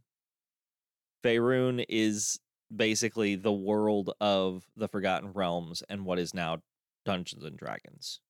Faerun 1.23 1.83
is 1.89 2.39
basically 2.73 3.35
the 3.35 3.51
world 3.51 4.11
of 4.21 4.63
the 4.77 4.87
Forgotten 4.87 5.33
Realms 5.33 5.83
and 5.89 6.05
what 6.05 6.17
is 6.17 6.33
now 6.33 6.59
Dungeons 7.03 7.43
and 7.43 7.57
Dragons 7.57 8.21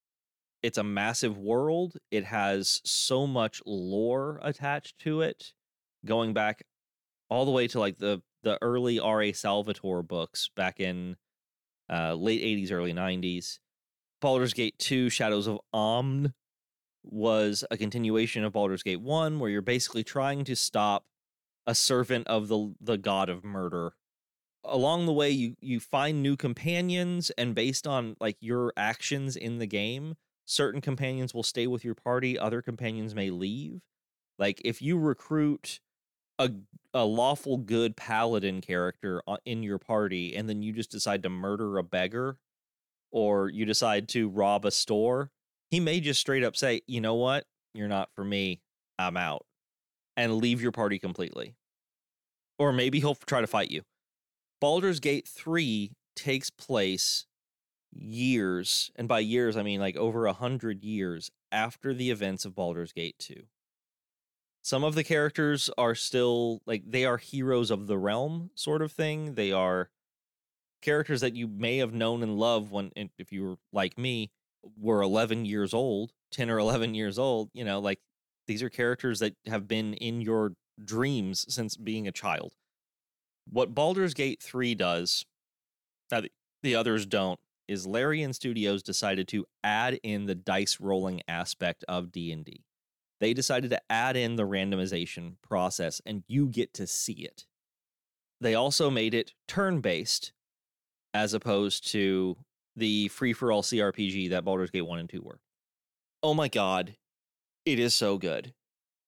it's 0.66 0.80
a 0.80 0.84
massive 0.84 1.38
world. 1.38 1.98
It 2.10 2.24
has 2.24 2.82
so 2.84 3.28
much 3.28 3.62
lore 3.68 4.40
attached 4.42 4.98
to 5.02 5.22
it, 5.22 5.54
going 6.04 6.34
back 6.34 6.64
all 7.30 7.46
the 7.46 7.52
way 7.52 7.68
to 7.68 7.80
like 7.80 8.00
the 8.00 8.24
the 8.42 8.58
early 8.64 9.00
R.A. 9.00 9.32
Salvatore 9.32 10.02
books 10.02 10.50
back 10.56 10.80
in 10.80 11.18
uh, 11.88 12.16
late 12.16 12.42
'80s, 12.42 12.72
early 12.72 12.94
'90s. 12.94 13.60
Baldur's 14.26 14.56
Gate 14.56 14.80
2: 14.80 15.12
Shadows 15.12 15.46
of 15.46 15.60
Amn 15.72 16.34
was 17.04 17.64
a 17.70 17.78
continuation 17.78 18.44
of 18.44 18.54
Baldur's 18.54 18.82
Gate 18.82 19.00
1, 19.00 19.38
where 19.38 19.52
you're 19.52 19.62
basically 19.62 20.04
trying 20.04 20.44
to 20.46 20.56
stop 20.56 21.06
a 21.68 21.76
servant 21.76 22.26
of 22.28 22.48
the 22.48 22.74
the 22.82 22.98
god 22.98 23.30
of 23.30 23.44
murder. 23.44 23.94
Along 24.64 25.06
the 25.06 25.14
way, 25.14 25.30
you 25.30 25.56
you 25.62 25.80
find 25.80 26.24
new 26.24 26.36
companions, 26.36 27.30
and 27.38 27.54
based 27.54 27.86
on 27.86 28.16
like 28.20 28.38
your 28.40 28.74
actions 28.76 29.36
in 29.36 29.60
the 29.60 29.68
game, 29.68 30.16
certain 30.46 30.82
companions 30.82 31.36
will 31.36 31.44
stay 31.44 31.68
with 31.68 31.86
your 31.86 31.94
party 31.94 32.36
other 32.36 32.64
companions 32.64 33.14
may 33.14 33.30
leave 33.30 33.82
like 34.40 34.60
if 34.66 34.82
you 34.82 34.98
recruit 34.98 35.80
a 36.40 36.50
a 36.96 37.06
lawful 37.06 37.58
good 37.58 37.96
paladin 37.96 38.62
character 38.62 39.22
uh, 39.28 39.38
in 39.46 39.62
your 39.62 39.78
party 39.78 40.36
and 40.36 40.50
then 40.50 40.62
you 40.62 40.72
just 40.72 40.90
decide 40.92 41.22
to 41.22 41.30
murder 41.30 41.78
a 41.78 41.84
beggar 41.84 42.38
or 43.16 43.50
you 43.50 43.66
decide 43.66 44.08
to 44.08 44.30
rob 44.30 44.64
a 44.64 44.72
store 44.72 45.32
he 45.72 45.80
may 45.80 46.00
just 46.00 46.22
straight 46.22 46.44
up 46.44 46.56
say 46.56 46.82
you 46.86 47.02
know 47.02 47.16
what 47.16 47.46
you're 47.74 47.88
not 47.88 48.10
for 48.14 48.24
me 48.24 48.62
i'm 49.00 49.18
out 49.18 49.46
and 50.16 50.36
leave 50.36 50.62
your 50.62 50.72
party 50.72 51.00
completely 51.00 51.56
or 52.60 52.72
maybe 52.72 53.00
he'll 53.00 53.16
try 53.16 53.42
to 53.42 53.48
fight 53.48 53.72
you 53.72 53.82
Baldur's 54.62 55.00
Gate 55.00 55.28
3 55.28 55.92
takes 56.16 56.50
place 56.50 57.26
years, 57.92 58.92
and 58.96 59.08
by 59.08 59.20
years 59.20 59.58
I 59.58 59.64
mean 59.64 59.80
like 59.80 59.96
over 59.96 60.26
a 60.26 60.34
hundred 60.34 60.84
years 60.84 61.30
after 61.52 61.94
the 61.94 62.10
events 62.12 62.46
of 62.46 62.56
Baldur's 62.56 62.94
Gate 62.94 63.16
2. 63.20 63.44
Some 64.62 64.84
of 64.84 64.96
the 64.96 65.04
characters 65.04 65.70
are 65.78 65.94
still 65.94 66.62
like 66.66 66.84
they 66.88 67.06
are 67.06 67.18
heroes 67.18 67.70
of 67.70 67.88
the 67.88 67.98
realm, 67.98 68.50
sort 68.56 68.82
of 68.82 68.92
thing. 68.92 69.36
They 69.36 69.52
are 69.52 69.92
characters 70.86 71.22
that 71.22 71.36
you 71.36 71.48
may 71.48 71.78
have 71.78 71.94
known 71.94 72.22
and 72.22 72.38
loved 72.38 72.72
when, 72.72 72.92
if 72.96 73.32
you 73.32 73.44
were 73.44 73.56
like 73.74 73.98
me, 73.98 74.32
were 74.80 75.02
11 75.02 75.46
years 75.46 75.74
old, 75.74 76.12
10 76.32 76.50
or 76.50 76.60
11 76.60 76.94
years 76.94 77.18
old. 77.18 77.50
You 77.54 77.66
know, 77.66 77.80
like 77.80 78.00
these 78.48 78.62
are 78.62 78.70
characters 78.70 79.20
that 79.20 79.36
have 79.48 79.68
been 79.68 79.96
in 79.96 80.22
your 80.22 80.54
dreams 80.84 81.46
since 81.50 81.76
being 81.76 82.08
a 82.08 82.12
child. 82.12 82.54
What 83.50 83.74
Baldur's 83.74 84.14
Gate 84.14 84.42
3 84.42 84.76
does 84.76 85.26
that 86.10 86.26
the 86.62 86.76
others 86.76 87.06
don't 87.06 87.40
is 87.68 87.88
Larian 87.88 88.34
Studios 88.34 88.84
decided 88.84 89.28
to 89.30 89.46
add 89.64 90.00
in 90.04 90.26
the 90.26 90.36
dice 90.36 90.80
rolling 90.80 91.22
aspect 91.28 91.84
of 91.88 92.12
D&D. 92.12 92.64
They 93.20 93.34
decided 93.34 93.72
to 93.72 93.82
add 93.90 94.16
in 94.16 94.36
the 94.36 94.44
randomization 94.44 95.36
process 95.42 96.00
and 96.06 96.24
you 96.28 96.48
get 96.48 96.74
to 96.76 96.86
see 96.86 97.14
it. 97.14 97.46
They 98.40 98.54
also 98.54 98.92
made 98.92 99.16
it 99.16 99.34
turn-based 99.48 100.32
as 101.16 101.34
opposed 101.34 101.90
to 101.94 102.36
the 102.76 103.08
free-for-all 103.08 103.62
CRPG 103.62 104.32
that 104.32 104.44
Baldur's 104.44 104.70
Gate 104.70 104.82
1 104.82 105.00
and 105.00 105.10
2 105.10 105.22
were. 105.22 105.40
Oh 106.22 106.34
my 106.34 106.50
god, 106.50 106.98
it 107.66 107.80
is 107.80 107.96
so 107.96 108.18
good. 108.18 108.54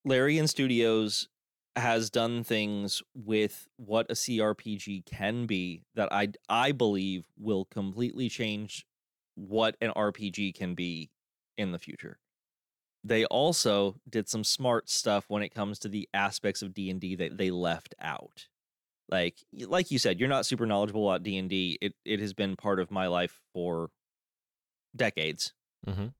Larian 0.05 0.47
Studios 0.47 1.27
has 1.75 2.09
done 2.09 2.45
things 2.45 3.03
with 3.13 3.67
what 3.75 4.09
a 4.09 4.13
CRPG 4.13 5.05
can 5.05 5.47
be 5.47 5.83
that 5.95 6.07
I 6.13 6.29
I 6.47 6.71
believe 6.71 7.25
will 7.37 7.65
completely 7.65 8.29
change 8.29 8.85
what 9.35 9.75
an 9.81 9.91
RPG 9.91 10.55
can 10.55 10.75
be 10.75 11.11
in 11.57 11.73
the 11.73 11.77
future. 11.77 12.19
They 13.03 13.25
also 13.25 13.97
did 14.09 14.29
some 14.29 14.45
smart 14.45 14.89
stuff 14.89 15.25
when 15.27 15.43
it 15.43 15.53
comes 15.53 15.77
to 15.79 15.89
the 15.89 16.07
aspects 16.13 16.61
of 16.61 16.73
D&D 16.73 17.15
that 17.17 17.37
they 17.37 17.51
left 17.51 17.95
out. 17.99 18.47
Like 19.09 19.43
like 19.53 19.91
you 19.91 19.99
said, 19.99 20.19
you're 20.19 20.29
not 20.29 20.45
super 20.45 20.65
knowledgeable 20.65 21.09
about 21.09 21.23
D&D. 21.23 21.77
It 21.81 21.95
it 22.05 22.19
has 22.19 22.33
been 22.33 22.55
part 22.55 22.79
of 22.79 22.91
my 22.91 23.07
life 23.07 23.41
for 23.53 23.89
decades 24.95 25.53
Mhm. 25.85 26.13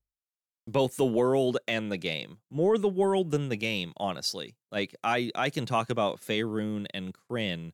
both 0.65 0.97
the 0.97 1.05
world 1.05 1.57
and 1.68 1.91
the 1.91 1.97
game. 1.97 2.39
More 2.49 2.77
the 2.77 2.89
world 2.89 3.31
than 3.31 3.49
the 3.49 3.55
game, 3.55 3.93
honestly. 3.97 4.57
Like 4.72 4.95
I 5.03 5.31
I 5.35 5.49
can 5.49 5.65
talk 5.65 5.89
about 5.89 6.19
Faerun 6.19 6.85
and 6.93 7.14
Krynn, 7.14 7.72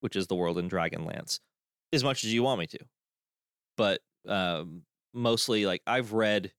which 0.00 0.16
is 0.16 0.28
the 0.28 0.36
world 0.36 0.58
in 0.58 0.68
Dragonlance, 0.70 1.40
as 1.92 2.04
much 2.04 2.24
as 2.24 2.34
you 2.34 2.42
want 2.42 2.60
me 2.60 2.66
to. 2.68 2.80
But 3.76 4.02
um 4.26 4.86
mostly 5.14 5.66
like 5.66 5.82
I've 5.86 6.12
read 6.12 6.52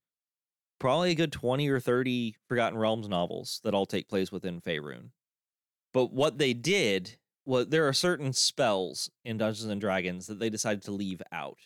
probably 0.80 1.12
a 1.12 1.16
good 1.16 1.34
20 1.34 1.70
or 1.70 1.80
30 1.80 2.36
Forgotten 2.50 2.80
Realms 2.80 3.10
novels 3.10 3.62
that 3.64 3.76
all 3.76 3.86
take 3.88 4.10
place 4.10 4.32
within 4.32 4.62
Faerun. 4.62 5.12
But 5.94 6.14
what 6.14 6.38
they 6.40 6.54
did 6.54 7.20
was 7.46 7.68
there 7.68 7.88
are 7.88 7.94
certain 7.94 8.34
spells 8.34 9.10
in 9.24 9.38
Dungeons 9.38 9.70
and 9.70 9.80
Dragons 9.82 10.28
that 10.28 10.40
they 10.40 10.50
decided 10.50 10.84
to 10.84 10.92
leave 10.92 11.22
out 11.32 11.60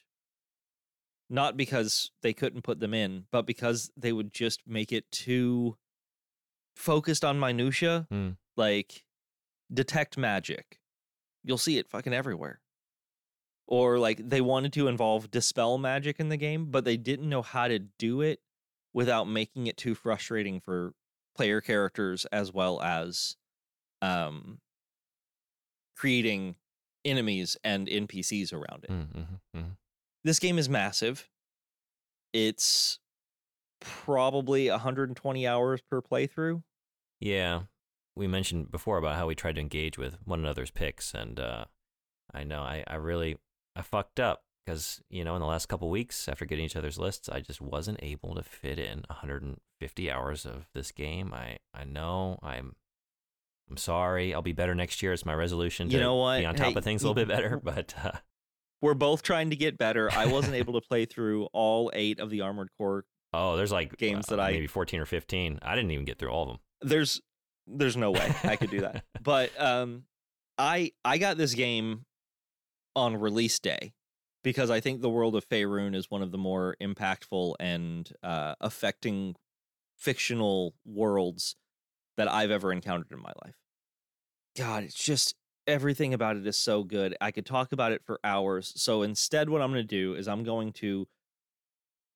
not 1.32 1.56
because 1.56 2.10
they 2.24 2.34
couldn't 2.34 2.64
put 2.64 2.80
them 2.80 2.92
in, 2.92 3.26
but 3.32 3.46
because 3.46 3.92
they 3.96 4.12
would 4.12 4.34
just 4.34 4.62
make 4.66 4.92
it 4.92 5.12
too 5.12 5.78
focused 6.76 7.24
on 7.24 7.40
minutia, 7.40 8.08
Mm. 8.12 8.38
like 8.58 9.06
detect 9.72 10.18
magic. 10.18 10.80
You'll 11.44 11.60
see 11.60 11.78
it 11.78 11.88
fucking 11.88 12.14
everywhere. 12.14 12.62
Or 13.68 14.00
like 14.00 14.28
they 14.28 14.42
wanted 14.42 14.74
to 14.74 14.88
involve 14.88 15.30
dispel 15.30 15.78
magic 15.78 16.20
in 16.20 16.30
the 16.30 16.38
game, 16.38 16.72
but 16.72 16.84
they 16.84 16.98
didn't 16.98 17.30
know 17.30 17.44
how 17.44 17.68
to 17.68 17.78
do 17.78 18.22
it 18.22 18.42
without 18.94 19.26
making 19.26 19.68
it 19.68 19.78
too 19.78 19.94
frustrating 19.94 20.60
for 20.60 20.94
player 21.36 21.62
characters 21.62 22.26
as 22.32 22.52
well 22.52 22.82
as 22.82 23.38
um 24.02 24.60
creating 26.00 26.56
enemies 27.04 27.58
and 27.64 27.88
NPCs 27.88 28.54
around 28.54 28.86
it. 28.86 28.90
Mm, 28.90 29.08
mhm, 29.14 29.40
mhm. 29.56 29.78
This 30.24 30.40
game 30.40 30.58
is 30.58 30.70
massive. 30.70 31.30
It's 32.34 33.00
probably 33.82 34.70
120 34.70 35.48
hours 35.48 35.82
per 35.82 36.02
playthrough. 36.02 36.64
Yeah, 37.20 37.64
we 38.16 38.28
mentioned 38.28 38.72
before 38.72 38.98
about 38.98 39.18
how 39.18 39.28
we 39.28 39.36
tried 39.36 39.56
to 39.56 39.62
engage 39.62 39.98
with 39.98 40.18
one 40.24 40.40
another's 40.40 40.72
picks, 40.72 41.14
and 41.14 41.40
uh, 41.40 41.66
I 42.34 42.44
know 42.46 42.62
I, 42.62 42.84
I 42.88 42.96
really 42.96 43.38
I 43.76 43.82
fucked 43.82 44.20
up 44.20 44.44
because 44.66 45.02
you 45.10 45.26
know 45.26 45.36
in 45.36 45.42
the 45.42 45.48
last 45.48 45.68
couple 45.68 45.90
weeks 45.90 46.30
after 46.30 46.46
getting 46.46 46.66
each 46.66 46.78
other's 46.78 46.98
lists, 47.00 47.28
I 47.28 47.42
just 47.42 47.60
wasn't 47.60 48.00
able 48.02 48.36
to 48.36 48.44
fit 48.44 48.80
in 48.80 49.04
150 49.10 50.12
hours 50.12 50.46
of 50.46 50.68
this 50.74 50.92
game. 50.94 51.34
I 51.34 51.58
I 51.74 51.84
know 51.84 52.40
I'm 52.42 52.76
I'm 53.70 53.78
sorry. 53.78 54.34
I'll 54.34 54.42
be 54.42 54.54
better 54.54 54.74
next 54.76 55.02
year. 55.04 55.14
It's 55.14 55.26
my 55.26 55.34
resolution 55.34 55.90
to 55.90 55.94
You 55.94 56.00
know 56.02 56.16
what? 56.16 56.40
be 56.40 56.46
on 56.46 56.56
top 56.56 56.68
Hey, 56.68 56.76
of 56.76 56.84
things 56.84 57.04
a 57.04 57.06
little 57.08 57.16
bit 57.16 57.28
better. 57.28 57.58
But 57.64 57.94
uh, 58.04 58.12
We're 58.82 58.94
both 58.96 59.22
trying 59.24 59.50
to 59.52 59.56
get 59.56 59.78
better. 59.78 60.10
I 60.12 60.26
wasn't 60.26 60.56
able 60.62 60.74
to 60.80 60.82
play 60.88 61.06
through 61.06 61.46
all 61.54 61.92
eight 61.94 62.20
of 62.20 62.30
the 62.30 62.42
Armored 62.42 62.70
Core. 62.78 63.06
oh, 63.34 63.56
there's 63.58 63.72
like 63.72 63.96
Games 63.98 64.32
uh, 64.32 64.36
that 64.38 64.42
I- 64.42 64.52
maybe 64.52 64.68
14 64.68 65.00
or 65.00 65.06
15. 65.06 65.60
I 65.62 65.76
didn't 65.76 65.92
even 65.92 66.06
get 66.06 66.18
through 66.18 66.30
all 66.30 66.44
of 66.44 66.50
them. 66.50 66.60
There's 66.82 67.22
there's 67.68 67.96
no 67.98 68.10
way 68.12 68.34
I 68.44 68.56
could 68.56 68.72
do 68.72 68.82
that. 68.82 69.04
But 69.22 69.52
um 69.62 70.06
I 70.58 70.92
I 71.06 71.18
got 71.20 71.38
this 71.38 71.54
game 71.54 72.06
on 72.96 73.18
release 73.18 73.60
day 73.60 73.94
because 74.44 74.72
I 74.72 74.80
think 74.80 75.02
the 75.02 75.10
world 75.10 75.36
of 75.36 75.48
Faerun 75.48 75.94
is 75.96 76.10
one 76.10 76.22
of 76.24 76.32
the 76.32 76.38
more 76.40 76.76
impactful 76.82 77.56
and 77.60 78.12
uh 78.24 78.56
affecting 78.60 79.36
fictional 79.98 80.74
worlds 80.86 81.56
that 82.20 82.30
I've 82.30 82.52
ever 82.52 82.74
encountered 82.74 83.14
in 83.14 83.22
my 83.22 83.32
life. 83.46 83.56
God, 84.58 84.84
it's 84.84 84.94
just 84.94 85.36
everything 85.66 86.14
about 86.14 86.36
it 86.36 86.46
is 86.46 86.58
so 86.58 86.84
good. 86.84 87.16
I 87.22 87.32
could 87.32 87.46
talk 87.46 87.72
about 87.72 87.94
it 87.94 88.02
for 88.06 88.20
hours. 88.26 88.74
So 88.76 89.04
instead 89.04 89.50
what 89.50 89.62
I'm 89.62 89.72
going 89.72 89.88
to 89.88 89.88
do 89.88 90.16
is 90.16 90.28
I'm 90.28 90.44
going 90.44 90.74
to 90.74 91.08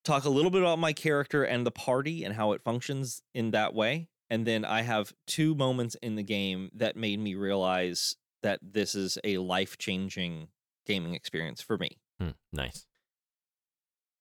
talk 0.03 0.25
a 0.25 0.29
little 0.29 0.51
bit 0.51 0.61
about 0.61 0.77
my 0.77 0.91
character 0.91 1.45
and 1.45 1.65
the 1.65 1.71
party 1.71 2.25
and 2.25 2.35
how 2.35 2.51
it 2.51 2.61
functions 2.61 3.21
in 3.33 3.51
that 3.51 3.73
way. 3.73 4.09
And 4.29 4.45
then 4.45 4.65
I 4.65 4.81
have 4.81 5.13
two 5.25 5.55
moments 5.55 5.95
in 6.01 6.15
the 6.15 6.23
game 6.23 6.69
that 6.73 6.97
made 6.97 7.21
me 7.21 7.35
realize 7.35 8.17
that 8.41 8.59
this 8.61 8.95
is 8.95 9.17
a 9.23 9.37
life 9.37 9.77
changing 9.77 10.49
gaming 10.85 11.13
experience 11.13 11.61
for 11.61 11.77
me. 11.77 11.97
Hmm, 12.19 12.31
nice. 12.51 12.85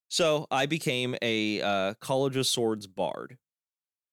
So 0.06 0.46
I 0.48 0.66
became 0.66 1.16
a 1.20 1.60
uh, 1.60 1.94
College 1.94 2.36
of 2.36 2.46
Swords 2.46 2.86
bard, 2.86 3.38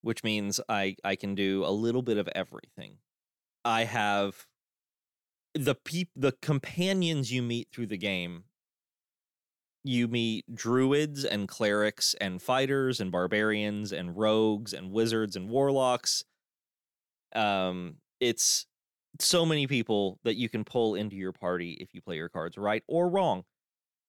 which 0.02 0.24
means 0.24 0.60
I 0.68 0.96
I 1.04 1.16
can 1.16 1.34
do 1.34 1.64
a 1.64 1.70
little 1.70 2.02
bit 2.02 2.18
of 2.18 2.28
everything. 2.34 2.98
I 3.64 3.84
have 3.84 4.46
the 5.54 5.74
peop 5.74 6.10
the 6.14 6.32
companions 6.32 7.32
you 7.32 7.42
meet 7.42 7.68
through 7.72 7.88
the 7.88 7.98
game. 7.98 8.44
You 9.82 10.08
meet 10.08 10.54
druids 10.54 11.24
and 11.24 11.48
clerics 11.48 12.14
and 12.20 12.42
fighters 12.42 13.00
and 13.00 13.10
barbarians 13.10 13.92
and 13.92 14.16
rogues 14.16 14.74
and 14.74 14.92
wizards 14.92 15.36
and 15.36 15.48
warlocks. 15.48 16.24
Um, 17.34 17.96
it's 18.20 18.66
so 19.18 19.46
many 19.46 19.66
people 19.66 20.18
that 20.24 20.36
you 20.36 20.48
can 20.48 20.64
pull 20.64 20.94
into 20.94 21.16
your 21.16 21.32
party 21.32 21.72
if 21.80 21.94
you 21.94 22.02
play 22.02 22.16
your 22.16 22.28
cards 22.28 22.58
right 22.58 22.82
or 22.86 23.08
wrong, 23.08 23.44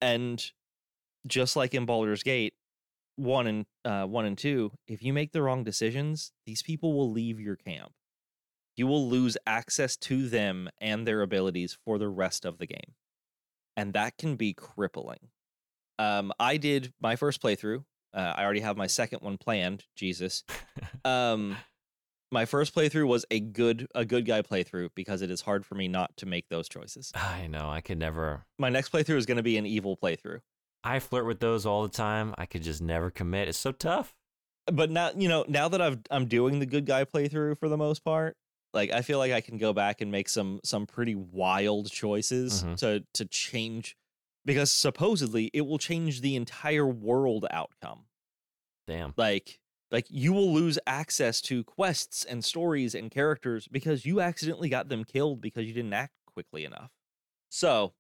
and 0.02 0.52
just 1.28 1.56
like 1.56 1.74
in 1.74 1.86
Baldur's 1.86 2.24
Gate, 2.24 2.54
one 3.22 3.48
and 3.48 3.66
uh, 3.86 4.06
one 4.06 4.26
and 4.26 4.38
two, 4.38 4.72
if 4.88 5.04
you 5.04 5.14
make 5.14 5.32
the 5.32 5.42
wrong 5.42 5.64
decisions, 5.64 6.32
these 6.46 6.62
people 6.62 6.94
will 6.94 7.12
leave 7.12 7.40
your 7.40 7.56
camp. 7.56 7.92
You 8.76 8.88
will 8.88 9.08
lose 9.08 9.38
access 9.46 9.96
to 9.98 10.28
them 10.28 10.70
and 10.80 11.08
their 11.08 11.22
abilities 11.22 11.78
for 11.86 11.98
the 11.98 12.10
rest 12.10 12.46
of 12.46 12.58
the 12.58 12.66
game, 12.66 12.96
and 13.78 13.94
that 13.94 14.18
can 14.18 14.36
be 14.36 14.54
crippling. 14.54 15.30
Um, 16.00 16.32
I 16.40 16.58
did 16.58 16.94
my 17.00 17.16
first 17.16 17.42
playthrough. 17.42 17.84
Uh, 18.14 18.34
I 18.36 18.44
already 18.44 18.62
have 18.62 18.76
my 18.76 18.88
second 18.88 19.20
one 19.22 19.38
planned. 19.38 19.86
Jesus. 19.96 20.44
Um, 21.04 21.58
my 22.32 22.46
first 22.46 22.74
playthrough 22.76 23.08
was 23.08 23.26
a 23.32 23.40
good 23.40 23.88
a 23.94 24.06
good 24.06 24.26
guy 24.26 24.42
playthrough 24.42 24.90
because 24.96 25.22
it 25.22 25.30
is 25.30 25.42
hard 25.42 25.66
for 25.66 25.76
me 25.76 25.88
not 25.88 26.16
to 26.18 26.26
make 26.26 26.48
those 26.50 26.70
choices. 26.70 27.12
I 27.16 27.48
know. 27.48 27.70
I 27.70 27.82
could 27.82 27.98
never. 27.98 28.46
My 28.58 28.70
next 28.70 28.92
playthrough 28.92 29.18
is 29.18 29.26
going 29.26 29.38
to 29.38 29.44
be 29.44 29.58
an 29.58 29.66
evil 29.66 29.98
playthrough. 29.98 30.40
I 30.84 31.00
flirt 31.00 31.26
with 31.26 31.40
those 31.40 31.66
all 31.66 31.84
the 31.84 31.90
time. 31.90 32.34
I 32.38 32.46
could 32.46 32.64
just 32.64 32.82
never 32.82 33.10
commit. 33.12 33.48
It's 33.48 33.58
so 33.58 33.72
tough. 33.72 34.16
but 34.72 34.90
now 34.92 35.12
you 35.16 35.28
know 35.28 35.44
now 35.48 35.68
that 35.70 35.82
I've 35.82 36.00
I'm 36.12 36.28
doing 36.28 36.60
the 36.60 36.66
good 36.66 36.86
guy 36.86 37.04
playthrough 37.06 37.60
for 37.60 37.68
the 37.70 37.78
most 37.78 38.04
part, 38.04 38.38
like 38.74 38.92
I 38.92 39.02
feel 39.02 39.18
like 39.18 39.32
I 39.32 39.42
can 39.42 39.58
go 39.58 39.74
back 39.74 40.02
and 40.02 40.12
make 40.12 40.30
some 40.30 40.60
some 40.64 40.86
pretty 40.86 41.16
wild 41.16 41.92
choices 41.92 42.64
Mhm. 42.64 42.78
to 42.78 43.04
to 43.16 43.26
change 43.26 43.96
because 44.46 44.72
supposedly 44.72 45.50
it 45.54 45.62
will 45.62 45.78
change 45.80 46.22
the 46.22 46.36
entire 46.36 46.86
world 46.88 47.46
outcome. 47.52 48.06
Damn. 48.88 49.14
Like 49.18 49.60
like 49.92 50.06
you 50.10 50.32
will 50.32 50.54
lose 50.54 50.80
access 50.88 51.42
to 51.42 51.64
quests 51.64 52.24
and 52.24 52.46
stories 52.46 52.96
and 52.96 53.12
characters 53.12 53.68
because 53.68 54.06
you 54.06 54.22
accidentally 54.22 54.70
got 54.70 54.90
them 54.90 55.04
killed 55.04 55.42
because 55.42 55.66
you 55.66 55.74
didn't 55.74 55.94
act 55.94 56.14
quickly 56.28 56.64
enough. 56.66 56.92
So 57.50 57.94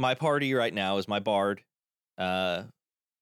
my 0.00 0.14
party 0.14 0.54
right 0.54 0.72
now 0.74 0.96
is 0.98 1.06
my 1.06 1.18
bard, 1.20 1.62
uh 2.18 2.64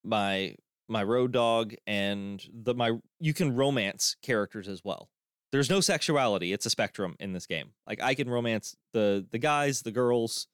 my 0.05 0.55
my 0.88 1.02
road 1.02 1.32
dog 1.32 1.74
and 1.86 2.42
the 2.52 2.74
my 2.74 2.92
you 3.20 3.34
can 3.34 3.55
romance 3.55 4.16
characters 4.22 4.68
as 4.68 4.82
well. 4.84 5.10
There's 5.52 5.68
no 5.70 5.80
sexuality, 5.80 6.52
it's 6.52 6.66
a 6.66 6.70
spectrum 6.70 7.16
in 7.20 7.32
this 7.32 7.46
game. 7.46 7.70
Like 7.86 8.02
I 8.02 8.14
can 8.14 8.30
romance 8.30 8.76
the 8.92 9.26
the 9.30 9.38
guys, 9.38 9.82
the 9.82 9.90
girls. 9.92 10.46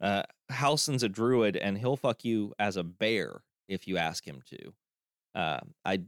Uh 0.00 0.22
Halsin's 0.50 1.02
a 1.02 1.08
druid 1.08 1.56
and 1.56 1.76
he'll 1.76 1.96
fuck 1.96 2.24
you 2.24 2.54
as 2.58 2.76
a 2.76 2.82
bear 2.84 3.42
if 3.68 3.86
you 3.86 3.98
ask 3.98 4.26
him 4.26 4.42
to. 4.46 4.72
Uh, 5.32 5.60
I 5.84 6.00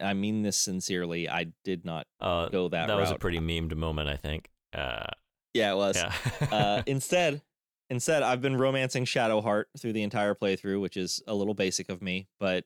I 0.00 0.14
mean 0.14 0.42
this 0.42 0.56
sincerely. 0.56 1.28
I 1.28 1.48
did 1.64 1.84
not 1.84 2.06
Uh, 2.20 2.48
go 2.48 2.68
that. 2.68 2.86
that 2.88 2.96
was 2.96 3.10
a 3.10 3.16
pretty 3.18 3.38
memed 3.38 3.74
moment, 3.76 4.08
I 4.08 4.16
think. 4.16 4.48
Uh, 4.72 5.04
yeah. 5.52 5.72
It 5.72 5.76
was. 5.76 5.96
yeah. 5.96 6.12
uh, 6.50 6.82
instead, 6.86 7.42
instead, 7.90 8.22
I've 8.22 8.40
been 8.40 8.56
romancing 8.56 9.04
Shadowheart 9.04 9.64
through 9.78 9.92
the 9.92 10.02
entire 10.02 10.34
playthrough, 10.34 10.80
which 10.80 10.96
is 10.96 11.22
a 11.26 11.34
little 11.34 11.54
basic 11.54 11.90
of 11.90 12.00
me, 12.00 12.28
but 12.38 12.64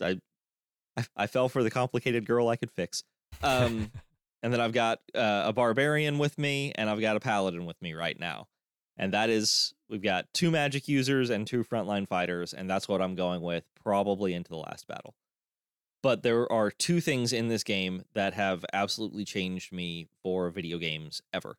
I 0.00 0.18
I, 0.96 1.06
I 1.16 1.26
fell 1.26 1.48
for 1.48 1.62
the 1.62 1.70
complicated 1.70 2.26
girl 2.26 2.48
I 2.48 2.56
could 2.56 2.72
fix. 2.72 3.04
Um, 3.42 3.92
and 4.42 4.52
then 4.52 4.60
I've 4.60 4.72
got 4.72 4.98
uh, 5.14 5.44
a 5.46 5.52
barbarian 5.52 6.18
with 6.18 6.38
me, 6.38 6.72
and 6.74 6.90
I've 6.90 7.00
got 7.00 7.16
a 7.16 7.20
paladin 7.20 7.66
with 7.66 7.80
me 7.80 7.94
right 7.94 8.18
now, 8.18 8.48
and 8.96 9.12
that 9.12 9.30
is 9.30 9.74
we've 9.88 10.02
got 10.02 10.26
two 10.34 10.50
magic 10.50 10.88
users 10.88 11.30
and 11.30 11.46
two 11.46 11.62
frontline 11.62 12.08
fighters, 12.08 12.52
and 12.52 12.68
that's 12.68 12.88
what 12.88 13.00
I'm 13.00 13.14
going 13.14 13.42
with 13.42 13.64
probably 13.82 14.34
into 14.34 14.50
the 14.50 14.56
last 14.56 14.88
battle. 14.88 15.14
But 16.02 16.22
there 16.22 16.50
are 16.50 16.70
two 16.70 17.00
things 17.00 17.32
in 17.32 17.48
this 17.48 17.64
game 17.64 18.04
that 18.14 18.34
have 18.34 18.64
absolutely 18.72 19.24
changed 19.24 19.72
me 19.72 20.06
for 20.22 20.48
video 20.50 20.78
games 20.78 21.20
ever. 21.32 21.56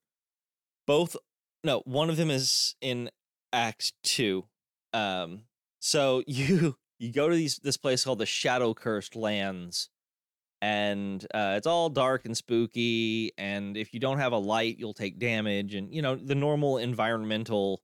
Both 0.87 1.17
no, 1.63 1.81
one 1.85 2.09
of 2.09 2.17
them 2.17 2.29
is 2.29 2.75
in 2.81 3.09
Act 3.51 3.93
Two. 4.03 4.45
Um, 4.93 5.43
so 5.79 6.23
you 6.27 6.75
you 6.99 7.11
go 7.11 7.29
to 7.29 7.35
these 7.35 7.57
this 7.57 7.77
place 7.77 8.03
called 8.03 8.19
the 8.19 8.25
Shadow 8.25 8.73
Cursed 8.73 9.15
Lands, 9.15 9.89
and 10.61 11.25
uh, 11.33 11.55
it's 11.57 11.67
all 11.67 11.89
dark 11.89 12.25
and 12.25 12.35
spooky. 12.35 13.31
And 13.37 13.77
if 13.77 13.93
you 13.93 13.99
don't 13.99 14.19
have 14.19 14.33
a 14.33 14.37
light, 14.37 14.77
you'll 14.77 14.93
take 14.93 15.19
damage, 15.19 15.75
and 15.75 15.93
you 15.93 16.01
know 16.01 16.15
the 16.15 16.35
normal 16.35 16.77
environmental 16.77 17.81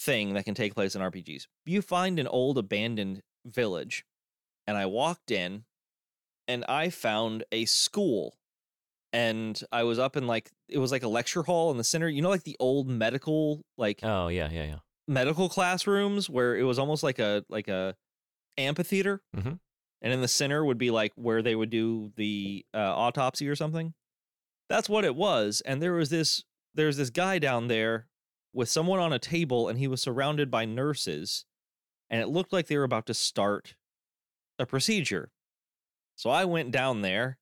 thing 0.00 0.34
that 0.34 0.44
can 0.44 0.54
take 0.54 0.74
place 0.74 0.94
in 0.94 1.02
RPGs. 1.02 1.46
You 1.64 1.82
find 1.82 2.18
an 2.18 2.26
old 2.26 2.58
abandoned 2.58 3.22
village, 3.46 4.04
and 4.66 4.76
I 4.76 4.86
walked 4.86 5.30
in, 5.30 5.64
and 6.48 6.64
I 6.68 6.90
found 6.90 7.44
a 7.52 7.64
school 7.64 8.36
and 9.14 9.58
I 9.72 9.84
was 9.84 9.98
up 9.98 10.16
in 10.16 10.26
like 10.26 10.50
it 10.68 10.78
was 10.78 10.90
like 10.92 11.04
a 11.04 11.08
lecture 11.08 11.42
hall 11.44 11.70
in 11.70 11.76
the 11.78 11.84
center. 11.84 12.08
You 12.08 12.20
know, 12.20 12.28
like 12.28 12.42
the 12.42 12.56
old 12.60 12.88
medical 12.88 13.62
like 13.78 14.00
oh 14.02 14.28
yeah, 14.28 14.50
yeah, 14.50 14.64
yeah. 14.64 14.78
medical 15.08 15.48
classrooms 15.48 16.28
where 16.28 16.56
it 16.56 16.64
was 16.64 16.78
almost 16.78 17.02
like 17.02 17.18
a 17.20 17.44
like 17.48 17.68
a 17.68 17.94
amphitheater, 18.58 19.22
Mhm. 19.36 19.58
and 20.02 20.12
in 20.12 20.20
the 20.20 20.28
center 20.28 20.64
would 20.64 20.78
be 20.78 20.90
like 20.90 21.12
where 21.14 21.42
they 21.42 21.54
would 21.54 21.70
do 21.70 22.12
the 22.16 22.66
uh, 22.74 22.78
autopsy 22.96 23.48
or 23.48 23.56
something. 23.56 23.94
That's 24.68 24.88
what 24.88 25.04
it 25.04 25.14
was, 25.14 25.62
and 25.64 25.80
there 25.80 25.92
was 25.94 26.10
this 26.10 26.42
there's 26.74 26.96
this 26.96 27.10
guy 27.10 27.38
down 27.38 27.68
there 27.68 28.08
with 28.52 28.68
someone 28.68 28.98
on 29.00 29.12
a 29.12 29.18
table, 29.18 29.68
and 29.68 29.78
he 29.78 29.86
was 29.88 30.02
surrounded 30.02 30.50
by 30.50 30.64
nurses, 30.64 31.44
and 32.10 32.20
it 32.20 32.28
looked 32.28 32.52
like 32.52 32.66
they 32.66 32.76
were 32.78 32.84
about 32.84 33.06
to 33.06 33.14
start 33.14 33.74
a 34.58 34.66
procedure. 34.66 35.30
So 36.16 36.30
I 36.30 36.44
went 36.44 36.70
down 36.70 37.02
there 37.02 37.38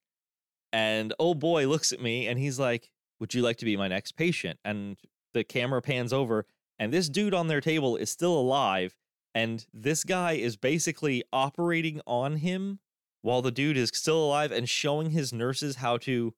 And 0.72 1.12
oh 1.18 1.34
boy 1.34 1.66
looks 1.66 1.92
at 1.92 2.00
me 2.00 2.26
and 2.26 2.38
he's 2.38 2.58
like, 2.58 2.90
Would 3.20 3.34
you 3.34 3.42
like 3.42 3.58
to 3.58 3.64
be 3.64 3.76
my 3.76 3.88
next 3.88 4.12
patient? 4.12 4.58
And 4.64 4.96
the 5.34 5.44
camera 5.44 5.82
pans 5.82 6.12
over, 6.12 6.46
and 6.78 6.92
this 6.92 7.08
dude 7.08 7.34
on 7.34 7.48
their 7.48 7.60
table 7.60 7.96
is 7.96 8.10
still 8.10 8.34
alive. 8.34 8.96
And 9.34 9.64
this 9.72 10.04
guy 10.04 10.32
is 10.32 10.56
basically 10.56 11.22
operating 11.32 12.00
on 12.06 12.36
him 12.36 12.80
while 13.22 13.40
the 13.40 13.50
dude 13.50 13.76
is 13.76 13.90
still 13.94 14.22
alive 14.24 14.52
and 14.52 14.68
showing 14.68 15.10
his 15.10 15.32
nurses 15.32 15.76
how 15.76 15.96
to 15.98 16.34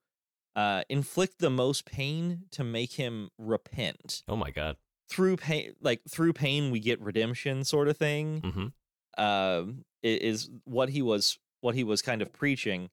uh, 0.55 0.83
inflict 0.89 1.39
the 1.39 1.51
most 1.51 1.85
pain 1.85 2.45
to 2.53 2.63
make 2.63 2.93
him 2.93 3.31
repent. 3.39 4.23
Oh 4.29 4.37
my 4.37 4.51
god. 4.51 4.77
Through 5.09 5.39
pain, 5.39 5.75
like 5.81 6.03
through 6.09 6.35
pain, 6.35 6.71
we 6.71 6.81
get 6.81 7.01
redemption, 7.01 7.65
sort 7.65 7.89
of 7.89 7.97
thing. 7.97 8.41
Mm-hmm. 8.41 9.23
Um, 9.23 9.85
is 10.03 10.51
what 10.65 10.91
he 10.91 11.03
was, 11.03 11.39
what 11.61 11.75
he 11.75 11.85
was 11.85 12.03
kind 12.03 12.21
of 12.21 12.33
preaching. 12.33 12.91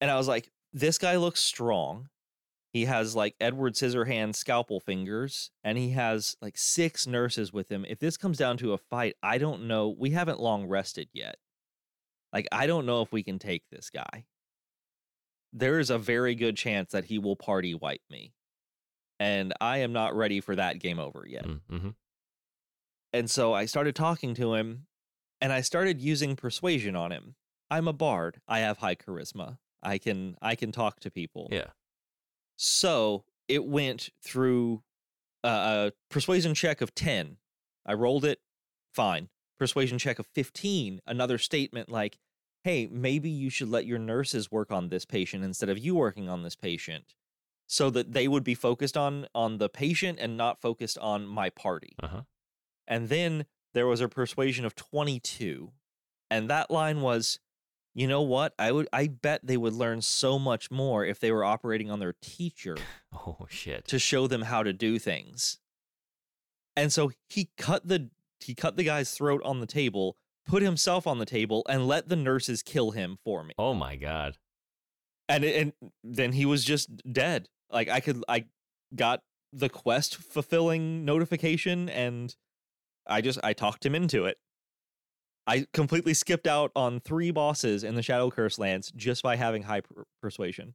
And 0.00 0.10
I 0.10 0.16
was 0.16 0.28
like, 0.28 0.50
this 0.76 0.98
guy 0.98 1.16
looks 1.16 1.40
strong. 1.40 2.10
He 2.72 2.84
has 2.84 3.16
like 3.16 3.34
Edward 3.40 3.74
Scissorhands 3.74 4.36
scalpel 4.36 4.78
fingers, 4.78 5.50
and 5.64 5.78
he 5.78 5.90
has 5.90 6.36
like 6.42 6.58
six 6.58 7.06
nurses 7.06 7.50
with 7.50 7.70
him. 7.70 7.86
If 7.88 7.98
this 7.98 8.18
comes 8.18 8.36
down 8.36 8.58
to 8.58 8.74
a 8.74 8.78
fight, 8.78 9.16
I 9.22 9.38
don't 9.38 9.66
know. 9.66 9.88
We 9.98 10.10
haven't 10.10 10.38
long 10.38 10.66
rested 10.66 11.08
yet. 11.14 11.36
Like, 12.30 12.46
I 12.52 12.66
don't 12.66 12.84
know 12.84 13.00
if 13.00 13.10
we 13.10 13.22
can 13.22 13.38
take 13.38 13.62
this 13.70 13.88
guy. 13.88 14.26
There 15.54 15.78
is 15.78 15.88
a 15.88 15.96
very 15.96 16.34
good 16.34 16.58
chance 16.58 16.92
that 16.92 17.06
he 17.06 17.18
will 17.18 17.36
party 17.36 17.74
wipe 17.74 18.02
me. 18.10 18.34
And 19.18 19.54
I 19.58 19.78
am 19.78 19.94
not 19.94 20.14
ready 20.14 20.42
for 20.42 20.54
that 20.56 20.78
game 20.78 20.98
over 20.98 21.24
yet. 21.26 21.46
Mm-hmm. 21.46 21.90
And 23.14 23.30
so 23.30 23.54
I 23.54 23.64
started 23.64 23.96
talking 23.96 24.34
to 24.34 24.52
him 24.52 24.86
and 25.40 25.54
I 25.54 25.62
started 25.62 26.02
using 26.02 26.36
persuasion 26.36 26.94
on 26.94 27.12
him. 27.12 27.36
I'm 27.70 27.88
a 27.88 27.94
bard. 27.94 28.42
I 28.46 28.58
have 28.58 28.78
high 28.78 28.96
charisma. 28.96 29.56
I 29.82 29.98
can 29.98 30.36
I 30.42 30.54
can 30.54 30.72
talk 30.72 31.00
to 31.00 31.10
people. 31.10 31.48
Yeah. 31.50 31.70
So 32.56 33.24
it 33.48 33.64
went 33.64 34.10
through 34.22 34.82
uh, 35.44 35.90
a 35.90 35.92
persuasion 36.10 36.54
check 36.54 36.80
of 36.80 36.94
10. 36.94 37.36
I 37.84 37.92
rolled 37.92 38.24
it, 38.24 38.40
fine. 38.92 39.28
Persuasion 39.58 39.98
check 39.98 40.18
of 40.18 40.26
15, 40.34 41.00
another 41.06 41.38
statement 41.38 41.90
like, 41.90 42.18
hey, 42.64 42.88
maybe 42.90 43.30
you 43.30 43.48
should 43.48 43.68
let 43.68 43.86
your 43.86 43.98
nurses 43.98 44.50
work 44.50 44.72
on 44.72 44.88
this 44.88 45.04
patient 45.04 45.44
instead 45.44 45.68
of 45.68 45.78
you 45.78 45.94
working 45.94 46.28
on 46.28 46.42
this 46.42 46.56
patient 46.56 47.14
so 47.66 47.90
that 47.90 48.12
they 48.12 48.28
would 48.28 48.44
be 48.44 48.54
focused 48.54 48.96
on 48.96 49.26
on 49.34 49.58
the 49.58 49.68
patient 49.68 50.18
and 50.20 50.36
not 50.36 50.60
focused 50.60 50.98
on 50.98 51.26
my 51.26 51.50
party. 51.50 51.94
Uh-huh. 52.02 52.22
And 52.88 53.08
then 53.08 53.46
there 53.74 53.86
was 53.86 54.00
a 54.00 54.08
persuasion 54.08 54.64
of 54.64 54.74
22. 54.74 55.72
And 56.30 56.48
that 56.50 56.70
line 56.70 57.00
was, 57.00 57.38
you 57.96 58.06
know 58.06 58.20
what? 58.22 58.52
I 58.58 58.70
would 58.72 58.86
I 58.92 59.08
bet 59.08 59.40
they 59.44 59.56
would 59.56 59.72
learn 59.72 60.02
so 60.02 60.38
much 60.38 60.70
more 60.70 61.04
if 61.04 61.18
they 61.18 61.32
were 61.32 61.42
operating 61.44 61.90
on 61.90 61.98
their 61.98 62.14
teacher 62.20 62.76
Oh 63.12 63.46
shit. 63.48 63.86
to 63.88 63.98
show 63.98 64.26
them 64.28 64.42
how 64.42 64.62
to 64.62 64.72
do 64.72 64.98
things. 64.98 65.58
And 66.76 66.92
so 66.92 67.10
he 67.28 67.48
cut 67.56 67.88
the 67.88 68.10
he 68.40 68.54
cut 68.54 68.76
the 68.76 68.84
guy's 68.84 69.10
throat 69.12 69.40
on 69.44 69.60
the 69.60 69.66
table, 69.66 70.16
put 70.46 70.62
himself 70.62 71.06
on 71.06 71.18
the 71.18 71.24
table 71.26 71.64
and 71.68 71.88
let 71.88 72.08
the 72.08 72.16
nurses 72.16 72.62
kill 72.62 72.90
him 72.90 73.16
for 73.24 73.42
me. 73.42 73.54
Oh 73.58 73.72
my 73.74 73.96
god. 73.96 74.36
And 75.28 75.42
it- 75.44 75.56
and 75.80 75.90
then 76.04 76.32
he 76.32 76.44
was 76.44 76.64
just 76.64 76.90
dead. 77.10 77.48
Like 77.70 77.88
I 77.88 78.00
could 78.00 78.22
I 78.28 78.44
got 78.94 79.22
the 79.52 79.68
quest 79.70 80.16
fulfilling 80.16 81.04
notification 81.06 81.88
and 81.88 82.36
I 83.06 83.22
just 83.22 83.38
I 83.42 83.54
talked 83.54 83.86
him 83.86 83.94
into 83.94 84.26
it. 84.26 84.36
I 85.46 85.66
completely 85.72 86.12
skipped 86.14 86.46
out 86.46 86.72
on 86.74 87.00
three 87.00 87.30
bosses 87.30 87.84
in 87.84 87.94
the 87.94 88.02
Shadow 88.02 88.30
Curse 88.30 88.58
lands 88.58 88.92
just 88.96 89.22
by 89.22 89.36
having 89.36 89.62
high 89.62 89.80
per- 89.82 90.04
persuasion. 90.20 90.74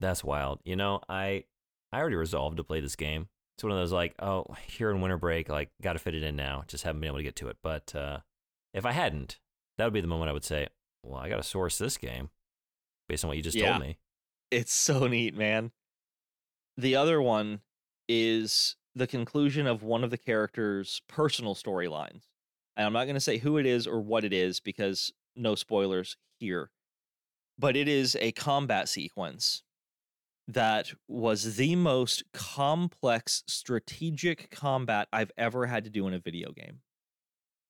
That's 0.00 0.22
wild. 0.22 0.60
You 0.64 0.76
know, 0.76 1.00
I 1.08 1.44
I 1.92 1.98
already 2.00 2.16
resolved 2.16 2.56
to 2.58 2.64
play 2.64 2.80
this 2.80 2.96
game. 2.96 3.28
It's 3.56 3.62
one 3.64 3.72
of 3.72 3.78
those 3.78 3.92
like, 3.92 4.14
oh, 4.20 4.46
here 4.66 4.90
in 4.90 5.00
winter 5.00 5.16
break, 5.18 5.48
like, 5.48 5.70
got 5.80 5.92
to 5.94 5.98
fit 6.00 6.14
it 6.14 6.22
in 6.24 6.34
now. 6.36 6.64
Just 6.66 6.82
haven't 6.84 7.00
been 7.00 7.08
able 7.08 7.18
to 7.18 7.22
get 7.24 7.36
to 7.36 7.48
it. 7.48 7.56
But 7.62 7.94
uh, 7.94 8.18
if 8.72 8.84
I 8.84 8.90
hadn't, 8.92 9.38
that 9.78 9.84
would 9.84 9.92
be 9.92 10.00
the 10.00 10.08
moment 10.08 10.28
I 10.28 10.32
would 10.32 10.44
say, 10.44 10.66
well, 11.04 11.20
I 11.20 11.28
got 11.28 11.36
to 11.36 11.42
source 11.44 11.78
this 11.78 11.96
game 11.96 12.30
based 13.08 13.24
on 13.24 13.28
what 13.28 13.36
you 13.36 13.42
just 13.44 13.56
Yeah. 13.56 13.70
told 13.70 13.82
me. 13.82 13.98
It's 14.50 14.72
so 14.72 15.06
neat, 15.06 15.36
man. 15.36 15.70
The 16.76 16.96
other 16.96 17.22
one 17.22 17.60
is 18.08 18.76
the 18.94 19.06
conclusion 19.06 19.66
of 19.68 19.82
one 19.84 20.02
of 20.04 20.10
the 20.10 20.18
characters' 20.18 21.02
personal 21.08 21.54
storylines. 21.54 22.22
And 22.76 22.86
I'm 22.86 22.92
not 22.92 23.04
going 23.04 23.14
to 23.14 23.20
say 23.20 23.38
who 23.38 23.58
it 23.58 23.66
is 23.66 23.86
or 23.86 24.00
what 24.00 24.24
it 24.24 24.32
is 24.32 24.60
because 24.60 25.12
no 25.36 25.54
spoilers 25.54 26.16
here. 26.38 26.70
But 27.58 27.76
it 27.76 27.86
is 27.86 28.16
a 28.20 28.32
combat 28.32 28.88
sequence 28.88 29.62
that 30.48 30.92
was 31.08 31.56
the 31.56 31.76
most 31.76 32.24
complex 32.32 33.44
strategic 33.46 34.50
combat 34.50 35.08
I've 35.12 35.30
ever 35.38 35.66
had 35.66 35.84
to 35.84 35.90
do 35.90 36.06
in 36.06 36.14
a 36.14 36.18
video 36.18 36.52
game. 36.52 36.80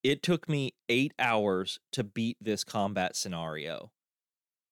It 0.02 0.22
took 0.22 0.48
me 0.48 0.74
eight 0.88 1.12
hours 1.18 1.78
to 1.92 2.02
beat 2.02 2.36
this 2.40 2.64
combat 2.64 3.14
scenario 3.14 3.90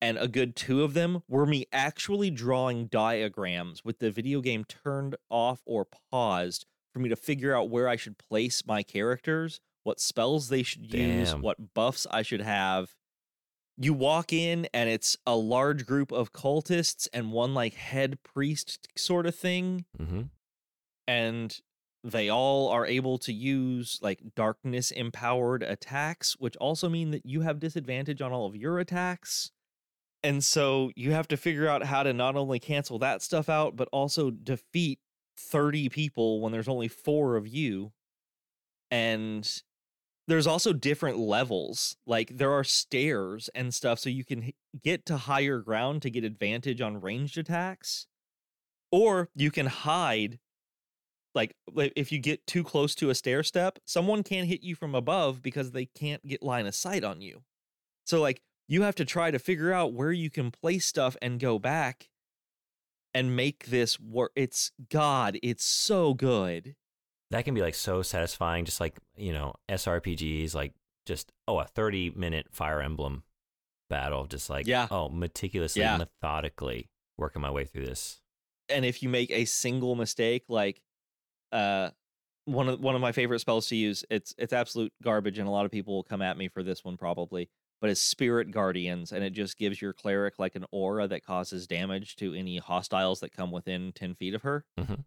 and 0.02 0.18
a 0.18 0.26
good 0.26 0.56
two 0.56 0.82
of 0.82 0.94
them 0.94 1.22
were 1.28 1.46
me 1.46 1.64
actually 1.72 2.28
drawing 2.28 2.86
diagrams 2.86 3.84
with 3.84 4.00
the 4.00 4.10
video 4.10 4.40
game 4.40 4.64
turned 4.64 5.14
off 5.30 5.62
or 5.64 5.86
paused 6.10 6.66
for 6.92 6.98
me 6.98 7.08
to 7.08 7.14
figure 7.14 7.56
out 7.56 7.70
where 7.70 7.88
I 7.88 7.94
should 7.94 8.18
place 8.18 8.66
my 8.66 8.82
characters, 8.82 9.60
what 9.84 10.00
spells 10.00 10.48
they 10.48 10.62
should 10.62 10.92
use, 10.92 11.34
what 11.42 11.74
buffs 11.74 12.06
I 12.10 12.22
should 12.22 12.40
have. 12.42 12.94
You 13.76 13.94
walk 13.94 14.32
in 14.32 14.68
and 14.74 14.88
it's 14.88 15.16
a 15.26 15.34
large 15.34 15.86
group 15.86 16.12
of 16.12 16.32
cultists 16.32 17.08
and 17.12 17.32
one 17.32 17.54
like 17.54 17.74
head 17.74 18.18
priest 18.22 18.86
sort 18.96 19.26
of 19.26 19.34
thing 19.34 19.86
Mm-hmm. 19.98 20.22
and 21.08 21.58
they 22.04 22.28
all 22.28 22.68
are 22.68 22.84
able 22.84 23.16
to 23.18 23.32
use 23.32 23.98
like 24.02 24.20
darkness 24.34 24.90
empowered 24.90 25.62
attacks, 25.62 26.34
which 26.38 26.56
also 26.56 26.88
mean 26.88 27.12
that 27.12 27.24
you 27.24 27.42
have 27.42 27.60
disadvantage 27.60 28.20
on 28.20 28.32
all 28.32 28.44
of 28.46 28.56
your 28.56 28.78
attacks. 28.80 29.52
And 30.24 30.42
so 30.44 30.90
you 30.96 31.12
have 31.12 31.28
to 31.28 31.36
figure 31.36 31.68
out 31.68 31.84
how 31.84 32.02
to 32.02 32.12
not 32.12 32.34
only 32.36 32.58
cancel 32.58 32.98
that 32.98 33.22
stuff 33.22 33.48
out, 33.48 33.76
but 33.76 33.88
also 33.92 34.30
defeat 34.30 34.98
30 35.38 35.88
people 35.90 36.40
when 36.40 36.50
there's 36.52 36.68
only 36.68 36.88
four 36.88 37.36
of 37.36 37.46
you. 37.46 37.92
And 38.90 39.48
there's 40.28 40.46
also 40.46 40.72
different 40.72 41.18
levels. 41.18 41.96
Like 42.06 42.36
there 42.36 42.52
are 42.52 42.64
stairs 42.64 43.50
and 43.54 43.74
stuff, 43.74 43.98
so 43.98 44.10
you 44.10 44.24
can 44.24 44.52
get 44.82 45.04
to 45.06 45.16
higher 45.16 45.58
ground 45.58 46.02
to 46.02 46.10
get 46.10 46.24
advantage 46.24 46.80
on 46.80 47.00
ranged 47.00 47.38
attacks. 47.38 48.06
Or 48.90 49.30
you 49.34 49.50
can 49.50 49.66
hide 49.66 50.38
like 51.34 51.54
like, 51.72 51.92
if 51.96 52.12
you 52.12 52.18
get 52.18 52.46
too 52.46 52.62
close 52.62 52.94
to 52.96 53.10
a 53.10 53.14
stair 53.14 53.42
step, 53.42 53.78
someone 53.86 54.22
can't 54.22 54.48
hit 54.48 54.62
you 54.62 54.74
from 54.74 54.94
above 54.94 55.42
because 55.42 55.70
they 55.70 55.86
can't 55.86 56.26
get 56.26 56.42
line 56.42 56.66
of 56.66 56.74
sight 56.74 57.04
on 57.04 57.20
you. 57.20 57.42
So 58.04 58.20
like 58.20 58.42
you 58.68 58.82
have 58.82 58.94
to 58.96 59.04
try 59.04 59.30
to 59.30 59.38
figure 59.38 59.72
out 59.72 59.92
where 59.92 60.12
you 60.12 60.30
can 60.30 60.50
place 60.50 60.86
stuff 60.86 61.16
and 61.22 61.40
go 61.40 61.58
back 61.58 62.08
and 63.14 63.36
make 63.36 63.66
this 63.66 64.00
work. 64.00 64.32
It's 64.36 64.72
God, 64.90 65.38
it's 65.42 65.64
so 65.64 66.14
good. 66.14 66.74
That 67.32 67.44
can 67.44 67.54
be 67.54 67.60
like 67.62 67.74
so 67.74 68.02
satisfying. 68.02 68.64
Just 68.64 68.80
like 68.80 68.98
you 69.16 69.32
know, 69.32 69.54
SRPGs, 69.68 70.54
like 70.54 70.72
just 71.06 71.32
oh, 71.48 71.58
a 71.58 71.64
thirty 71.64 72.10
minute 72.10 72.46
Fire 72.52 72.80
Emblem 72.80 73.24
battle, 73.90 74.26
just 74.26 74.48
like 74.48 74.66
Yeah. 74.66 74.86
oh, 74.90 75.08
meticulously, 75.08 75.82
Yeah. 75.82 75.96
methodically 75.98 76.88
working 77.18 77.42
my 77.42 77.50
way 77.50 77.64
through 77.64 77.86
this. 77.86 78.20
And 78.68 78.84
if 78.84 79.02
you 79.02 79.08
make 79.08 79.30
a 79.30 79.44
single 79.44 79.94
mistake, 79.96 80.44
like 80.48 80.80
uh 81.52 81.90
one 82.44 82.68
of 82.68 82.80
one 82.80 82.94
of 82.94 83.00
my 83.00 83.12
favorite 83.12 83.40
spells 83.40 83.68
to 83.68 83.76
use, 83.76 84.04
it's 84.10 84.34
it's 84.38 84.52
absolute 84.52 84.92
garbage, 85.02 85.38
and 85.38 85.46
a 85.48 85.50
lot 85.50 85.64
of 85.64 85.70
people 85.70 85.94
will 85.94 86.02
come 86.04 86.22
at 86.22 86.36
me 86.36 86.48
for 86.48 86.62
this 86.62 86.84
one 86.84 86.96
probably. 86.96 87.48
But 87.80 87.90
it's 87.90 88.00
Spirit 88.00 88.50
Guardians, 88.52 89.10
and 89.12 89.24
it 89.24 89.30
just 89.30 89.58
gives 89.58 89.82
your 89.82 89.92
cleric 89.92 90.38
like 90.38 90.54
an 90.54 90.64
aura 90.70 91.08
that 91.08 91.24
causes 91.24 91.66
damage 91.66 92.14
to 92.16 92.32
any 92.34 92.58
hostiles 92.58 93.20
that 93.20 93.32
come 93.32 93.50
within 93.50 93.92
ten 93.92 94.14
feet 94.14 94.34
of 94.34 94.42
her. 94.42 94.64
Mhm. 94.78 95.04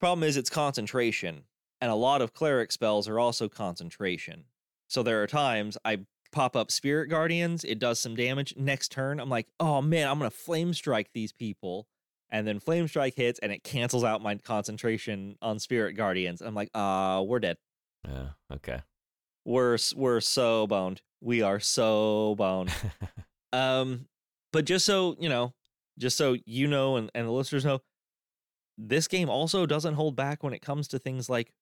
Problem 0.00 0.26
is, 0.26 0.36
it's 0.36 0.50
concentration, 0.50 1.44
and 1.80 1.90
a 1.90 1.96
lot 1.96 2.22
of 2.22 2.32
cleric 2.32 2.72
spells 2.72 3.08
are 3.08 3.18
also 3.18 3.48
concentration. 3.48 4.44
So 4.88 5.02
there 5.02 5.22
are 5.22 5.26
times 5.26 5.76
I 5.84 6.00
pop 6.32 6.56
up 6.56 6.70
Spirit 6.70 7.08
Guardians, 7.08 7.64
it 7.64 7.78
does 7.78 7.98
some 8.00 8.14
damage. 8.14 8.54
Next 8.56 8.92
turn, 8.92 9.20
I'm 9.20 9.28
like, 9.28 9.48
oh 9.58 9.82
man, 9.82 10.08
I'm 10.08 10.18
gonna 10.18 10.30
Flame 10.30 10.74
Strike 10.74 11.10
these 11.12 11.32
people. 11.32 11.86
And 12.30 12.46
then 12.46 12.60
Flame 12.60 12.86
Strike 12.88 13.14
hits 13.16 13.38
and 13.38 13.50
it 13.50 13.64
cancels 13.64 14.04
out 14.04 14.22
my 14.22 14.34
concentration 14.36 15.36
on 15.40 15.58
Spirit 15.58 15.94
Guardians. 15.94 16.42
I'm 16.42 16.54
like, 16.54 16.68
uh, 16.74 17.24
we're 17.26 17.40
dead. 17.40 17.56
Yeah. 18.06 18.28
Okay. 18.52 18.82
We're 19.46 19.78
we're 19.96 20.20
so 20.20 20.66
boned. 20.66 21.00
We 21.22 21.40
are 21.42 21.58
so 21.60 22.34
boned. 22.36 22.70
Um, 23.52 24.06
but 24.52 24.64
just 24.64 24.84
so 24.84 25.16
you 25.18 25.28
know, 25.28 25.54
just 25.98 26.16
so 26.16 26.36
you 26.44 26.66
know, 26.66 26.96
and, 26.96 27.10
and 27.14 27.26
the 27.26 27.32
listeners 27.32 27.64
know, 27.64 27.80
this 28.78 29.08
game 29.08 29.28
also 29.28 29.66
doesn't 29.66 29.94
hold 29.94 30.14
back 30.14 30.42
when 30.42 30.54
it 30.54 30.62
comes 30.62 30.86
to 30.88 30.98
things 30.98 31.28
like 31.28 31.52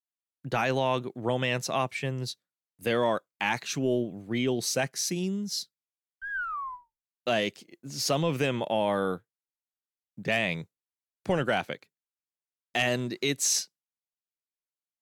dialogue, 0.47 1.09
romance 1.15 1.69
options. 1.69 2.37
There 2.79 3.03
are 3.03 3.23
actual 3.41 4.23
real 4.27 4.61
sex 4.61 5.01
scenes. 5.01 5.67
Like 7.25 7.77
some 7.87 8.23
of 8.23 8.37
them 8.37 8.63
are 8.69 9.23
dang 10.21 10.67
pornographic. 11.25 11.87
And 12.75 13.17
it's 13.21 13.69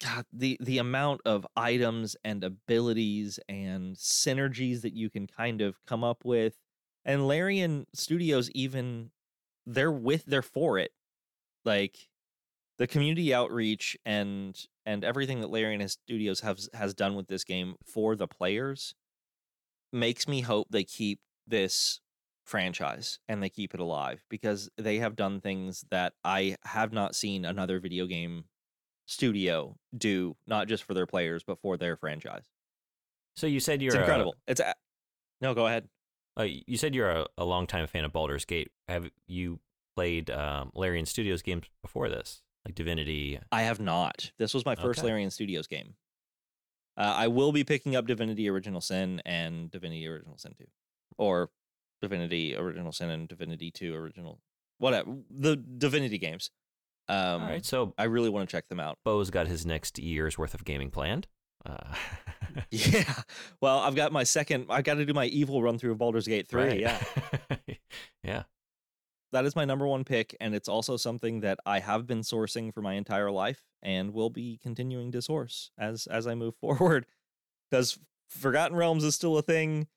God, 0.02 0.26
the 0.32 0.58
the 0.62 0.78
amount 0.78 1.22
of 1.26 1.46
items 1.56 2.16
and 2.24 2.44
abilities 2.44 3.40
and 3.50 3.96
synergies 3.96 4.82
that 4.82 4.94
you 4.94 5.10
can 5.10 5.28
kind 5.28 5.62
of 5.62 5.84
come 5.86 6.04
up 6.04 6.24
with. 6.24 6.56
And 7.04 7.28
Larian 7.28 7.88
Studios 7.94 8.50
even 8.52 9.12
they're 9.66 9.92
with 9.92 10.26
they're 10.26 10.42
for 10.42 10.80
it. 10.80 10.92
Like 11.66 11.98
the 12.78 12.88
community 12.88 13.34
outreach 13.34 13.98
and 14.06 14.58
and 14.86 15.04
everything 15.04 15.42
that 15.42 15.50
Larian 15.50 15.88
Studios 15.88 16.42
has 16.42 16.70
has 16.74 16.94
done 16.94 17.16
with 17.16 17.28
this 17.28 17.44
game 17.44 17.76
for 17.86 18.16
the 18.16 18.28
players 18.28 18.94
makes 19.92 20.28
me 20.28 20.42
hope 20.42 20.68
they 20.70 20.84
keep 20.84 21.20
this 21.48 22.00
franchise 22.46 23.18
and 23.28 23.42
they 23.42 23.50
keep 23.50 23.74
it 23.74 23.80
alive 23.80 24.24
because 24.30 24.70
they 24.78 24.98
have 24.98 25.16
done 25.16 25.42
things 25.42 25.84
that 25.90 26.14
I 26.24 26.58
have 26.66 26.94
not 26.94 27.16
seen 27.16 27.44
another 27.46 27.80
video 27.80 28.06
game 28.06 28.44
studio 29.08 29.78
do, 29.98 30.36
not 30.48 30.68
just 30.68 30.84
for 30.84 30.94
their 30.94 31.06
players 31.08 31.44
but 31.44 31.60
for 31.62 31.78
their 31.78 31.96
franchise. 31.96 32.44
So 33.36 33.48
you 33.48 33.60
said 33.60 33.82
you're 33.82 33.90
It's 33.90 33.96
a- 33.96 34.02
incredible. 34.02 34.36
It's 34.48 34.60
a- 34.60 34.76
no, 35.42 35.54
go 35.54 35.66
ahead. 35.68 35.88
uh, 36.40 36.44
you 36.44 36.78
said 36.78 36.94
you're 36.94 37.10
a, 37.10 37.26
a 37.38 37.46
longtime 37.46 37.88
fan 37.88 38.06
of 38.06 38.12
Baldur's 38.12 38.46
Gate. 38.46 38.72
Have 38.88 39.10
you 39.28 39.60
played 39.96 40.30
um, 40.30 40.72
Larian 40.74 41.06
Studios 41.06 41.42
games 41.42 41.66
before 41.82 42.10
this, 42.10 42.42
like 42.66 42.76
Divinity? 42.76 43.40
I 43.52 43.64
have 43.64 43.80
not. 43.80 44.32
This 44.38 44.54
was 44.54 44.66
my 44.66 44.76
first 44.76 45.00
Okay. 45.00 45.08
Larian 45.08 45.32
Studios 45.32 45.68
game. 45.68 45.96
Uh, 46.98 47.14
I 47.18 47.28
will 47.28 47.52
be 47.52 47.64
picking 47.64 47.96
up 47.96 48.06
Divinity 48.08 48.50
Original 48.50 48.82
Sin 48.82 49.22
and 49.26 49.70
Divinity 49.70 50.08
Original 50.08 50.38
Sin 50.38 50.54
2. 50.58 50.66
Or 51.18 51.50
Divinity 52.02 52.56
Original 52.56 52.92
Sin 52.92 53.10
and 53.10 53.28
Divinity 53.28 53.72
2 53.72 53.94
Original. 53.94 54.40
Whatever. 54.78 55.16
The 55.30 55.56
Divinity 55.58 56.18
games. 56.18 56.52
Um, 57.08 57.44
All 57.44 57.50
right, 57.50 57.66
so 57.66 57.94
I 57.98 58.06
really 58.06 58.30
want 58.30 58.50
to 58.50 58.52
check 58.56 58.68
them 58.70 58.80
out. 58.80 58.98
Bo's 59.04 59.30
got 59.30 59.48
his 59.48 59.66
next 59.66 60.00
year's 60.00 60.38
worth 60.38 60.54
of 60.54 60.64
gaming 60.66 60.90
planned. 60.90 61.28
Uh, 61.66 61.94
Yeah. 62.72 63.14
Well, 63.60 63.80
I've 63.80 63.96
got 63.96 64.14
my 64.14 64.24
second. 64.24 64.68
I've 64.70 64.86
got 64.86 64.94
to 64.96 65.06
do 65.06 65.14
my 65.14 65.26
evil 65.26 65.62
run 65.62 65.78
through 65.78 65.92
of 65.92 65.98
Baldur's 65.98 66.28
Gate 66.28 66.48
3. 66.48 66.64
right. 66.64 66.80
Yeah. 66.80 67.04
yeah. 68.24 68.44
That 69.32 69.46
is 69.46 69.56
my 69.56 69.66
number 69.66 69.88
one 69.88 70.04
pick. 70.04 70.36
And 70.40 70.56
it's 70.56 70.70
also 70.70 70.98
something 70.98 71.42
that 71.42 71.60
I 71.66 71.80
have 71.80 72.08
been 72.08 72.22
sourcing 72.22 72.74
for 72.74 72.82
my 72.82 72.94
entire 72.94 73.32
life 73.32 73.64
and 73.82 74.14
will 74.14 74.30
be 74.30 74.60
continuing 74.62 75.12
to 75.12 75.22
source 75.22 75.72
as 75.78 76.08
as 76.08 76.28
I 76.28 76.36
move 76.36 76.56
forward. 76.62 77.06
Because 77.70 78.00
Forgotten 78.30 78.78
Realms 78.78 79.04
is 79.04 79.16
still 79.16 79.38
a 79.38 79.42
thing. 79.42 79.88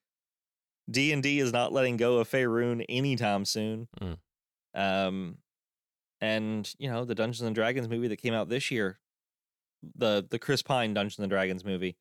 D 0.90 1.12
and 1.12 1.22
D 1.22 1.38
is 1.38 1.52
not 1.52 1.72
letting 1.72 1.96
go 1.96 2.18
of 2.18 2.30
Faerun 2.30 2.84
anytime 2.88 3.44
soon. 3.44 3.88
Mm. 4.00 4.16
Um, 4.74 5.38
and 6.20 6.72
you 6.78 6.90
know 6.90 7.05
the 7.05 7.14
Dungeons 7.14 7.46
and 7.46 7.55
Dragons 7.55 7.88
movie 7.88 8.09
that 8.09 8.16
came 8.16 8.34
out 8.34 8.48
this 8.48 8.70
year, 8.70 8.98
the 9.94 10.26
the 10.28 10.38
Chris 10.38 10.62
Pine 10.62 10.94
Dungeons 10.94 11.18
and 11.18 11.30
Dragons 11.30 11.64
movie, 11.64 11.96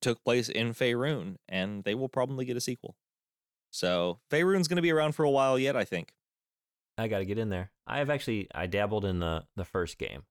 took 0.00 0.22
place 0.24 0.48
in 0.48 0.74
Faerun, 0.74 1.36
and 1.48 1.84
they 1.84 1.94
will 1.94 2.08
probably 2.08 2.44
get 2.44 2.56
a 2.56 2.60
sequel. 2.60 2.96
So 3.70 4.20
Faerun's 4.30 4.68
going 4.68 4.76
to 4.76 4.82
be 4.82 4.92
around 4.92 5.12
for 5.12 5.24
a 5.24 5.30
while 5.30 5.58
yet, 5.58 5.76
I 5.76 5.84
think. 5.84 6.12
I 6.98 7.08
got 7.08 7.18
to 7.18 7.24
get 7.24 7.38
in 7.38 7.48
there. 7.48 7.70
I 7.86 7.98
have 7.98 8.10
actually 8.10 8.48
I 8.54 8.66
dabbled 8.66 9.04
in 9.04 9.20
the 9.20 9.44
the 9.56 9.64
first 9.64 9.98
game, 9.98 10.22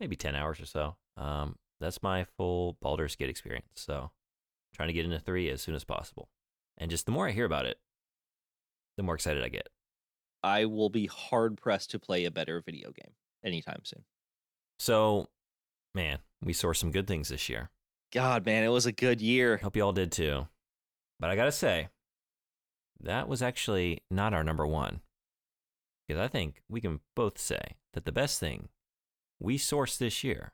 maybe 0.00 0.16
ten 0.16 0.34
hours 0.34 0.60
or 0.60 0.66
so. 0.66 0.96
Um, 1.16 1.56
that's 1.80 2.02
my 2.02 2.24
full 2.24 2.76
Baldur's 2.80 3.14
Gate 3.14 3.28
experience. 3.28 3.68
So, 3.76 4.10
trying 4.74 4.88
to 4.88 4.92
get 4.92 5.04
into 5.04 5.20
three 5.20 5.48
as 5.50 5.60
soon 5.60 5.74
as 5.74 5.84
possible. 5.84 6.28
And 6.76 6.90
just 6.90 7.06
the 7.06 7.12
more 7.12 7.28
I 7.28 7.32
hear 7.32 7.44
about 7.44 7.66
it, 7.66 7.78
the 8.96 9.02
more 9.02 9.14
excited 9.14 9.44
I 9.44 9.48
get. 9.48 9.68
I 10.42 10.64
will 10.64 10.88
be 10.90 11.06
hard 11.06 11.56
pressed 11.56 11.90
to 11.90 11.98
play 11.98 12.24
a 12.24 12.30
better 12.30 12.62
video 12.64 12.90
game 12.90 13.12
anytime 13.44 13.80
soon. 13.84 14.04
So, 14.78 15.28
man, 15.94 16.18
we 16.42 16.52
saw 16.52 16.72
some 16.72 16.92
good 16.92 17.06
things 17.06 17.28
this 17.28 17.48
year. 17.48 17.70
God, 18.12 18.46
man, 18.46 18.64
it 18.64 18.68
was 18.68 18.86
a 18.86 18.92
good 18.92 19.20
year. 19.20 19.58
Hope 19.58 19.76
you 19.76 19.82
all 19.82 19.92
did 19.92 20.12
too. 20.12 20.46
But 21.20 21.30
I 21.30 21.36
gotta 21.36 21.52
say, 21.52 21.88
that 23.00 23.28
was 23.28 23.42
actually 23.42 24.02
not 24.10 24.32
our 24.32 24.44
number 24.44 24.66
one. 24.66 25.00
Because 26.08 26.20
I 26.20 26.28
think 26.28 26.62
we 26.68 26.80
can 26.80 27.00
both 27.14 27.38
say 27.38 27.76
that 27.92 28.06
the 28.06 28.12
best 28.12 28.40
thing 28.40 28.68
we 29.38 29.58
sourced 29.58 29.98
this 29.98 30.24
year 30.24 30.52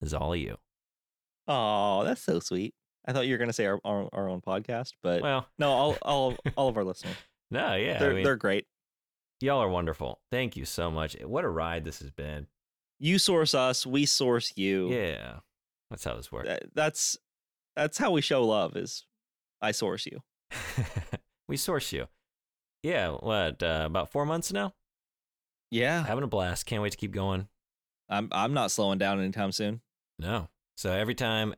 is 0.00 0.14
all 0.14 0.32
of 0.32 0.38
you. 0.40 0.56
Oh, 1.46 2.02
that's 2.04 2.22
so 2.22 2.40
sweet. 2.40 2.74
I 3.06 3.12
thought 3.12 3.26
you 3.26 3.34
were 3.34 3.38
going 3.38 3.50
to 3.50 3.54
say 3.54 3.66
our, 3.66 3.78
our 3.84 4.08
our 4.14 4.28
own 4.28 4.40
podcast, 4.40 4.92
but 5.02 5.20
Well, 5.22 5.46
no, 5.58 5.70
all 5.70 5.96
all 6.02 6.36
all 6.56 6.68
of 6.68 6.76
our 6.78 6.84
listeners. 6.84 7.16
no, 7.50 7.74
yeah. 7.74 7.98
they're 7.98 8.12
I 8.12 8.14
mean, 8.14 8.24
they're 8.24 8.36
great. 8.36 8.66
y'all 9.42 9.62
are 9.62 9.68
wonderful. 9.68 10.20
Thank 10.30 10.56
you 10.56 10.64
so 10.64 10.90
much. 10.90 11.14
What 11.22 11.44
a 11.44 11.48
ride 11.48 11.84
this 11.84 11.98
has 12.00 12.10
been. 12.10 12.46
You 12.98 13.18
source 13.18 13.54
us, 13.54 13.84
we 13.84 14.06
source 14.06 14.54
you. 14.56 14.90
Yeah. 14.90 15.40
That's 15.90 16.04
how 16.04 16.14
this 16.16 16.32
works. 16.32 16.48
That- 16.48 16.74
that's 16.74 17.18
that's 17.76 17.98
how 17.98 18.12
we 18.12 18.22
show 18.22 18.42
love. 18.46 18.76
Is 18.76 19.04
I 19.60 19.72
source 19.72 20.06
you. 20.06 20.22
we 21.48 21.58
source 21.58 21.92
you. 21.92 22.06
Yeah, 22.84 23.12
what, 23.12 23.62
uh, 23.62 23.84
about 23.86 24.10
four 24.12 24.26
months 24.26 24.52
now? 24.52 24.74
Yeah, 25.70 26.04
Having 26.04 26.24
a 26.24 26.28
blast. 26.28 26.66
Can't 26.66 26.82
wait 26.82 26.92
to 26.92 26.98
keep 26.98 27.12
going. 27.12 27.48
I'm 28.10 28.28
I'm 28.30 28.52
not 28.52 28.70
slowing 28.70 28.98
down 28.98 29.18
anytime 29.18 29.50
soon. 29.52 29.80
No. 30.18 30.48
So 30.76 30.92
every 30.92 31.14
time, 31.14 31.54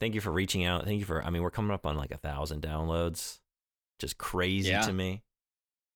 thank 0.00 0.14
you 0.14 0.22
for 0.22 0.32
reaching 0.32 0.64
out. 0.64 0.84
Thank 0.84 0.98
you 0.98 1.04
for, 1.04 1.22
I 1.22 1.28
mean, 1.30 1.42
we're 1.42 1.50
coming 1.50 1.72
up 1.72 1.84
on 1.84 1.96
like 1.96 2.10
a 2.10 2.16
thousand 2.16 2.62
downloads. 2.62 3.40
Just 4.00 4.16
crazy 4.16 4.70
Yeah. 4.70 4.80
to 4.80 4.92
me. 4.94 5.22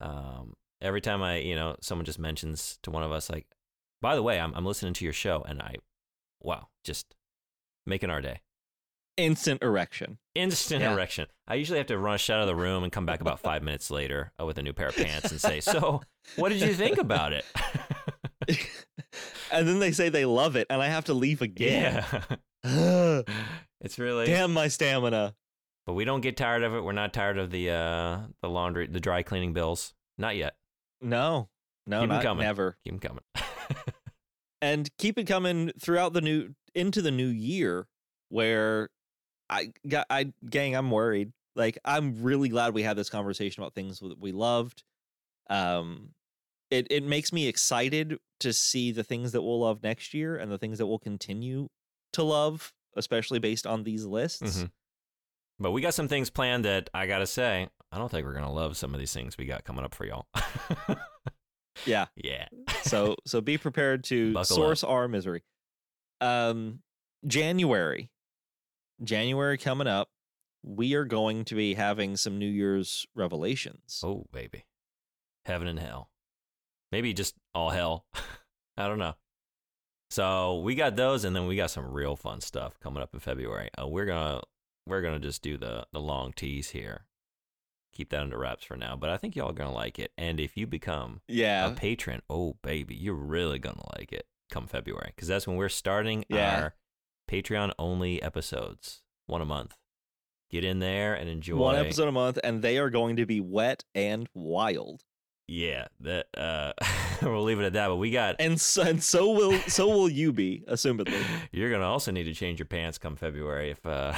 Um, 0.00 0.52
every 0.82 1.00
time 1.00 1.22
I, 1.22 1.38
you 1.38 1.54
know, 1.56 1.76
someone 1.80 2.04
just 2.04 2.18
mentions 2.18 2.78
to 2.82 2.90
one 2.90 3.02
of 3.02 3.10
us, 3.12 3.30
like, 3.30 3.46
by 4.02 4.14
the 4.14 4.22
way, 4.22 4.38
I'm, 4.38 4.52
I'm 4.54 4.66
listening 4.66 4.92
to 4.92 5.04
your 5.04 5.14
show 5.14 5.42
and 5.48 5.62
I, 5.62 5.76
wow, 6.42 6.68
just 6.84 7.14
making 7.86 8.10
our 8.10 8.20
day. 8.20 8.42
Instant 9.16 9.62
erection. 9.62 10.18
Instant 10.34 10.82
Yeah. 10.82 10.92
erection. 10.92 11.26
I 11.48 11.54
usually 11.54 11.78
have 11.78 11.86
to 11.88 11.98
rush 11.98 12.28
out 12.28 12.40
of 12.40 12.46
the 12.46 12.54
room 12.54 12.82
and 12.84 12.92
come 12.92 13.06
back 13.06 13.20
about 13.20 13.40
five 13.40 13.62
minutes 13.62 13.90
later 13.90 14.32
uh, 14.40 14.44
with 14.44 14.58
a 14.58 14.62
new 14.62 14.72
pair 14.72 14.88
of 14.88 14.96
pants 14.96 15.30
and 15.30 15.40
say, 15.40 15.60
so 15.60 16.02
what 16.36 16.50
did 16.50 16.60
you 16.60 16.74
think 16.74 16.98
about 16.98 17.32
it? 17.32 17.44
and 19.52 19.66
then 19.66 19.78
they 19.78 19.92
say 19.92 20.08
they 20.08 20.24
love 20.24 20.56
it, 20.56 20.66
and 20.70 20.82
I 20.82 20.88
have 20.88 21.06
to 21.06 21.14
leave 21.14 21.40
again. 21.42 22.04
yeah. 22.64 23.22
it's 23.80 23.98
really, 23.98 24.26
Damn 24.26 24.52
my 24.52 24.68
stamina. 24.68 25.34
But 25.86 25.94
we 25.94 26.04
don't 26.04 26.20
get 26.20 26.36
tired 26.36 26.64
of 26.64 26.74
it. 26.74 26.80
We're 26.82 26.92
not 26.92 27.12
tired 27.14 27.38
of 27.38 27.50
the 27.50 27.70
uh 27.70 28.18
the 28.42 28.48
laundry, 28.50 28.88
the 28.88 28.98
dry 29.00 29.22
cleaning 29.22 29.52
bills. 29.52 29.94
Not 30.18 30.34
yet. 30.36 30.56
No, 31.00 31.48
no, 31.86 32.00
Keep 32.00 32.08
not 32.08 32.22
coming. 32.22 32.44
never. 32.44 32.76
Keep 32.84 33.00
them 33.00 33.22
coming. 33.34 33.46
and 34.60 34.90
keep 34.98 35.16
it 35.16 35.28
coming 35.28 35.70
throughout 35.80 36.12
the 36.12 36.20
new 36.20 36.54
into 36.74 37.00
the 37.02 37.12
new 37.12 37.28
year 37.28 37.86
where 38.30 38.88
i 39.50 39.72
got 39.88 40.06
i 40.10 40.32
gang 40.50 40.74
i'm 40.74 40.90
worried 40.90 41.32
like 41.54 41.78
i'm 41.84 42.22
really 42.22 42.48
glad 42.48 42.74
we 42.74 42.82
had 42.82 42.96
this 42.96 43.08
conversation 43.10 43.62
about 43.62 43.74
things 43.74 44.00
that 44.00 44.18
we 44.20 44.32
loved 44.32 44.82
um 45.50 46.10
it 46.70 46.86
it 46.90 47.04
makes 47.04 47.32
me 47.32 47.46
excited 47.46 48.18
to 48.40 48.52
see 48.52 48.90
the 48.92 49.04
things 49.04 49.32
that 49.32 49.42
we'll 49.42 49.60
love 49.60 49.82
next 49.82 50.12
year 50.14 50.36
and 50.36 50.50
the 50.50 50.58
things 50.58 50.78
that 50.78 50.86
we'll 50.86 50.98
continue 50.98 51.68
to 52.12 52.22
love 52.22 52.72
especially 52.96 53.38
based 53.38 53.66
on 53.66 53.84
these 53.84 54.04
lists 54.04 54.42
Mhm. 54.62 54.70
but 55.58 55.70
we 55.70 55.80
got 55.80 55.94
some 55.94 56.08
things 56.08 56.28
planned 56.30 56.64
that 56.64 56.90
I 56.92 57.06
gotta 57.06 57.26
say, 57.26 57.68
I 57.92 57.98
don't 57.98 58.10
think 58.10 58.26
we're 58.26 58.34
gonna 58.34 58.52
love 58.52 58.76
some 58.76 58.92
of 58.94 58.98
these 59.00 59.12
things 59.12 59.38
we 59.38 59.44
got 59.46 59.64
coming 59.64 59.84
up 59.84 59.94
for 59.94 60.04
y'all. 60.04 60.26
yeah 61.86 62.06
yeah. 62.16 62.46
so 62.82 63.16
so 63.26 63.40
be 63.40 63.58
prepared 63.58 64.02
to 64.10 64.32
Buckle 64.32 64.56
source 64.56 64.82
our 64.84 65.08
misery 65.08 65.42
um 66.20 66.80
january 67.26 68.10
january 69.02 69.58
coming 69.58 69.86
up 69.86 70.08
we 70.62 70.94
are 70.94 71.04
going 71.04 71.44
to 71.44 71.54
be 71.54 71.74
having 71.74 72.16
some 72.16 72.38
new 72.38 72.48
year's 72.48 73.06
revelations 73.14 74.00
Oh 74.04 74.26
baby. 74.32 74.64
Heaven 75.44 75.68
and 75.68 75.78
hell. 75.78 76.10
Maybe 76.90 77.12
just 77.14 77.34
all 77.54 77.70
hell. 77.70 78.04
I 78.76 78.88
don't 78.88 78.98
know. 78.98 79.14
So 80.10 80.58
we 80.60 80.74
got 80.74 80.96
those 80.96 81.24
and 81.24 81.36
then 81.36 81.46
we 81.46 81.54
got 81.56 81.70
some 81.70 81.90
real 81.92 82.16
fun 82.16 82.40
stuff 82.40 82.78
coming 82.80 83.02
up 83.02 83.14
in 83.14 83.20
February. 83.20 83.70
Uh, 83.80 83.86
we're 83.86 84.06
gonna 84.06 84.40
we're 84.86 85.02
gonna 85.02 85.18
just 85.20 85.42
do 85.42 85.56
the 85.56 85.86
the 85.92 86.00
long 86.00 86.32
tease 86.32 86.70
here. 86.70 87.04
Keep 87.92 88.10
that 88.10 88.20
under 88.22 88.38
wraps 88.38 88.64
for 88.64 88.76
now, 88.76 88.96
but 88.96 89.08
I 89.10 89.16
think 89.16 89.36
y'all 89.36 89.50
are 89.50 89.54
gonna 89.54 89.72
like 89.72 89.98
it. 89.98 90.12
And 90.18 90.40
if 90.40 90.56
you 90.56 90.66
become 90.66 91.20
yeah 91.28 91.68
a 91.70 91.74
patron, 91.74 92.22
oh 92.28 92.56
baby, 92.62 92.94
you're 92.94 93.14
really 93.14 93.58
gonna 93.58 93.84
like 93.98 94.12
it 94.12 94.26
come 94.50 94.66
February 94.66 95.12
because 95.14 95.28
that's 95.28 95.46
when 95.46 95.56
we're 95.56 95.68
starting 95.68 96.24
Yeah. 96.28 96.60
our 96.62 96.74
Patreon 97.30 97.72
only 97.78 98.22
episodes, 98.22 99.02
one 99.26 99.40
a 99.40 99.44
month. 99.44 99.76
Get 100.50 100.64
in 100.64 100.78
there 100.78 101.14
and 101.14 101.28
enjoy 101.28 101.56
one 101.56 101.76
episode 101.76 102.06
a 102.08 102.12
month 102.12 102.38
and 102.44 102.62
they 102.62 102.78
are 102.78 102.88
going 102.88 103.16
to 103.16 103.26
be 103.26 103.40
wet 103.40 103.82
and 103.96 104.28
wild 104.32 105.02
Yeah, 105.48 105.86
that 106.00 106.26
uh, 106.36 106.72
we'll 107.22 107.42
leave 107.42 107.58
it 107.58 107.64
at 107.64 107.72
that. 107.72 107.88
But 107.88 107.96
we 107.96 108.12
got 108.12 108.36
and 108.38 108.60
so, 108.60 108.82
and 108.82 109.02
so 109.02 109.32
will 109.32 109.58
so 109.66 109.88
will 109.88 110.08
you 110.08 110.32
be 110.32 110.62
assumedly 110.68 111.20
you're 111.52 111.70
gonna 111.70 111.84
also 111.88 112.12
need 112.12 112.24
to 112.24 112.34
change 112.34 112.60
your 112.60 112.66
pants 112.66 112.96
come 112.96 113.16
February 113.16 113.70
if 113.72 113.84
uh, 113.84 114.14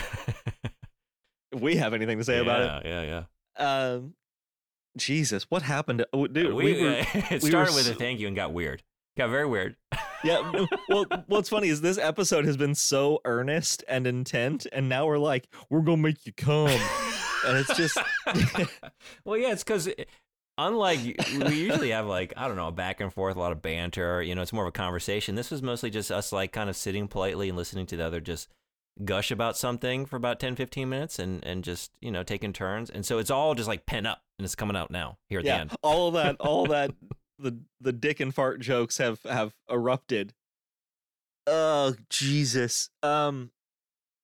if 1.52 1.60
we 1.60 1.76
have 1.76 1.94
anything 1.94 2.18
to 2.18 2.24
say 2.24 2.38
about 2.38 2.60
it 2.60 2.86
Yeah, 2.90 3.02
yeah, 3.02 3.24
yeah. 3.58 3.94
um 3.94 4.14
Jesus, 4.98 5.44
what 5.48 5.62
happened? 5.62 6.00
To, 6.00 6.08
oh, 6.12 6.26
dude, 6.26 6.52
we, 6.54 6.74
we 6.74 6.82
were, 6.82 7.04
it 7.14 7.42
we 7.42 7.50
started 7.50 7.70
were 7.72 7.76
with 7.76 7.88
a 7.90 7.94
thank 7.94 8.20
you 8.20 8.26
and 8.26 8.34
got 8.34 8.52
weird. 8.52 8.82
Got 9.16 9.30
very 9.30 9.46
weird. 9.46 9.76
Yeah. 10.24 10.66
Well, 10.88 11.06
what's 11.26 11.48
funny 11.48 11.68
is 11.68 11.80
this 11.80 11.98
episode 11.98 12.44
has 12.46 12.56
been 12.56 12.74
so 12.74 13.20
earnest 13.24 13.84
and 13.88 14.06
intent, 14.06 14.66
and 14.72 14.88
now 14.88 15.06
we're 15.06 15.18
like, 15.18 15.48
we're 15.70 15.82
gonna 15.82 16.02
make 16.02 16.24
you 16.26 16.32
come, 16.32 16.68
and 17.46 17.58
it's 17.58 17.76
just 17.76 17.98
well, 19.24 19.36
yeah, 19.36 19.52
it's 19.52 19.64
because 19.64 19.88
unlike 20.56 21.00
we 21.46 21.54
usually 21.54 21.90
have 21.90 22.06
like 22.06 22.32
I 22.36 22.48
don't 22.48 22.56
know 22.56 22.70
back 22.70 23.00
and 23.00 23.12
forth, 23.12 23.36
a 23.36 23.38
lot 23.38 23.52
of 23.52 23.62
banter. 23.62 24.22
You 24.22 24.34
know, 24.34 24.42
it's 24.42 24.52
more 24.52 24.64
of 24.64 24.68
a 24.68 24.72
conversation. 24.72 25.34
This 25.34 25.50
was 25.50 25.62
mostly 25.62 25.90
just 25.90 26.10
us 26.10 26.32
like 26.32 26.52
kind 26.52 26.68
of 26.68 26.76
sitting 26.76 27.08
politely 27.08 27.48
and 27.48 27.56
listening 27.56 27.86
to 27.86 27.96
the 27.96 28.04
other 28.04 28.20
just 28.20 28.48
gush 29.04 29.30
about 29.30 29.56
something 29.56 30.06
for 30.06 30.16
about 30.16 30.40
10, 30.40 30.56
15 30.56 30.88
minutes, 30.88 31.18
and 31.18 31.44
and 31.44 31.64
just 31.64 31.92
you 32.00 32.10
know 32.10 32.22
taking 32.22 32.52
turns. 32.52 32.90
And 32.90 33.06
so 33.06 33.18
it's 33.18 33.30
all 33.30 33.54
just 33.54 33.68
like 33.68 33.86
pen 33.86 34.06
up, 34.06 34.22
and 34.38 34.44
it's 34.44 34.54
coming 34.54 34.76
out 34.76 34.90
now 34.90 35.18
here 35.28 35.38
at 35.38 35.44
the 35.44 35.50
yeah, 35.50 35.60
end. 35.60 35.72
all 35.82 36.08
of 36.08 36.14
that, 36.14 36.36
all 36.40 36.66
that, 36.66 36.90
the 37.38 37.60
the 37.80 37.92
dick 37.92 38.20
and 38.20 38.34
fart 38.34 38.60
jokes 38.60 38.98
have 38.98 39.22
have 39.22 39.54
erupted. 39.70 40.34
Oh 41.46 41.94
Jesus. 42.10 42.90
Um, 43.02 43.50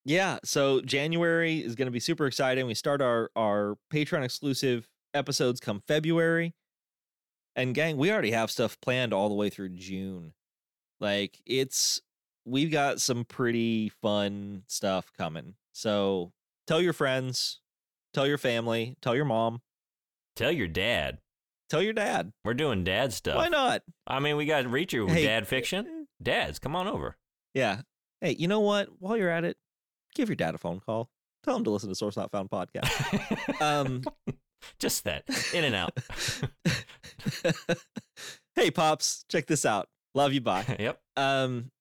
yeah. 0.03 0.39
So 0.43 0.81
January 0.81 1.59
is 1.59 1.75
going 1.75 1.87
to 1.87 1.91
be 1.91 1.99
super 1.99 2.25
exciting. 2.25 2.65
We 2.65 2.73
start 2.73 3.01
our 3.01 3.31
our 3.35 3.77
Patreon 3.91 4.23
exclusive 4.23 4.87
episodes 5.13 5.59
come 5.59 5.81
February, 5.87 6.53
and 7.55 7.73
gang, 7.73 7.97
we 7.97 8.11
already 8.11 8.31
have 8.31 8.51
stuff 8.51 8.79
planned 8.81 9.13
all 9.13 9.29
the 9.29 9.35
way 9.35 9.49
through 9.49 9.69
June. 9.69 10.33
Like 10.99 11.39
it's 11.45 12.01
we've 12.45 12.71
got 12.71 13.01
some 13.01 13.25
pretty 13.25 13.89
fun 13.89 14.63
stuff 14.67 15.11
coming. 15.17 15.55
So 15.73 16.31
tell 16.67 16.81
your 16.81 16.93
friends, 16.93 17.59
tell 18.13 18.27
your 18.27 18.37
family, 18.37 18.95
tell 19.01 19.15
your 19.15 19.25
mom, 19.25 19.61
Tell 20.35 20.51
your 20.51 20.67
dad. 20.67 21.19
Tell 21.69 21.81
your 21.81 21.93
dad. 21.93 22.31
We're 22.43 22.53
doing 22.53 22.83
dad 22.83 23.13
stuff. 23.13 23.37
Why 23.37 23.49
not? 23.49 23.81
I 24.07 24.19
mean, 24.19 24.37
we 24.37 24.45
got 24.45 24.65
reach 24.69 24.93
you 24.93 25.05
with 25.05 25.13
Hey, 25.13 25.25
dad 25.25 25.47
fiction. 25.47 26.07
Dads, 26.21 26.59
come 26.59 26.75
on 26.75 26.87
over. 26.87 27.17
Yeah. 27.53 27.81
Hey, 28.21 28.35
you 28.37 28.47
know 28.47 28.59
what? 28.61 28.89
While 28.99 29.17
you're 29.17 29.29
at 29.29 29.43
it, 29.43 29.57
give 30.13 30.29
your 30.29 30.35
dad 30.35 30.55
a 30.55 30.57
phone 30.57 30.79
call. 30.79 31.09
Tell 31.43 31.55
him 31.55 31.63
to 31.65 31.69
listen 31.69 31.89
to 31.89 31.95
Source 31.95 32.17
Not 32.17 32.31
Found 32.31 32.49
podcast. 32.49 33.61
Um, 33.61 34.03
just 34.79 35.03
that 35.05 35.23
in 35.53 35.63
and 35.63 35.75
out. 35.75 35.97
hey, 38.55 38.69
pops, 38.71 39.23
check 39.29 39.47
this 39.47 39.65
out. 39.65 39.87
Love 40.13 40.33
you. 40.33 40.41
Bye. 40.41 40.75
yep. 40.79 40.99
Um, 41.15 41.71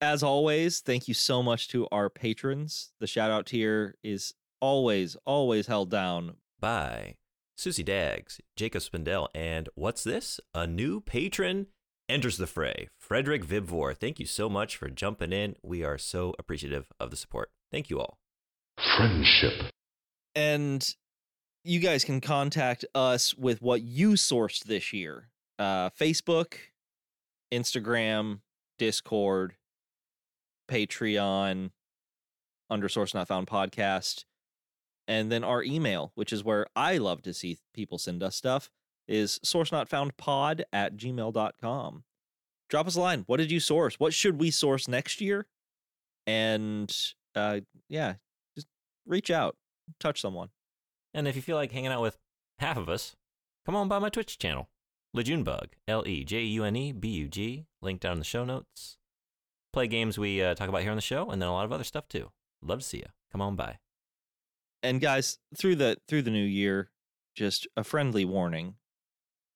as 0.00 0.22
always, 0.22 0.80
thank 0.80 1.08
you 1.08 1.14
so 1.14 1.42
much 1.42 1.68
to 1.68 1.88
our 1.90 2.08
patrons. 2.08 2.92
The 3.00 3.06
shout 3.06 3.30
out 3.30 3.46
tier 3.46 3.96
is 4.04 4.34
always, 4.60 5.16
always 5.24 5.66
held 5.66 5.90
down. 5.90 6.36
by 6.60 7.16
Susie 7.58 7.82
Daggs, 7.82 8.40
Jacob 8.54 8.82
Spindell, 8.82 9.26
and 9.34 9.68
what's 9.74 10.04
this? 10.04 10.38
A 10.54 10.64
new 10.64 11.00
patron 11.00 11.66
enters 12.08 12.36
the 12.36 12.46
fray. 12.46 12.88
Frederick 12.96 13.44
Vibvor. 13.44 13.96
Thank 13.96 14.20
you 14.20 14.26
so 14.26 14.48
much 14.48 14.76
for 14.76 14.88
jumping 14.88 15.32
in. 15.32 15.56
We 15.60 15.82
are 15.82 15.98
so 15.98 16.36
appreciative 16.38 16.86
of 17.00 17.10
the 17.10 17.16
support. 17.16 17.50
Thank 17.72 17.90
you 17.90 17.98
all. 17.98 18.18
Friendship. 18.96 19.72
And 20.36 20.94
you 21.64 21.80
guys 21.80 22.04
can 22.04 22.20
contact 22.20 22.84
us 22.94 23.34
with 23.34 23.60
what 23.60 23.82
you 23.82 24.12
sourced 24.12 24.62
this 24.62 24.92
year 24.92 25.28
uh, 25.58 25.90
Facebook, 25.90 26.54
Instagram, 27.52 28.38
Discord, 28.78 29.56
Patreon, 30.70 31.70
under 32.70 32.88
Source 32.88 33.14
Not 33.14 33.26
Found 33.26 33.48
podcast. 33.48 34.26
And 35.08 35.32
then 35.32 35.42
our 35.42 35.62
email, 35.62 36.12
which 36.14 36.32
is 36.34 36.44
where 36.44 36.66
I 36.76 36.98
love 36.98 37.22
to 37.22 37.32
see 37.32 37.58
people 37.74 37.96
send 37.96 38.22
us 38.22 38.36
stuff, 38.36 38.70
is 39.08 39.40
source 39.42 39.72
not 39.72 39.88
found 39.88 40.18
pod 40.18 40.66
at 40.70 40.98
gmail.com. 40.98 42.04
Drop 42.68 42.86
us 42.86 42.94
a 42.94 43.00
line. 43.00 43.24
What 43.26 43.38
did 43.38 43.50
you 43.50 43.58
source? 43.58 43.98
What 43.98 44.12
should 44.12 44.38
we 44.38 44.50
source 44.50 44.86
next 44.86 45.22
year? 45.22 45.46
And 46.26 46.94
uh, 47.34 47.60
yeah, 47.88 48.14
just 48.54 48.66
reach 49.06 49.30
out, 49.30 49.56
touch 49.98 50.20
someone. 50.20 50.50
And 51.14 51.26
if 51.26 51.34
you 51.34 51.40
feel 51.40 51.56
like 51.56 51.72
hanging 51.72 51.90
out 51.90 52.02
with 52.02 52.18
half 52.58 52.76
of 52.76 52.90
us, 52.90 53.16
come 53.64 53.74
on 53.74 53.88
by 53.88 53.98
my 53.98 54.10
Twitch 54.10 54.38
channel, 54.38 54.68
Lejunebug, 55.16 55.68
L 55.88 56.06
E 56.06 56.22
J 56.22 56.42
U 56.42 56.64
N 56.64 56.76
E 56.76 56.92
B 56.92 57.08
U 57.08 57.28
G, 57.28 57.64
link 57.80 58.00
down 58.00 58.12
in 58.12 58.18
the 58.18 58.24
show 58.26 58.44
notes. 58.44 58.98
Play 59.72 59.86
games 59.86 60.18
we 60.18 60.42
uh, 60.42 60.54
talk 60.54 60.68
about 60.68 60.82
here 60.82 60.90
on 60.90 60.98
the 60.98 61.02
show, 61.02 61.30
and 61.30 61.40
then 61.40 61.48
a 61.48 61.52
lot 61.52 61.64
of 61.64 61.72
other 61.72 61.84
stuff 61.84 62.08
too. 62.08 62.30
Love 62.60 62.80
to 62.80 62.84
see 62.84 62.98
you. 62.98 63.06
Come 63.32 63.40
on 63.40 63.56
by. 63.56 63.78
And 64.82 65.00
guys 65.00 65.38
through 65.56 65.76
the 65.76 65.96
through 66.08 66.22
the 66.22 66.30
new 66.30 66.44
year 66.44 66.90
just 67.34 67.66
a 67.76 67.84
friendly 67.84 68.24
warning 68.24 68.74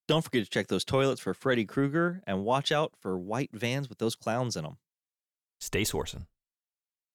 don't 0.09 0.25
forget 0.25 0.45
to 0.45 0.51
check 0.51 0.69
those 0.69 0.85
toilets 0.85 1.21
for 1.21 1.35
freddy 1.35 1.65
krueger 1.65 2.23
and 2.27 2.45
watch 2.45 2.71
out 2.73 2.93
for 3.01 3.19
white 3.19 3.51
vans 3.53 3.89
with 3.89 3.99
those 3.99 4.15
clowns 4.15 4.57
in 4.57 4.65
them 4.65 4.79
Stay 5.63 5.83
sourcing. 5.83 6.27